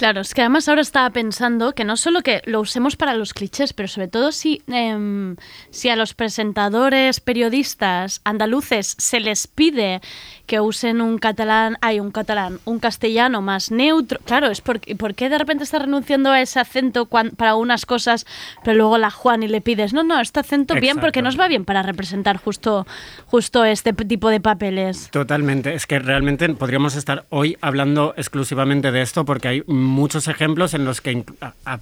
Claro, 0.03 0.23
es 0.23 0.35
que 0.35 0.41
además 0.41 0.69
ahora 0.69 0.81
estaba 0.81 1.09
pensando 1.11 1.77
que 1.77 1.85
no 1.85 1.97
solo 1.97 2.23
que 2.23 2.43
lo 2.45 2.59
usemos 2.59 2.97
para 2.97 3.15
los 3.15 3.33
clichés, 3.33 3.73
pero 3.73 3.87
sobre 3.87 4.09
todo 4.09 4.33
si, 4.33 4.61
em, 4.67 5.37
si 5.71 5.91
a 5.91 5.95
los 5.95 6.13
presentadores, 6.13 7.21
periodistas 7.21 8.21
andaluces 8.25 8.97
se 8.99 9.21
les 9.21 9.47
pide 9.47 10.01
que 10.47 10.59
usen 10.59 11.01
un 11.01 11.19
catalán, 11.19 11.79
hay 11.83 12.01
un 12.01 12.11
catalán, 12.11 12.59
un 12.65 12.81
castellano 12.81 13.43
más 13.43 13.71
neutro. 13.71 14.19
Claro, 14.25 14.49
es 14.49 14.61
porque, 14.61 14.97
¿por 14.97 15.15
qué 15.15 15.29
de 15.29 15.39
repente 15.39 15.63
estás 15.63 15.83
renunciando 15.83 16.33
a 16.33 16.41
ese 16.41 16.59
acento 16.59 17.07
cuan- 17.07 17.31
para 17.31 17.55
unas 17.55 17.87
cosas, 17.87 18.27
pero 18.65 18.77
luego 18.77 18.99
la 18.99 19.13
Juan 19.13 19.45
y 19.45 19.49
le 19.49 19.61
pides, 19.61 19.93
no, 19.93 20.03
no, 20.03 20.21
este 20.21 20.41
acento 20.41 20.75
bien 20.75 20.99
porque 20.99 21.23
nos 21.23 21.39
va 21.39 21.47
bien 21.47 21.65
para 21.65 21.85
representar 21.85 22.39
justo, 22.39 22.89
justo 23.27 23.65
este 23.65 23.93
tipo 23.93 24.31
de 24.31 24.41
papeles. 24.41 25.11
Totalmente, 25.13 25.75
es 25.75 25.87
que 25.87 26.01
realmente 26.01 26.49
podríamos 26.49 26.97
estar 26.97 27.25
hoy 27.31 27.57
hablando 27.61 28.15
exclusivamente 28.17 28.91
de 28.91 29.03
esto 29.03 29.25
porque 29.25 29.47
hay 29.47 29.63
muchos 29.93 30.27
ejemplos 30.29 30.75
en 30.75 30.85
los 30.85 31.01
que 31.01 31.25
a, 31.41 31.53
a 31.65 31.79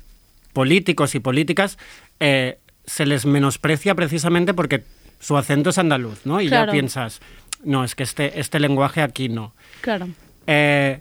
políticos 0.53 1.15
y 1.15 1.21
políticas 1.21 1.79
eh, 2.19 2.59
se 2.87 3.07
les 3.07 3.25
menosprecia 3.25 3.95
precisamente 3.95 4.53
porque 4.55 4.83
su 5.21 5.37
acento 5.37 5.71
es 5.71 5.79
andaluz, 5.79 6.21
¿no? 6.27 6.41
Y 6.41 6.49
Claro. 6.49 6.67
ya 6.67 6.73
piensas, 6.73 7.21
no, 7.65 7.85
es 7.85 7.95
que 7.95 8.03
este, 8.03 8.41
este 8.41 8.59
lenguaje 8.59 9.03
aquí 9.03 9.29
no. 9.29 9.55
Claro. 9.81 10.09
Eh, 10.47 11.01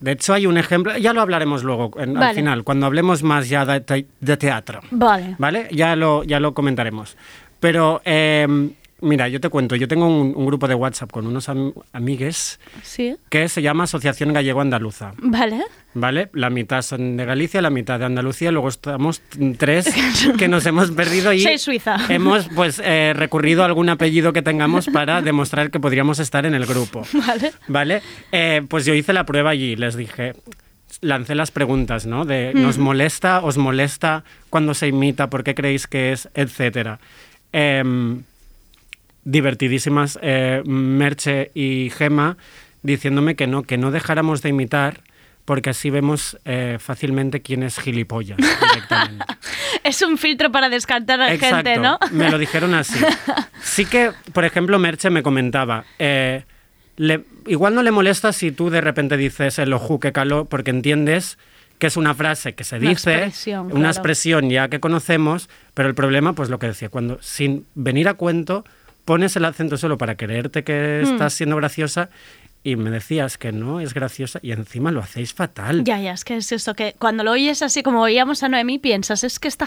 de 0.00 0.12
hecho, 0.12 0.32
hay 0.32 0.46
un 0.46 0.56
ejemplo, 0.56 0.96
ya 0.96 1.12
lo 1.12 1.20
hablaremos 1.20 1.62
luego 1.62 1.90
en- 2.00 2.16
al 2.16 2.34
final, 2.34 2.64
cuando 2.64 2.86
hablemos 2.86 3.22
más 3.22 3.48
ya 3.50 3.66
de, 3.66 3.80
te- 3.82 4.06
de 4.20 4.36
teatro. 4.38 4.80
Vale. 4.90 5.34
¿Vale? 5.38 5.68
Ya 5.72 5.94
lo, 5.94 6.24
ya 6.24 6.40
lo 6.40 6.54
comentaremos. 6.54 7.16
Pero, 7.60 8.00
eh, 8.06 8.70
mira, 9.02 9.28
yo 9.28 9.40
te 9.40 9.48
cuento, 9.48 9.76
yo 9.76 9.88
tengo 9.88 10.06
un, 10.06 10.32
un 10.36 10.46
grupo 10.46 10.68
de 10.68 10.74
WhatsApp 10.74 11.10
con 11.10 11.26
unos 11.26 11.48
am- 11.48 11.72
amigues 11.92 12.58
Sí. 12.82 13.16
que 13.28 13.48
se 13.48 13.62
llama 13.62 13.84
Asociación 13.84 14.32
Gallego 14.32 14.60
Andaluza. 14.60 15.12
Vale. 15.18 15.62
¿Vale? 15.94 16.30
La 16.34 16.50
mitad 16.50 16.82
son 16.82 17.16
de 17.16 17.24
Galicia, 17.24 17.60
la 17.60 17.70
mitad 17.70 17.98
de 17.98 18.04
Andalucía, 18.04 18.52
luego 18.52 18.68
estamos 18.68 19.22
tres 19.58 19.92
que 20.38 20.46
nos 20.48 20.64
hemos 20.66 20.90
perdido 20.92 21.32
y 21.32 21.40
Soy 21.40 21.58
Suiza. 21.58 21.96
hemos 22.08 22.48
pues 22.54 22.80
eh, 22.84 23.12
recurrido 23.16 23.62
a 23.62 23.66
algún 23.66 23.88
apellido 23.88 24.32
que 24.32 24.42
tengamos 24.42 24.86
para 24.86 25.20
demostrar 25.22 25.70
que 25.70 25.80
podríamos 25.80 26.18
estar 26.20 26.46
en 26.46 26.54
el 26.54 26.66
grupo. 26.66 27.02
Vale. 27.26 27.52
¿Vale? 27.68 28.02
Eh, 28.32 28.62
pues 28.68 28.84
yo 28.86 28.94
hice 28.94 29.12
la 29.12 29.26
prueba 29.26 29.50
allí, 29.50 29.74
les 29.74 29.96
dije, 29.96 30.34
lancé 31.00 31.34
las 31.34 31.50
preguntas, 31.50 32.06
¿no? 32.06 32.24
De, 32.24 32.52
¿nos 32.54 32.78
Mm. 32.78 32.82
molesta, 32.82 33.40
os 33.40 33.56
molesta 33.58 34.22
cuando 34.50 34.74
se 34.74 34.86
imita, 34.88 35.28
por 35.30 35.42
qué 35.42 35.54
creéis 35.54 35.86
que 35.86 36.12
es, 36.12 36.28
etcétera? 36.34 37.00
Em, 37.52 38.22
divertidísimas 39.30 40.18
eh, 40.22 40.62
Merche 40.66 41.50
y 41.54 41.90
Gema 41.90 42.36
diciéndome 42.82 43.36
que 43.36 43.46
no, 43.46 43.62
que 43.62 43.78
no 43.78 43.90
dejáramos 43.90 44.42
de 44.42 44.48
imitar 44.50 45.00
porque 45.44 45.70
así 45.70 45.90
vemos 45.90 46.38
eh, 46.44 46.78
fácilmente 46.80 47.40
quién 47.42 47.62
es 47.62 47.78
gilipollas. 47.78 48.36
directamente. 48.38 49.24
Es 49.82 50.02
un 50.02 50.18
filtro 50.18 50.52
para 50.52 50.68
descartar 50.68 51.20
a 51.22 51.32
Exacto, 51.32 51.56
gente, 51.70 51.78
¿no? 51.78 51.98
me 52.12 52.30
lo 52.30 52.36
dijeron 52.38 52.74
así. 52.74 52.98
Sí 53.62 53.86
que, 53.86 54.12
por 54.34 54.44
ejemplo, 54.44 54.78
Merche 54.78 55.08
me 55.10 55.22
comentaba, 55.22 55.84
eh, 55.98 56.44
le- 56.96 57.24
igual 57.46 57.74
no 57.74 57.82
le 57.82 57.90
molesta 57.90 58.32
si 58.34 58.52
tú 58.52 58.68
de 58.68 58.82
repente 58.82 59.16
dices 59.16 59.58
el 59.58 59.72
oju 59.72 59.98
que 59.98 60.12
caló, 60.12 60.44
porque 60.44 60.70
entiendes 60.70 61.38
que 61.78 61.86
es 61.86 61.96
una 61.96 62.14
frase 62.14 62.52
que 62.54 62.62
se 62.62 62.76
Una 62.78 62.90
dice, 62.90 63.12
expresión, 63.14 63.60
una 63.66 63.72
claro. 63.74 63.88
expresión 63.88 64.50
ya 64.50 64.68
que 64.68 64.80
conocemos, 64.80 65.48
pero 65.72 65.88
el 65.88 65.94
problema, 65.94 66.34
pues 66.34 66.50
lo 66.50 66.58
que 66.58 66.66
decía, 66.66 66.90
cuando 66.90 67.16
sin 67.22 67.64
venir 67.74 68.06
a 68.08 68.14
cuento 68.14 68.64
pones 69.04 69.36
el 69.36 69.44
acento 69.44 69.76
solo 69.76 69.98
para 69.98 70.16
creerte 70.16 70.64
que 70.64 71.02
Mm. 71.04 71.12
estás 71.12 71.34
siendo 71.34 71.56
graciosa 71.56 72.10
y 72.62 72.76
me 72.76 72.90
decías 72.90 73.38
que 73.38 73.52
no 73.52 73.80
es 73.80 73.94
graciosa 73.94 74.38
y 74.42 74.52
encima 74.52 74.90
lo 74.92 75.00
hacéis 75.00 75.32
fatal. 75.32 75.82
Ya, 75.84 75.98
ya, 75.98 76.12
es 76.12 76.24
que 76.24 76.36
es 76.36 76.52
eso, 76.52 76.74
que 76.74 76.94
cuando 76.98 77.24
lo 77.24 77.32
oyes 77.32 77.62
así 77.62 77.82
como 77.82 78.02
oíamos 78.02 78.42
a 78.42 78.48
Noemí, 78.48 78.78
piensas, 78.78 79.24
es 79.24 79.38
que 79.38 79.48
esta... 79.48 79.66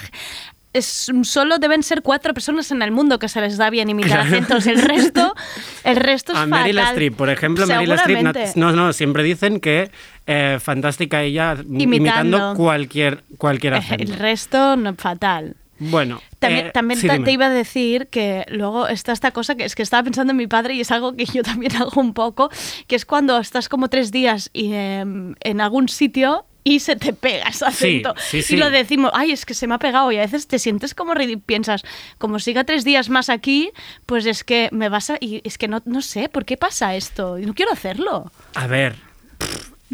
Es, 0.74 1.12
solo 1.22 1.60
deben 1.60 1.84
ser 1.84 2.02
cuatro 2.02 2.34
personas 2.34 2.72
en 2.72 2.82
el 2.82 2.90
mundo 2.90 3.20
que 3.20 3.30
se 3.30 3.40
les 3.42 3.58
da 3.58 3.70
bien 3.70 3.92
imitar 3.92 4.22
Claro. 4.22 4.26
acentos. 4.36 4.66
El 4.66 4.82
resto, 4.82 5.36
el 5.84 5.96
resto 5.98 6.32
es 6.32 6.38
A 6.40 6.48
Meryl. 6.48 6.80
Streep, 6.80 7.16
por 7.16 7.30
ejemplo, 7.30 7.68
Meryl 7.68 7.92
Streep, 7.92 8.56
no, 8.56 8.72
no, 8.72 8.92
siempre 8.92 9.22
dicen 9.22 9.60
que 9.60 9.92
eh, 10.26 10.58
fantástica 10.60 11.22
ella 11.22 11.54
Imitando. 11.64 11.84
imitando 11.96 12.54
cualquier, 12.56 13.24
cualquier 13.38 13.74
El 13.74 13.80
acento. 13.80 14.16
resto, 14.18 14.76
no, 14.76 14.96
fatal. 14.96 15.56
Bueno, 15.80 16.22
También, 16.40 16.68
eh, 16.68 16.72
también 16.72 17.00
sí, 17.00 17.08
te, 17.08 17.32
iba 17.32 17.48
a 17.48 17.50
decir 17.50 18.08
que 18.08 18.46
luego 18.50 18.88
está 18.88 19.12
esta 19.12 19.32
cosa 19.32 19.56
que 19.56 19.66
es 19.66 19.76
que 19.76 19.82
estaba 19.82 20.04
pensando 20.04 20.32
en 20.32 20.38
mi 20.38 20.48
padre 20.48 20.76
y 20.76 20.82
es 20.82 20.92
algo 20.92 21.16
que 21.16 21.26
yo 21.34 21.44
también 21.44 21.76
hago 21.76 22.00
un 22.00 22.14
poco, 22.14 22.50
que 22.88 22.96
es 22.96 23.06
cuando 23.06 23.38
estás 23.40 23.70
como 23.70 23.90
tres 23.90 24.12
días 24.12 24.50
y, 24.54 24.74
em, 24.74 25.36
en 25.42 25.62
algún 25.62 25.90
sitio 25.90 26.46
y 26.64 26.80
se 26.80 26.96
te 26.96 27.12
pega 27.12 27.50
ese 27.50 27.66
acento. 27.66 28.14
sí, 28.18 28.42
sí. 28.42 28.56
Y 28.56 28.58
lo 28.58 28.70
decimos, 28.70 29.12
ay, 29.14 29.32
es 29.32 29.46
que 29.46 29.54
se 29.54 29.68
me 29.68 29.76
ha 29.76 29.80
pegado 29.80 30.12
y 30.12 30.18
a 30.18 30.22
veces 30.22 30.48
te 30.48 30.60
sientes 30.60 30.96
como 30.96 31.14
piensas, 31.46 31.84
como 32.18 32.40
siga 32.40 32.64
tres 32.64 32.86
días 32.86 33.10
más 33.10 33.30
aquí, 33.30 33.72
pues 34.06 34.26
es 34.26 34.44
que 34.44 34.70
me 34.72 34.90
vas 34.90 35.10
a... 35.10 35.18
Y 35.20 35.42
es 35.44 35.58
que 35.58 35.68
no, 35.68 35.82
no 35.86 36.02
sé, 36.02 36.30
¿por 36.30 36.46
qué 36.46 36.56
pasa 36.56 36.96
esto? 36.96 37.38
Y 37.38 37.46
no 37.46 37.54
quiero 37.54 37.74
hacerlo. 37.74 38.32
A 38.56 38.68
ver, 38.68 38.96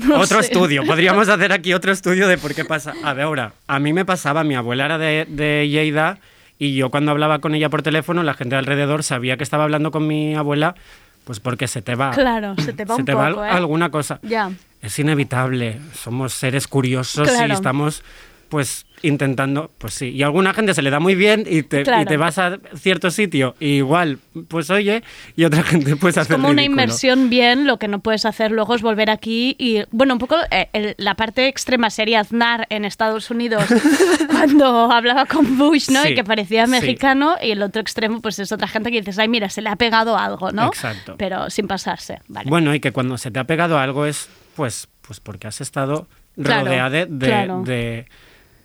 No 0.08 0.20
otro 0.20 0.42
sé. 0.42 0.48
estudio. 0.52 0.84
Podríamos 0.88 1.30
hacer 1.30 1.52
aquí 1.52 1.74
otro 1.74 1.92
estudio 1.92 2.28
de 2.28 2.38
por 2.38 2.54
qué 2.56 2.66
pasa. 2.66 2.94
A 3.04 3.14
ver, 3.14 3.26
ahora, 3.26 3.54
a 3.68 3.80
mí 3.80 3.94
me 3.94 4.06
pasaba, 4.06 4.44
mi 4.44 4.56
abuela 4.56 4.86
era 4.86 4.98
de, 4.98 5.26
de 5.30 5.68
Lleida 5.70 6.20
y 6.58 6.76
yo 6.76 6.90
cuando 6.90 7.12
hablaba 7.12 7.40
con 7.40 7.56
ella 7.56 7.70
por 7.70 7.82
teléfono, 7.82 8.24
la 8.24 8.34
gente 8.34 8.56
alrededor 8.56 9.04
sabía 9.04 9.38
que 9.38 9.44
estaba 9.44 9.64
hablando 9.64 9.92
con 9.92 10.06
mi 10.08 10.36
abuela, 10.36 10.76
pues 11.24 11.40
porque 11.40 11.68
se 11.68 11.82
te 11.82 11.96
va. 11.96 12.12
Claro, 12.12 12.56
se 12.58 12.74
te 12.74 12.86
va 12.86 12.96
se 12.96 13.02
un 13.02 13.06
te 13.06 13.14
va 13.14 13.30
poco, 13.30 13.42
al- 13.42 13.50
¿eh? 13.50 13.52
alguna 13.52 13.90
cosa. 13.92 14.20
Ya. 14.24 14.52
Es 14.82 14.98
inevitable. 15.00 15.80
Somos 15.94 16.34
seres 16.34 16.68
curiosos 16.68 17.28
Claro. 17.30 17.48
y 17.48 17.52
estamos 17.52 18.04
pues 18.50 18.86
intentando, 19.02 19.72
pues 19.78 19.94
sí, 19.94 20.10
y 20.10 20.24
a 20.24 20.26
alguna 20.26 20.54
gente 20.54 20.74
se 20.74 20.82
le 20.82 20.90
da 20.90 21.00
muy 21.00 21.16
bien 21.16 21.46
y 21.50 21.64
te, 21.64 21.84
Claro. 21.84 22.02
y 22.02 22.06
te 22.06 22.18
vas 22.18 22.38
a 22.38 22.58
cierto 22.76 23.12
sitio 23.12 23.56
y 23.60 23.76
igual, 23.78 24.18
pues 24.50 24.70
oye, 24.72 25.04
y 25.38 25.46
otra 25.46 25.64
gente 25.64 25.96
pues 25.96 26.18
hace 26.18 26.34
como 26.34 26.50
una 26.50 26.64
inmersión 26.64 27.30
bien, 27.30 27.66
lo 27.68 27.78
que 27.80 27.88
no 27.88 28.00
puedes 28.00 28.26
hacer 28.26 28.52
luego 28.52 28.76
es 28.76 28.82
volver 28.82 29.10
aquí 29.10 29.56
y, 29.58 29.84
bueno, 29.92 30.16
un 30.16 30.20
poco 30.20 30.36
eh, 30.52 30.68
el- 30.74 30.96
la 30.98 31.16
parte 31.16 31.48
extrema 31.48 31.90
sería 31.92 32.20
Aznar 32.20 32.66
en 32.72 32.84
Estados 32.84 33.30
Unidos 33.32 33.64
cuando 34.32 34.92
hablaba 34.92 35.26
con 35.26 35.58
Bush, 35.58 35.90
¿no? 35.90 36.02
Sí, 36.04 36.10
y 36.10 36.16
que 36.16 36.24
parecía 36.24 36.66
sí. 36.66 36.72
mexicano 36.72 37.36
y 37.42 37.52
el 37.52 37.62
otro 37.62 37.82
extremo 37.82 38.22
pues 38.22 38.40
es 38.40 38.52
otra 38.52 38.68
gente 38.68 38.92
que 38.92 39.00
dices, 39.00 39.18
ay, 39.20 39.28
mira, 39.30 39.50
se 39.50 39.62
le 39.62 39.70
ha 39.70 39.76
pegado 39.76 40.18
algo, 40.18 40.52
¿no? 40.52 40.68
Exacto. 40.68 41.16
Pero 41.18 41.50
sin 41.50 41.68
pasarse, 41.68 42.20
vale. 42.28 42.50
Bueno, 42.50 42.74
y 42.76 42.80
que 42.80 42.92
cuando 42.92 43.18
se 43.18 43.32
te 43.32 43.40
ha 43.40 43.44
pegado 43.46 43.78
algo 43.78 44.06
es 44.06 44.30
pues, 44.56 44.88
pues 45.02 45.20
porque 45.20 45.48
has 45.48 45.62
estado 45.62 46.08
Claro, 46.42 46.66
rodeada 46.66 46.90
de, 46.90 47.06
de, 47.06 47.26
claro. 47.28 47.64
de- 47.66 48.06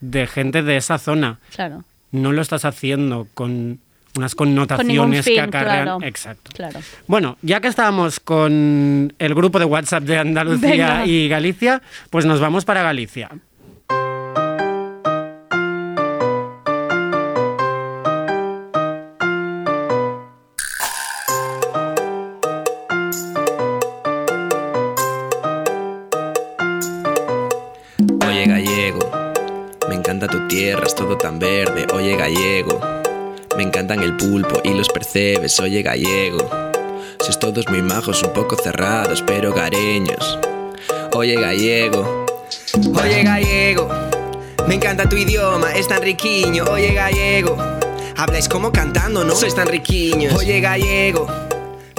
de 0.01 0.27
gente 0.27 0.63
de 0.63 0.77
esa 0.77 0.99
zona. 0.99 1.39
Claro. 1.55 1.85
No 2.13 2.33
lo 2.33 2.43
estás 2.43 2.65
haciendo 2.65 3.27
con 3.35 3.81
unas 4.17 4.35
connotaciones 4.37 4.97
Con 4.99 5.09
ningún 5.11 5.23
fin, 5.25 5.35
que 5.35 5.41
acarrean. 5.41 5.85
claro. 5.85 5.99
Exacto. 6.05 6.51
Claro. 6.55 6.81
Bueno, 7.09 7.37
ya 7.43 7.61
que 7.61 7.67
estábamos 7.69 8.21
con 8.21 9.13
el 9.19 9.35
grupo 9.35 9.59
de 9.59 9.65
WhatsApp 9.65 10.05
de 10.05 10.19
Andalucía 10.19 10.71
Venga. 10.71 11.07
y 11.07 11.29
Galicia, 11.29 11.83
pues 12.11 12.25
nos 12.25 12.39
vamos 12.39 12.65
para 12.65 12.83
Galicia. 12.83 13.31
Tu 30.29 30.47
tierra, 30.49 30.85
es 30.87 30.95
todo 30.95 31.17
tan 31.17 31.39
verde. 31.39 31.87
Oye 31.93 32.17
gallego, 32.17 32.81
Me 33.57 33.63
encantan 33.63 34.03
el 34.03 34.17
pulpo 34.17 34.61
y 34.65 34.75
los 34.75 34.89
percebes, 34.89 35.61
oye 35.61 35.83
gallego. 35.83 36.51
Sois 37.21 37.39
todos 37.39 37.69
muy 37.69 37.83
majos, 37.83 38.23
un 38.23 38.33
poco 38.33 38.57
cerrados, 38.57 39.23
pero 39.23 39.53
gareños. 39.53 40.39
Oye 41.13 41.37
gallego, 41.37 42.27
oye 43.01 43.23
gallego. 43.23 43.89
Me 44.67 44.75
encanta 44.75 45.09
tu 45.09 45.17
idioma, 45.17 45.73
es 45.73 45.87
tan 45.87 46.03
riquiño, 46.03 46.65
oye 46.65 46.93
gallego. 46.95 47.57
Habláis 48.17 48.49
como 48.49 48.73
cantando, 48.73 49.25
¿no? 49.25 49.35
Sois 49.35 49.55
tan 49.55 49.69
riquiños. 49.69 50.35
Oye 50.35 50.61
gallego. 50.61 51.44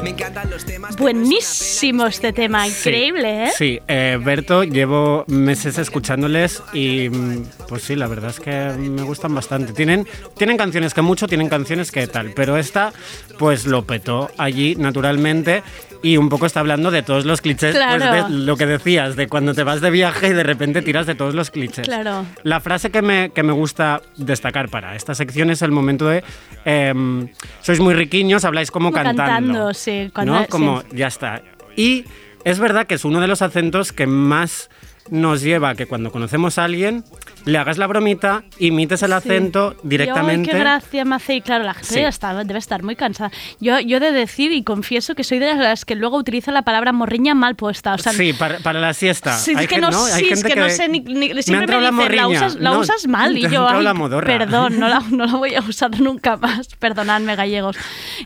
Me 0.05 0.11
encantan 0.11 0.51
los 0.51 0.63
temas. 0.63 0.95
Buenísimo 0.97 2.05
este 2.05 2.31
tema, 2.31 2.67
increíble, 2.67 3.45
¿eh? 3.45 3.51
Sí, 3.57 3.79
eh, 3.87 4.19
Berto, 4.23 4.63
llevo 4.63 5.25
meses 5.25 5.79
escuchándoles 5.79 6.61
y 6.73 7.09
mm, 7.09 7.43
pues 7.67 7.81
sí, 7.81 7.95
la 7.95 8.05
verdad 8.05 8.29
es 8.29 8.39
que 8.39 8.51
me 8.77 9.01
gustan 9.01 9.33
bastante. 9.33 9.73
Tienen, 9.73 10.05
tienen 10.37 10.57
canciones 10.57 10.93
que 10.93 11.01
mucho, 11.01 11.27
tienen 11.27 11.49
canciones 11.49 11.91
que 11.91 12.05
tal, 12.05 12.33
pero 12.35 12.55
esta 12.55 12.93
pues 13.39 13.65
lo 13.65 13.83
petó 13.83 14.29
allí 14.37 14.75
naturalmente 14.75 15.63
y 16.03 16.17
un 16.17 16.29
poco 16.29 16.45
está 16.45 16.59
hablando 16.59 16.91
de 16.91 17.01
todos 17.01 17.25
los 17.25 17.41
clichés, 17.41 17.75
pues, 17.75 17.95
Claro. 17.97 18.27
de 18.27 18.29
lo 18.29 18.55
que 18.57 18.67
decías, 18.67 19.15
de 19.15 19.27
cuando 19.27 19.55
te 19.55 19.63
vas 19.63 19.81
de 19.81 19.89
viaje 19.89 20.27
y 20.27 20.33
de 20.33 20.43
repente 20.43 20.83
tiras 20.83 21.07
de 21.07 21.15
todos 21.15 21.33
los 21.33 21.49
clichés. 21.49 21.87
Claro. 21.87 22.25
La 22.43 22.59
frase 22.59 22.91
que 22.91 23.01
me, 23.01 23.31
que 23.31 23.41
me 23.41 23.53
gusta 23.53 24.03
destacar 24.15 24.69
para 24.69 24.95
esta 24.95 25.15
sección 25.15 25.49
es 25.49 25.63
el 25.63 25.71
momento 25.71 26.07
de 26.07 26.23
em, 26.63 27.27
sois 27.63 27.79
muy 27.79 27.95
riquiños, 27.95 28.45
habláis 28.45 28.69
como, 28.69 28.91
Como 28.91 29.03
cantando. 29.03 29.23
cantando, 29.23 29.73
sí, 29.73 29.94
cuando- 30.13 30.33
¿no? 30.33 30.41
sí. 30.43 30.47
Como 30.49 30.83
ya 30.91 31.07
está. 31.07 31.41
Y 31.75 32.05
es 32.43 32.59
verdad 32.59 32.87
que 32.87 32.95
es 32.95 33.05
uno 33.05 33.19
de 33.21 33.27
los 33.27 33.41
acentos 33.41 33.91
que 33.91 34.07
más 34.07 34.69
nos 35.09 35.41
lleva 35.41 35.69
a 35.69 35.75
que 35.75 35.85
cuando 35.85 36.11
conocemos 36.11 36.57
a 36.57 36.63
alguien 36.65 37.03
le 37.45 37.57
hagas 37.57 37.77
la 37.77 37.87
bromita, 37.87 38.43
imites 38.59 39.01
el 39.03 39.13
acento 39.13 39.75
directamente. 39.83 40.49
Y, 40.51 40.51
¡ay, 40.51 40.57
qué 40.57 40.59
gracia 40.59 41.05
me 41.05 41.15
hace! 41.15 41.35
Y 41.35 41.41
claro, 41.41 41.63
la 41.63 41.73
gente 41.73 41.93
Sí. 41.93 42.01
ya 42.01 42.07
está- 42.09 42.43
debe 42.43 42.59
estar 42.59 42.83
muy 42.83 42.95
cansada. 42.95 43.31
Yo, 43.59 43.79
yo 43.79 43.99
de 43.99 44.11
decir 44.11 44.51
y 44.51 44.63
confieso 44.63 45.15
que 45.15 45.23
soy 45.23 45.39
de 45.39 45.53
las 45.55 45.85
que 45.85 45.95
luego 45.95 46.17
utiliza 46.17 46.51
la 46.51 46.63
palabra 46.63 46.91
morriña 46.91 47.35
mal 47.35 47.55
puesta. 47.55 47.93
O 47.93 47.97
sea, 47.97 48.13
sí, 48.13 48.33
para, 48.33 48.57
para 48.59 48.79
la 48.79 48.93
siesta. 48.93 49.37
Sí, 49.37 49.53
es 49.57 49.67
que 49.67 49.77
no. 49.79 49.87
Hay 50.05 50.23
es 50.23 50.29
gente 50.29 50.49
que, 50.53 50.59
no 50.59 50.69
sé 50.69 50.89
ni, 50.89 51.01
Me 51.01 51.41
siempre 51.43 51.75
entrado 51.75 51.91
me 51.91 52.03
la 52.03 52.03
dicen, 52.03 52.15
la 52.17 52.27
usas, 52.27 52.55
la 52.55 52.69
No, 52.71 52.79
usas 52.79 53.07
mal 53.07 53.37
y 53.37 53.41
yo, 53.49 53.67
"Ay, 53.69 53.83
la 53.83 53.93
modorra". 53.93 54.25
perdón, 54.25 54.79
no 54.79 54.87
la, 54.87 54.99
no 55.11 55.25
la 55.25 55.33
voy 55.35 55.55
a 55.55 55.61
usar 55.61 55.91
nunca 56.01 56.37
más. 56.37 56.67
Perdonadme 56.79 57.35
gallegos 57.35 57.77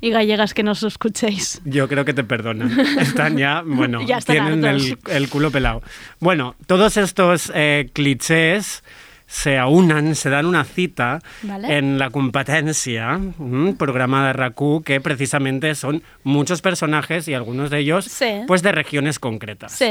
y 0.02 0.12
gallegas 0.12 0.54
que 0.54 0.64
nos 0.64 0.82
escuchéis. 0.84 1.62
Yo 1.66 1.88
creo 1.88 2.06
que 2.06 2.14
te 2.14 2.24
perdonan. 2.24 2.80
Están 3.00 3.38
ya, 3.38 3.64
bueno, 3.66 4.02
Ya 4.06 4.18
están 4.20 4.62
tienen 4.62 4.98
el 5.08 5.30
culo 5.30 5.52
pelado. 5.52 5.82
Bueno, 6.20 6.56
todos 6.68 6.96
estos 6.98 7.52
eh, 7.54 7.90
clichés 7.94 8.84
se 9.32 9.60
aunan, 9.60 10.16
se 10.16 10.30
dan 10.32 10.48
una 10.48 10.64
cita 10.64 11.20
Vale. 11.44 11.78
en 11.78 12.00
la 12.00 12.10
competencia, 12.10 13.20
un 13.38 13.76
programa 13.78 14.26
de 14.26 14.34
RACU 14.34 14.82
que 14.84 15.00
precisamente 15.00 15.76
son 15.76 16.02
muchos 16.24 16.62
personajes 16.64 17.28
y 17.28 17.36
algunos 17.36 17.70
de 17.70 17.78
ellos 17.80 18.06
Sí. 18.06 18.42
pues 18.48 18.64
de 18.64 18.72
regiones 18.72 19.20
concretas. 19.20 19.72
Sí. 19.74 19.86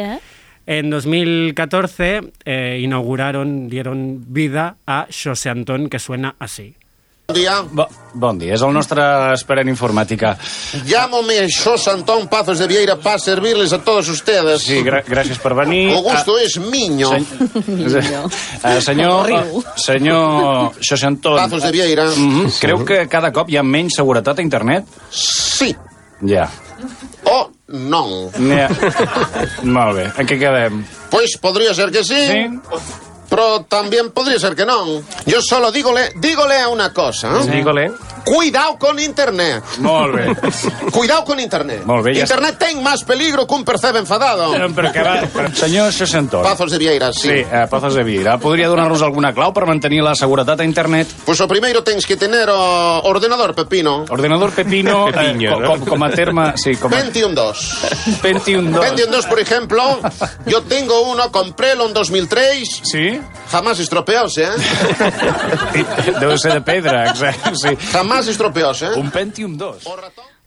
En 0.66 0.91
2014 0.91 2.20
eh, 2.45 2.80
inauguraron, 2.82 3.68
dieron 3.68 4.24
vida 4.32 4.76
a 4.86 5.07
José 5.11 5.51
Antón, 5.51 5.89
que 5.89 5.99
suena 5.99 6.34
así. 6.39 6.74
Bon 7.29 7.37
dia. 7.37 7.61
bon 8.14 8.39
dia, 8.41 8.55
és 8.57 8.62
el 8.64 8.70
nostre 8.72 9.03
expert 9.35 9.61
en 9.61 9.68
informàtica. 9.68 10.31
Llamo-me 10.89 11.43
José 11.53 11.91
Antón 11.93 12.24
Pazos 12.26 12.57
de 12.59 12.66
Vieira 12.66 12.95
para 12.97 13.18
servirles 13.18 13.74
a 13.76 13.83
todos 13.85 14.09
ustedes. 14.09 14.62
Sí, 14.64 14.79
gra 14.83 15.03
gràcies 15.05 15.37
per 15.37 15.53
venir. 15.53 15.93
O 15.93 16.01
gusto 16.01 16.39
Ah, 16.39 16.43
es 16.43 16.57
miño. 16.57 17.11
eh, 18.64 18.81
senyor, 18.81 19.26
Riu. 19.26 19.62
senyor 19.76 20.72
José 20.81 21.05
Antón... 21.07 21.37
Pazos 21.37 21.62
de 21.64 21.70
Vieira. 21.70 22.07
Mhm. 22.16 22.49
Creu 22.62 22.83
que 22.87 23.07
cada 23.12 23.31
cop 23.31 23.51
hi 23.53 23.59
ha 23.59 23.62
menys 23.62 24.01
seguretat 24.01 24.39
a 24.39 24.43
internet? 24.43 24.87
Sí. 25.11 25.76
Ja. 26.24 26.49
O 27.29 27.51
non. 27.68 28.33
Ja. 28.41 28.70
Molt 29.64 30.01
bé, 30.01 30.09
en 30.16 30.26
què 30.33 30.41
quedem? 30.41 30.81
Pues 31.11 31.37
podría 31.37 31.74
ser 31.74 31.91
que 31.93 32.03
sí. 32.03 32.24
Pero 33.29 33.62
también 33.68 34.11
podría 34.11 34.39
ser 34.39 34.57
que 34.57 34.64
no. 34.64 35.03
Yo 35.26 35.43
solo 35.43 35.70
dígole, 35.70 36.12
dígole 36.16 36.59
a 36.59 36.68
una 36.68 36.93
cosa. 36.93 37.29
¿eh? 37.41 37.51
Dígole. 37.51 37.93
Cuidado 38.29 38.79
con 38.79 38.99
Internet. 38.99 39.62
Molt 39.79 40.14
bé. 40.14 40.91
Cuidado 40.91 41.24
con 41.24 41.41
Internet. 41.41 41.85
Molt 41.85 42.05
bé, 42.05 42.14
ja 42.14 42.20
Internet 42.26 42.59
ten 42.59 42.83
más 42.83 43.05
peligro 43.05 43.47
que 43.47 43.55
un 43.55 43.64
percebe 43.64 43.99
enfadado. 43.99 44.51
Però, 44.53 44.68
però 44.74 44.93
que 44.93 45.03
va... 45.03 45.14
Però, 45.33 45.49
senyor 45.55 45.93
Antón... 46.14 46.43
Pazos 46.43 46.70
de 46.70 46.79
Vieira, 46.79 47.12
sí. 47.12 47.29
Sí, 47.29 47.35
eh, 47.41 47.66
Pazos 47.70 47.95
de 47.95 48.05
Vieira. 48.05 48.39
Podria 48.39 48.68
donar-nos 48.68 49.03
alguna 49.03 49.33
clau 49.33 49.53
per 49.55 49.66
mantenir 49.66 50.03
la 50.03 50.14
seguretat 50.14 50.61
a 50.61 50.64
internet? 50.64 51.09
Pues 51.24 51.41
o 51.41 51.49
primeiro 51.49 51.83
tens 51.85 52.07
que 52.07 52.16
tener 52.16 52.49
o 52.51 53.01
ordenador 53.05 53.55
pepino. 53.55 54.05
Ordenador 54.09 54.53
Pepino, 54.53 55.09
eh, 55.09 55.12
Pepiño, 55.12 55.55
co- 55.55 55.61
¿no? 55.61 55.68
com, 55.68 55.81
com 55.87 56.05
a 56.05 56.11
terme... 56.11 56.53
Sí, 56.57 56.76
com 56.76 56.89
a... 56.93 56.97
Pentium 56.97 57.35
2. 57.35 57.79
Pentium 58.22 58.72
2. 58.72 58.85
Pentium 58.85 59.11
2, 59.11 59.26
por 59.26 59.41
ejemplo, 59.41 60.01
yo 60.47 60.62
tengo 60.62 61.03
uno, 61.11 61.31
comprélo 61.33 61.87
en 61.87 61.95
2003. 61.95 62.81
Sí. 62.85 63.20
Jamás 63.51 63.79
estropeóse, 63.81 64.45
¿eh? 64.45 64.57
Deu 66.21 66.37
ser 66.37 66.53
de 66.55 66.61
pedra, 66.61 67.09
exacte. 67.11 67.57
Sí. 67.57 67.77
Jamás 67.93 68.29
estropeóse, 68.29 68.87
¿eh? 68.87 68.95
Un 68.97 69.11
Pentium 69.11 69.57
2. 69.57 69.85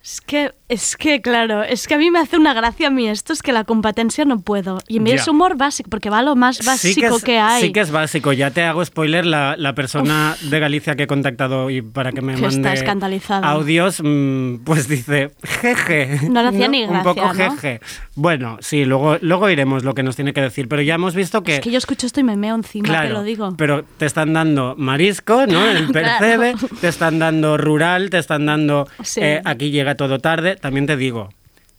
Es 0.04 0.20
que, 0.20 0.52
es 0.68 0.98
que, 0.98 1.22
claro, 1.22 1.62
es 1.62 1.88
que 1.88 1.94
a 1.94 1.98
mí 2.00 2.10
me 2.10 2.18
hace 2.18 2.36
una 2.36 2.56
gracia 2.56 2.88
a 2.88 2.90
mí 2.90 3.08
esto, 3.08 3.34
es 3.34 3.44
que 3.44 3.52
la 3.52 3.66
competencia 3.66 4.26
no 4.26 4.42
puedo. 4.42 4.80
Y 4.88 4.98
a 4.98 5.02
mí 5.02 5.12
es 5.12 5.28
humor 5.28 5.58
básico, 5.58 5.92
porque 5.92 6.10
va 6.10 6.24
lo 6.24 6.36
más 6.36 6.66
básico 6.66 7.18
es, 7.18 7.24
que, 7.24 7.38
hay. 7.38 7.62
Sí 7.62 7.72
que 7.72 7.82
es 7.82 7.92
básico. 7.92 8.34
Ya 8.34 8.50
te 8.50 8.64
hago 8.64 8.84
spoiler, 8.84 9.28
la, 9.28 9.56
la 9.58 9.76
persona 9.76 10.36
de 10.42 10.60
Galicia 10.60 10.96
que 10.96 11.04
he 11.04 11.08
contactado 11.08 11.70
y 11.70 11.84
para 11.84 12.12
que 12.12 12.22
me 12.22 12.34
Que 12.34 12.48
está 12.48 12.52
mande 12.62 12.74
escandalizada. 12.74 13.48
audios, 13.48 14.02
mm, 14.04 14.64
pues 14.64 14.88
dice, 14.88 15.32
jeje. 15.44 16.20
No 16.30 16.42
le 16.42 16.48
hacía 16.50 16.68
ni 16.68 16.84
Un 16.84 17.04
poco 17.04 17.22
gracia, 17.22 17.50
¿no? 17.50 17.58
jeje. 17.58 17.80
Bueno, 18.16 18.58
sí, 18.60 18.86
luego, 18.86 19.18
luego 19.22 19.50
iremos 19.52 19.84
lo 19.84 19.94
que 19.94 20.02
nos 20.02 20.16
tiene 20.16 20.34
que 20.34 20.42
decir, 20.42 20.68
pero 20.68 20.82
ya 20.82 20.96
hemos 20.96 21.14
visto 21.14 21.44
que... 21.44 21.56
Es 21.58 21.60
que 21.62 21.70
yo 21.70 21.78
escucho 21.78 22.08
esto 22.08 22.20
y 22.20 22.24
me 22.24 22.36
meo 22.38 22.56
encima, 22.56 22.88
Claro, 22.88 23.08
te 23.08 23.14
lo 23.14 23.24
digo. 23.24 23.54
pero 23.56 23.84
te 23.98 24.08
están 24.08 24.34
dando 24.34 24.74
marisco, 24.80 25.46
¿no? 25.46 25.64
El 25.70 25.88
percebe, 25.92 26.54
Claro. 26.54 26.76
te 26.82 26.88
están 26.88 27.20
dando 27.20 27.56
rural, 27.58 28.10
te 28.10 28.18
están 28.18 28.48
dando 28.48 28.88
Sí. 29.04 29.20
eh, 29.22 29.42
aquí 29.46 29.70
llega 29.70 29.91
todo 29.96 30.20
tarde. 30.20 30.56
También 30.56 30.86
te 30.86 30.98
digo 30.98 31.30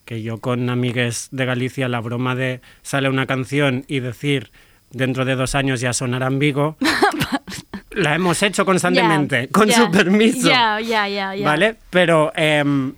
que 0.05 0.23
yo 0.23 0.39
con 0.39 0.69
amigues 0.69 1.29
de 1.31 1.45
Galicia 1.45 1.89
la 1.89 2.01
broma 2.01 2.35
de 2.35 2.61
sale 2.83 3.09
una 3.09 3.27
canción 3.27 3.85
y 3.89 4.01
decir 4.01 4.51
dentro 4.93 5.25
de 5.25 5.35
dos 5.37 5.55
años 5.55 5.81
ya 5.81 5.93
sonará 5.93 6.27
en 6.27 6.39
Vigo, 6.39 6.77
la 7.91 8.15
hemos 8.15 8.43
hecho 8.43 8.65
constantemente, 8.65 9.49
con 9.49 9.71
su 9.71 9.91
permiso. 9.91 10.49
Ya, 10.49 10.81
ya, 10.81 11.09
ya, 11.09 11.35
ya. 11.35 11.45
¿Vale? 11.45 11.77
Pero 11.91 12.33
em, 12.37 12.95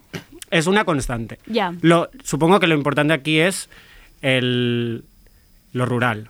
es 0.50 0.66
una 0.66 0.84
constante. 0.84 1.38
Ya. 1.46 1.72
Lo, 1.80 2.10
supongo 2.22 2.60
que 2.60 2.66
lo 2.66 2.74
importante 2.74 3.12
aquí 3.12 3.38
es 3.38 3.68
el, 4.22 5.04
lo 5.72 5.86
rural. 5.86 6.28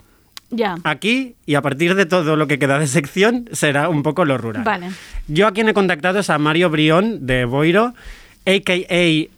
Ya. 0.51 0.77
Aquí, 0.85 1.35
y 1.47 1.57
a 1.57 1.63
partir 1.63 1.95
de 1.95 2.07
todo 2.07 2.37
lo 2.37 2.47
que 2.47 2.59
queda 2.59 2.79
de 2.79 2.87
sección, 2.87 3.49
será 3.53 3.89
un 3.89 4.03
poco 4.03 4.25
lo 4.25 4.39
rural. 4.39 4.63
Vale. 4.63 4.91
Yo 5.27 5.47
a 5.47 5.53
quien 5.53 5.69
he 5.69 5.75
contactado 5.75 6.21
es 6.21 6.31
a 6.31 6.39
Mario 6.39 6.71
Brión 6.71 7.27
de 7.27 7.45
Boiro, 7.45 7.95
a.k.a. 8.47 9.31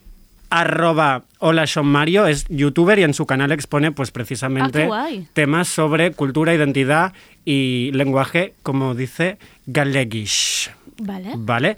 arroba 0.49 1.23
hola 1.39 1.67
Sean 1.67 1.87
Mario, 1.87 2.27
es 2.27 2.47
youtuber 2.49 2.99
y 2.99 3.03
en 3.03 3.15
su 3.15 3.27
canal 3.27 3.53
expone 3.53 3.93
pues 3.93 4.11
Ah, 4.11 4.13
precisamente 4.15 4.87
guay. 4.87 5.29
temas 5.33 5.69
sobre 5.69 6.13
cultura, 6.13 6.55
identidad 6.55 7.13
y 7.45 7.91
lenguaje, 7.93 8.55
como 8.63 8.95
dice 8.95 9.39
Galeguish. 9.67 10.71
Vale. 10.99 11.33
¿Vale? 11.37 11.77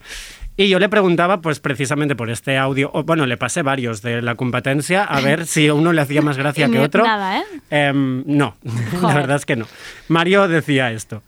Y 0.56 0.68
yo 0.68 0.78
le 0.80 0.88
preguntaba, 0.88 1.40
pues 1.40 1.60
precisamente 1.60 2.16
por 2.16 2.30
este 2.30 2.56
audio, 2.58 2.90
o 2.92 3.04
bueno, 3.04 3.26
le 3.26 3.36
pasé 3.36 3.62
varios 3.62 4.02
de 4.02 4.22
la 4.22 4.34
competencia, 4.34 5.04
a 5.04 5.20
ver 5.20 5.46
si 5.46 5.70
uno 5.70 5.92
le 5.92 6.00
hacía 6.00 6.20
más 6.20 6.36
gracia 6.36 6.68
que 6.70 6.80
otro. 6.80 7.04
Nada, 7.04 7.38
¿eh? 7.38 7.44
Em, 7.70 8.24
no, 8.26 8.56
la 9.02 9.14
verdad 9.14 9.36
es 9.36 9.46
que 9.46 9.54
no. 9.56 9.66
Mario 10.08 10.48
decía 10.48 10.90
esto. 10.92 11.22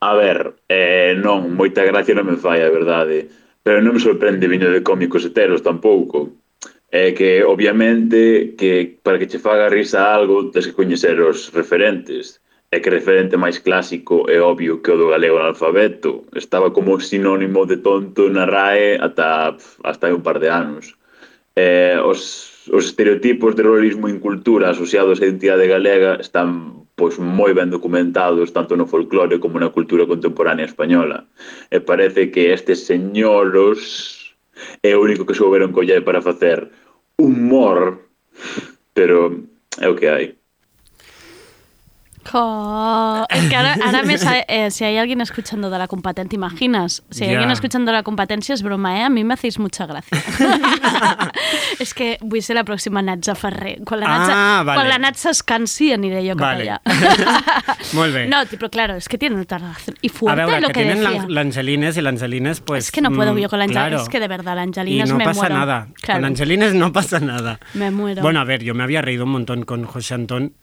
A 0.00 0.14
ver, 0.14 0.54
eh, 0.68 1.18
non, 1.18 1.58
moita 1.58 1.82
gracia 1.82 2.14
non 2.14 2.22
me 2.22 2.38
fai, 2.38 2.62
a 2.62 2.70
verdade. 2.70 3.26
pero 3.68 3.84
non 3.84 3.92
me 3.92 4.00
sorprende 4.00 4.48
viño 4.48 4.72
de 4.72 4.80
cómicos 4.80 5.28
heteros 5.28 5.60
tampouco. 5.60 6.32
É 6.88 7.12
que, 7.12 7.44
obviamente, 7.44 8.56
que 8.56 8.96
para 9.04 9.20
que 9.20 9.28
che 9.28 9.36
faga 9.36 9.68
risa 9.68 10.08
algo, 10.08 10.48
tens 10.48 10.64
que 10.64 10.72
coñecer 10.72 11.20
os 11.20 11.52
referentes. 11.52 12.40
É 12.72 12.80
que 12.80 12.88
referente 12.88 13.36
máis 13.36 13.60
clásico 13.60 14.24
é 14.24 14.40
obvio 14.40 14.80
que 14.80 14.88
o 14.88 14.96
do 14.96 15.12
galego 15.12 15.36
analfabeto. 15.36 16.24
Estaba 16.32 16.72
como 16.72 16.96
sinónimo 16.96 17.68
de 17.68 17.84
tonto 17.84 18.32
na 18.32 18.48
RAE 18.48 19.04
ata, 19.04 19.52
hasta 19.84 20.08
hai 20.08 20.16
un 20.16 20.24
par 20.24 20.40
de 20.40 20.48
anos. 20.48 20.96
Eh, 21.52 22.00
os 22.00 22.47
os 22.70 22.84
estereotipos 22.86 23.56
de 23.56 23.62
ruralismo 23.62 24.08
en 24.08 24.18
cultura 24.20 24.70
asociados 24.70 25.20
á 25.20 25.24
identidade 25.24 25.66
galega 25.66 26.20
están 26.20 26.78
pois 26.98 27.14
moi 27.18 27.54
ben 27.54 27.70
documentados 27.70 28.50
tanto 28.50 28.74
no 28.74 28.90
folclore 28.90 29.38
como 29.38 29.62
na 29.62 29.70
cultura 29.70 30.04
contemporánea 30.04 30.66
española. 30.66 31.24
E 31.70 31.78
parece 31.78 32.34
que 32.34 32.50
estes 32.50 32.82
señoros 32.90 34.34
é 34.82 34.98
o 34.98 35.02
único 35.06 35.22
que 35.22 35.38
souberon 35.38 35.70
coller 35.70 36.02
para 36.02 36.20
facer 36.20 36.66
humor, 37.14 38.02
pero 38.94 39.46
é 39.78 39.86
o 39.86 39.94
que 39.94 40.08
hai. 40.10 40.37
Jo, 42.30 43.26
es 43.30 43.48
que 43.48 43.56
ahora, 43.56 43.76
ahora 43.84 44.02
me 44.02 44.18
sa- 44.18 44.38
eh, 44.48 44.70
si 44.70 44.84
hay 44.84 44.96
alguien 44.98 45.20
escuchando 45.20 45.70
de 45.70 45.78
la 45.78 45.86
competencia, 45.88 46.28
¿te 46.28 46.36
imaginas? 46.36 47.02
Si 47.10 47.24
hay 47.24 47.30
Ya. 47.30 47.36
alguien 47.38 47.50
escuchando 47.50 47.90
de 47.90 47.96
la 47.96 48.02
competencia, 48.02 48.54
es 48.54 48.62
broma, 48.62 48.98
¿eh? 49.00 49.04
A 49.04 49.08
mí 49.08 49.24
me 49.24 49.34
hacéis 49.34 49.58
mucha 49.58 49.86
gracia. 49.86 50.18
és 51.80 51.94
que 51.94 52.18
vull 52.20 52.42
ser 52.42 52.56
la 52.58 52.64
pròxima 52.64 53.02
Natza 53.02 53.34
Ferrer. 53.38 53.78
Quan 53.84 54.00
la 54.00 54.08
Natza, 54.08 54.32
Ah, 54.34 54.62
vale. 54.64 54.78
quan 54.80 54.88
la 54.88 54.98
Natza 54.98 55.30
es 55.30 55.42
cansi, 55.42 55.92
aniré 55.92 56.24
yo 56.24 56.36
cap 56.36 56.48
Vale. 56.58 56.62
allá. 56.62 56.80
Molt 57.94 58.12
bé. 58.14 58.26
No, 58.28 58.38
pero 58.50 58.68
claro, 58.70 58.96
es 58.96 59.08
que 59.08 59.18
tiene 59.18 59.40
otra 59.40 59.58
razón. 59.58 59.94
Y 60.02 60.08
a 60.08 60.12
fuerte 60.12 60.42
veure, 60.44 60.60
lo 60.60 60.68
que, 60.68 60.72
que, 60.74 60.82
tienen 60.94 61.34
l'Angelines 61.34 61.96
y 61.96 62.00
l'Angelines, 62.02 62.60
pues... 62.60 62.86
Es 62.86 62.90
que 62.92 63.00
no 63.00 63.10
puedo 63.12 63.34
mm, 63.34 63.38
yo 63.38 63.48
con 63.48 63.58
la 63.58 63.64
Angelina. 63.64 63.88
claro. 63.88 64.02
Es 64.02 64.08
que 64.08 64.20
de 64.20 64.28
verdad, 64.28 64.56
la 64.56 64.62
Y 64.62 64.66
Angelina 64.68 65.04
no 65.06 65.16
me 65.16 65.24
pasa 65.24 65.40
muero. 65.40 65.54
nada. 65.56 65.88
Claro, 66.02 66.20
Con 66.20 66.24
Angelines 66.26 66.74
no 66.74 66.92
pasa 66.92 67.20
nada. 67.20 67.58
me 67.74 67.90
muero. 67.90 68.22
Bueno, 68.22 68.40
a 68.40 68.44
ver, 68.44 68.62
yo 68.62 68.74
me 68.74 68.82
había 68.82 69.02
reído 69.02 69.24
un 69.24 69.30
montón 69.30 69.64
con 69.64 69.84
José 69.84 70.14
Antón, 70.14 70.54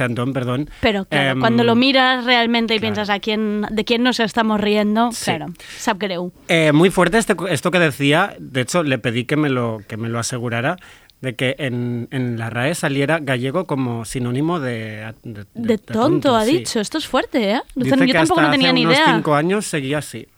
Antón, 0.00 0.32
perdón. 0.32 0.68
Pero 0.80 1.04
claro, 1.06 1.30
Em, 1.32 1.40
cuando 1.40 1.64
lo 1.64 1.74
miras 1.74 2.24
realmente 2.24 2.74
y 2.74 2.80
piensas 2.80 3.10
a 3.10 3.18
quién, 3.20 3.66
de 3.70 3.84
quién 3.84 4.02
nos 4.02 4.20
estamos 4.20 4.60
riendo, 4.60 5.10
Sí. 5.12 5.24
claro, 5.26 5.46
sap 5.78 5.98
greu. 5.98 6.32
Eh, 6.48 6.72
muy 6.72 6.90
fuerte 6.90 7.18
este- 7.18 7.34
esto 7.48 7.70
que 7.70 7.78
decía, 7.78 8.34
de 8.38 8.60
hecho 8.62 8.82
le 8.82 8.98
pedí 8.98 9.24
que 9.24 9.36
me 9.36 9.48
lo, 9.48 9.80
que 9.88 9.96
me 9.96 10.08
lo 10.08 10.18
asegurara, 10.18 10.76
de 11.20 11.34
que 11.36 11.56
en, 11.58 12.08
en 12.10 12.38
la 12.38 12.50
RAE 12.50 12.74
saliera 12.74 13.18
gallego 13.18 13.66
como 13.66 14.04
sinónimo 14.04 14.60
de... 14.60 15.14
De, 15.22 15.46
De 15.54 15.78
tonto, 15.78 16.36
ha 16.36 16.44
sí. 16.44 16.58
dicho. 16.58 16.80
Esto 16.80 16.98
es 16.98 17.06
fuerte, 17.08 17.52
¿eh? 17.52 17.62
Dice 17.74 17.96
yo 17.96 18.04
que 18.04 18.12
tampoco 18.12 18.40
hasta 18.40 18.48
no 18.48 18.52
tenía 18.52 18.68
hace 18.68 18.74
ni 18.74 18.84
unos 18.84 18.96
idea. 18.98 19.14
cinco 19.14 19.34
años 19.34 19.64
seguía 19.66 19.98
así. 19.98 20.28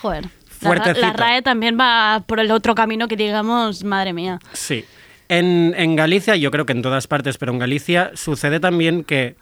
Joder. 0.00 0.24
La, 0.62 0.74
la 0.94 1.12
RAE 1.12 1.42
también 1.42 1.76
va 1.78 2.22
por 2.26 2.38
el 2.40 2.50
otro 2.50 2.74
camino 2.74 3.06
que 3.08 3.16
digamos, 3.16 3.84
madre 3.84 4.12
mía. 4.12 4.38
Sí. 4.52 4.84
En, 5.32 5.74
en 5.78 5.96
Galicia, 5.96 6.36
yo 6.36 6.50
creo 6.50 6.66
que 6.66 6.74
en 6.74 6.82
todas 6.82 7.06
partes, 7.06 7.38
pero 7.38 7.52
en 7.52 7.58
Galicia 7.58 8.10
sucede 8.12 8.60
también 8.60 9.02
que 9.02 9.36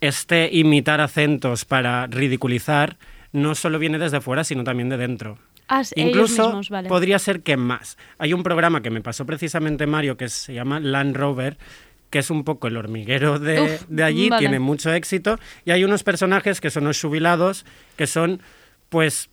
este 0.00 0.48
imitar 0.52 1.00
acentos 1.00 1.64
para 1.64 2.06
ridiculizar 2.06 2.98
no 3.32 3.56
solo 3.56 3.80
viene 3.80 3.98
desde 3.98 4.20
fuera, 4.20 4.44
sino 4.44 4.62
también 4.62 4.90
de 4.90 4.96
dentro. 4.96 5.38
Ah, 5.66 5.82
Incluso 5.96 6.46
mismos, 6.46 6.70
vale. 6.70 6.88
podría 6.88 7.18
ser 7.18 7.40
que 7.40 7.56
más. 7.56 7.98
Hay 8.18 8.32
un 8.32 8.44
programa 8.44 8.80
que 8.80 8.90
me 8.90 9.00
pasó 9.00 9.26
precisamente 9.26 9.88
Mario 9.88 10.16
que 10.16 10.28
se 10.28 10.54
llama 10.54 10.78
Land 10.78 11.16
Rover, 11.16 11.58
que 12.10 12.20
es 12.20 12.30
un 12.30 12.44
poco 12.44 12.68
el 12.68 12.76
hormiguero 12.76 13.40
de, 13.40 13.60
Uf, 13.60 13.86
de 13.88 14.04
allí, 14.04 14.28
vale. 14.28 14.38
tiene 14.38 14.60
mucho 14.60 14.92
éxito, 14.92 15.40
y 15.64 15.72
hay 15.72 15.82
unos 15.82 16.04
personajes 16.04 16.60
que 16.60 16.70
son 16.70 16.84
los 16.84 17.00
jubilados, 17.00 17.66
que 17.96 18.06
son, 18.06 18.40
pues, 18.88 19.30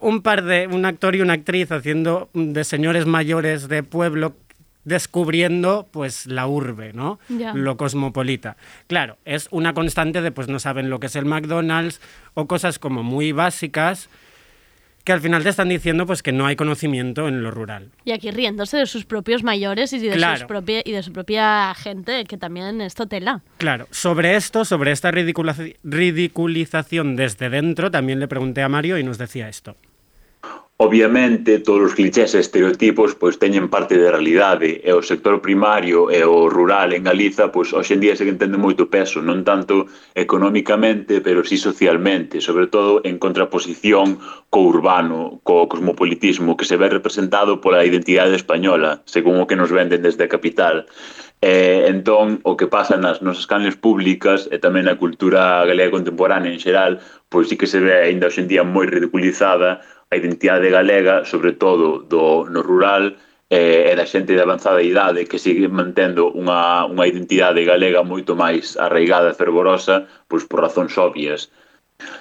un 0.00 0.20
par 0.20 0.44
de, 0.44 0.66
un 0.66 0.84
actor 0.84 1.16
y 1.16 1.22
una 1.22 1.32
actriz 1.32 1.72
haciendo 1.72 2.28
de 2.34 2.62
señores 2.64 3.06
mayores 3.06 3.68
de 3.68 3.82
pueblo 3.82 4.36
descubriendo 4.88 5.88
pues 5.90 6.26
la 6.26 6.46
urbe, 6.46 6.92
¿no? 6.92 7.18
Lo 7.28 7.76
cosmopolita. 7.76 8.56
Claro, 8.86 9.18
es 9.24 9.48
una 9.50 9.74
constante 9.74 10.22
de 10.22 10.30
pues 10.32 10.48
no 10.48 10.58
saben 10.58 10.90
lo 10.90 11.00
que 11.00 11.06
es 11.06 11.16
el 11.16 11.24
McDonald's 11.24 12.00
o 12.34 12.46
cosas 12.46 12.78
como 12.78 13.02
muy 13.02 13.32
básicas 13.32 14.10
que 15.04 15.12
al 15.12 15.20
final 15.22 15.42
te 15.42 15.48
están 15.48 15.70
diciendo 15.70 16.04
pues 16.04 16.22
que 16.22 16.32
no 16.32 16.46
hay 16.46 16.54
conocimiento 16.54 17.28
en 17.28 17.42
lo 17.42 17.50
rural. 17.50 17.88
Y 18.04 18.12
aquí 18.12 18.30
riéndose 18.30 18.76
de 18.76 18.84
sus 18.84 19.06
propios 19.06 19.42
mayores 19.42 19.90
y 19.94 19.98
de, 20.00 20.10
Claro. 20.10 20.40
sus 20.40 20.46
propia, 20.46 20.82
y 20.84 20.92
de 20.92 21.02
su 21.02 21.14
propia 21.14 21.72
gente, 21.74 22.24
que 22.24 22.36
también 22.36 22.82
esto 22.82 23.06
tela. 23.06 23.40
Claro, 23.56 23.88
sobre 23.90 24.36
esto, 24.36 24.66
sobre 24.66 24.92
esta 24.92 25.10
ridiculización 25.10 27.16
desde 27.16 27.48
dentro, 27.48 27.90
también 27.90 28.20
le 28.20 28.28
pregunté 28.28 28.62
a 28.62 28.68
Mario 28.68 28.98
y 28.98 29.02
nos 29.02 29.16
decía 29.16 29.48
esto. 29.48 29.76
Obviamente, 30.80 31.58
todos 31.58 31.90
os 31.90 31.94
clichés 31.98 32.30
e 32.34 32.38
estereotipos 32.38 33.18
pois 33.18 33.34
teñen 33.34 33.66
parte 33.66 33.98
de 33.98 34.14
realidade 34.14 34.78
e 34.86 34.94
o 34.94 35.02
sector 35.02 35.42
primario 35.42 36.06
e 36.06 36.22
o 36.22 36.46
rural 36.46 36.94
en 36.94 37.02
Galiza 37.02 37.50
pois 37.50 37.74
hoxe 37.74 37.98
en 37.98 38.02
día 38.06 38.14
se 38.14 38.22
entende 38.22 38.62
moito 38.62 38.86
peso, 38.86 39.18
non 39.18 39.42
tanto 39.42 39.90
económicamente, 40.14 41.18
pero 41.18 41.42
sí 41.42 41.58
socialmente, 41.58 42.38
sobre 42.38 42.70
todo 42.70 43.02
en 43.02 43.18
contraposición 43.18 44.22
co 44.54 44.70
urbano, 44.70 45.42
co 45.42 45.66
cosmopolitismo 45.66 46.54
que 46.54 46.62
se 46.62 46.78
ve 46.78 46.86
representado 46.86 47.58
pola 47.58 47.82
identidade 47.82 48.38
española, 48.38 49.02
según 49.02 49.42
o 49.42 49.50
que 49.50 49.58
nos 49.58 49.74
venden 49.74 50.06
desde 50.06 50.30
a 50.30 50.30
capital. 50.30 50.86
E, 51.42 51.90
entón, 51.90 52.38
o 52.46 52.54
que 52.54 52.70
pasa 52.70 52.94
nas 52.94 53.18
nosas 53.18 53.50
canles 53.50 53.74
públicas 53.74 54.46
e 54.54 54.62
tamén 54.62 54.86
na 54.86 54.94
cultura 54.94 55.66
galega 55.66 55.94
contemporánea 55.94 56.54
en 56.54 56.62
xeral, 56.62 57.02
pois 57.30 57.50
sí 57.50 57.58
que 57.58 57.66
se 57.66 57.82
ve 57.82 57.98
aínda 57.98 58.30
hoxe 58.30 58.46
en 58.46 58.50
día 58.50 58.62
moi 58.62 58.86
ridiculizada 58.86 59.82
a 60.10 60.16
identidade 60.16 60.70
galega, 60.70 61.24
sobre 61.24 61.52
todo 61.52 62.00
do, 62.02 62.48
no 62.48 62.62
rural, 62.62 63.16
eh, 63.50 63.90
e 63.90 63.92
da 63.96 64.04
xente 64.04 64.36
de 64.36 64.44
avanzada 64.44 64.82
idade 64.82 65.24
que 65.24 65.40
sigue 65.40 65.68
mantendo 65.68 66.28
unha, 66.36 66.84
unha 66.84 67.08
identidade 67.08 67.64
galega 67.64 68.04
moito 68.04 68.36
máis 68.36 68.76
arraigada 68.76 69.32
e 69.32 69.38
fervorosa 69.40 70.04
pois 70.28 70.44
por 70.44 70.60
razóns 70.60 70.96
obvias. 71.00 71.48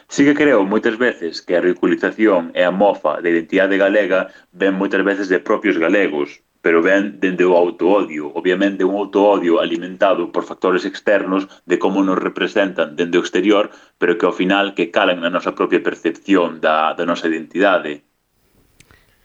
Sí 0.07 0.25
que 0.25 0.33
creo 0.33 0.63
moitas 0.63 0.97
veces 0.97 1.43
que 1.43 1.53
a 1.55 1.61
ridiculización 1.61 2.55
e 2.55 2.63
a 2.63 2.71
mofa 2.71 3.19
da 3.21 3.29
identidade 3.29 3.75
galega 3.77 4.31
ven 4.55 4.73
moitas 4.79 5.03
veces 5.03 5.27
de 5.27 5.43
propios 5.43 5.77
galegos, 5.77 6.41
pero 6.61 6.81
ven 6.81 7.19
dende 7.19 7.45
o 7.45 7.55
autoodio, 7.55 8.31
obviamente 8.33 8.83
un 8.83 8.95
autoodio 8.95 9.59
alimentado 9.59 10.31
por 10.31 10.43
factores 10.43 10.85
externos 10.85 11.47
de 11.65 11.79
como 11.79 12.03
nos 12.03 12.17
representan 12.17 12.95
dende 12.95 13.17
o 13.17 13.23
exterior, 13.25 13.71
pero 13.97 14.17
que 14.17 14.25
ao 14.25 14.35
final 14.35 14.73
que 14.75 14.91
calan 14.91 15.21
na 15.21 15.33
nosa 15.33 15.55
propia 15.55 15.83
percepción 15.83 16.59
da, 16.59 16.93
da 16.97 17.05
nosa 17.05 17.27
identidade. 17.27 18.03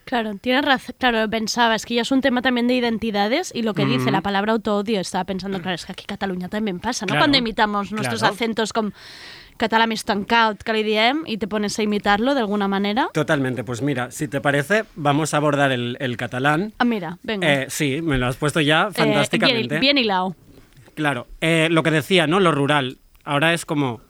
Claro, 0.05 0.35
tienes 0.35 0.65
razón. 0.65 0.95
Claro, 0.99 1.29
pensaba, 1.29 1.75
es 1.75 1.85
que 1.85 1.95
ya 1.95 2.01
es 2.01 2.11
un 2.11 2.21
tema 2.21 2.41
también 2.41 2.67
de 2.67 2.75
identidades 2.75 3.51
y 3.55 3.61
lo 3.61 3.73
que 3.73 3.85
dice 3.85 4.11
la 4.11 4.21
palabra 4.21 4.51
autoodio, 4.53 4.99
estaba 4.99 5.23
pensando, 5.23 5.61
claro, 5.61 5.75
es 5.75 5.85
que 5.85 5.91
aquí 5.93 6.05
Cataluña 6.05 6.49
también 6.49 6.79
pasa, 6.79 7.05
¿no? 7.05 7.11
Claro, 7.11 7.21
Cuando 7.21 7.37
imitamos 7.37 7.91
nuestros 7.91 8.19
claro. 8.19 8.33
acentos 8.33 8.73
con 8.73 8.93
catalán 9.57 9.91
estancat, 9.91 10.61
que 10.61 10.73
li 10.73 10.83
diem, 10.83 11.23
y 11.25 11.37
te 11.37 11.47
pones 11.47 11.77
a 11.79 11.83
imitarlo 11.83 12.33
de 12.33 12.41
alguna 12.41 12.67
manera. 12.67 13.09
Totalmente, 13.13 13.63
pues 13.63 13.81
mira, 13.81 14.11
si 14.11 14.27
te 14.27 14.41
parece, 14.41 14.83
vamos 14.95 15.33
a 15.33 15.37
abordar 15.37 15.71
el, 15.71 15.95
el 15.99 16.17
catalán. 16.17 16.73
Ah, 16.79 16.85
mira, 16.85 17.17
venga. 17.23 17.47
Eh, 17.63 17.65
sí, 17.69 18.01
me 18.01 18.17
lo 18.17 18.27
has 18.27 18.35
puesto 18.35 18.59
ya 18.61 18.87
Eh, 18.89 18.93
fantásticamente. 18.93 19.79
bien, 19.79 19.81
bien 19.81 19.97
hilado. 19.99 20.35
Claro, 20.95 21.27
eh, 21.39 21.67
lo 21.71 21.81
que 21.83 21.91
decía, 21.91 22.27
¿no? 22.27 22.39
Lo 22.39 22.51
rural. 22.51 22.97
Ahora 23.23 23.53
es 23.53 23.65
como 23.65 24.01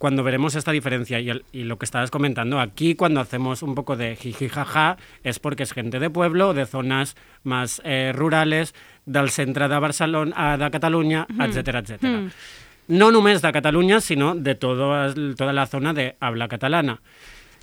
cuando 0.00 0.22
veremos 0.24 0.54
esta 0.54 0.72
diferencia 0.72 1.20
y, 1.20 1.28
el- 1.28 1.44
y 1.52 1.64
lo 1.64 1.76
que 1.78 1.84
estabas 1.84 2.10
comentando, 2.10 2.58
aquí 2.58 2.94
cuando 2.94 3.20
hacemos 3.20 3.62
un 3.62 3.74
poco 3.74 3.96
de 3.98 4.16
jiji 4.16 4.48
jaja 4.48 4.96
es 5.24 5.38
porque 5.38 5.62
es 5.64 5.72
gente 5.74 5.98
de 5.98 6.08
pueblo, 6.08 6.54
de 6.54 6.64
zonas 6.64 7.16
más 7.44 7.82
eh, 7.84 8.12
rurales, 8.16 8.74
del 9.04 9.28
centre 9.28 9.68
de 9.68 9.78
Barcelona, 9.78 10.56
de 10.56 10.70
Catalunya, 10.70 11.26
Mm. 11.28 11.42
etcétera, 11.42 11.78
etcétera. 11.80 12.16
Mm. 12.16 12.30
No 12.88 13.10
només 13.12 13.42
de 13.42 13.52
Cataluña, 13.52 14.00
sino 14.00 14.34
de 14.34 14.54
todo, 14.54 15.12
toda 15.36 15.52
la 15.52 15.66
zona 15.66 15.92
de 15.92 16.16
habla 16.18 16.48
catalana. 16.48 17.00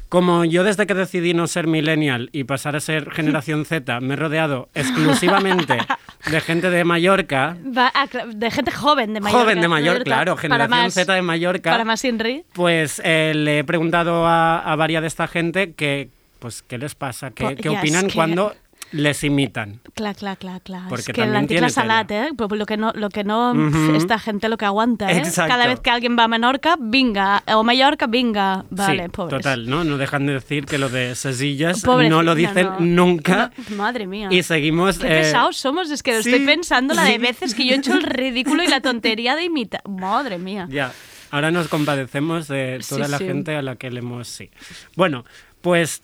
Como 0.10 0.46
yo 0.46 0.64
desde 0.64 0.88
que 0.88 0.94
decidí 0.94 1.34
no 1.34 1.48
ser 1.48 1.68
millennial 1.68 2.30
y 2.32 2.46
pasar 2.46 2.76
a 2.78 2.80
ser 2.80 3.12
generación 3.12 3.66
Z, 3.66 4.00
me 4.00 4.14
he 4.14 4.18
rodeado 4.18 4.70
exclusivamente 4.74 5.78
de 6.32 6.42
gente 6.42 6.70
de 6.70 6.84
Mallorca, 6.86 7.58
Va, 7.78 7.92
ah, 7.94 8.08
cla- 8.10 8.26
de 8.32 8.50
gente 8.52 8.72
joven 8.72 9.14
de 9.14 9.20
Mallorca. 9.20 9.44
joven 9.44 9.62
de 9.62 9.68
Mallorca, 9.68 10.04
claro, 10.06 10.38
generación 10.38 10.70
más- 10.80 10.94
Z 10.94 11.14
de 11.14 11.22
Mallorca, 11.22 11.72
Para 11.72 11.84
más 11.84 12.04
Inri. 12.06 12.44
pues 12.54 13.02
eh, 13.04 13.34
le 13.36 13.60
he 13.60 13.64
preguntado 13.66 14.26
a, 14.26 14.60
a 14.60 14.76
varias 14.78 15.02
de 15.02 15.08
esta 15.10 15.28
gente 15.28 15.74
que, 15.74 16.10
pues, 16.40 16.62
qué 16.62 16.78
les 16.78 16.96
pasa, 16.96 17.32
qué, 17.32 17.46
opinan 17.70 18.08
que- 18.08 18.14
cuando 18.16 18.56
les 18.92 19.24
imitan. 19.24 19.80
Claro, 19.94 20.18
claro, 20.18 20.38
claro, 20.40 20.60
claro. 20.64 20.86
Porque 20.90 21.02
es 21.02 21.08
que 21.08 21.14
también 21.14 21.34
la 21.34 21.48
tiene 21.48 21.62
tira 21.62 21.70
salat, 21.70 22.10
¿eh? 22.12 22.30
Pero 22.38 22.56
lo 22.56 22.66
que 22.66 22.78
no, 22.78 22.92
lo 22.94 23.10
que 23.10 23.24
no 23.24 23.52
Ujú. 23.52 23.96
esta 23.96 24.20
gente 24.20 24.50
lo 24.50 24.58
que 24.58 24.66
aguanta, 24.66 25.12
¿eh? 25.12 25.18
Exacto. 25.18 25.52
Cada 25.52 25.68
vez 25.68 25.80
que 25.80 25.90
alguien 25.90 26.18
va 26.18 26.24
a 26.24 26.28
Menorca, 26.28 26.76
venga. 26.80 27.44
O 27.48 27.64
Mallorca, 27.64 28.08
venga. 28.08 28.66
Vale, 28.70 29.04
sí, 29.04 29.10
pobres. 29.10 29.38
total, 29.38 29.70
¿no? 29.70 29.84
No 29.84 29.98
dejan 29.98 30.26
de 30.26 30.34
decir 30.34 30.66
que 30.66 30.78
lo 30.78 30.90
de 30.90 31.16
sesillas 31.16 31.84
no 31.86 32.24
lo 32.24 32.36
dicen 32.36 32.68
no. 32.80 33.06
nunca. 33.06 33.52
No, 33.70 33.76
madre 33.76 34.08
mía. 34.08 34.30
Y 34.32 34.44
seguimos... 34.44 35.00
Qué 35.00 35.08
eh, 35.08 35.22
pesados 35.22 35.58
somos, 35.58 35.90
es 35.92 36.04
que 36.04 36.14
lo 36.14 36.24
sí, 36.24 36.30
estoy 36.30 36.46
pensando 36.46 36.94
la 36.94 37.04
de 37.04 37.14
sí. 37.14 37.18
veces 37.20 37.56
que 37.56 37.66
yo 37.66 37.74
he 37.74 37.78
hecho 37.78 37.94
el 37.94 38.04
ridículo 38.04 38.64
y 38.64 38.68
la 38.68 38.82
tontería 38.82 39.36
de 39.36 39.46
imitar. 39.46 39.82
Madre 39.88 40.38
mía. 40.38 40.68
Ya, 40.70 40.94
ahora 41.32 41.52
nos 41.52 41.68
compadecemos 41.68 42.48
de 42.48 42.80
toda 42.88 43.08
la 43.08 43.18
gente 43.18 43.56
a 43.56 43.62
la 43.62 43.76
que 43.76 43.92
le 43.92 44.00
hemos... 44.00 44.28
Sí. 44.28 44.50
Bueno, 44.96 45.26
pues 45.62 46.02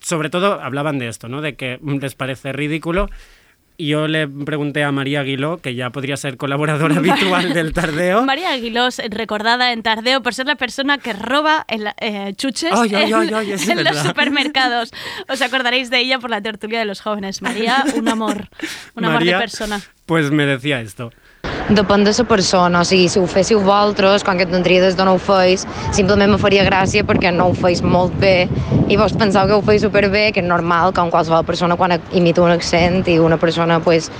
sobre 0.00 0.30
todo 0.30 0.60
hablaban 0.60 0.98
de 0.98 1.08
esto, 1.08 1.28
¿no? 1.28 1.40
De 1.40 1.54
que 1.54 1.78
les 1.82 2.14
parece 2.14 2.52
ridículo. 2.52 3.08
Y 3.76 3.88
Yo 3.88 4.08
le 4.08 4.28
pregunté 4.28 4.84
a 4.84 4.92
María 4.92 5.20
Aguiló, 5.20 5.56
que 5.56 5.74
ya 5.74 5.88
podría 5.88 6.18
ser 6.18 6.36
colaboradora 6.36 6.96
habitual 6.98 7.54
del 7.54 7.72
Tardeo. 7.72 8.24
María 8.24 8.50
Aguilós, 8.50 9.00
recordada 9.08 9.72
en 9.72 9.82
Tardeo 9.82 10.22
por 10.22 10.34
ser 10.34 10.46
la 10.46 10.56
persona 10.56 10.98
que 10.98 11.14
roba 11.14 11.64
eh, 11.68 12.34
chuches 12.36 12.72
ay, 12.74 12.94
en, 12.94 13.50
es 13.50 13.66
los 13.66 13.76
verdad. 13.76 14.04
supermercados. 14.06 14.92
Os 15.28 15.40
acordaréis 15.40 15.88
de 15.88 15.98
ella 15.98 16.18
por 16.18 16.28
la 16.28 16.42
tertulia 16.42 16.78
de 16.78 16.84
los 16.84 17.00
jóvenes. 17.00 17.40
María, 17.40 17.82
un 17.94 18.06
amor. 18.08 18.50
Un 18.96 19.04
amor 19.06 19.20
María, 19.20 19.36
de 19.36 19.40
persona. 19.44 19.80
Pues 20.04 20.30
me 20.30 20.44
decía 20.44 20.82
esto. 20.82 21.10
Depèn 21.70 22.02
de 22.02 22.10
la 22.10 22.24
persona, 22.26 22.80
o 22.80 22.84
sigui, 22.84 23.06
si 23.06 23.20
ho 23.20 23.26
féssiu 23.30 23.60
vosaltres, 23.62 24.24
quan 24.26 24.34
que 24.34 24.42
t'entrides 24.42 24.96
de 24.98 25.04
no 25.06 25.12
ho 25.14 25.18
feis, 25.22 25.62
simplement 25.94 26.32
me 26.32 26.38
faria 26.42 26.64
gràcia 26.66 27.04
perquè 27.06 27.30
no 27.30 27.46
ho 27.46 27.52
feis 27.54 27.78
molt 27.86 28.16
bé 28.18 28.48
i 28.90 28.96
vos 28.98 29.14
penseu 29.14 29.46
que 29.46 29.54
ho 29.54 29.62
feis 29.62 29.84
superbé, 29.86 30.32
que 30.34 30.42
és 30.42 30.48
normal, 30.48 30.90
com 30.90 31.12
qualsevol 31.14 31.44
persona 31.46 31.76
quan 31.78 31.94
imita 32.10 32.42
un 32.42 32.50
accent 32.50 33.06
i 33.06 33.20
una 33.22 33.38
persona 33.38 33.78
pues, 33.78 34.10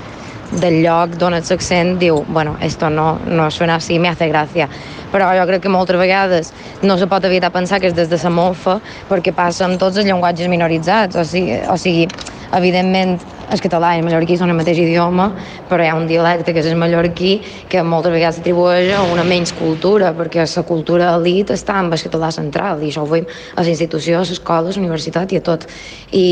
del 0.62 0.78
lloc 0.84 1.16
d'on 1.18 1.34
ets 1.40 1.50
accent 1.50 1.98
diu, 1.98 2.22
bueno, 2.28 2.54
esto 2.62 2.88
no, 2.88 3.18
no 3.26 3.50
suena 3.50 3.80
así, 3.82 3.98
me 3.98 4.08
hace 4.08 4.28
gracia. 4.28 4.68
Però 5.10 5.32
jo 5.34 5.48
crec 5.50 5.66
que 5.66 5.74
moltes 5.74 5.98
vegades 5.98 6.52
no 6.86 6.98
se 6.98 7.10
pot 7.10 7.26
evitar 7.26 7.50
pensar 7.50 7.80
que 7.80 7.90
és 7.90 7.98
des 7.98 8.08
de 8.08 8.18
la 8.22 8.30
mofa 8.30 8.78
perquè 9.10 9.34
passa 9.34 9.66
amb 9.66 9.74
tots 9.78 9.98
els 9.98 10.06
llenguatges 10.06 10.46
minoritzats. 10.46 11.18
O 11.18 11.26
sigui, 11.26 11.58
o 11.66 11.74
sigui 11.76 12.06
evidentment 12.54 13.18
el 13.50 13.60
català 13.62 13.94
i 13.94 14.00
el 14.00 14.06
mallorquí 14.06 14.36
són 14.38 14.52
el 14.52 14.58
mateix 14.58 14.78
idioma, 14.82 15.30
però 15.68 15.84
hi 15.84 15.90
ha 15.90 15.96
un 15.98 16.06
dialecte 16.10 16.54
que 16.54 16.62
és 16.62 16.68
el 16.70 16.78
mallorquí 16.80 17.32
que 17.70 17.82
moltes 17.82 18.14
vegades 18.14 18.38
s'atribueix 18.38 18.92
a 18.96 19.02
una 19.10 19.24
menys 19.26 19.52
cultura, 19.58 20.12
perquè 20.16 20.46
la 20.46 20.64
cultura 20.68 21.10
elit 21.16 21.50
està 21.54 21.78
amb 21.80 21.96
el 21.96 22.04
català 22.06 22.30
central, 22.34 22.82
i 22.82 22.90
això 22.92 23.04
ho 23.04 23.10
veiem 23.10 23.28
a 23.28 23.62
les 23.62 23.72
institucions, 23.74 24.16
a 24.16 24.24
les 24.24 24.34
escoles, 24.38 24.76
a 24.76 24.80
la 24.80 24.86
universitat 24.86 25.32
i 25.32 25.40
a 25.40 25.44
tot. 25.50 25.66
I 26.12 26.26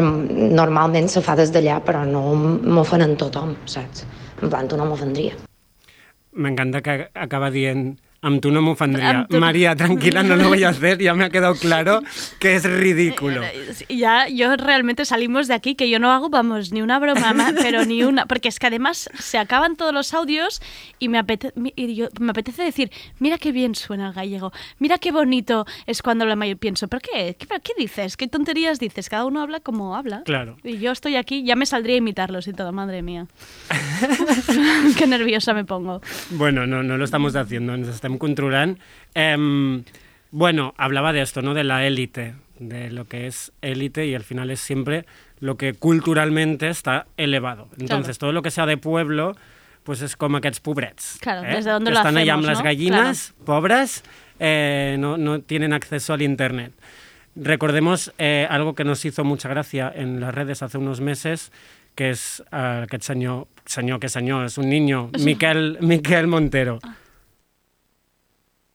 normalment 0.00 1.08
se 1.12 1.22
fa 1.24 1.36
des 1.38 1.52
d'allà, 1.54 1.80
però 1.84 2.04
no 2.08 2.32
m'ofenen 2.34 3.16
tothom, 3.20 3.56
saps? 3.66 4.06
En 4.42 4.48
plan, 4.50 4.68
tu 4.68 4.78
no 4.80 4.88
m'ofendria. 4.88 5.36
M'encanta 6.32 6.80
que 6.80 7.10
acaba 7.12 7.50
dient 7.52 7.92
amb 8.22 8.40
tu 8.40 8.52
no 8.52 8.62
m'ofendria. 8.62 9.26
Tu 9.28 9.38
María, 9.40 9.74
tranquila, 9.74 10.22
no 10.22 10.36
lo 10.36 10.48
voy 10.48 10.62
a 10.62 10.68
hacer, 10.68 10.98
ya 10.98 11.12
me 11.14 11.24
ha 11.24 11.30
quedado 11.30 11.56
claro 11.56 12.02
que 12.38 12.54
es 12.54 12.62
ridículo. 12.64 13.42
Ya, 13.88 14.28
yo 14.28 14.54
realmente 14.56 15.04
salimos 15.04 15.48
de 15.48 15.54
aquí 15.54 15.74
que 15.74 15.90
yo 15.90 15.98
no 15.98 16.12
hago, 16.12 16.30
vamos, 16.30 16.70
ni 16.72 16.82
una 16.82 17.00
broma, 17.00 17.32
ma- 17.34 17.52
pero 17.60 17.84
ni 17.84 18.04
una. 18.04 18.26
Porque 18.26 18.48
es 18.48 18.60
que 18.60 18.68
además 18.68 19.10
se 19.18 19.38
acaban 19.38 19.74
todos 19.76 19.92
los 19.92 20.14
audios 20.14 20.62
y 21.00 21.08
me, 21.08 21.18
apete- 21.18 21.52
mi- 21.56 21.72
y 21.74 21.96
yo- 21.96 22.08
me 22.20 22.30
apetece 22.30 22.62
decir, 22.62 22.92
mira 23.18 23.38
qué 23.38 23.50
bien 23.50 23.74
suena 23.74 24.06
el 24.08 24.12
gallego, 24.14 24.52
mira 24.78 24.98
qué 24.98 25.10
bonito 25.10 25.66
es 25.86 26.00
cuando 26.00 26.22
habla 26.24 26.36
mayor. 26.36 26.58
Pienso, 26.58 26.86
¿pero 26.86 27.00
qué? 27.00 27.34
¿Qué, 27.36 27.46
qué 27.48 27.72
dices? 27.76 28.16
¿Qué 28.16 28.28
tonterías 28.28 28.78
dices? 28.78 29.08
Cada 29.08 29.24
uno 29.24 29.40
habla 29.42 29.58
como 29.58 29.96
habla. 29.96 30.22
Claro. 30.24 30.56
Y 30.62 30.78
yo 30.78 30.92
estoy 30.92 31.16
aquí, 31.16 31.42
ya 31.42 31.56
me 31.56 31.66
saldría 31.66 31.96
a 31.96 31.98
imitarlos 31.98 32.46
y 32.46 32.52
todo, 32.52 32.70
madre 32.70 33.02
mía. 33.02 33.26
qué 34.96 35.06
nerviosa 35.08 35.54
me 35.54 35.64
pongo. 35.64 36.00
Bueno, 36.30 36.66
no, 36.68 36.82
no 36.84 36.96
lo 36.96 37.04
estamos 37.04 37.34
haciendo, 37.34 37.76
nos 37.76 37.88
estamos 37.88 38.11
controlando. 38.18 38.80
Em, 39.14 39.84
bueno, 40.30 40.74
hablaba 40.76 41.12
de 41.12 41.22
esto, 41.22 41.42
¿no? 41.42 41.54
De 41.54 41.64
la 41.64 41.86
élite, 41.86 42.34
de 42.58 42.90
lo 42.90 43.06
que 43.06 43.26
es 43.26 43.52
élite 43.60 44.06
y 44.06 44.14
al 44.14 44.24
final 44.24 44.50
es 44.50 44.60
siempre 44.60 45.04
lo 45.40 45.56
que 45.56 45.74
culturalmente 45.74 46.68
está 46.68 47.06
elevado. 47.16 47.68
Entonces, 47.78 48.18
todo 48.18 48.32
lo 48.32 48.42
que 48.42 48.50
sea 48.50 48.66
de 48.66 48.76
pueblo, 48.76 49.36
pues 49.82 50.02
es 50.02 50.16
como 50.16 50.36
aquests 50.36 50.60
pobrets. 50.60 51.18
Claro, 51.20 51.42
¿eh? 51.42 51.56
desde 51.56 51.70
dónde 51.70 51.90
que 51.90 51.94
lo 51.94 52.00
están 52.00 52.16
allá 52.16 52.34
amb 52.34 52.44
las 52.44 52.62
gallinas, 52.62 53.34
pobres, 53.44 54.04
eh, 54.38 54.96
no, 54.98 55.16
no 55.16 55.40
tienen 55.40 55.72
acceso 55.72 56.14
al 56.14 56.22
Internet. 56.22 56.72
Recordemos 57.34 58.12
eh, 58.18 58.46
algo 58.48 58.74
que 58.74 58.84
nos 58.84 59.04
hizo 59.04 59.24
mucha 59.24 59.48
gracia 59.48 59.92
en 59.94 60.20
las 60.20 60.34
redes 60.34 60.62
hace 60.62 60.78
unos 60.78 61.00
meses, 61.00 61.50
que 61.94 62.10
és 62.10 62.42
eh, 62.52 62.84
aquest 62.86 63.04
senyor, 63.04 63.46
senyor 63.66 64.00
que 64.00 64.08
senyor, 64.08 64.46
és 64.48 64.56
un 64.58 64.68
niño, 64.70 65.10
Miquel, 65.26 65.78
Miquel 65.80 66.26
Montero. 66.26 66.78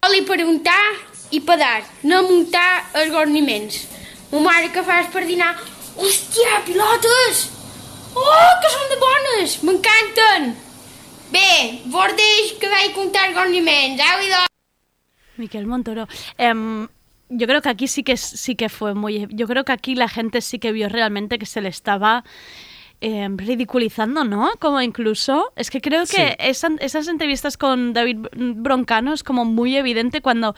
Oli 0.06 0.20
per 0.22 0.38
untar 0.46 0.94
i 1.34 1.40
per 1.42 1.56
dar, 1.58 1.82
no 2.06 2.20
muntar 2.28 2.68
els 3.00 3.10
gorniments. 3.10 3.80
Ma 4.30 4.44
mare 4.46 4.70
que 4.70 4.84
fas 4.86 5.08
per 5.10 5.24
dinar? 5.26 5.56
Hòstia, 5.98 6.60
pilotes! 6.68 7.40
Oh, 8.14 8.52
que 8.62 8.70
són 8.76 8.92
de 8.92 8.98
bones! 9.02 9.56
M'encanten! 9.66 10.52
Bé, 11.34 11.50
bordeix 11.90 12.54
que 12.62 12.70
vaig 12.70 12.94
comptar 12.94 13.32
gorniments, 13.34 14.04
au 14.06 14.22
idò! 14.28 14.44
Miquel 15.42 15.66
Montoro. 15.66 16.06
Em, 16.38 16.88
yo 17.30 17.48
creo 17.48 17.64
que 17.64 17.70
aquí 17.70 17.88
sí 17.88 18.04
que 18.04 18.18
sí 18.18 18.56
que 18.56 18.70
fue 18.70 18.94
muy. 18.94 19.26
Yo 19.32 19.48
creo 19.48 19.66
que 19.66 19.74
aquí 19.74 19.96
la 19.96 20.08
gente 20.08 20.42
sí 20.42 20.60
que 20.60 20.72
vio 20.72 20.90
realmente 20.90 21.40
que 21.40 21.48
se 21.48 21.62
le 21.62 21.70
estaba 21.70 22.24
em, 23.00 23.38
ridiculizando, 23.38 24.24
¿no? 24.24 24.50
Como 24.60 24.82
incluso. 24.82 25.52
Es 25.56 25.70
que 25.70 25.82
creo 25.82 26.02
que 26.02 26.08
Sí. 26.08 26.36
esa- 26.40 26.72
esas 26.80 27.08
entrevistas 27.08 27.58
con 27.58 27.94
David 27.94 28.18
Broncano 28.36 29.14
es 29.14 29.24
como 29.24 29.46
muy 29.46 29.76
evidente 29.76 30.22
cuando 30.22 30.56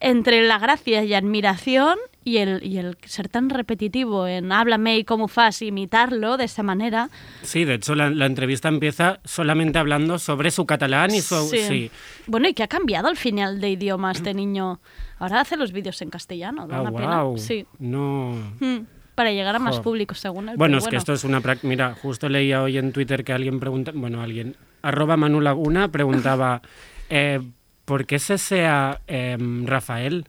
entre 0.00 0.42
la 0.46 0.58
gracia 0.58 1.02
y 1.04 1.14
admiración 1.14 1.96
y 2.24 2.36
el, 2.38 2.62
y 2.62 2.76
el 2.76 2.98
ser 3.06 3.28
tan 3.30 3.48
repetitivo 3.48 4.26
en 4.26 4.52
háblame 4.52 4.98
y 4.98 5.04
cómo 5.04 5.28
fas, 5.28 5.62
imitarlo 5.62 6.36
de 6.36 6.44
esa 6.44 6.62
manera. 6.62 7.08
Sí, 7.42 7.64
de 7.64 7.74
hecho 7.74 7.94
la, 7.94 8.10
la 8.10 8.26
entrevista 8.26 8.68
empieza 8.68 9.20
solamente 9.24 9.78
hablando 9.78 10.18
sobre 10.18 10.50
su 10.50 10.66
catalán 10.66 11.14
y 11.14 11.22
su... 11.22 11.36
Sí. 11.48 11.90
Bueno, 12.26 12.48
y 12.48 12.52
que 12.54 12.62
ha 12.64 12.68
cambiado 12.68 13.08
al 13.08 13.16
final 13.16 13.60
de 13.62 13.70
idioma 13.70 14.12
este 14.12 14.34
niño. 14.34 14.78
Ahora 15.18 15.40
hace 15.40 15.56
los 15.56 15.72
vídeos 15.72 16.02
en 16.02 16.10
castellano, 16.10 16.66
da 16.66 16.76
Ah, 16.76 16.80
una 16.82 16.92
pena. 16.92 17.06
guau. 17.22 17.38
Sí. 17.38 17.64
No... 17.78 18.32
Mm, 18.60 18.80
Para 19.18 19.32
llegar 19.32 19.56
a 19.56 19.58
más 19.58 19.78
Jo. 19.78 19.82
público, 19.82 20.14
según 20.14 20.48
él. 20.48 20.56
Bueno, 20.56 20.78
es 20.78 20.86
que 20.86 20.94
esto 20.94 21.12
es 21.12 21.24
una 21.24 21.40
práctica. 21.40 21.66
Mira, 21.66 21.92
justo 22.00 22.28
leía 22.28 22.62
hoy 22.62 22.78
en 22.78 22.92
Twitter 22.92 23.24
que 23.24 23.32
alguien 23.32 23.58
pregunta, 23.58 23.90
bueno, 23.92 24.22
alguien, 24.22 24.54
arroba 24.80 25.16
Manu 25.16 25.40
Laguna 25.40 25.88
preguntaba, 25.88 26.62
eh, 27.10 27.40
¿por 27.84 28.06
qué 28.06 28.20
se 28.20 28.38
sea 28.38 29.00
em, 29.08 29.66
Rafael? 29.66 30.26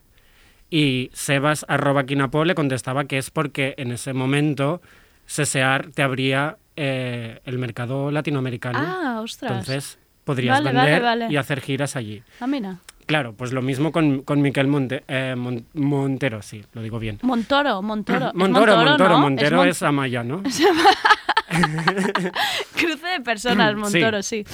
Y 0.71 1.11
Sebas 1.13 1.67
arroba 1.67 2.07
Quinapo 2.07 2.43
le 2.45 2.55
contestaba 2.55 3.05
que 3.05 3.19
es 3.19 3.29
porque 3.29 3.75
en 3.77 3.91
ese 3.91 4.13
momento 4.13 4.81
Sesear 5.27 5.91
te 5.91 6.01
abría 6.01 6.57
eh, 6.75 7.41
el 7.45 7.59
mercado 7.59 8.09
latinoamericano. 8.09 8.79
Ah, 8.81 9.21
ostras. 9.21 9.51
Entonces 9.51 9.99
podrías 10.23 10.63
Vale, 10.63 10.73
vale, 10.75 10.91
vender 10.91 11.03
vale. 11.03 11.27
y 11.29 11.37
hacer 11.37 11.61
giras 11.61 11.95
allí. 11.95 12.23
Ah, 12.39 12.47
mira. 12.47 12.79
Claro, 13.09 13.33
pues 13.33 13.51
lo 13.53 13.63
mismo 13.63 13.91
con, 13.91 14.21
con 14.21 14.39
Miquel 14.39 14.67
Monte- 14.67 15.03
eh, 15.07 15.33
Mon- 15.35 15.65
Montero, 15.73 16.43
sí, 16.43 16.63
lo 16.73 16.83
digo 16.83 16.99
bien. 16.99 17.17
Montoro, 17.23 17.81
Montoro. 17.81 18.27
¿Es 18.27 18.33
Montoro, 18.35 18.75
Montoro, 18.77 19.09
¿no? 19.09 19.19
Montero 19.21 19.57
Mon- 19.57 19.67
es 19.67 19.81
Amaya, 19.81 20.23
¿no? 20.23 20.43
Cruce 22.75 23.07
de 23.07 23.19
personas. 23.23 23.75
Montoro, 23.75 24.21
sí. 24.21 24.45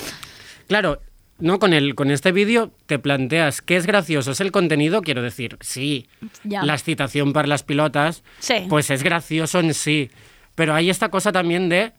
Claro, 0.68 1.01
no 1.39 1.60
con 1.60 1.74
el 1.74 1.95
con 1.95 2.12
este 2.12 2.32
vídeo 2.32 2.72
te 2.86 2.97
planteas 2.97 3.62
qué 3.62 3.76
es 3.76 3.86
gracioso, 3.86 4.32
es 4.32 4.39
el 4.39 4.51
contenido, 4.53 5.01
quiero 5.01 5.22
decir, 5.22 5.58
sí. 5.60 6.08
Ya. 6.45 6.64
La 6.64 6.74
excitación 6.76 7.34
para 7.34 7.47
las 7.49 7.64
pilotas, 7.64 8.24
Sí. 8.39 8.66
pues 8.70 8.89
es 8.89 9.03
gracioso 9.03 9.60
en 9.60 9.74
sí, 9.74 10.10
pero 10.56 10.74
hay 10.74 10.89
esta 10.89 11.10
cosa 11.10 11.32
también 11.34 11.68
de 11.68 11.91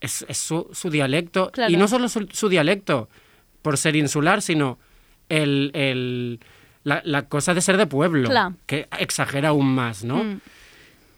es, 0.00 0.24
es 0.28 0.38
su, 0.38 0.68
su 0.72 0.90
dialecto 0.90 1.50
Claro. 1.50 1.72
y 1.72 1.76
no 1.76 1.88
solo 1.88 2.08
su, 2.08 2.28
su 2.32 2.48
dialecto 2.48 3.08
por 3.62 3.76
ser 3.76 3.96
insular, 3.96 4.42
sino 4.42 4.78
el, 5.28 5.70
el- 5.74 6.40
la, 6.84 7.02
la 7.04 7.22
cosa 7.28 7.52
de 7.54 7.60
ser 7.60 7.76
de 7.76 7.86
pueblo, 7.86 8.28
Claro. 8.30 8.54
que 8.66 8.88
exagera 8.98 9.48
aún 9.50 9.66
más, 9.74 10.04
¿no? 10.04 10.24
Mm. 10.24 10.40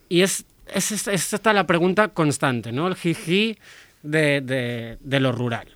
Y 0.08 0.22
es, 0.22 0.44
es, 0.74 0.90
es- 0.92 1.06
es 1.08 1.32
esta 1.32 1.52
la 1.52 1.66
pregunta 1.66 2.08
constante, 2.08 2.72
¿no? 2.72 2.88
El 2.88 2.96
jiji 2.96 3.56
de, 4.02 4.40
de- 4.40 4.98
de 5.00 5.20
lo 5.20 5.32
rural. 5.32 5.68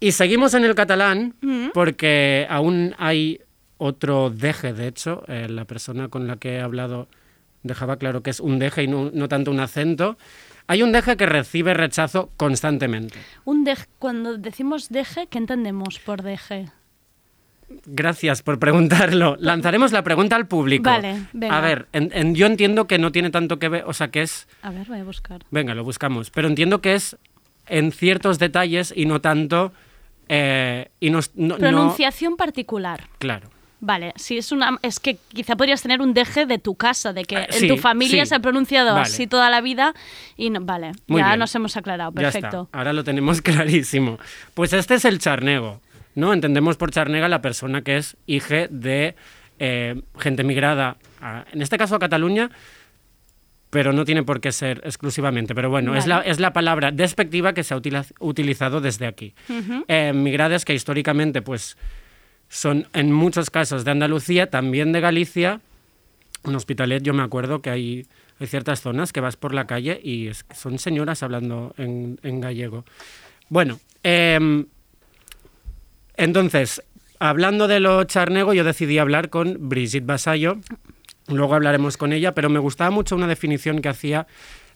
Y 0.00 0.12
seguimos 0.12 0.54
en 0.54 0.64
el 0.64 0.74
catalán 0.74 1.34
Mm. 1.40 1.68
porque 1.72 2.46
aún 2.50 2.94
hay 2.98 3.40
otro 3.78 4.28
deje, 4.30 4.72
de 4.74 4.88
hecho, 4.88 5.22
eh, 5.28 5.46
la 5.48 5.64
persona 5.64 6.08
con 6.08 6.26
la 6.26 6.36
que 6.36 6.56
he 6.56 6.60
hablado 6.60 7.08
dejaba 7.62 7.96
claro 7.96 8.22
que 8.22 8.30
es 8.30 8.40
un 8.40 8.58
deje 8.58 8.82
y 8.84 8.88
no, 8.88 9.10
no 9.12 9.28
tanto 9.28 9.50
un 9.50 9.60
acento. 9.60 10.18
Hay 10.66 10.82
un 10.82 10.92
deje 10.92 11.16
que 11.16 11.26
recibe 11.26 11.74
rechazo 11.74 12.30
constantemente. 12.36 13.18
Un 13.44 13.64
dej- 13.66 13.86
cuando 13.98 14.36
decimos 14.38 14.88
deje, 14.90 15.26
¿qué 15.28 15.38
entendemos 15.38 15.98
por 15.98 16.22
deje? 16.22 16.68
Gracias 17.86 18.42
por 18.42 18.58
preguntarlo. 18.58 19.36
Lanzaremos 19.40 19.92
la 19.92 20.02
pregunta 20.02 20.36
al 20.36 20.46
público. 20.46 20.84
Vale, 20.90 21.22
venga. 21.32 21.56
A 21.56 21.60
ver, 21.60 21.86
en- 21.92 22.10
en- 22.14 22.34
yo 22.34 22.46
entiendo 22.46 22.86
que 22.86 22.98
no 22.98 23.12
tiene 23.12 23.30
tanto 23.30 23.58
que 23.58 23.68
ver, 23.68 23.84
o 23.86 23.92
sea, 23.92 24.08
que 24.10 24.22
es 24.22 24.48
A 24.62 24.70
ver, 24.70 24.86
voy 24.86 24.98
a 24.98 25.04
buscar. 25.04 25.42
Venga, 25.50 25.74
lo 25.74 25.84
buscamos. 25.84 26.30
Pero 26.30 26.48
entiendo 26.48 26.80
que 26.80 26.94
es 26.94 27.16
en 27.66 27.92
ciertos 27.92 28.38
detalles 28.38 28.92
y 28.94 29.06
no 29.06 29.20
tanto. 29.20 29.72
eh, 30.32 30.90
y 31.00 31.10
no, 31.10 31.18
no- 31.34 31.48
no- 31.48 31.56
Pronunciación 31.58 32.36
particular. 32.36 33.08
claro. 33.18 33.48
Vale, 33.82 34.12
si 34.16 34.36
es 34.36 34.52
una 34.52 34.78
es 34.82 35.00
que 35.00 35.16
quizá 35.28 35.56
podrías 35.56 35.80
tener 35.82 36.02
un 36.02 36.12
deje 36.12 36.44
de 36.46 36.58
tu 36.58 36.74
casa, 36.74 37.12
de 37.14 37.24
que 37.24 37.36
Ah, 37.38 37.46
en 37.50 37.52
sí, 37.60 37.66
tu 37.66 37.78
familia 37.78 38.24
sí. 38.26 38.28
se 38.28 38.34
ha 38.34 38.38
pronunciado 38.38 38.90
Vale. 38.92 39.00
así 39.02 39.26
toda 39.26 39.48
la 39.50 39.60
vida 39.62 39.94
y 40.36 40.50
no, 40.50 40.60
vale, 40.60 40.92
Muy 41.06 41.22
ya 41.22 41.28
bien. 41.28 41.38
nos 41.40 41.54
hemos 41.54 41.76
aclarado, 41.78 42.12
Ya 42.12 42.20
perfecto. 42.30 42.64
está. 42.64 42.78
Ahora 42.78 42.92
lo 42.92 43.02
tenemos 43.04 43.40
clarísimo. 43.42 44.18
Pues 44.54 44.72
este 44.74 44.94
es 44.96 45.04
el 45.06 45.18
charnego. 45.18 45.80
¿No? 46.14 46.32
Entendemos 46.32 46.76
por 46.76 46.90
charnega 46.90 47.28
la 47.28 47.40
persona 47.42 47.82
que 47.82 47.96
es 47.96 48.16
hija 48.26 48.66
de 48.70 49.14
eh, 49.58 50.00
gente 50.18 50.42
migrada, 50.44 50.96
a- 51.20 51.44
en 51.52 51.62
este 51.62 51.76
caso 51.78 51.94
a 51.94 51.98
Cataluña, 51.98 52.50
pero 53.70 53.92
no 53.92 54.04
tiene 54.04 54.22
por 54.24 54.40
qué 54.40 54.50
ser 54.52 54.80
exclusivamente. 54.84 55.54
Pero 55.54 55.70
bueno, 55.70 55.94
es, 55.94 56.06
la, 56.06 56.20
es 56.20 56.40
la 56.40 56.52
palabra 56.52 56.90
despectiva 56.90 57.52
que 57.52 57.62
se 57.62 57.74
ha 57.74 57.80
utilizado 58.18 58.80
desde 58.80 59.06
aquí. 59.06 59.34
Eh, 59.86 60.12
migrades 60.12 60.64
que 60.64 60.74
históricamente 60.74 61.40
pues 61.42 61.76
son 62.48 62.88
en 62.94 63.12
muchos 63.12 63.48
casos 63.50 63.84
de 63.84 63.92
Andalucía, 63.92 64.50
también 64.50 64.90
de 64.92 65.00
Galicia. 65.00 65.60
En 66.44 66.54
Hospitalet 66.56 67.02
yo 67.02 67.14
me 67.14 67.22
acuerdo 67.22 67.62
que 67.62 67.70
hay, 67.70 68.06
hay 68.40 68.46
ciertas 68.48 68.80
zonas 68.80 69.12
que 69.12 69.20
vas 69.20 69.36
por 69.36 69.54
la 69.54 69.66
calle 69.68 70.00
y 70.02 70.26
es- 70.28 70.44
son 70.52 70.78
señoras 70.80 71.22
hablando 71.22 71.72
en, 71.78 72.18
en 72.24 72.40
gallego. 72.40 72.84
Bueno, 73.50 73.78
em, 74.02 74.66
entonces, 76.20 76.82
hablando 77.18 77.66
de 77.66 77.80
lo 77.80 78.04
charnego, 78.04 78.52
yo 78.52 78.62
decidí 78.62 78.98
hablar 78.98 79.30
con 79.30 79.70
Brigitte 79.70 80.04
Basallo. 80.04 80.58
Luego 81.28 81.54
hablaremos 81.54 81.96
con 81.96 82.12
ella, 82.12 82.34
pero 82.34 82.50
me 82.50 82.58
gustaba 82.58 82.90
mucho 82.90 83.16
una 83.16 83.26
definición 83.26 83.80
que 83.80 83.88
hacía 83.88 84.26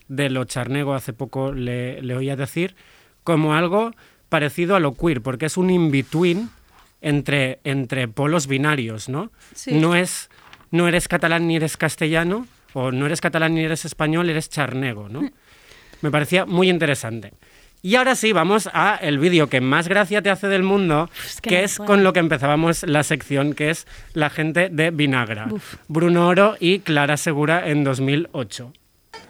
de 0.08 0.30
lo 0.30 0.44
charnego, 0.44 0.94
hace 0.94 1.12
poco 1.12 1.52
le, 1.52 2.00
le 2.00 2.16
oía 2.16 2.34
decir, 2.34 2.76
como 3.24 3.54
algo 3.54 3.90
parecido 4.30 4.74
a 4.74 4.80
lo 4.80 4.94
queer, 4.94 5.20
porque 5.20 5.46
es 5.46 5.58
un 5.58 5.68
in-between 5.68 6.48
entre, 7.02 7.60
entre 7.64 8.08
polos 8.08 8.46
binarios, 8.46 9.10
¿no? 9.10 9.30
Sí. 9.54 9.74
No 9.74 9.94
es, 9.94 10.30
no 10.70 10.88
eres 10.88 11.08
catalán 11.08 11.46
ni 11.46 11.56
eres 11.56 11.76
castellano, 11.76 12.46
o 12.72 12.90
no 12.90 13.04
eres 13.04 13.20
catalán 13.20 13.54
ni 13.54 13.64
eres 13.64 13.84
español, 13.84 14.30
eres 14.30 14.48
charnego, 14.48 15.10
¿no? 15.10 15.28
Me 16.00 16.10
parecía 16.10 16.46
muy 16.46 16.70
interesante. 16.70 17.32
Y 17.84 17.96
ahora 17.96 18.16
sí, 18.16 18.32
vamos 18.32 18.66
a 18.72 18.96
el 18.96 19.18
vídeo 19.18 19.50
que 19.50 19.60
más 19.60 19.88
gracia 19.88 20.22
te 20.22 20.30
hace 20.30 20.46
del 20.48 20.62
mundo, 20.62 21.10
que 21.42 21.50
que, 21.50 21.58
no 21.58 21.64
es 21.66 21.76
puedo. 21.76 21.86
con 21.86 22.02
lo 22.02 22.14
que 22.14 22.20
empezábamos 22.20 22.82
la 22.84 23.02
sección, 23.02 23.52
que 23.52 23.68
es 23.68 23.86
la 24.14 24.30
gente 24.30 24.70
de 24.70 24.90
Vinagra. 24.90 25.48
Bruno 25.86 26.26
Oro 26.26 26.56
y 26.58 26.78
Clara 26.78 27.18
Segura 27.18 27.68
en 27.68 27.84
2008. 27.84 28.72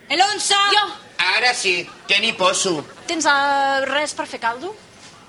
Elonsa! 0.09 0.55
Jo! 0.71 0.87
Ara 1.37 1.53
sí, 1.53 1.83
què 2.07 2.21
n'hi 2.23 2.31
poso? 2.39 2.85
Tens 3.11 3.27
uh, 3.27 3.83
res 3.91 4.15
per 4.15 4.29
fer 4.31 4.39
caldo? 4.39 4.71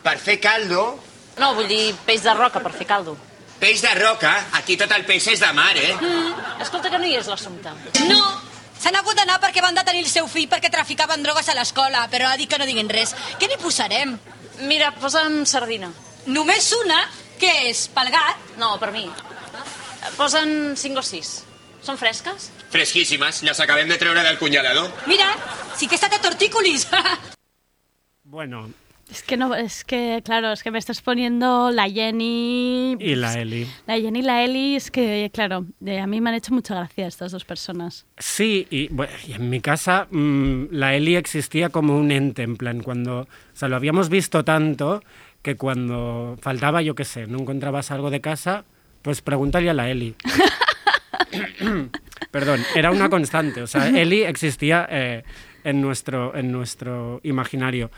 Per 0.05 0.17
fer 0.21 0.37
caldo? 0.39 0.83
No, 1.41 1.55
vull 1.57 1.65
dir 1.67 1.95
peix 2.05 2.21
de 2.21 2.33
roca 2.37 2.61
per 2.61 2.75
fer 2.77 2.85
caldo. 2.85 3.17
Peix 3.57 3.81
de 3.81 3.95
roca? 4.03 4.35
Aquí 4.59 4.77
tot 4.77 4.91
el 4.93 5.05
peix 5.07 5.31
és 5.33 5.41
de 5.41 5.49
mar, 5.57 5.71
eh? 5.73 5.95
Mm, 5.97 6.61
escolta 6.61 6.93
que 6.93 7.01
no 7.01 7.09
hi 7.09 7.17
és 7.17 7.25
l'assumpte. 7.31 7.73
No! 8.05 8.21
S'han 8.85 8.99
hagut 8.99 9.17
d'anar 9.17 9.39
perquè 9.41 9.63
van 9.65 9.73
detenir 9.73 10.03
el 10.03 10.09
seu 10.11 10.27
fill 10.29 10.45
perquè 10.45 10.69
traficaven 10.69 11.23
drogues 11.25 11.47
a 11.49 11.55
l'escola, 11.57 12.03
però 12.11 12.27
ha 12.29 12.37
dit 12.37 12.45
que 12.45 12.59
no 12.61 12.67
diguin 12.69 12.91
res. 12.91 13.15
Què 13.41 13.47
n'hi 13.49 13.57
posarem? 13.57 14.11
Mira, 14.69 14.91
posa'm 15.01 15.39
sardina. 15.49 15.89
Només 16.29 16.67
una? 16.83 16.99
Què 17.41 17.49
és, 17.71 17.87
pel 17.95 18.11
gat? 18.13 18.43
No, 18.61 18.75
per 18.77 18.91
mi. 18.93 19.07
Posa'n 20.19 20.77
5 20.77 21.01
o 21.01 21.05
6. 21.07 21.31
Són 21.87 21.97
fresques? 21.97 22.51
Fresquíssimes, 22.75 23.41
les 23.49 23.63
acabem 23.65 23.89
de 23.89 23.97
treure 23.97 24.21
del 24.21 24.37
congelador. 24.37 24.93
Mira, 25.09 25.31
sí 25.73 25.89
que 25.89 25.97
està 25.97 26.11
de 26.13 26.21
tortícolis. 26.21 26.85
Bueno, 28.35 28.63
Es 29.09 29.21
que 29.21 29.37
no, 29.37 29.53
es 29.53 29.83
que, 29.83 30.21
claro, 30.25 30.51
es 30.51 30.63
que 30.63 30.71
me 30.71 30.79
estás 30.79 31.01
poniendo 31.01 31.69
la 31.71 31.87
Jenny. 31.89 32.97
y 32.99 33.15
la 33.15 33.39
Eli. 33.39 33.67
La 33.85 33.95
Jenny 33.99 34.19
y 34.19 34.21
la 34.23 34.43
Eli, 34.43 34.75
es 34.75 34.89
que, 34.89 35.29
claro, 35.31 35.65
eh, 35.85 35.99
a 35.99 36.07
mí 36.07 36.21
me 36.21 36.31
han 36.31 36.35
hecho 36.35 36.53
mucha 36.53 36.73
gracia 36.73 37.07
estas 37.07 37.31
dos 37.31 37.45
personas. 37.45 38.07
Sí, 38.17 38.65
y, 38.71 38.87
bueno, 38.87 39.13
y 39.27 39.33
en 39.33 39.49
mi 39.49 39.61
casa 39.61 40.07
mm, 40.09 40.65
la 40.71 40.95
Eli 40.95 41.15
existía 41.15 41.69
como 41.69 41.97
un 41.97 42.11
ente, 42.11 42.41
en 42.41 42.57
plan, 42.57 42.81
cuando, 42.81 43.21
o 43.21 43.27
sea, 43.53 43.69
lo 43.69 43.75
habíamos 43.75 44.09
visto 44.09 44.43
tanto 44.43 45.03
que 45.43 45.55
cuando 45.55 46.37
faltaba, 46.41 46.81
yo 46.81 46.95
qué 46.95 47.05
sé, 47.05 47.27
no 47.27 47.39
encontrabas 47.39 47.91
algo 47.91 48.09
de 48.09 48.21
casa, 48.21 48.65
pues 49.03 49.21
pregúntale 49.21 49.69
a 49.69 49.75
la 49.75 49.91
Eli. 49.91 50.15
Perdón, 52.31 52.61
era 52.73 52.89
una 52.89 53.09
constante, 53.09 53.61
o 53.61 53.67
sea, 53.67 53.87
Eli 53.87 54.23
existía 54.23 54.87
eh, 54.89 55.23
en, 55.63 55.81
nuestro, 55.81 56.35
en 56.35 56.51
nuestro 56.51 57.21
imaginario. 57.23 57.91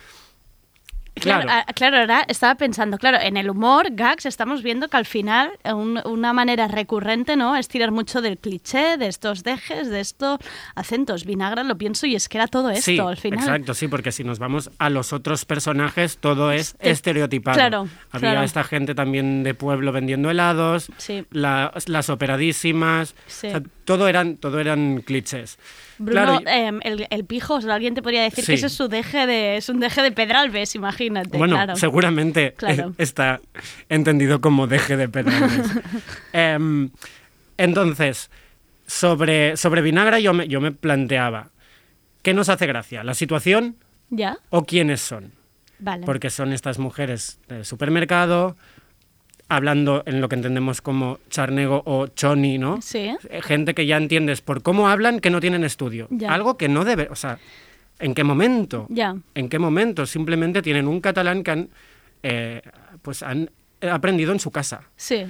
Claro. 1.22 1.48
ah, 1.52 1.66
claro, 1.76 1.98
ahora 1.98 2.24
estaba 2.28 2.56
pensando, 2.56 2.98
claro, 2.98 3.18
en 3.22 3.38
el 3.38 3.50
humor, 3.50 3.88
gags, 3.92 4.26
estamos 4.26 4.64
viendo 4.64 4.88
que 4.88 4.98
al 4.98 5.06
final 5.06 5.52
eh, 5.64 5.74
un- 5.74 6.02
una 6.06 6.34
manera 6.34 6.68
recurrente, 6.68 7.36
¿no? 7.36 7.56
Es 7.56 7.68
tirar 7.68 7.92
mucho 7.92 8.22
del 8.22 8.38
cliché, 8.38 8.98
de 8.98 9.08
estos 9.08 9.44
dejes, 9.44 9.90
de 9.90 10.00
estos 10.00 10.40
acentos. 10.76 11.26
Vinagra 11.26 11.64
lo 11.64 11.78
pienso 11.78 12.06
y 12.08 12.16
es 12.16 12.30
que 12.30 12.38
era 12.38 12.48
todo 12.48 12.70
esto 12.70 12.82
sí, 12.84 13.00
al 13.00 13.18
final. 13.18 13.40
exacto, 13.40 13.74
sí, 13.74 13.88
porque 13.88 14.12
si 14.12 14.24
nos 14.24 14.40
vamos 14.40 14.70
a 14.80 14.90
los 14.90 15.14
otros 15.14 15.46
personajes, 15.46 16.18
todo 16.18 16.52
es 16.52 16.70
Este- 16.74 16.92
estereotipado. 16.92 17.56
claro, 17.58 17.88
Había 18.12 18.32
claro. 18.32 18.46
esta 18.46 18.64
gente 18.64 18.96
también 18.96 19.44
de 19.44 19.54
pueblo 19.54 19.92
vendiendo 19.92 20.30
helados, 20.30 20.92
Sí. 20.98 21.26
la- 21.32 21.72
las 21.88 22.10
operadísimas, 22.10 23.16
Sí. 23.28 23.48
o 23.48 23.52
sea, 23.52 23.62
todo 23.86 24.08
eran, 24.08 24.38
todo 24.38 24.60
eran 24.60 25.02
clichés. 25.02 25.58
Bruno, 26.00 26.42
Claro, 26.42 26.42
eh, 26.48 26.80
el, 26.84 27.08
el 27.10 27.26
pijo, 27.26 27.56
o 27.56 27.62
sea, 27.62 27.74
alguien 27.76 27.96
te 27.96 28.02
podría 28.02 28.22
decir 28.24 28.44
Sí. 28.44 28.52
que 28.52 28.56
ese 28.56 28.68
es 28.68 28.74
su 28.74 28.88
deje 28.88 29.26
de, 29.26 29.58
es 29.58 29.68
un 29.70 29.80
deje 29.80 30.02
de 30.04 30.12
Pedralbes, 30.12 30.76
imagínate. 30.76 31.38
bueno, 31.38 31.56
claro. 31.56 31.76
seguramente 31.76 32.54
Claro. 32.58 32.94
está 32.98 33.40
entendido 33.90 34.40
como 34.42 34.68
deje 34.68 34.96
de 34.98 35.10
pedrales. 35.10 35.72
Em, 36.34 36.90
entonces, 37.58 38.30
sobre, 38.86 39.58
sobre 39.58 39.82
Vinagra 39.82 40.20
yo 40.20 40.34
me, 40.34 40.48
yo 40.48 40.62
me 40.62 40.72
planteaba, 40.72 41.50
¿qué 42.22 42.34
nos 42.34 42.50
hace 42.50 42.68
gracia? 42.68 43.04
¿La 43.04 43.14
situación 43.14 43.78
¿Ya? 44.10 44.38
o 44.50 44.64
quiénes 44.66 45.02
son? 45.02 45.34
Vale. 45.80 46.08
porque 46.08 46.32
son 46.32 46.54
estas 46.54 46.80
mujeres 46.80 47.40
del 47.48 47.64
supermercado, 47.64 48.56
hablando 49.50 50.04
en 50.06 50.22
lo 50.22 50.30
que 50.30 50.36
entendemos 50.36 50.82
como 50.82 51.20
charnego 51.30 51.82
o 51.86 52.08
choni, 52.08 52.58
¿no? 52.58 52.82
Sí. 52.82 53.16
Eh, 53.30 53.42
Gente 53.42 53.74
que 53.74 53.86
ya 53.86 53.98
entiendes 53.98 54.42
por 54.42 54.62
cómo 54.62 54.90
hablan 54.90 55.20
que 55.20 55.30
no 55.30 55.40
tienen 55.40 55.64
estudio. 55.64 56.08
Ya. 56.10 56.34
Algo 56.34 56.58
que 56.58 56.68
no 56.68 56.84
debe, 56.84 57.08
o 57.10 57.16
sea, 57.16 57.40
¿en 58.00 58.14
qué 58.14 58.24
momento? 58.24 58.88
Ya. 58.90 59.16
¿En 59.36 59.50
qué 59.50 59.60
momento? 59.60 60.06
Simplemente 60.06 60.62
tienen 60.62 60.88
un 60.88 61.02
catalán 61.02 61.44
que 61.44 61.52
han, 61.52 61.70
eh, 62.24 62.62
pues 63.02 63.24
han 63.24 63.50
aprendido 63.82 64.32
en 64.32 64.40
su 64.40 64.52
casa. 64.52 64.82
Sí. 64.96 65.26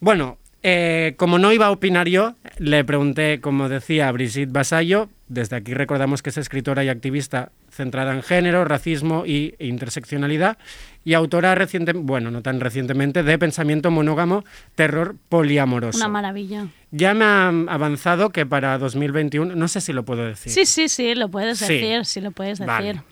Bueno, 0.00 0.38
eh, 0.62 1.14
como 1.16 1.38
no 1.38 1.52
iba 1.52 1.66
a 1.66 1.70
opinar 1.70 2.08
yo, 2.08 2.34
le 2.58 2.84
pregunté, 2.84 3.40
como 3.40 3.68
decía, 3.68 4.10
Brigitte 4.12 4.50
Basallo, 4.50 5.08
desde 5.28 5.56
aquí 5.56 5.74
recordamos 5.74 6.22
que 6.22 6.30
es 6.30 6.36
escritora 6.38 6.84
y 6.84 6.88
activista 6.88 7.50
centrada 7.70 8.12
en 8.14 8.22
género, 8.22 8.64
racismo 8.64 9.24
y 9.26 9.54
interseccionalidad, 9.58 10.58
y 11.04 11.14
autora 11.14 11.54
reciente, 11.54 11.92
bueno, 11.92 12.30
no 12.30 12.42
tan 12.42 12.60
recientemente, 12.60 13.22
de 13.22 13.38
Pensamiento 13.38 13.90
monógamo, 13.90 14.44
terror 14.74 15.16
poliamoroso. 15.28 15.98
Una 15.98 16.08
maravilla. 16.08 16.68
Ya 16.90 17.14
me 17.14 17.24
ha 17.24 17.48
avanzado 17.48 18.30
que 18.30 18.46
para 18.46 18.78
2021, 18.78 19.54
no 19.54 19.68
sé 19.68 19.80
si 19.80 19.92
lo 19.92 20.04
puedo 20.04 20.24
decir, 20.24 20.52
Sí, 20.52 20.64
sí, 20.64 20.88
sí, 20.88 21.14
lo 21.14 21.28
puedes 21.28 21.60
decir, 21.60 22.04
sí 22.04 22.20
lo 22.20 22.30
puedes 22.30 22.58
decir. 22.58 22.66
Vale. 22.68 23.02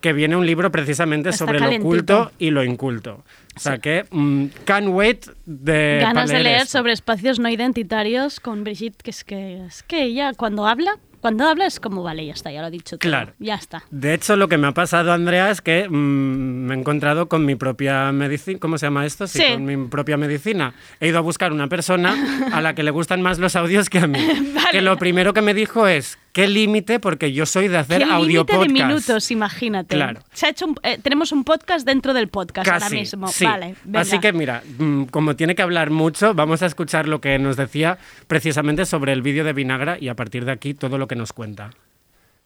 que 0.00 0.12
viene 0.12 0.36
un 0.36 0.44
libro 0.44 0.70
precisamente 0.70 1.30
Está 1.30 1.46
sobre 1.46 1.58
calentito. 1.60 1.82
lo 1.82 1.88
oculto 1.88 2.32
y 2.38 2.50
lo 2.50 2.62
inculto. 2.62 3.24
O 3.56 3.58
sea 3.58 3.78
que, 3.78 4.04
mm, 4.10 4.46
can't 4.66 4.88
wait 4.88 5.24
de 5.46 6.00
Ganas 6.02 6.28
de 6.28 6.42
leer 6.42 6.62
esto. 6.62 6.78
sobre 6.78 6.92
espacios 6.92 7.38
no 7.38 7.48
identitarios 7.48 8.38
con 8.38 8.64
Brigitte, 8.64 9.00
que 9.02 9.10
es 9.10 9.24
que, 9.24 9.64
es 9.64 9.82
que 9.82 10.02
ella 10.02 10.32
cuando 10.36 10.66
habla, 10.66 10.98
cuando 11.24 11.48
habla 11.48 11.64
es 11.64 11.80
como, 11.80 12.02
vale, 12.02 12.26
ya 12.26 12.34
está, 12.34 12.52
ya 12.52 12.60
lo 12.60 12.66
ha 12.66 12.70
dicho 12.70 12.98
todo. 12.98 13.08
Claro. 13.08 13.32
Ya 13.38 13.54
está. 13.54 13.82
De 13.90 14.12
hecho, 14.12 14.36
lo 14.36 14.46
que 14.46 14.58
me 14.58 14.66
ha 14.66 14.72
pasado, 14.72 15.10
Andrea, 15.10 15.50
es 15.50 15.62
que 15.62 15.88
mm, 15.88 15.92
me 15.94 16.74
he 16.74 16.78
encontrado 16.78 17.30
con 17.30 17.46
mi 17.46 17.54
propia 17.54 18.12
medicina. 18.12 18.58
¿Cómo 18.60 18.76
se 18.76 18.84
llama 18.84 19.06
esto? 19.06 19.26
Sí. 19.26 19.42
con 19.54 19.64
mi 19.64 19.88
propia 19.88 20.18
medicina. 20.18 20.74
He 21.00 21.08
ido 21.08 21.16
a 21.16 21.22
buscar 21.22 21.50
una 21.50 21.66
persona 21.68 22.14
a 22.52 22.60
la 22.60 22.74
que 22.74 22.82
le 22.82 22.90
gustan 22.90 23.22
más 23.22 23.38
los 23.38 23.56
audios 23.56 23.88
que 23.88 24.00
a 24.00 24.06
mí. 24.06 24.18
Que 24.70 24.82
lo 24.82 24.98
primero 24.98 25.32
que 25.32 25.40
me 25.40 25.54
dijo 25.54 25.86
es, 25.86 26.18
¿qué 26.34 26.46
límite? 26.46 27.00
Porque 27.00 27.32
yo 27.32 27.46
soy 27.46 27.68
de 27.68 27.78
hacer 27.78 28.02
¿Qué 28.04 28.10
audio 28.12 28.42
límite 28.42 28.52
de 28.52 28.58
podcast. 28.58 28.70
minutos, 28.88 29.30
imagínate? 29.30 29.94
Claro. 29.96 30.20
Se 30.34 30.44
ha 30.44 30.50
hecho 30.50 30.66
un- 30.66 30.76
eh, 30.82 30.98
tenemos 31.02 31.32
un 31.32 31.44
podcast 31.44 31.86
dentro 31.86 32.12
del 32.12 32.28
podcast 32.28 32.68
ahora 32.68 32.90
mismo. 32.90 33.28
sí. 33.28 33.44
Vale, 33.46 33.76
venga. 33.84 34.00
Así 34.00 34.18
que 34.18 34.32
mira, 34.34 34.62
mm, 34.78 35.04
como 35.04 35.34
tiene 35.36 35.54
que 35.54 35.62
hablar 35.62 35.88
mucho, 35.90 36.34
vamos 36.34 36.60
a 36.62 36.66
escuchar 36.66 37.08
lo 37.08 37.22
que 37.22 37.38
nos 37.38 37.56
decía 37.56 37.96
precisamente 38.26 38.84
sobre 38.84 39.12
el 39.14 39.22
vídeo 39.22 39.44
de 39.44 39.54
Vinagra 39.54 39.96
y 39.98 40.08
a 40.08 40.14
partir 40.14 40.44
de 40.44 40.52
aquí 40.52 40.74
todo 40.74 40.98
lo 40.98 41.08
que 41.08 41.16
nos 41.16 41.32
cuenta. 41.32 41.70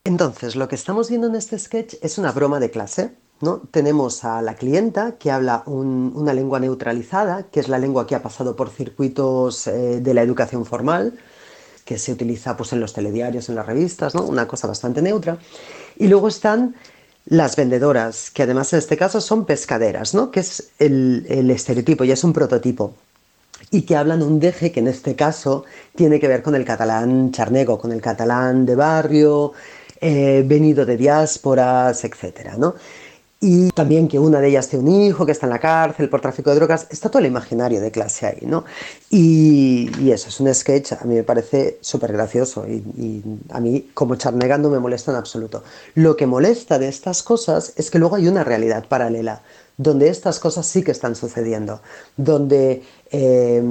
Entonces, 0.05 0.55
lo 0.55 0.67
que 0.69 0.75
estamos 0.75 1.09
viendo 1.09 1.27
en 1.27 1.35
este 1.35 1.59
sketch 1.59 1.95
es 2.01 2.17
una 2.17 2.31
broma 2.31 2.59
de 2.59 2.71
clase, 2.71 3.11
¿no? 3.41 3.57
Tenemos 3.71 4.23
a 4.23 4.41
la 4.41 4.55
clienta 4.55 5.17
que 5.17 5.29
habla 5.31 5.63
un- 5.65 6.13
una 6.15 6.33
lengua 6.33 6.59
neutralizada, 6.59 7.43
que 7.51 7.59
es 7.59 7.67
la 7.67 7.77
lengua 7.79 8.07
que 8.07 8.15
ha 8.15 8.21
pasado 8.23 8.55
por 8.55 8.69
circuitos 8.69 9.67
eh, 9.67 9.99
de 10.01 10.13
la 10.13 10.21
educación 10.21 10.65
formal, 10.65 11.13
que 11.89 11.97
se 11.97 12.11
utiliza 12.11 12.55
pues, 12.55 12.71
en 12.71 12.81
los 12.81 12.93
telediarios, 12.93 13.49
en 13.49 13.55
las 13.55 13.65
revistas, 13.65 14.13
¿no? 14.13 14.23
Una 14.23 14.47
cosa 14.47 14.67
bastante 14.67 15.01
neutra. 15.01 15.39
Y 15.97 16.07
luego 16.07 16.27
están 16.27 16.75
las 17.25 17.55
vendedoras, 17.55 18.29
que 18.29 18.43
además 18.43 18.71
en 18.73 18.77
este 18.77 18.95
caso 18.95 19.19
son 19.21 19.43
pescaderas, 19.43 20.13
¿no? 20.13 20.29
Que 20.29 20.41
es 20.41 20.69
el, 20.77 21.49
estereotipo, 21.49 22.03
ya 22.03 22.13
es 22.13 22.23
un 22.23 22.31
prototipo 22.31 22.93
y 23.71 23.81
que 23.81 23.95
hablan 23.95 24.21
un 24.21 24.39
deje 24.39 24.71
que 24.71 24.81
en 24.81 24.87
este 24.87 25.15
caso 25.15 25.65
tiene 25.95 26.19
que 26.19 26.27
ver 26.27 26.43
con 26.43 26.53
el 26.53 26.63
catalán 26.63 27.31
charnego, 27.31 27.79
con 27.79 27.91
el 27.91 28.01
catalán 28.01 28.67
de 28.67 28.75
barrio, 28.75 29.53
eh, 29.99 30.43
venido 30.45 30.85
de 30.85 30.95
diásporas, 30.95 32.03
etcétera, 32.03 32.55
¿no? 32.55 32.75
Y 33.41 33.69
también 33.69 34.09
que 34.09 34.19
una 34.19 34.41
de 34.41 34.49
ellas 34.49 34.67
tiene 34.67 34.89
un 34.89 35.01
hijo 35.01 35.25
que 35.25 35.31
está 35.31 35.45
en 35.45 35.51
la 35.51 35.59
cárcel 35.59 36.09
por 36.09 36.19
tráfico 36.19 36.49
de 36.49 36.57
drogas, 36.57 36.87
está 36.89 37.09
todo 37.09 37.19
el 37.19 37.25
imaginario 37.25 37.79
de 37.79 37.89
clase 37.89 38.25
ahí, 38.25 38.39
¿no? 38.41 38.65
Y, 39.09 40.11
eso 40.11 40.27
es 40.27 40.39
un 40.41 40.53
sketch, 40.53 40.91
a 40.93 41.05
mí 41.05 41.15
me 41.15 41.23
parece 41.23 41.77
súper 41.79 42.11
gracioso 42.11 42.67
y, 42.67 43.23
a 43.49 43.61
mí 43.61 43.91
como 43.93 44.15
charnega 44.15 44.57
no 44.57 44.69
me 44.69 44.79
molesta 44.79 45.11
en 45.11 45.17
absoluto. 45.17 45.63
Lo 45.95 46.17
que 46.17 46.25
molesta 46.25 46.79
de 46.79 46.89
estas 46.89 47.23
cosas 47.23 47.71
es 47.77 47.89
que 47.89 47.97
luego 47.97 48.17
hay 48.17 48.27
una 48.27 48.43
realidad 48.43 48.85
paralela, 48.89 49.41
donde 49.77 50.09
estas 50.09 50.39
cosas 50.39 50.65
sí 50.65 50.83
que 50.83 50.91
están 50.91 51.15
sucediendo, 51.15 51.81
donde 52.17 52.83
eh, 53.09 53.63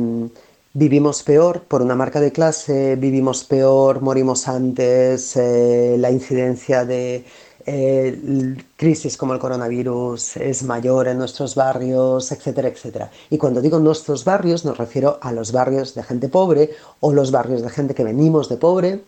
vivimos 0.73 1.23
peor 1.23 1.65
por 1.65 1.83
una 1.83 1.95
marca 1.95 2.21
de 2.21 2.33
clase, 2.33 2.97
vivimos 2.97 3.45
peor, 3.45 4.01
morimos 4.01 4.49
antes, 4.49 5.37
eh, 5.37 5.97
la 5.99 6.11
incidencia 6.11 6.87
de 6.87 7.27
eh, 7.71 8.57
crisis 8.77 9.19
como 9.19 9.35
el 9.35 9.39
coronavirus 9.39 10.39
es 10.39 10.63
mayor 10.63 11.07
en 11.09 11.19
nuestros 11.19 11.55
barrios, 11.55 12.33
etcétera, 12.33 12.69
etcétera. 12.69 13.11
Y 13.29 13.37
cuando 13.37 13.61
digo 13.61 13.79
nuestros 13.79 14.25
barrios, 14.25 14.65
nos 14.65 14.79
refiero 14.79 15.19
a 15.21 15.33
los 15.33 15.53
barrios 15.53 15.95
de 15.95 16.03
gente 16.03 16.31
pobre 16.31 16.71
o 17.01 17.13
los 17.13 17.31
barrios 17.31 17.61
de 17.61 17.69
gente 17.69 17.95
que 17.95 18.05
venimos 18.05 18.49
de 18.49 18.57
pobre, 18.57 19.03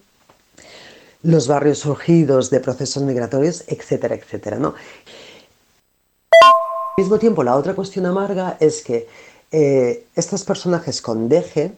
los 1.22 1.48
barrios 1.48 1.78
surgidos 1.78 2.50
de 2.50 2.60
procesos 2.60 3.02
migratorios, 3.02 3.64
etcétera, 3.66 4.14
etcétera, 4.14 4.58
¿no? 4.58 4.74
Al 6.98 7.04
mismo 7.04 7.18
tiempo, 7.18 7.42
la 7.42 7.56
otra 7.56 7.74
cuestión 7.74 8.04
amarga 8.04 8.58
es 8.60 8.82
que 8.82 9.08
eh, 9.52 10.04
estos 10.14 10.44
personajes 10.44 11.00
con 11.00 11.30
deje, 11.30 11.72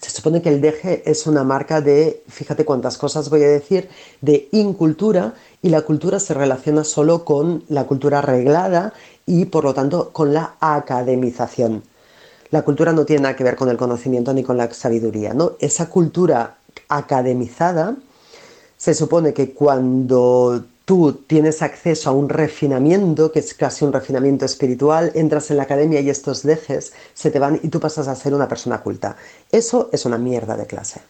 se 0.00 0.10
supone 0.10 0.42
que 0.42 0.48
el 0.48 0.60
deje 0.60 1.02
es 1.08 1.26
una 1.26 1.44
marca 1.44 1.80
de, 1.80 2.22
fíjate 2.28 2.64
cuántas 2.64 2.98
cosas 2.98 3.30
voy 3.30 3.42
a 3.44 3.48
decir, 3.48 3.88
de 4.20 4.48
incultura 4.52 5.34
y 5.66 5.68
la 5.68 5.82
cultura 5.82 6.20
se 6.20 6.32
relaciona 6.32 6.84
solo 6.84 7.24
con 7.24 7.64
la 7.68 7.88
cultura 7.88 8.20
reglada 8.20 8.92
y 9.26 9.46
por 9.46 9.64
lo 9.64 9.74
tanto 9.74 10.10
con 10.12 10.32
la 10.32 10.54
academización. 10.60 11.82
La 12.50 12.62
cultura 12.62 12.92
no 12.92 13.04
tiene 13.04 13.22
nada 13.22 13.34
que 13.34 13.42
ver 13.42 13.56
con 13.56 13.68
el 13.68 13.76
conocimiento 13.76 14.32
ni 14.32 14.44
con 14.44 14.56
la 14.56 14.72
sabiduría, 14.72 15.34
¿no? 15.34 15.54
Esa 15.58 15.90
cultura 15.90 16.58
academizada 16.88 17.96
se 18.76 18.94
supone 18.94 19.34
que 19.34 19.54
cuando 19.54 20.62
tú 20.84 21.24
tienes 21.26 21.62
acceso 21.62 22.10
a 22.10 22.12
un 22.12 22.28
refinamiento, 22.28 23.32
que 23.32 23.40
es 23.40 23.52
casi 23.52 23.84
un 23.84 23.92
refinamiento 23.92 24.44
espiritual, 24.44 25.10
entras 25.16 25.50
en 25.50 25.56
la 25.56 25.64
academia 25.64 25.98
y 25.98 26.10
estos 26.10 26.44
dejes 26.44 26.92
se 27.12 27.32
te 27.32 27.40
van 27.40 27.58
y 27.60 27.70
tú 27.70 27.80
pasas 27.80 28.06
a 28.06 28.14
ser 28.14 28.34
una 28.34 28.46
persona 28.46 28.82
culta. 28.82 29.16
Eso 29.50 29.88
es 29.92 30.04
una 30.04 30.16
mierda 30.16 30.56
de 30.56 30.66
clase. 30.66 31.00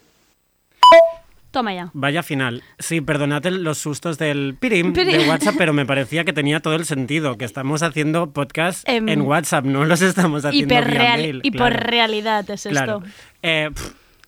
Toma 1.56 1.72
ya. 1.72 1.90
Vaya 1.94 2.22
final. 2.22 2.62
Sí, 2.78 3.00
perdonad 3.00 3.46
el- 3.46 3.62
los 3.62 3.78
sustos 3.78 4.18
del 4.18 4.56
pirim, 4.60 4.92
Pirim. 4.92 5.22
de 5.22 5.26
WhatsApp, 5.28 5.54
pero 5.56 5.72
me 5.72 5.86
parecía 5.86 6.24
que 6.24 6.34
tenía 6.34 6.60
todo 6.60 6.74
el 6.74 6.84
sentido, 6.84 7.38
que 7.38 7.46
estamos 7.46 7.82
haciendo 7.82 8.30
podcast 8.34 8.86
Em, 8.86 9.08
en 9.08 9.22
WhatsApp, 9.22 9.64
no 9.64 9.86
los 9.86 10.02
estamos 10.02 10.44
haciendo 10.44 10.74
vía 10.74 11.16
mail. 11.16 11.40
y 11.42 11.50
por 11.52 11.70
claro. 11.70 11.76
realidad 11.86 12.50
es 12.50 12.62
Claro. 12.68 13.02
esto. 13.04 13.10
Eh, 13.42 13.70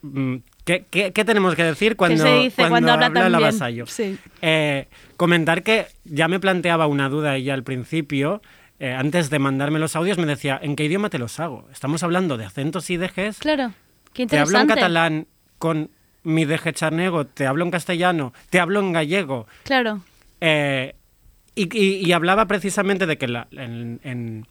mm, 0.00 0.36
¿qué, 0.64 0.86
qué, 0.90 1.12
qué 1.12 1.24
tenemos 1.26 1.54
que 1.54 1.64
decir 1.64 1.96
cuando, 1.96 2.24
se 2.24 2.32
dice 2.38 2.66
cuando 2.66 2.92
habla 2.92 3.12
tan 3.12 3.30
la 3.30 3.36
bien? 3.38 3.50
vasallo? 3.50 3.86
Sí. 3.86 4.16
Eh, 4.40 4.88
comentar 5.18 5.62
que 5.62 5.86
ya 6.04 6.28
me 6.28 6.40
planteaba 6.40 6.86
una 6.86 7.10
duda 7.10 7.36
ella 7.36 7.52
al 7.52 7.62
principio. 7.62 8.40
eh, 8.80 8.92
antes 8.94 9.28
de 9.28 9.38
mandarme 9.38 9.78
los 9.80 9.96
audios 9.96 10.16
me 10.16 10.24
decía, 10.26 10.58
¿en 10.62 10.76
qué 10.76 10.84
idioma 10.84 11.10
te 11.10 11.18
los 11.18 11.38
hago? 11.40 11.68
Estamos 11.72 12.02
hablando 12.04 12.38
de 12.38 12.44
acentos 12.46 12.88
y 12.88 12.96
dejes. 12.96 13.38
Claro. 13.38 13.72
Qué 14.14 14.26
Te 14.26 14.38
hablo 14.38 14.56
en 14.56 14.62
interesante. 14.62 14.74
catalán 14.74 15.26
con 15.58 15.90
mi 16.28 16.44
deje 16.44 16.72
charnego, 16.72 17.26
te 17.26 17.46
hablo 17.46 17.64
en 17.64 17.70
castellano, 17.70 18.32
te 18.50 18.60
hablo 18.60 18.80
en 18.80 18.92
gallego. 18.92 19.46
Claro. 19.64 20.00
Eh, 20.40 20.94
y, 21.54 21.76
y- 21.76 22.06
y 22.06 22.12
hablaba 22.12 22.46
precisamente 22.46 23.06
de 23.06 23.18
que 23.18 23.26
la- 23.28 23.48
en, 23.50 24.00
en- 24.04 24.46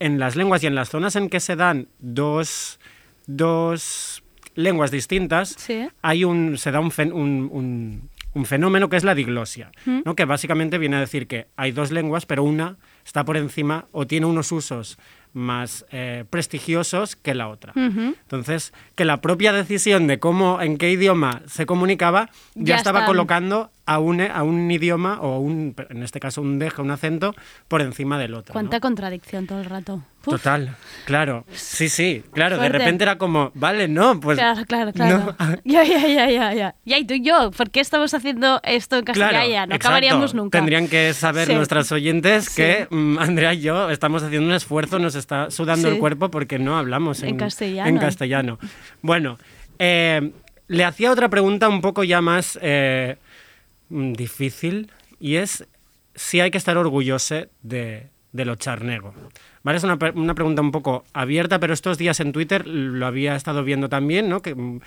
en 0.00 0.18
las 0.18 0.34
lenguas 0.34 0.62
y 0.64 0.66
en 0.66 0.74
las 0.74 0.88
zonas 0.90 1.14
en 1.16 1.28
que 1.28 1.38
se 1.40 1.54
dan 1.56 1.86
dos, 2.00 2.80
dos 3.26 4.22
lenguas 4.54 4.90
distintas, 4.90 5.50
Sí. 5.58 5.88
hay 6.02 6.24
un, 6.24 6.58
se 6.58 6.70
da 6.70 6.80
un, 6.80 6.90
fen- 6.90 7.12
un- 7.12 7.48
un- 7.52 8.10
un 8.34 8.44
fenómeno 8.46 8.88
que 8.88 8.96
es 8.96 9.04
la 9.04 9.14
diglosia, 9.14 9.70
Mm. 9.86 10.00
¿no? 10.04 10.14
que 10.16 10.24
básicamente 10.24 10.78
viene 10.78 10.96
a 10.96 11.00
decir 11.00 11.26
que 11.26 11.46
hay 11.56 11.72
dos 11.72 11.90
lenguas, 11.92 12.26
pero 12.26 12.42
una 12.42 12.76
está 13.04 13.24
por 13.24 13.36
encima 13.36 13.86
o 13.92 14.06
tiene 14.06 14.26
unos 14.26 14.50
usos 14.52 14.98
más 15.34 15.84
eh, 15.90 16.24
prestigiosos 16.30 17.16
que 17.16 17.34
la 17.34 17.48
otra. 17.48 17.72
Entonces, 17.76 18.72
que 18.94 19.04
la 19.04 19.20
propia 19.20 19.52
decisión 19.52 20.06
de 20.06 20.18
cómo, 20.18 20.62
en 20.62 20.78
qué 20.78 20.90
idioma 20.90 21.42
se 21.46 21.66
comunicaba, 21.66 22.30
ya, 22.54 22.74
Ya 22.74 22.76
estaba 22.76 23.04
colocando 23.04 23.70
a 23.86 23.98
un, 23.98 24.20
a 24.20 24.42
un 24.42 24.70
idioma, 24.70 25.20
o 25.20 25.38
un, 25.40 25.74
en 25.90 26.02
este 26.02 26.18
caso 26.20 26.40
un 26.40 26.58
deje, 26.58 26.80
un 26.80 26.90
acento, 26.90 27.34
por 27.68 27.82
encima 27.82 28.18
del 28.18 28.34
otro. 28.34 28.52
¿no? 28.52 28.54
Cuánta 28.54 28.80
contradicción 28.80 29.46
todo 29.46 29.60
el 29.60 29.66
rato. 29.66 30.02
Uf. 30.26 30.36
Total, 30.36 30.74
claro. 31.04 31.44
Sí, 31.52 31.90
sí, 31.90 32.24
claro. 32.32 32.56
Fuerte. 32.56 32.72
De 32.72 32.78
repente 32.78 33.04
era 33.04 33.18
como, 33.18 33.52
vale, 33.54 33.88
no, 33.88 34.18
pues. 34.20 34.38
claro, 34.38 34.64
claro, 34.66 34.92
claro. 34.92 35.36
no. 35.38 35.56
Ya, 35.64 35.84
ya, 35.84 35.98
ya, 36.06 36.30
ya, 36.30 36.54
ya. 36.54 36.74
Ya, 36.86 36.98
y 36.98 37.04
tú 37.04 37.12
y 37.12 37.22
yo, 37.22 37.50
¿por 37.50 37.70
qué 37.70 37.80
estamos 37.80 38.14
haciendo 38.14 38.58
esto 38.64 38.96
en 38.96 39.04
Claro, 39.04 39.32
castellano? 39.32 39.66
No 39.66 39.74
exacto. 39.74 39.88
acabaríamos 39.88 40.34
nunca. 40.34 40.58
Tendrían 40.58 40.88
que 40.88 41.12
saber 41.12 41.48
Sí. 41.48 41.54
nuestras 41.54 41.92
oyentes 41.92 42.46
Sí. 42.46 42.56
que 42.62 42.86
mm, 42.90 43.18
Andrea 43.18 43.52
y 43.52 43.60
yo 43.60 43.90
estamos 43.90 44.22
haciendo 44.22 44.48
un 44.48 44.54
esfuerzo, 44.54 44.98
nos 44.98 45.14
está 45.14 45.50
sudando 45.50 45.88
Sí. 45.88 45.94
el 45.94 46.00
cuerpo 46.00 46.30
porque 46.30 46.58
no 46.58 46.78
hablamos 46.78 47.22
en, 47.22 47.30
En 47.30 47.36
castellano. 47.36 47.88
en 47.90 47.98
castellano. 47.98 48.58
Bueno, 49.02 49.36
eh, 49.78 50.32
le 50.68 50.84
hacía 50.84 51.10
otra 51.12 51.28
pregunta 51.28 51.68
un 51.68 51.82
poco 51.82 52.02
ya 52.02 52.22
más 52.22 52.58
eh, 52.62 53.16
difícil 53.88 54.90
y 55.20 55.36
es 55.36 55.66
si 56.14 56.40
hay 56.40 56.50
que 56.50 56.58
estar 56.58 56.76
orgulloso 56.76 57.46
de, 57.62 58.08
de 58.32 58.44
lo 58.44 58.56
charnego. 58.56 59.14
¿Vale? 59.62 59.78
Es 59.78 59.84
una, 59.84 59.98
una 60.14 60.34
pregunta 60.34 60.60
un 60.62 60.70
poco 60.70 61.04
abierta, 61.12 61.58
pero 61.58 61.72
estos 61.72 61.96
días 61.98 62.20
en 62.20 62.32
Twitter 62.32 62.66
lo 62.66 63.06
había 63.06 63.34
estado 63.34 63.64
viendo 63.64 63.88
también, 63.88 64.28
¿no? 64.28 64.42
Que 64.42 64.54
mm, 64.54 64.80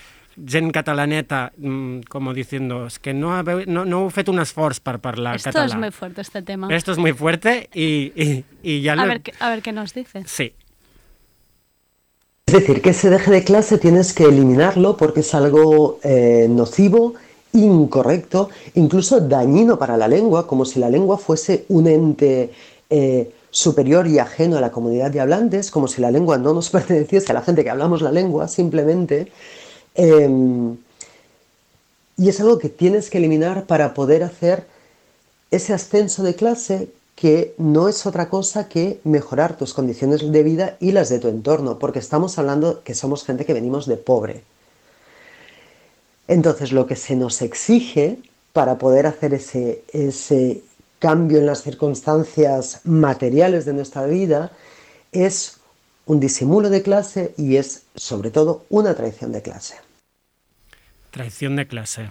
gent 0.47 0.71
catalaneta, 0.71 1.51
mm, 1.57 2.01
como 2.07 2.33
diciendo, 2.33 2.85
es 2.87 2.99
que 2.99 3.13
no, 3.13 3.35
habe, 3.35 3.65
no, 3.65 3.85
no 3.85 4.03
heu 4.05 4.09
fet 4.13 4.29
un 4.29 4.37
esforç 4.39 4.79
per 4.85 4.99
parlar 5.01 5.35
Esto 5.37 5.49
català. 5.49 5.65
es 5.65 5.75
muy 5.75 5.89
fuerte, 5.91 6.21
este 6.21 6.43
tema. 6.43 6.69
Esto 6.73 6.91
es 6.91 6.99
muy 6.99 7.11
fuerte 7.13 7.69
y, 7.73 8.13
y- 8.15 8.45
y 8.61 8.81
ya 8.81 8.93
a, 8.93 8.95
lo... 8.97 9.07
ver, 9.07 9.21
qué- 9.21 9.33
a 9.39 9.49
ver 9.49 9.61
qué 9.63 9.71
nos 9.71 9.93
dice. 9.95 10.21
Sí. 10.27 10.53
Es 12.45 12.53
decir, 12.53 12.81
que 12.81 12.91
ese 12.91 13.09
deje 13.09 13.29
de 13.31 13.43
clase 13.43 13.77
tienes 13.77 14.13
que 14.13 14.23
eliminarlo 14.23 14.95
porque 14.95 15.19
es 15.19 15.33
algo 15.33 15.99
eh, 16.03 16.47
nocivo, 16.49 17.15
incorrecto, 17.53 18.49
incluso 18.75 19.19
dañino 19.19 19.79
para 19.79 19.97
la 19.97 20.07
lengua, 20.07 20.47
como 20.47 20.65
si 20.65 20.79
la 20.79 20.89
lengua 20.89 21.17
fuese 21.17 21.65
un 21.69 21.87
ente 21.87 22.51
eh, 22.89 23.31
superior 23.49 24.07
y 24.07 24.19
ajeno 24.19 24.57
a 24.57 24.61
la 24.61 24.71
comunidad 24.71 25.11
de 25.11 25.19
hablantes, 25.19 25.71
como 25.71 25.87
si 25.87 26.01
la 26.01 26.11
lengua 26.11 26.37
no 26.37 26.53
nos 26.53 26.69
perteneciese 26.71 27.31
a 27.31 27.35
la 27.35 27.41
gente 27.41 27.63
que 27.63 27.69
hablamos 27.69 28.01
la 28.01 28.11
lengua, 28.11 28.47
simplemente. 28.47 29.31
Eh, 29.95 30.75
y 32.17 32.29
es 32.29 32.39
algo 32.41 32.57
que 32.57 32.69
tienes 32.69 33.09
que 33.09 33.19
eliminar 33.19 33.65
para 33.65 33.93
poder 33.93 34.23
hacer 34.23 34.65
ese 35.51 35.73
ascenso 35.73 36.23
de 36.23 36.35
clase 36.35 36.89
que 37.15 37.53
no 37.57 37.89
es 37.89 38.05
otra 38.05 38.29
cosa 38.29 38.67
que 38.67 38.99
mejorar 39.03 39.57
tus 39.57 39.73
condiciones 39.73 40.31
de 40.31 40.43
vida 40.43 40.77
y 40.79 40.91
las 40.91 41.09
de 41.09 41.19
tu 41.19 41.27
entorno, 41.27 41.79
porque 41.79 41.99
estamos 41.99 42.37
hablando 42.37 42.83
que 42.83 42.95
somos 42.95 43.23
gente 43.23 43.45
que 43.45 43.53
venimos 43.53 43.87
de 43.87 43.97
pobre. 43.97 44.43
Entonces, 46.27 46.71
lo 46.71 46.87
que 46.87 46.95
se 46.95 47.15
nos 47.15 47.41
exige 47.41 48.19
para 48.53 48.77
poder 48.77 49.05
hacer 49.05 49.33
ese, 49.33 49.83
ese 49.93 50.61
cambio 50.99 51.39
en 51.39 51.45
las 51.45 51.61
circunstancias 51.61 52.81
materiales 52.83 53.65
de 53.65 53.73
nuestra 53.73 54.05
vida 54.05 54.51
es 55.11 55.57
un 56.05 56.19
disimulo 56.19 56.69
de 56.69 56.81
clase 56.81 57.33
y 57.37 57.57
es, 57.57 57.83
sobre 57.95 58.31
todo, 58.31 58.65
una 58.69 58.95
traición 58.95 59.31
de 59.31 59.41
clase. 59.41 59.75
Traición 61.11 61.55
de 61.55 61.67
clase. 61.67 62.09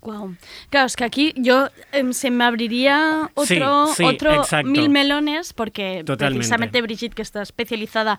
Wow. 0.00 0.36
Claro, 0.70 0.86
es 0.86 0.94
que 0.94 1.04
aquí 1.04 1.32
yo 1.36 1.68
em, 1.90 2.12
se 2.12 2.30
me 2.30 2.44
abriría 2.44 3.30
otro, 3.34 3.88
Sí, 3.88 3.94
sí, 3.96 4.04
otro 4.04 4.44
mil 4.64 4.90
melones 4.90 5.52
porque 5.52 6.02
Totalmente. 6.06 6.38
precisamente 6.38 6.82
Brigitte, 6.82 7.14
que 7.14 7.22
está 7.22 7.42
especializada 7.42 8.18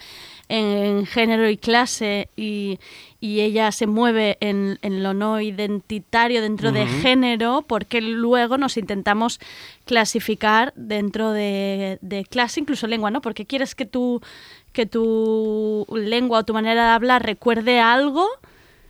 en 0.49 1.06
género 1.06 1.49
y 1.49 1.56
clase 1.56 2.27
y, 2.35 2.80
y 3.22 3.39
ella 3.39 3.72
se 3.72 3.88
mueve 3.88 4.38
en, 4.41 4.77
en 4.81 5.03
lo 5.03 5.14
no 5.14 5.39
identitario 5.39 6.41
dentro 6.41 6.73
de 6.73 6.85
género 6.85 7.64
porque 7.65 8.01
luego 8.01 8.57
nos 8.57 8.76
intentamos 8.76 9.39
clasificar 9.85 10.73
dentro 10.76 11.31
de, 11.31 11.97
de 12.01 12.26
clase, 12.26 12.60
incluso 12.60 12.88
lengua, 12.88 13.10
¿no? 13.10 13.22
Porque 13.22 13.45
quieres 13.45 13.73
que 13.73 13.85
tu, 13.85 14.22
que 14.73 14.85
tu 14.85 15.85
lengua 15.93 16.39
o 16.39 16.43
tu 16.43 16.53
manera 16.53 16.84
de 16.84 16.91
hablar 16.91 17.26
recuerde 17.26 17.80
algo 17.80 18.27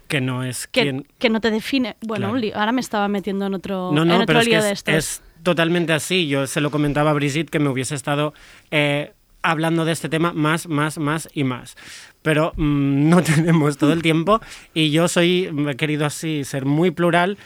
Que 0.09 0.19
no 0.19 0.43
es 0.43 0.67
que, 0.67 0.81
quien... 0.81 1.07
que 1.19 1.29
no 1.29 1.39
te 1.39 1.51
define. 1.51 1.95
Bueno, 2.01 2.33
Claro. 2.33 2.59
ahora 2.59 2.71
me 2.73 2.81
estaba 2.81 3.07
metiendo 3.07 3.45
en 3.45 3.53
otro, 3.53 3.91
No, 3.93 4.01
en 4.01 4.07
no, 4.09 4.15
otro 4.15 4.25
pero 4.25 4.39
es 4.39 4.45
que 4.45 4.51
lío 4.51 4.61
de 4.61 4.71
es, 4.71 4.79
estos. 4.79 4.93
es 4.95 5.21
totalmente 5.43 5.93
así. 5.93 6.27
Yo 6.27 6.47
se 6.47 6.59
lo 6.59 6.71
comentaba 6.71 7.11
a 7.11 7.13
Brigitte 7.13 7.49
que 7.49 7.59
me 7.59 7.69
hubiese 7.69 7.95
estado 7.95 8.33
eh, 8.71 9.13
hablando 9.41 9.85
de 9.85 9.93
este 9.93 10.09
tema 10.09 10.33
más, 10.33 10.67
más, 10.67 10.97
más 10.97 11.29
y 11.33 11.45
más. 11.45 11.77
Pero 12.23 12.51
mm, 12.57 13.07
no 13.09 13.21
tenemos 13.23 13.77
todo 13.77 13.93
el 13.93 14.01
tiempo 14.01 14.41
y 14.73 14.91
yo 14.91 15.07
soy, 15.07 15.49
he 15.69 15.75
querido 15.77 16.05
así 16.05 16.43
ser 16.43 16.65
muy 16.65 16.91
plural 16.91 17.37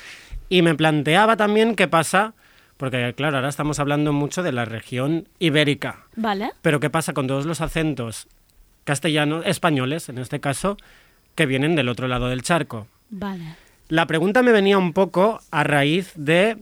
y 0.49 0.61
me 0.61 0.73
planteaba 0.73 1.35
también 1.37 1.75
qué 1.75 1.87
pasa, 1.87 2.33
porque 2.77 3.13
claro, 3.15 3.35
ahora 3.37 3.49
estamos 3.49 3.77
hablando 3.79 4.13
mucho 4.13 4.41
de 4.41 4.51
la 4.53 4.65
región 4.65 5.27
ibérica, 5.39 6.05
Vale. 6.15 6.51
pero 6.61 6.79
qué 6.79 6.89
pasa 6.89 7.11
con 7.13 7.27
todos 7.27 7.45
los 7.45 7.59
acentos 7.61 8.27
castellanos, 8.83 9.45
españoles 9.45 10.09
en 10.09 10.17
este 10.17 10.39
caso, 10.39 10.77
que 11.35 11.45
vienen 11.45 11.75
del 11.75 11.89
otro 11.89 12.07
lado 12.07 12.27
del 12.27 12.43
charco. 12.43 12.87
Vale. 13.09 13.55
La 13.89 14.05
pregunta 14.07 14.41
me 14.43 14.51
venía 14.51 14.77
un 14.77 14.93
poco 14.93 15.39
a 15.51 15.63
raíz 15.63 16.11
de... 16.15 16.57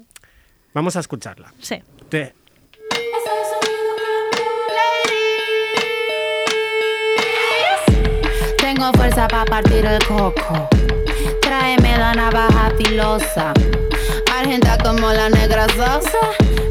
Vamos 0.73 0.95
a 0.95 0.99
escucharla. 1.01 1.53
Sí. 1.59 1.81
De- 2.09 2.33
Tengo 8.57 8.91
fuerza 8.93 9.27
para 9.27 9.45
partir 9.45 9.85
el 9.85 9.99
coco. 10.05 10.69
Tráeme 11.41 11.97
la 11.97 12.13
navaja 12.13 12.71
filosa. 12.77 13.53
Argenta 14.33 14.77
como 14.77 15.11
la 15.11 15.29
negra 15.29 15.67
sosa. 15.69 16.19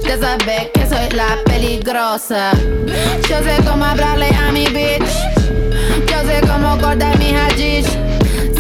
Ya 0.03 0.19
sabes 0.19 0.69
que 0.75 0.87
soy 0.87 1.09
la 1.11 1.37
peligrosa. 1.45 2.53
Yo 3.29 3.43
sé 3.43 3.63
cómo 3.69 3.85
hablarle 3.85 4.29
a 4.35 4.51
mi 4.53 4.65
bitch. 4.67 5.30
Yo 6.31 6.37
sé 6.37 6.47
cómo 6.47 6.79
cortar 6.79 7.19
mi 7.19 7.33
hashish. 7.33 7.87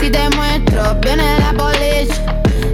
Si 0.00 0.10
te 0.10 0.28
muestro, 0.30 0.94
viene 1.00 1.38
la 1.38 1.52
polish. 1.52 2.10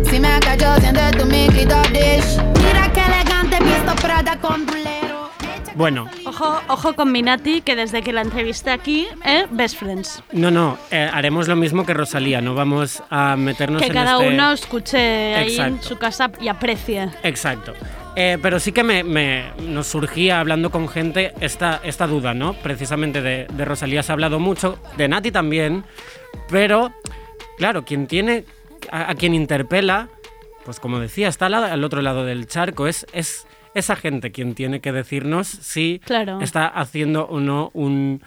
Si 0.09 0.18
me 0.18 0.39
cacho, 0.40 0.74
siente 0.81 1.10
tu 1.18 1.27
mi 1.27 1.48
clitoris. 1.48 2.39
Mira 2.64 2.90
qué 2.94 3.02
elegante, 3.05 3.59
visto 3.62 3.94
Prada 4.01 4.39
con 4.40 4.66
rulero. 4.66 5.31
Bueno, 5.74 6.09
Ojo, 6.24 6.60
ojo 6.68 6.94
con 6.94 7.12
Minati, 7.12 7.60
que 7.60 7.77
desde 7.77 8.01
que 8.02 8.12
la 8.14 8.23
entrevisté 8.23 8.70
aquí, 8.70 9.06
¿eh? 9.24 9.47
Best 9.51 9.77
Friends. 9.77 10.23
No, 10.32 10.51
no, 10.51 10.78
eh, 10.90 11.10
haremos 11.12 11.47
lo 11.48 11.56
mismo 11.56 11.85
que 11.85 11.93
Rosalía, 11.93 12.40
no 12.40 12.55
vamos 12.55 13.02
a 13.10 13.36
meternos 13.36 13.82
Que 13.82 13.89
en 13.89 13.93
cada 13.94 14.14
este- 14.14 14.28
uno 14.35 14.52
escuche 14.52 15.35
ahí 15.35 15.56
en 15.59 15.82
su 15.82 15.98
casa 15.98 16.31
y 16.40 16.48
aprecie. 16.48 17.10
Exacto. 17.23 17.74
Eh, 18.19 18.39
pero 18.41 18.59
sí 18.59 18.73
que 18.73 18.83
me, 18.83 19.05
me- 19.05 19.51
nos 19.69 19.87
surgía 19.89 20.41
hablando 20.41 20.71
con 20.71 20.89
gente 20.89 21.35
esta, 21.41 21.81
esta 21.85 22.07
duda, 22.07 22.33
¿no? 22.33 22.55
Precisamente 22.55 23.21
de, 23.21 23.47
de 23.53 23.65
Rosalía 23.67 24.03
se 24.03 24.11
ha 24.11 24.15
hablado 24.15 24.39
mucho, 24.41 24.79
de 24.97 25.07
Nati 25.07 25.31
también, 25.31 25.85
pero 26.49 26.93
claro, 27.59 27.85
quien 27.85 28.07
tiene, 28.07 28.45
a, 28.91 29.11
a 29.11 29.15
quien 29.17 29.35
interpela, 29.35 30.09
pues 30.65 30.81
como 30.81 30.99
decía, 30.99 31.29
está 31.29 31.47
al 31.47 31.85
otro 31.85 32.01
lado 32.01 32.25
del 32.25 32.47
charco, 32.47 32.87
es, 32.87 33.07
es 33.13 33.47
esa 33.75 33.97
gente 33.97 34.33
quien 34.33 34.55
tiene 34.55 34.81
que 34.81 34.93
decirnos 34.93 35.47
si 35.47 36.01
Claro. 36.05 36.41
está 36.41 36.67
haciendo 36.67 37.27
o 37.27 37.39
no 37.41 37.71
un 37.75 38.23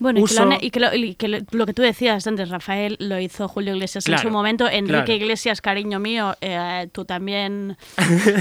Bueno, 0.00 0.18
y 0.18 0.24
que, 0.24 0.34
lo, 0.34 0.42
uso... 0.42 0.50
han- 0.54 0.58
y 0.64 0.70
que 0.70 0.80
lo, 0.80 0.94
y 0.94 1.14
que 1.14 1.28
lo- 1.28 1.38
lo 1.52 1.66
que 1.66 1.74
tú 1.74 1.82
decías 1.82 2.26
antes, 2.26 2.48
Rafael, 2.48 2.96
lo 2.98 3.20
hizo 3.20 3.46
Julio 3.46 3.74
Iglesias 3.74 4.06
en 4.08 4.18
su 4.18 4.30
momento. 4.30 4.68
Enrique 4.68 5.04
claro. 5.04 5.12
Iglesias, 5.12 5.60
cariño 5.60 6.00
mío, 6.00 6.34
eh, 6.40 6.88
tú 6.92 7.04
también. 7.04 7.76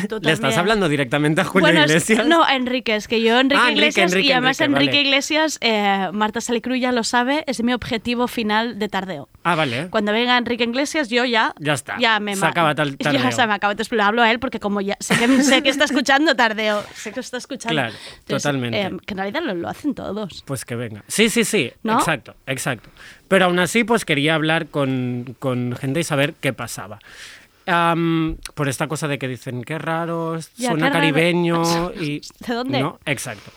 tú 0.10 0.18
¿Le 0.22 0.31
estás 0.31 0.40
también. 0.40 0.60
hablando 0.60 0.90
directamente 0.90 1.41
a 1.41 1.44
Julio 1.44 1.65
Bueno, 1.68 1.81
es- 1.84 1.90
Iglesias? 1.91 2.26
no, 2.26 2.48
Enrique, 2.49 2.95
es 2.95 3.07
que 3.07 3.22
yo, 3.22 3.40
Enrique 3.40 3.61
Ah, 3.64 3.72
Iglesias, 3.72 4.11
Enrique, 4.11 4.30
y 4.30 4.31
además 4.31 4.60
Enrique, 4.61 4.76
Enrique, 4.80 4.98
vale. 4.98 5.07
Iglesias, 5.10 5.57
eh, 5.61 6.07
Marta 6.14 6.41
Salicru 6.41 6.76
ya 6.76 6.91
lo 6.91 7.03
sabe, 7.03 7.44
es 7.45 7.61
mi 7.61 7.73
objetivo 7.73 8.27
final 8.27 8.80
de 8.80 8.88
tardeo. 8.88 9.27
Ah, 9.52 9.56
vale. 9.56 9.88
Cuando 9.90 10.12
venga 10.12 10.38
Enrique 10.38 10.64
Iglesias, 10.64 11.10
yo 11.10 11.26
ya. 11.26 11.54
Ya 11.60 11.74
está. 11.74 11.98
Ya 12.00 12.20
me 12.20 12.36
Se 12.36 12.46
acaba 12.46 12.76
tal- 12.76 12.98
tardeo. 12.98 13.22
Ya 13.24 13.32
se 13.32 13.48
me 13.48 13.54
acaba. 13.54 13.72
Entonces 13.74 13.92
le 13.92 14.04
hablo 14.04 14.22
a 14.22 14.30
él 14.32 14.40
porque 14.40 14.60
como 14.60 14.82
ya 14.82 14.96
sé 15.00 15.18
que, 15.18 15.28
sé 15.44 15.64
que 15.64 15.70
está 15.70 15.86
escuchando 15.86 16.36
tardeo. 16.36 16.84
Sé 16.94 17.12
que 17.12 17.20
está 17.20 17.38
escuchando. 17.38 17.74
Claro, 17.74 17.94
totalmente. 18.28 18.80
eh, 18.82 18.92
que 19.06 19.14
en 19.14 19.18
realidad 19.18 19.42
lo, 19.44 19.54
lo 19.56 19.70
hacen 19.70 19.94
todos. 19.96 20.44
Pues 20.46 20.66
que 20.66 20.76
venga. 20.76 21.04
Sí, 21.08 21.30
sí, 21.30 21.44
sí. 21.46 21.72
¿No? 21.84 21.98
Exacto, 22.00 22.36
exacto. 22.46 22.90
Pero 23.28 23.46
aún 23.46 23.60
así, 23.60 23.84
pues 23.84 24.06
quería 24.06 24.36
hablar 24.36 24.68
con, 24.68 25.36
con 25.40 25.76
gente 25.76 26.00
y 26.00 26.04
saber 26.04 26.34
qué 26.40 26.54
pasaba. 26.54 27.00
Por 28.56 28.68
esta 28.68 28.88
cosa 28.88 29.08
de 29.08 29.20
que 29.20 29.28
dicen, 29.28 29.64
qué 29.64 29.78
raro, 29.78 30.40
Ya, 30.58 30.70
suena 30.70 30.88
qué 30.88 30.94
raro". 30.94 30.94
caribeño 30.94 31.92
y... 32.02 32.22
¿De 32.48 32.54
dónde? 32.54 32.80
No, 32.82 33.00
exacto. 33.06 33.52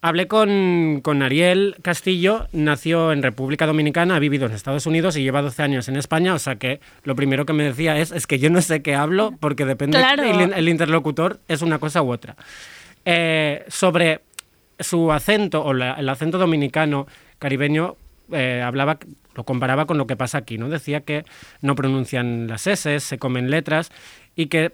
Hablé 0.00 0.28
con, 0.28 1.00
con 1.02 1.22
Ariel 1.22 1.74
Castillo, 1.82 2.46
nació 2.52 3.10
en 3.12 3.20
República 3.20 3.66
Dominicana, 3.66 4.14
ha 4.14 4.18
vivido 4.20 4.46
en 4.46 4.52
Estados 4.52 4.86
Unidos 4.86 5.16
y 5.16 5.22
lleva 5.24 5.42
12 5.42 5.60
años 5.60 5.88
en 5.88 5.96
España, 5.96 6.34
o 6.34 6.38
sea 6.38 6.54
que 6.54 6.80
lo 7.02 7.16
primero 7.16 7.44
que 7.46 7.52
me 7.52 7.64
decía 7.64 7.98
es, 7.98 8.12
es 8.12 8.28
que 8.28 8.38
yo 8.38 8.48
no 8.48 8.62
sé 8.62 8.80
qué 8.80 8.94
hablo 8.94 9.34
porque 9.40 9.64
depende, 9.64 9.98
Claro. 9.98 10.22
el, 10.22 10.52
el 10.52 10.68
interlocutor 10.68 11.40
es 11.48 11.62
una 11.62 11.80
cosa 11.80 12.00
u 12.02 12.12
otra. 12.12 12.36
Eh, 13.04 13.64
sobre 13.66 14.20
su 14.78 15.10
acento 15.10 15.64
o 15.64 15.72
la- 15.74 15.94
el 15.94 16.08
acento 16.08 16.38
dominicano 16.38 17.08
caribeño, 17.40 17.96
eh, 18.30 18.62
hablaba, 18.64 18.98
lo 19.34 19.42
comparaba 19.42 19.86
con 19.86 19.98
lo 19.98 20.06
que 20.06 20.14
pasa 20.14 20.38
aquí, 20.38 20.58
¿no? 20.58 20.68
Decía 20.68 21.00
que 21.00 21.24
no 21.60 21.74
pronuncian 21.74 22.46
las 22.46 22.68
S, 22.68 23.00
se 23.00 23.18
comen 23.18 23.50
letras 23.50 23.90
y 24.36 24.46
que 24.46 24.70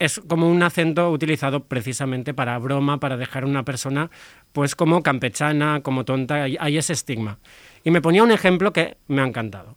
es 0.00 0.20
como 0.28 0.48
un 0.48 0.62
acento 0.62 1.10
utilizado 1.10 1.64
precisamente 1.64 2.32
para 2.32 2.56
broma, 2.58 3.00
para 3.00 3.16
dejar 3.16 3.42
a 3.42 3.46
una 3.46 3.64
persona 3.64 4.10
pues 4.58 4.74
como 4.74 5.04
campechana, 5.04 5.82
como 5.84 6.04
tonta, 6.04 6.42
hay, 6.42 6.78
ese 6.78 6.92
estigma. 6.92 7.38
Y 7.84 7.92
me 7.92 8.02
ponía 8.02 8.24
un 8.24 8.32
ejemplo 8.32 8.72
que 8.72 8.96
me 9.06 9.22
ha 9.22 9.24
encantado. 9.24 9.76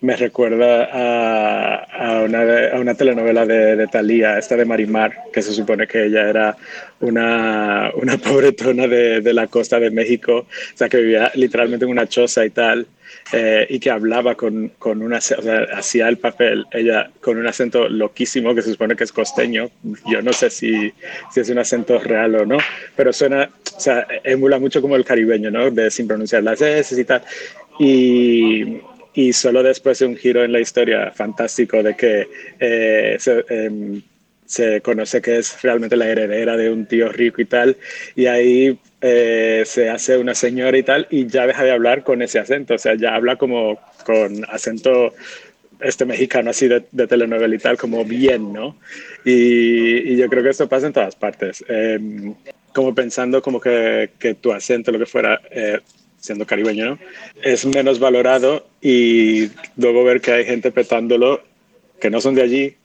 me 0.00 0.16
recuerda 0.16 0.86
a, 0.90 2.22
una, 2.24 2.40
a 2.72 2.80
una 2.80 2.96
telenovela 2.96 3.46
de, 3.46 3.76
de 3.76 3.86
Thalía, 3.86 4.38
esta 4.38 4.56
de 4.56 4.64
Marimar, 4.64 5.12
que 5.32 5.40
se 5.40 5.52
supone 5.52 5.86
que 5.86 6.06
ella 6.06 6.28
era 6.28 6.56
una, 6.98 7.92
una 7.94 8.18
pobretona 8.28 8.88
de, 8.88 9.20
de 9.20 9.32
la 9.32 9.46
costa 9.46 9.78
de 9.78 9.92
México, 9.92 10.48
o 10.48 10.76
sea, 10.76 10.88
que 10.88 10.96
vivía 10.96 11.30
literalmente 11.36 11.84
en 11.84 11.92
una 11.92 12.08
choza 12.08 12.44
y 12.44 12.50
tal, 12.50 12.88
eh, 13.32 13.66
y 13.68 13.78
que 13.78 13.90
hablaba 13.90 14.34
con, 14.34 14.72
con 14.78 15.02
una, 15.02 15.18
o 15.18 15.20
sea, 15.20 15.66
hacía 15.74 16.08
el 16.08 16.18
papel, 16.18 16.66
ella 16.72 17.10
con 17.20 17.38
un 17.38 17.46
acento 17.46 17.88
loquísimo, 17.88 18.54
que 18.54 18.62
se 18.62 18.72
supone 18.72 18.96
que 18.96 19.04
es 19.04 19.12
costeño, 19.12 19.70
yo 20.06 20.22
no 20.22 20.32
sé 20.32 20.50
si, 20.50 20.92
si 21.32 21.40
es 21.40 21.48
un 21.48 21.58
acento 21.58 21.98
real 21.98 22.34
o 22.34 22.46
no, 22.46 22.58
pero 22.96 23.12
suena, 23.12 23.50
o 23.76 23.80
sea, 23.80 24.06
emula 24.24 24.58
mucho 24.58 24.82
como 24.82 24.96
el 24.96 25.04
caribeño, 25.04 25.50
¿no? 25.50 25.70
De 25.70 25.90
sin 25.90 26.08
pronunciar 26.08 26.42
las 26.42 26.60
S 26.60 27.00
y 27.00 27.04
tal. 27.04 27.22
Y, 27.78 28.80
y 29.14 29.32
solo 29.32 29.62
después 29.62 29.98
de 29.98 30.06
un 30.06 30.16
giro 30.16 30.44
en 30.44 30.52
la 30.52 30.60
historia 30.60 31.10
fantástico 31.12 31.82
de 31.82 31.96
que 31.96 32.28
eh, 32.58 33.16
se, 33.18 33.44
em, 33.48 34.02
se 34.50 34.80
conoce 34.80 35.22
que 35.22 35.38
es 35.38 35.62
realmente 35.62 35.96
la 35.96 36.08
heredera 36.08 36.56
de 36.56 36.70
un 36.70 36.84
tío 36.86 37.08
rico 37.08 37.40
y 37.40 37.44
tal, 37.44 37.76
y 38.16 38.26
ahí 38.26 38.76
eh, 39.00 39.62
se 39.64 39.88
hace 39.88 40.18
una 40.18 40.34
señora 40.34 40.76
y 40.76 40.82
tal, 40.82 41.06
y 41.08 41.28
ya 41.28 41.46
deja 41.46 41.62
de 41.62 41.70
hablar 41.70 42.02
con 42.02 42.20
ese 42.20 42.40
acento, 42.40 42.74
o 42.74 42.78
sea, 42.78 42.96
ya 42.96 43.14
habla 43.14 43.36
como 43.36 43.78
con 44.04 44.44
acento 44.48 45.14
este 45.78 46.04
mexicano 46.04 46.50
así 46.50 46.66
de, 46.66 46.84
de 46.90 47.06
telenovela 47.06 47.54
y 47.54 47.58
tal, 47.58 47.78
como 47.78 48.04
bien, 48.04 48.52
¿no? 48.52 48.76
Y, 49.24 50.12
y 50.12 50.16
yo 50.16 50.28
creo 50.28 50.42
que 50.42 50.50
esto 50.50 50.68
pasa 50.68 50.88
en 50.88 50.94
todas 50.94 51.14
partes. 51.14 51.64
Em, 51.68 52.34
como 52.74 52.92
pensando 52.92 53.40
como 53.40 53.60
que, 53.60 54.10
que 54.18 54.34
tu 54.34 54.52
acento, 54.52 54.90
lo 54.90 54.98
que 54.98 55.06
fuera, 55.06 55.40
eh, 55.50 55.78
siendo 56.18 56.44
caribeño, 56.44 56.86
¿no? 56.86 56.98
Es 57.40 57.64
menos 57.64 58.00
valorado 58.00 58.66
y 58.82 59.48
luego 59.76 60.02
ver 60.02 60.20
que 60.20 60.32
hay 60.32 60.44
gente 60.44 60.72
petándolo 60.72 61.40
que 62.00 62.10
no 62.10 62.20
son 62.20 62.34
de 62.34 62.42
allí, 62.42 62.76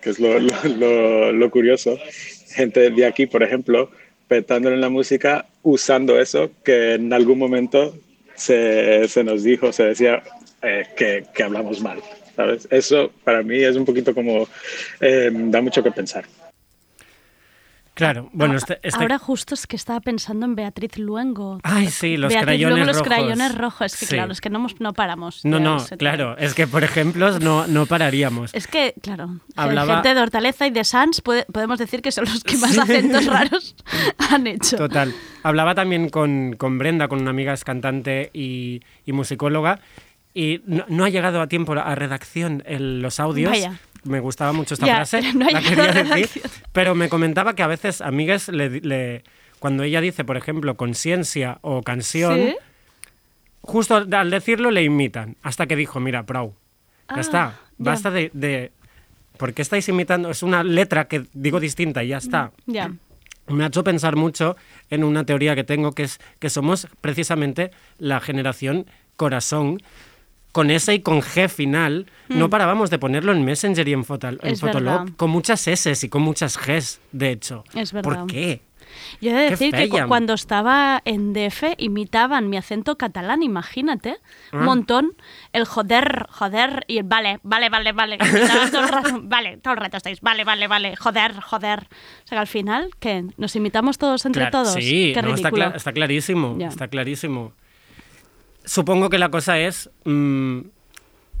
que 0.00 0.10
es 0.10 0.18
lo, 0.18 1.32
lo, 1.32 1.50
curioso. 1.50 1.98
Gente 2.50 2.90
de 2.90 3.06
aquí, 3.06 3.26
por 3.26 3.42
ejemplo, 3.42 3.90
petándolo 4.26 4.74
en 4.74 4.80
la 4.80 4.88
música 4.88 5.46
usando 5.62 6.20
eso 6.20 6.50
que 6.64 6.94
en 6.94 7.12
algún 7.12 7.38
momento 7.38 7.94
se, 8.34 9.08
se 9.08 9.24
nos 9.24 9.42
dijo, 9.42 9.72
se 9.72 9.84
decía 9.84 10.22
eh, 10.62 10.86
que, 10.96 11.24
que 11.34 11.42
hablamos 11.42 11.80
mal. 11.80 12.00
¿sabes? 12.36 12.68
Eso 12.70 13.10
para 13.24 13.42
mí 13.42 13.56
es 13.56 13.74
un 13.74 13.84
poquito 13.84 14.14
como, 14.14 14.46
eh, 15.00 15.30
da 15.32 15.60
mucho 15.60 15.82
que 15.82 15.90
pensar. 15.90 16.24
Claro, 17.98 18.30
bueno, 18.32 18.54
Ah, 18.54 18.58
este, 18.58 18.78
este- 18.80 19.02
Ahora 19.02 19.18
justo 19.18 19.54
es 19.54 19.66
que 19.66 19.74
estaba 19.74 20.00
pensando 20.00 20.46
en 20.46 20.54
Beatriz 20.54 20.96
Luengo. 20.98 21.58
Ay, 21.64 21.88
sí, 21.88 22.16
los 22.16 22.28
Beatriz 22.28 22.44
crayones 22.46 22.70
Luengo, 22.76 22.86
los 22.86 22.96
rojos. 22.98 23.08
crayones 23.08 23.54
rojos. 23.58 23.86
Es 23.92 23.98
que 23.98 24.06
Sí. 24.06 24.14
claro, 24.14 24.30
es 24.32 24.40
que 24.40 24.50
no, 24.50 24.64
no 24.78 24.92
paramos. 24.92 25.44
No, 25.44 25.58
no, 25.58 25.84
claro, 25.98 26.36
es 26.38 26.54
que 26.54 26.68
por 26.68 26.84
ejemplos 26.84 27.40
no, 27.40 27.66
no 27.66 27.86
pararíamos. 27.86 28.54
Es 28.54 28.68
que, 28.68 28.94
claro, 29.02 29.40
Hablaba- 29.56 29.94
gente 29.96 30.14
de 30.14 30.20
Hortaleza 30.20 30.68
y 30.68 30.70
de 30.70 30.84
Sans 30.84 31.20
puede- 31.20 31.44
podemos 31.52 31.78
decir 31.80 32.00
que 32.00 32.12
son 32.12 32.26
los 32.26 32.44
que 32.44 32.56
más 32.56 32.78
acentos 32.78 33.26
raros 33.26 33.74
han 34.30 34.46
hecho. 34.46 34.76
Total. 34.76 35.12
Hablaba 35.42 35.74
también 35.74 36.08
con, 36.08 36.54
con 36.56 36.78
Brenda, 36.78 37.08
con 37.08 37.20
una 37.20 37.30
amiga 37.30 37.52
es 37.52 37.64
cantante 37.64 38.30
y, 38.32 38.80
y 39.06 39.10
musicóloga, 39.12 39.80
y 40.34 40.60
no, 40.66 40.84
no 40.88 41.04
ha 41.04 41.08
llegado 41.08 41.40
a 41.40 41.48
tiempo 41.48 41.72
a 41.72 41.94
redacción 41.96 42.62
el- 42.64 43.02
los 43.02 43.18
audios. 43.18 43.50
Vaya. 43.50 43.80
Me 44.04 44.20
gustaba 44.20 44.52
mucho 44.52 44.74
esta 44.74 44.86
frase, 44.86 45.20
pero 45.22 45.38
no 45.38 45.50
la 45.50 45.60
quería 45.62 45.92
decir, 45.92 46.42
pero 46.72 46.94
me 46.94 47.08
comentaba 47.08 47.54
que 47.54 47.62
a 47.62 47.66
veces 47.66 48.00
amigas 48.00 48.48
le, 48.48 48.80
le- 48.80 49.24
cuando 49.58 49.82
ella 49.82 50.00
dice, 50.00 50.24
por 50.24 50.36
ejemplo, 50.36 50.76
conciencia 50.76 51.58
o 51.62 51.82
canción, 51.82 52.36
¿Sí? 52.38 52.56
justo 53.62 53.96
al 54.10 54.30
decirlo 54.30 54.70
le 54.70 54.82
imitan, 54.84 55.36
hasta 55.42 55.66
que 55.66 55.76
dijo, 55.76 56.00
mira, 56.00 56.24
Prou, 56.24 56.54
ya 57.08 57.16
Ah, 57.16 57.20
está, 57.20 57.60
basta 57.76 58.10
de, 58.10 58.30
de... 58.34 58.72
¿Por 59.36 59.54
qué 59.54 59.62
estáis 59.62 59.88
imitando? 59.88 60.30
Es 60.30 60.42
una 60.42 60.64
letra 60.64 61.06
que 61.06 61.24
digo 61.32 61.60
distinta 61.60 62.02
y 62.02 62.08
ya 62.08 62.18
está 62.18 62.50
Ya. 62.66 62.90
me 63.46 63.64
ha 63.64 63.68
hecho 63.68 63.84
pensar 63.84 64.16
mucho 64.16 64.56
en 64.90 65.04
una 65.04 65.24
teoría 65.24 65.54
que 65.54 65.64
tengo, 65.64 65.92
que 65.92 66.02
es 66.04 66.20
que 66.40 66.50
somos 66.50 66.88
precisamente 67.00 67.70
la 67.98 68.20
generación 68.20 68.86
corazón, 69.16 69.80
con 70.52 70.70
S 70.70 70.92
y 70.92 71.00
con 71.00 71.20
G 71.20 71.48
final. 71.48 72.06
No 72.28 72.46
Mm. 72.48 72.50
parábamos 72.50 72.90
de 72.90 72.98
ponerlo 72.98 73.32
en 73.32 73.44
Messenger 73.44 73.86
y 73.88 73.92
en, 73.92 74.04
Fotal- 74.04 74.38
en 74.42 74.56
Fotolog, 74.56 75.14
con 75.16 75.30
muchas 75.30 75.66
S 75.68 75.92
y 76.02 76.08
con 76.08 76.22
muchas 76.22 76.56
Gs, 76.58 77.00
de 77.12 77.30
hecho. 77.30 77.64
Es 77.74 77.92
verdad. 77.92 78.10
¿Por 78.20 78.26
qué? 78.26 78.60
Yo 79.20 79.30
he 79.30 79.34
de 79.34 79.50
decir 79.50 79.74
que 79.74 80.04
cuando 80.06 80.32
estaba 80.32 81.02
en 81.04 81.34
DF 81.34 81.74
imitaban 81.76 82.48
mi 82.48 82.56
acento 82.56 82.96
catalán, 82.96 83.42
imagínate, 83.42 84.16
un 84.52 84.60
Ah. 84.60 84.64
montón, 84.64 85.12
el 85.52 85.66
joder, 85.66 86.26
joder, 86.30 86.84
y 86.88 86.96
el 86.98 87.04
vale, 87.04 87.38
vale, 87.42 87.68
vale, 87.68 87.92
vale, 87.92 88.16
que 88.18 88.26
imitaba 88.28 88.70
todo 88.70 88.80
el 88.82 88.88
rato, 88.88 89.20
vale, 89.24 89.56
todo 89.58 89.74
el 89.74 89.80
rato 89.80 89.98
estáis, 89.98 90.20
vale, 90.22 90.44
vale, 90.44 90.66
vale, 90.68 90.96
joder, 90.96 91.38
joder. 91.40 91.80
O 91.80 92.28
sea 92.28 92.36
que 92.36 92.40
al 92.40 92.46
final, 92.46 92.90
¿qué? 92.98 93.24
¿Nos 93.36 93.54
imitamos 93.56 93.98
todos 93.98 94.24
entre 94.24 94.48
Claro, 94.48 94.64
todos? 94.64 94.74
Sí, 94.74 95.12
Qué 95.14 95.22
no, 95.22 95.34
está, 95.34 95.50
está 95.76 95.92
clarísimo, 95.92 96.56
Ya. 96.58 96.68
está 96.68 96.88
clarísimo. 96.88 97.52
Supongo 98.68 99.08
que 99.08 99.16
la 99.16 99.30
cosa 99.30 99.58
es, 99.58 99.90
mm, 100.04 100.60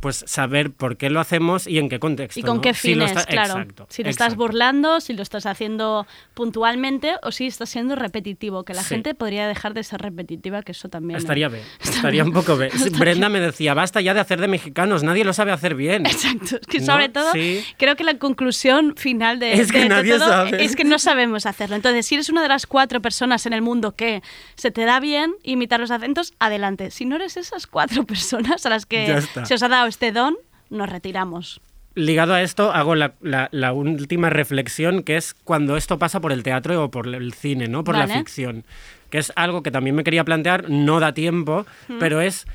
pues 0.00 0.24
saber 0.26 0.70
por 0.70 0.96
qué 0.96 1.10
lo 1.10 1.20
hacemos 1.20 1.66
y 1.66 1.78
en 1.78 1.88
qué 1.88 1.98
contexto. 1.98 2.38
Y 2.38 2.42
con 2.42 2.56
¿no? 2.56 2.60
qué 2.62 2.74
Si 2.74 2.92
fines, 2.92 3.10
está- 3.10 3.24
claro. 3.26 3.54
Exacto, 3.54 3.86
si 3.90 4.02
lo 4.04 4.10
estás 4.10 4.36
burlando, 4.36 5.00
si 5.00 5.12
lo 5.12 5.22
estás 5.22 5.44
haciendo 5.46 6.06
puntualmente 6.34 7.14
o 7.22 7.32
si 7.32 7.46
estás 7.48 7.68
siendo 7.68 7.96
repetitivo, 7.96 8.64
que 8.64 8.74
la 8.74 8.82
Sí. 8.82 8.90
gente 8.90 9.14
podría 9.14 9.48
dejar 9.48 9.74
de 9.74 9.82
ser 9.82 10.00
repetitiva, 10.00 10.62
que 10.62 10.72
eso 10.72 10.88
también... 10.88 11.16
¿eh? 11.16 11.18
Estaría 11.18 11.48
bien, 11.48 11.62
estaría 11.82 12.22
un 12.24 12.32
poco 12.32 12.56
bien. 12.56 12.70
Estaría- 12.74 12.98
Brenda 12.98 13.28
me 13.28 13.40
decía, 13.40 13.74
basta 13.74 14.00
ya 14.00 14.14
de 14.14 14.20
hacer 14.20 14.40
de 14.40 14.46
mexicanos, 14.48 15.02
nadie 15.02 15.24
lo 15.24 15.32
sabe 15.32 15.50
hacer 15.52 15.74
bien. 15.74 16.06
Exacto, 16.06 16.56
es 16.60 16.66
que 16.68 16.78
¿No? 16.78 16.86
sobre 16.86 17.08
todo 17.08 17.32
Sí. 17.32 17.64
creo 17.76 17.96
que 17.96 18.04
la 18.04 18.18
conclusión 18.18 18.94
final 18.96 19.38
de, 19.40 19.54
Es 19.54 19.72
que 19.72 19.78
de- 19.78 19.84
de 19.84 19.88
nadie 19.90 20.16
todo 20.16 20.28
sabe. 20.28 20.64
es 20.64 20.76
que 20.76 20.84
no 20.84 20.98
sabemos 21.00 21.44
hacerlo. 21.44 21.74
Entonces, 21.74 22.06
si 22.06 22.14
eres 22.14 22.28
una 22.28 22.42
de 22.42 22.48
las 22.48 22.66
cuatro 22.66 23.02
personas 23.02 23.46
en 23.46 23.52
el 23.52 23.62
mundo 23.62 23.96
que 23.96 24.22
se 24.54 24.70
te 24.70 24.84
da 24.84 25.00
bien 25.00 25.34
imitar 25.42 25.80
los 25.80 25.90
acentos, 25.90 26.34
adelante. 26.38 26.90
Si 26.92 27.04
no 27.04 27.16
eres 27.16 27.36
esas 27.36 27.66
cuatro 27.66 28.04
personas 28.06 28.64
a 28.64 28.70
las 28.70 28.86
que 28.86 29.20
se 29.44 29.54
os 29.54 29.62
ha 29.62 29.68
dado 29.68 29.87
este 29.88 30.12
don, 30.12 30.36
nos 30.70 30.88
retiramos. 30.88 31.60
Ligado 31.94 32.34
a 32.34 32.42
esto, 32.42 32.70
hago 32.72 32.94
la, 32.94 33.14
la- 33.22 33.48
la 33.50 33.72
última 33.72 34.30
reflexión, 34.30 35.02
que 35.02 35.16
es 35.16 35.34
cuando 35.34 35.76
esto 35.76 35.98
pasa 35.98 36.20
por 36.20 36.30
el 36.32 36.42
teatro 36.44 36.84
o 36.84 36.90
por 36.90 37.08
el 37.08 37.32
cine, 37.32 37.66
¿no? 37.66 37.82
Por 37.82 37.96
la 37.96 38.06
ficción. 38.06 38.64
Que 39.10 39.18
es 39.18 39.32
algo 39.34 39.62
que 39.62 39.70
también 39.70 39.96
me 39.96 40.04
quería 40.04 40.22
plantear, 40.24 40.68
no 40.70 41.00
da 41.00 41.12
tiempo, 41.14 41.66
Mm. 41.88 41.98
pero 41.98 42.20
es 42.20 42.46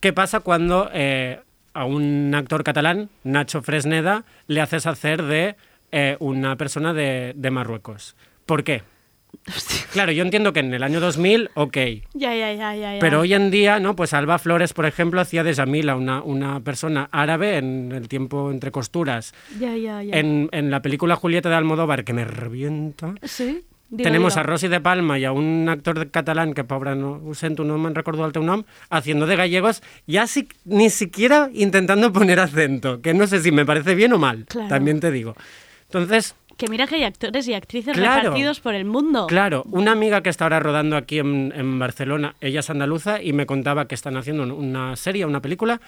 qué 0.00 0.12
pasa 0.12 0.40
cuando 0.40 0.88
eh, 0.92 1.40
a 1.74 1.84
un 1.84 2.32
actor 2.34 2.62
catalán, 2.62 3.08
Nacho 3.24 3.62
Fresneda, 3.62 4.24
le 4.46 4.60
haces 4.60 4.86
hacer 4.86 5.22
de 5.22 5.56
eh, 5.92 6.16
una 6.20 6.56
persona 6.56 6.92
de, 6.92 7.32
de 7.34 7.50
Marruecos. 7.50 8.14
¿Por 8.44 8.62
qué? 8.62 8.82
Claro, 9.92 10.10
yo 10.12 10.22
entiendo 10.24 10.52
que 10.52 10.60
en 10.60 10.74
el 10.74 10.82
año 10.82 10.98
2000, 10.98 11.50
ok. 11.54 11.76
Ya, 12.14 12.34
ya, 12.34 12.52
ya, 12.52 12.74
ya. 12.74 12.94
ya. 12.94 12.98
Pero 13.00 13.20
hoy 13.20 13.32
en 13.32 13.50
día, 13.50 13.78
¿no? 13.78 13.94
Pues 13.94 14.12
Alba 14.12 14.38
Flores, 14.38 14.72
por 14.72 14.86
ejemplo, 14.86 15.20
hacía 15.20 15.44
de 15.44 15.54
Jamila, 15.54 15.94
una, 15.94 16.20
una 16.22 16.60
persona 16.60 17.08
árabe 17.12 17.58
en 17.58 17.92
el 17.92 18.08
tiempo 18.08 18.50
entre 18.50 18.72
costuras. 18.72 19.34
Ya, 19.60 19.76
ya, 19.76 20.02
ya. 20.02 20.18
En, 20.18 20.48
en 20.52 20.70
la 20.70 20.82
película 20.82 21.14
Julieta 21.16 21.48
de 21.48 21.54
Almodóvar, 21.54 22.04
que 22.04 22.12
me 22.12 22.24
revienta, 22.24 23.14
Sí. 23.22 23.62
Digo, 23.88 24.02
tenemos 24.02 24.34
digo. 24.34 24.40
a 24.40 24.42
Rosy 24.42 24.66
de 24.66 24.80
Palma 24.80 25.16
y 25.16 25.24
a 25.24 25.30
un 25.30 25.68
actor 25.68 25.96
de 26.00 26.10
catalán, 26.10 26.52
que 26.54 26.64
pobre 26.64 26.96
no 26.96 27.22
sento, 27.34 27.62
no 27.62 27.78
me 27.78 27.88
recuerdo 27.90 28.26
el 28.26 28.32
teu 28.32 28.42
nom, 28.42 28.64
haciendo 28.90 29.26
de 29.28 29.36
gallegos, 29.36 29.80
ya 30.08 30.26
si- 30.26 30.48
ni 30.64 30.90
siquiera 30.90 31.50
intentando 31.54 32.12
poner 32.12 32.40
acento, 32.40 33.00
que 33.00 33.14
no 33.14 33.28
sé 33.28 33.40
si 33.40 33.52
me 33.52 33.64
parece 33.64 33.94
bien 33.94 34.12
o 34.12 34.18
mal, 34.18 34.44
Claro. 34.48 34.66
también 34.68 34.98
te 34.98 35.12
digo. 35.12 35.36
Entonces, 35.84 36.34
Que 36.56 36.68
mira 36.68 36.86
que 36.86 36.94
hay 36.96 37.04
actores 37.04 37.46
y 37.48 37.54
actrices 37.54 37.94
Claro. 37.94 38.22
repartidos 38.22 38.60
por 38.60 38.74
el 38.74 38.84
mundo. 38.86 39.26
Claro, 39.26 39.62
una 39.70 39.92
amiga 39.92 40.22
que 40.22 40.30
está 40.30 40.44
ahora 40.46 40.58
rodando 40.60 40.96
aquí 40.96 41.18
en, 41.18 41.52
en 41.54 41.78
Barcelona, 41.78 42.34
ella 42.40 42.60
es 42.60 42.70
andaluza 42.70 43.20
y 43.22 43.32
me 43.34 43.44
contaba 43.44 43.86
que 43.88 43.94
están 43.94 44.16
haciendo 44.16 44.42
una 44.56 44.96
serie, 44.96 45.26
una 45.26 45.40
película 45.42 45.80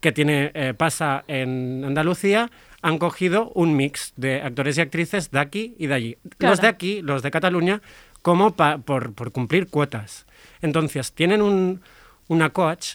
que 0.00 0.12
tiene 0.12 0.50
eh, 0.54 0.74
pasa 0.74 1.24
en 1.28 1.84
Andalucía. 1.84 2.50
Han 2.82 2.98
cogido 2.98 3.50
un 3.54 3.76
mix 3.76 4.12
de 4.16 4.42
actores 4.42 4.76
y 4.78 4.80
actrices 4.80 5.30
de 5.30 5.38
aquí 5.40 5.74
y 5.78 5.86
de 5.86 5.94
allí. 5.94 6.16
Claro. 6.38 6.52
Los 6.52 6.60
de 6.60 6.68
aquí, 6.68 7.02
los 7.02 7.22
de 7.22 7.30
Cataluña, 7.30 7.80
como 8.22 8.52
pa- 8.54 8.78
por, 8.78 9.14
por 9.14 9.30
cumplir 9.32 9.68
cuotas. 9.68 10.26
Entonces, 10.60 11.12
tienen 11.12 11.42
un, 11.42 11.80
una 12.28 12.50
coach 12.50 12.94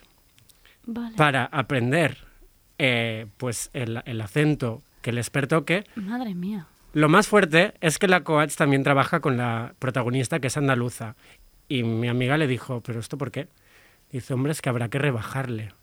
Vale. 0.85 1.15
para 1.15 1.45
aprender 1.45 2.17
eh, 2.77 3.27
pues 3.37 3.69
el, 3.73 4.01
el 4.05 4.21
acento 4.21 4.81
que 5.01 5.11
les 5.13 5.29
pertoque 5.29 5.83
Madre 5.95 6.33
mía. 6.35 6.67
Lo 6.93 7.09
más 7.09 7.27
fuerte 7.27 7.73
es 7.81 7.97
que 7.99 8.07
la 8.07 8.23
coach 8.23 8.55
también 8.55 8.83
trabaja 8.83 9.19
con 9.19 9.37
la 9.37 9.73
protagonista, 9.79 10.39
que 10.39 10.47
es 10.47 10.57
andaluza. 10.57 11.15
Y 11.69 11.83
mi 11.83 12.07
amiga 12.07 12.37
le 12.37 12.47
dijo, 12.47 12.81
¿pero 12.81 12.99
esto 12.99 13.17
por 13.17 13.31
qué? 13.31 13.47
Dice, 14.11 14.33
hombre, 14.33 14.51
es 14.53 14.61
que 14.61 14.69
habrá 14.69 14.89
que 14.89 14.99
rebajarle. 14.99 15.73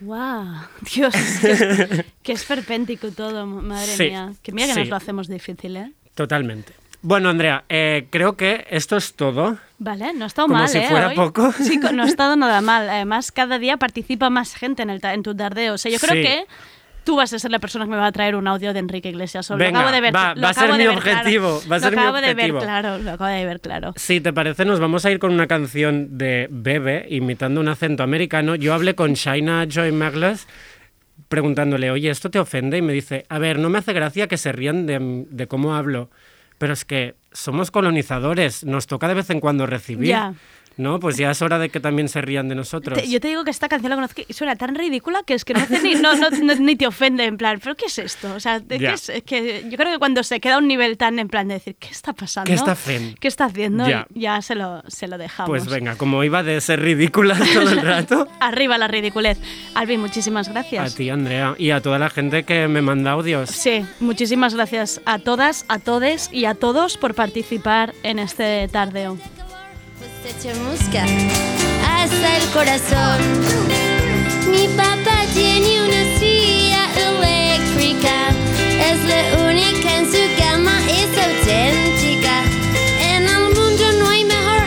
¡Wow! 0.00 0.46
Dios, 0.94 1.14
que 1.40 1.50
es, 1.52 2.04
que 2.22 2.32
es 2.32 2.44
perpéntico 2.44 3.10
todo, 3.12 3.46
madre 3.46 3.86
Sí, 3.86 4.02
mía. 4.04 4.32
Que 4.42 4.52
mira 4.52 4.66
que 4.68 4.74
sí. 4.74 4.80
nos 4.80 4.88
lo 4.88 4.96
hacemos 4.96 5.28
difícil, 5.28 5.76
¿eh? 5.76 5.92
Totalmente. 6.14 6.72
Bueno, 7.02 7.28
Andrea, 7.28 7.64
eh, 7.68 8.08
creo 8.10 8.36
que 8.36 8.66
esto 8.70 8.96
es 8.96 9.14
todo. 9.14 9.58
Vale, 9.78 10.12
no 10.14 10.24
ha 10.24 10.26
estado 10.26 10.48
Como 10.48 10.58
mal, 10.58 10.68
si 10.68 10.78
¿eh? 10.78 10.86
fuera 10.88 11.08
hoy. 11.08 11.14
poco. 11.14 11.52
Sí, 11.52 11.78
no 11.78 12.02
ha 12.02 12.06
estado 12.08 12.36
nada 12.36 12.60
mal. 12.60 12.88
Además, 12.90 13.32
cada 13.32 13.58
día 13.58 13.76
participa 13.76 14.28
más 14.28 14.54
gente 14.54 14.82
en, 14.82 14.90
el 14.90 15.00
ta- 15.00 15.14
en 15.14 15.22
tu 15.22 15.34
tardeo. 15.34 15.74
O 15.74 15.78
sea, 15.78 15.90
yo 15.92 15.98
creo 15.98 16.14
Sí. 16.14 16.22
que 16.22 16.46
tú 17.06 17.16
vas 17.16 17.32
a 17.32 17.38
ser 17.38 17.50
la 17.50 17.58
persona 17.60 17.86
que 17.86 17.90
me 17.92 17.96
va 17.96 18.06
a 18.08 18.12
traer 18.12 18.36
un 18.36 18.46
audio 18.48 18.74
de 18.74 18.80
Enrique 18.80 19.08
Iglesias. 19.08 19.48
Lo 19.48 19.56
Venga, 19.56 19.78
acabo 19.80 19.94
de 19.94 20.00
ver, 20.02 20.14
va- 20.14 20.34
lo 20.34 20.42
va 20.42 20.50
a 20.50 20.54
ser 20.54 20.72
mi 20.72 20.78
ver 20.78 20.86
claro. 20.88 20.98
objetivo, 20.98 21.62
va 21.70 21.76
a 21.76 21.80
ser 21.80 21.92
lo 21.92 21.96
mi 21.96 22.02
acabo 22.02 22.20
de 22.20 22.34
ver 22.34 22.52
claro, 22.52 22.98
lo 22.98 23.10
acabo 23.12 23.30
de 23.30 23.46
ver 23.46 23.60
claro. 23.60 23.92
Si 23.96 24.20
te 24.20 24.32
parece, 24.34 24.64
nos 24.66 24.80
vamos 24.80 25.04
a 25.06 25.10
ir 25.10 25.18
con 25.18 25.32
una 25.32 25.46
canción 25.46 26.18
de 26.18 26.48
Bebe 26.50 27.06
imitando 27.08 27.60
un 27.60 27.68
acento 27.68 28.02
americano. 28.02 28.56
Yo 28.56 28.74
hablé 28.74 28.94
con 28.94 29.14
Shaina 29.14 29.64
Joy 29.66 29.92
Maglas 29.92 30.46
preguntándole, 31.28 31.90
oye, 31.90 32.10
¿esto 32.10 32.30
te 32.30 32.38
ofende? 32.38 32.78
Y 32.78 32.82
me 32.82 32.92
dice, 32.92 33.24
a 33.28 33.38
ver, 33.38 33.58
no 33.58 33.70
me 33.70 33.78
hace 33.78 33.92
gracia 33.92 34.26
que 34.26 34.36
se 34.36 34.52
rían 34.52 34.86
de, 34.86 35.24
de 35.30 35.46
cómo 35.46 35.74
hablo, 35.74 36.10
pero 36.58 36.72
es 36.72 36.84
que 36.84 37.14
somos 37.32 37.70
colonizadores, 37.70 38.64
nos 38.64 38.86
toca 38.86 39.08
de 39.08 39.14
vez 39.14 39.30
en 39.30 39.40
cuando 39.40 39.66
recibir. 39.66 40.14
¿No? 40.76 41.00
Pues 41.00 41.16
ya 41.16 41.30
es 41.30 41.40
hora 41.40 41.58
de 41.58 41.70
que 41.70 41.80
también 41.80 42.08
se 42.08 42.20
rían 42.20 42.48
de 42.48 42.54
nosotros. 42.54 43.00
Te- 43.00 43.08
yo 43.08 43.18
te 43.20 43.28
digo 43.28 43.44
que 43.44 43.50
esta 43.50 43.68
canción 43.68 43.90
la 43.90 43.96
conozco 43.96 44.22
y 44.28 44.32
suena 44.32 44.56
tan 44.56 44.74
ridícula 44.74 45.22
que 45.24 45.34
es 45.34 45.44
que 45.44 45.54
no, 45.54 45.60
hace 45.60 45.80
ni, 45.82 45.94
no, 45.94 46.14
no- 46.16 46.28
no- 46.30 46.54
ni 46.56 46.76
te 46.76 46.86
ofende, 46.86 47.24
en 47.24 47.36
plan, 47.38 47.58
¿pero 47.62 47.74
qué 47.76 47.86
es 47.86 47.98
esto? 47.98 48.34
O 48.34 48.40
sea, 48.40 48.60
¿de 48.60 48.78
Ya. 48.78 48.88
qué 48.90 48.94
es? 48.94 49.08
Es 49.08 49.22
que 49.22 49.64
yo 49.70 49.76
creo 49.78 49.92
que 49.92 49.98
cuando 49.98 50.22
se 50.22 50.38
queda 50.40 50.58
un 50.58 50.68
nivel 50.68 50.96
tan 50.98 51.18
en 51.18 51.28
plan 51.28 51.48
de 51.48 51.54
decir, 51.54 51.76
¿qué 51.78 51.88
está 51.88 52.12
pasando? 52.12 52.46
¿Qué 52.48 52.54
está 52.54 52.72
haciendo? 52.72 53.16
¿Qué 53.18 53.28
está 53.28 53.44
haciendo? 53.46 53.86
Ya 54.14 54.42
se 54.42 54.54
lo, 54.54 54.82
se 54.88 55.08
lo 55.08 55.16
dejamos. 55.18 55.48
Pues 55.48 55.66
venga, 55.66 55.96
como 55.96 56.22
iba 56.24 56.42
de 56.42 56.60
ser 56.60 56.80
ridícula 56.80 57.38
todo 57.54 57.70
el 57.70 57.80
rato. 57.82 58.28
Arriba 58.40 58.76
la 58.76 58.88
ridiculez. 58.88 59.38
Albi, 59.74 59.96
muchísimas 59.96 60.48
gracias. 60.50 60.92
A 60.92 60.96
ti, 60.96 61.08
Andrea, 61.08 61.54
y 61.58 61.70
a 61.70 61.80
toda 61.80 61.98
la 61.98 62.10
gente 62.10 62.44
que 62.44 62.68
me 62.68 62.82
manda 62.82 63.12
audios. 63.12 63.48
Sí, 63.50 63.84
muchísimas 64.00 64.54
gracias 64.54 65.00
a 65.06 65.18
todas, 65.20 65.64
a 65.68 65.78
todes 65.78 66.28
y 66.32 66.44
a 66.44 66.54
todos 66.54 66.96
por 66.98 67.14
participar 67.14 67.94
en 68.02 68.18
este 68.18 68.68
tardeo. 68.68 69.16
Se 70.26 70.48
chamusca 70.48 71.04
hasta 71.84 72.36
el 72.36 72.44
corazón. 72.50 73.20
Mi 74.50 74.66
papá 74.76 75.24
tiene 75.32 75.82
una 75.82 76.18
silla 76.18 76.88
eléctrica, 76.96 78.30
es 78.90 79.04
la 79.04 79.48
única 79.48 79.98
en 79.98 80.06
su 80.10 80.18
gama, 80.36 80.80
es 80.90 81.16
auténtica. 81.16 82.42
En 83.08 83.22
el 83.22 83.54
mundo 83.54 83.84
no 84.00 84.08
hay 84.08 84.24
mejor 84.24 84.62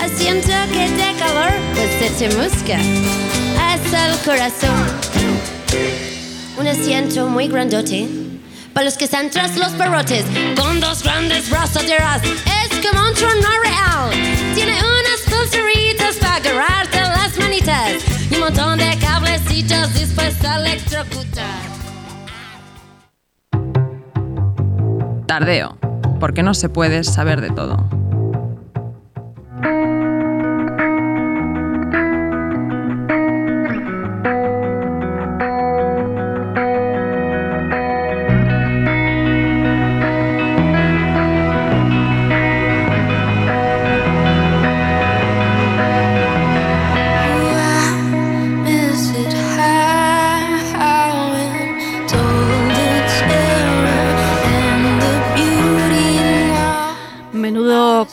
asiento 0.00 0.52
que 0.72 0.88
de 0.88 1.18
calor, 1.18 1.54
pues 1.74 1.90
se 1.98 2.28
chamusca 2.28 2.78
hasta 3.58 4.12
el 4.12 4.18
corazón. 4.18 4.86
Un 6.56 6.68
asiento 6.68 7.26
muy 7.26 7.48
grandote. 7.48 8.08
Para 8.72 8.84
los 8.84 8.96
que 8.96 9.06
están 9.06 9.30
tras 9.30 9.56
los 9.56 9.76
barrotes, 9.76 10.24
con 10.56 10.78
dos 10.78 11.02
grandes 11.02 11.50
brazaderas, 11.50 12.22
es 12.90 12.96
como 12.96 13.08
un 13.08 13.14
trono 13.14 13.48
real. 13.62 14.10
Tiene 14.54 14.72
unas 14.72 15.20
pulseritas 15.28 16.16
para 16.16 16.36
agarrarte 16.36 17.00
las 17.00 17.38
manitas 17.38 18.04
y 18.30 18.34
un 18.34 18.40
montón 18.40 18.78
de 18.78 18.96
cablecitos 18.98 19.94
dispuestos 19.94 20.44
a 20.44 20.56
electrocutar. 20.56 21.60
Tardeo, 25.26 25.78
porque 26.18 26.42
no 26.42 26.54
se 26.54 26.68
puede 26.68 27.04
saber 27.04 27.40
de 27.40 27.50
todo. 27.50 27.88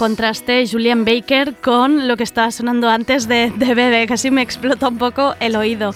Contraste 0.08 0.66
Julian 0.66 1.04
Baker 1.04 1.56
con 1.56 2.08
lo 2.08 2.16
que 2.16 2.24
estaba 2.24 2.50
sonando 2.50 2.88
antes 2.88 3.28
de, 3.28 3.52
de 3.58 3.74
Bebe, 3.76 4.08
casi 4.08 4.32
me 4.32 4.42
explota 4.42 4.88
un 4.88 4.98
poco 4.98 5.36
el 5.42 5.58
oído. 5.58 5.94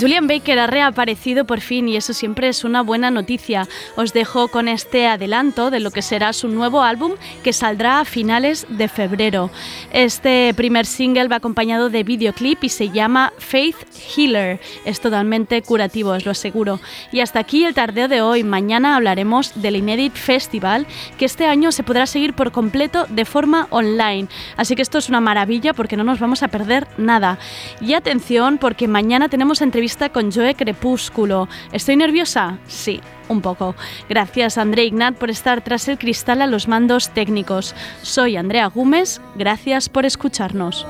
Julian 0.00 0.26
Baker 0.26 0.58
ha 0.58 0.66
reaparecido 0.66 1.44
por 1.44 1.60
fin 1.60 1.88
y 1.88 1.96
eso 1.96 2.12
siempre 2.14 2.48
es 2.48 2.64
una 2.64 2.82
buena 2.82 3.12
noticia. 3.12 3.68
Os 3.94 4.12
dejo 4.12 4.48
con 4.48 4.66
este 4.66 5.06
adelanto 5.06 5.70
de 5.70 5.78
lo 5.78 5.92
que 5.92 6.02
será 6.02 6.32
su 6.32 6.48
nuevo 6.48 6.82
álbum 6.82 7.12
que 7.44 7.52
saldrá 7.52 8.00
a 8.00 8.04
finales 8.04 8.66
de 8.68 8.88
febrero. 8.88 9.50
Este 9.92 10.52
primer 10.56 10.84
single 10.84 11.28
va 11.28 11.36
acompañado 11.36 11.90
de 11.90 12.02
videoclip 12.02 12.64
y 12.64 12.70
se 12.70 12.90
llama 12.90 13.32
Faith 13.38 13.76
Healer. 14.16 14.58
Es 14.84 15.00
totalmente 15.00 15.62
curativo, 15.62 16.10
os 16.10 16.24
lo 16.24 16.32
aseguro. 16.32 16.80
Y 17.12 17.20
hasta 17.20 17.38
aquí 17.38 17.64
el 17.64 17.74
tardeo 17.74 18.08
de 18.08 18.20
hoy. 18.20 18.42
Mañana 18.42 18.96
hablaremos 18.96 19.52
del 19.62 19.76
Inédit 19.76 20.14
Festival 20.14 20.88
que 21.18 21.24
este 21.24 21.46
año 21.46 21.70
se 21.70 21.84
podrá 21.84 22.06
seguir 22.06 22.34
por 22.34 22.50
completo 22.50 23.06
de 23.08 23.24
forma 23.24 23.43
online. 23.70 24.28
Así 24.56 24.74
que 24.76 24.82
esto 24.82 24.98
es 24.98 25.08
una 25.08 25.20
maravilla 25.20 25.74
porque 25.74 25.96
no 25.96 26.04
nos 26.04 26.20
vamos 26.20 26.42
a 26.42 26.48
perder 26.48 26.86
nada. 26.96 27.38
Y 27.80 27.94
atención 27.94 28.58
porque 28.58 28.88
mañana 28.88 29.28
tenemos 29.28 29.62
entrevista 29.62 30.08
con 30.08 30.32
Joe 30.32 30.54
Crepúsculo. 30.54 31.48
¿Estoy 31.72 31.96
nerviosa? 31.96 32.58
Sí, 32.66 33.00
un 33.28 33.40
poco. 33.40 33.74
Gracias 34.08 34.58
André 34.58 34.84
Ignat 34.84 35.16
por 35.16 35.30
estar 35.30 35.62
tras 35.62 35.88
el 35.88 35.98
cristal 35.98 36.42
a 36.42 36.46
los 36.46 36.68
mandos 36.68 37.10
técnicos. 37.10 37.74
Soy 38.02 38.36
Andrea 38.36 38.66
Gómez, 38.66 39.20
gracias 39.36 39.88
por 39.88 40.04
escucharnos. 40.04 40.86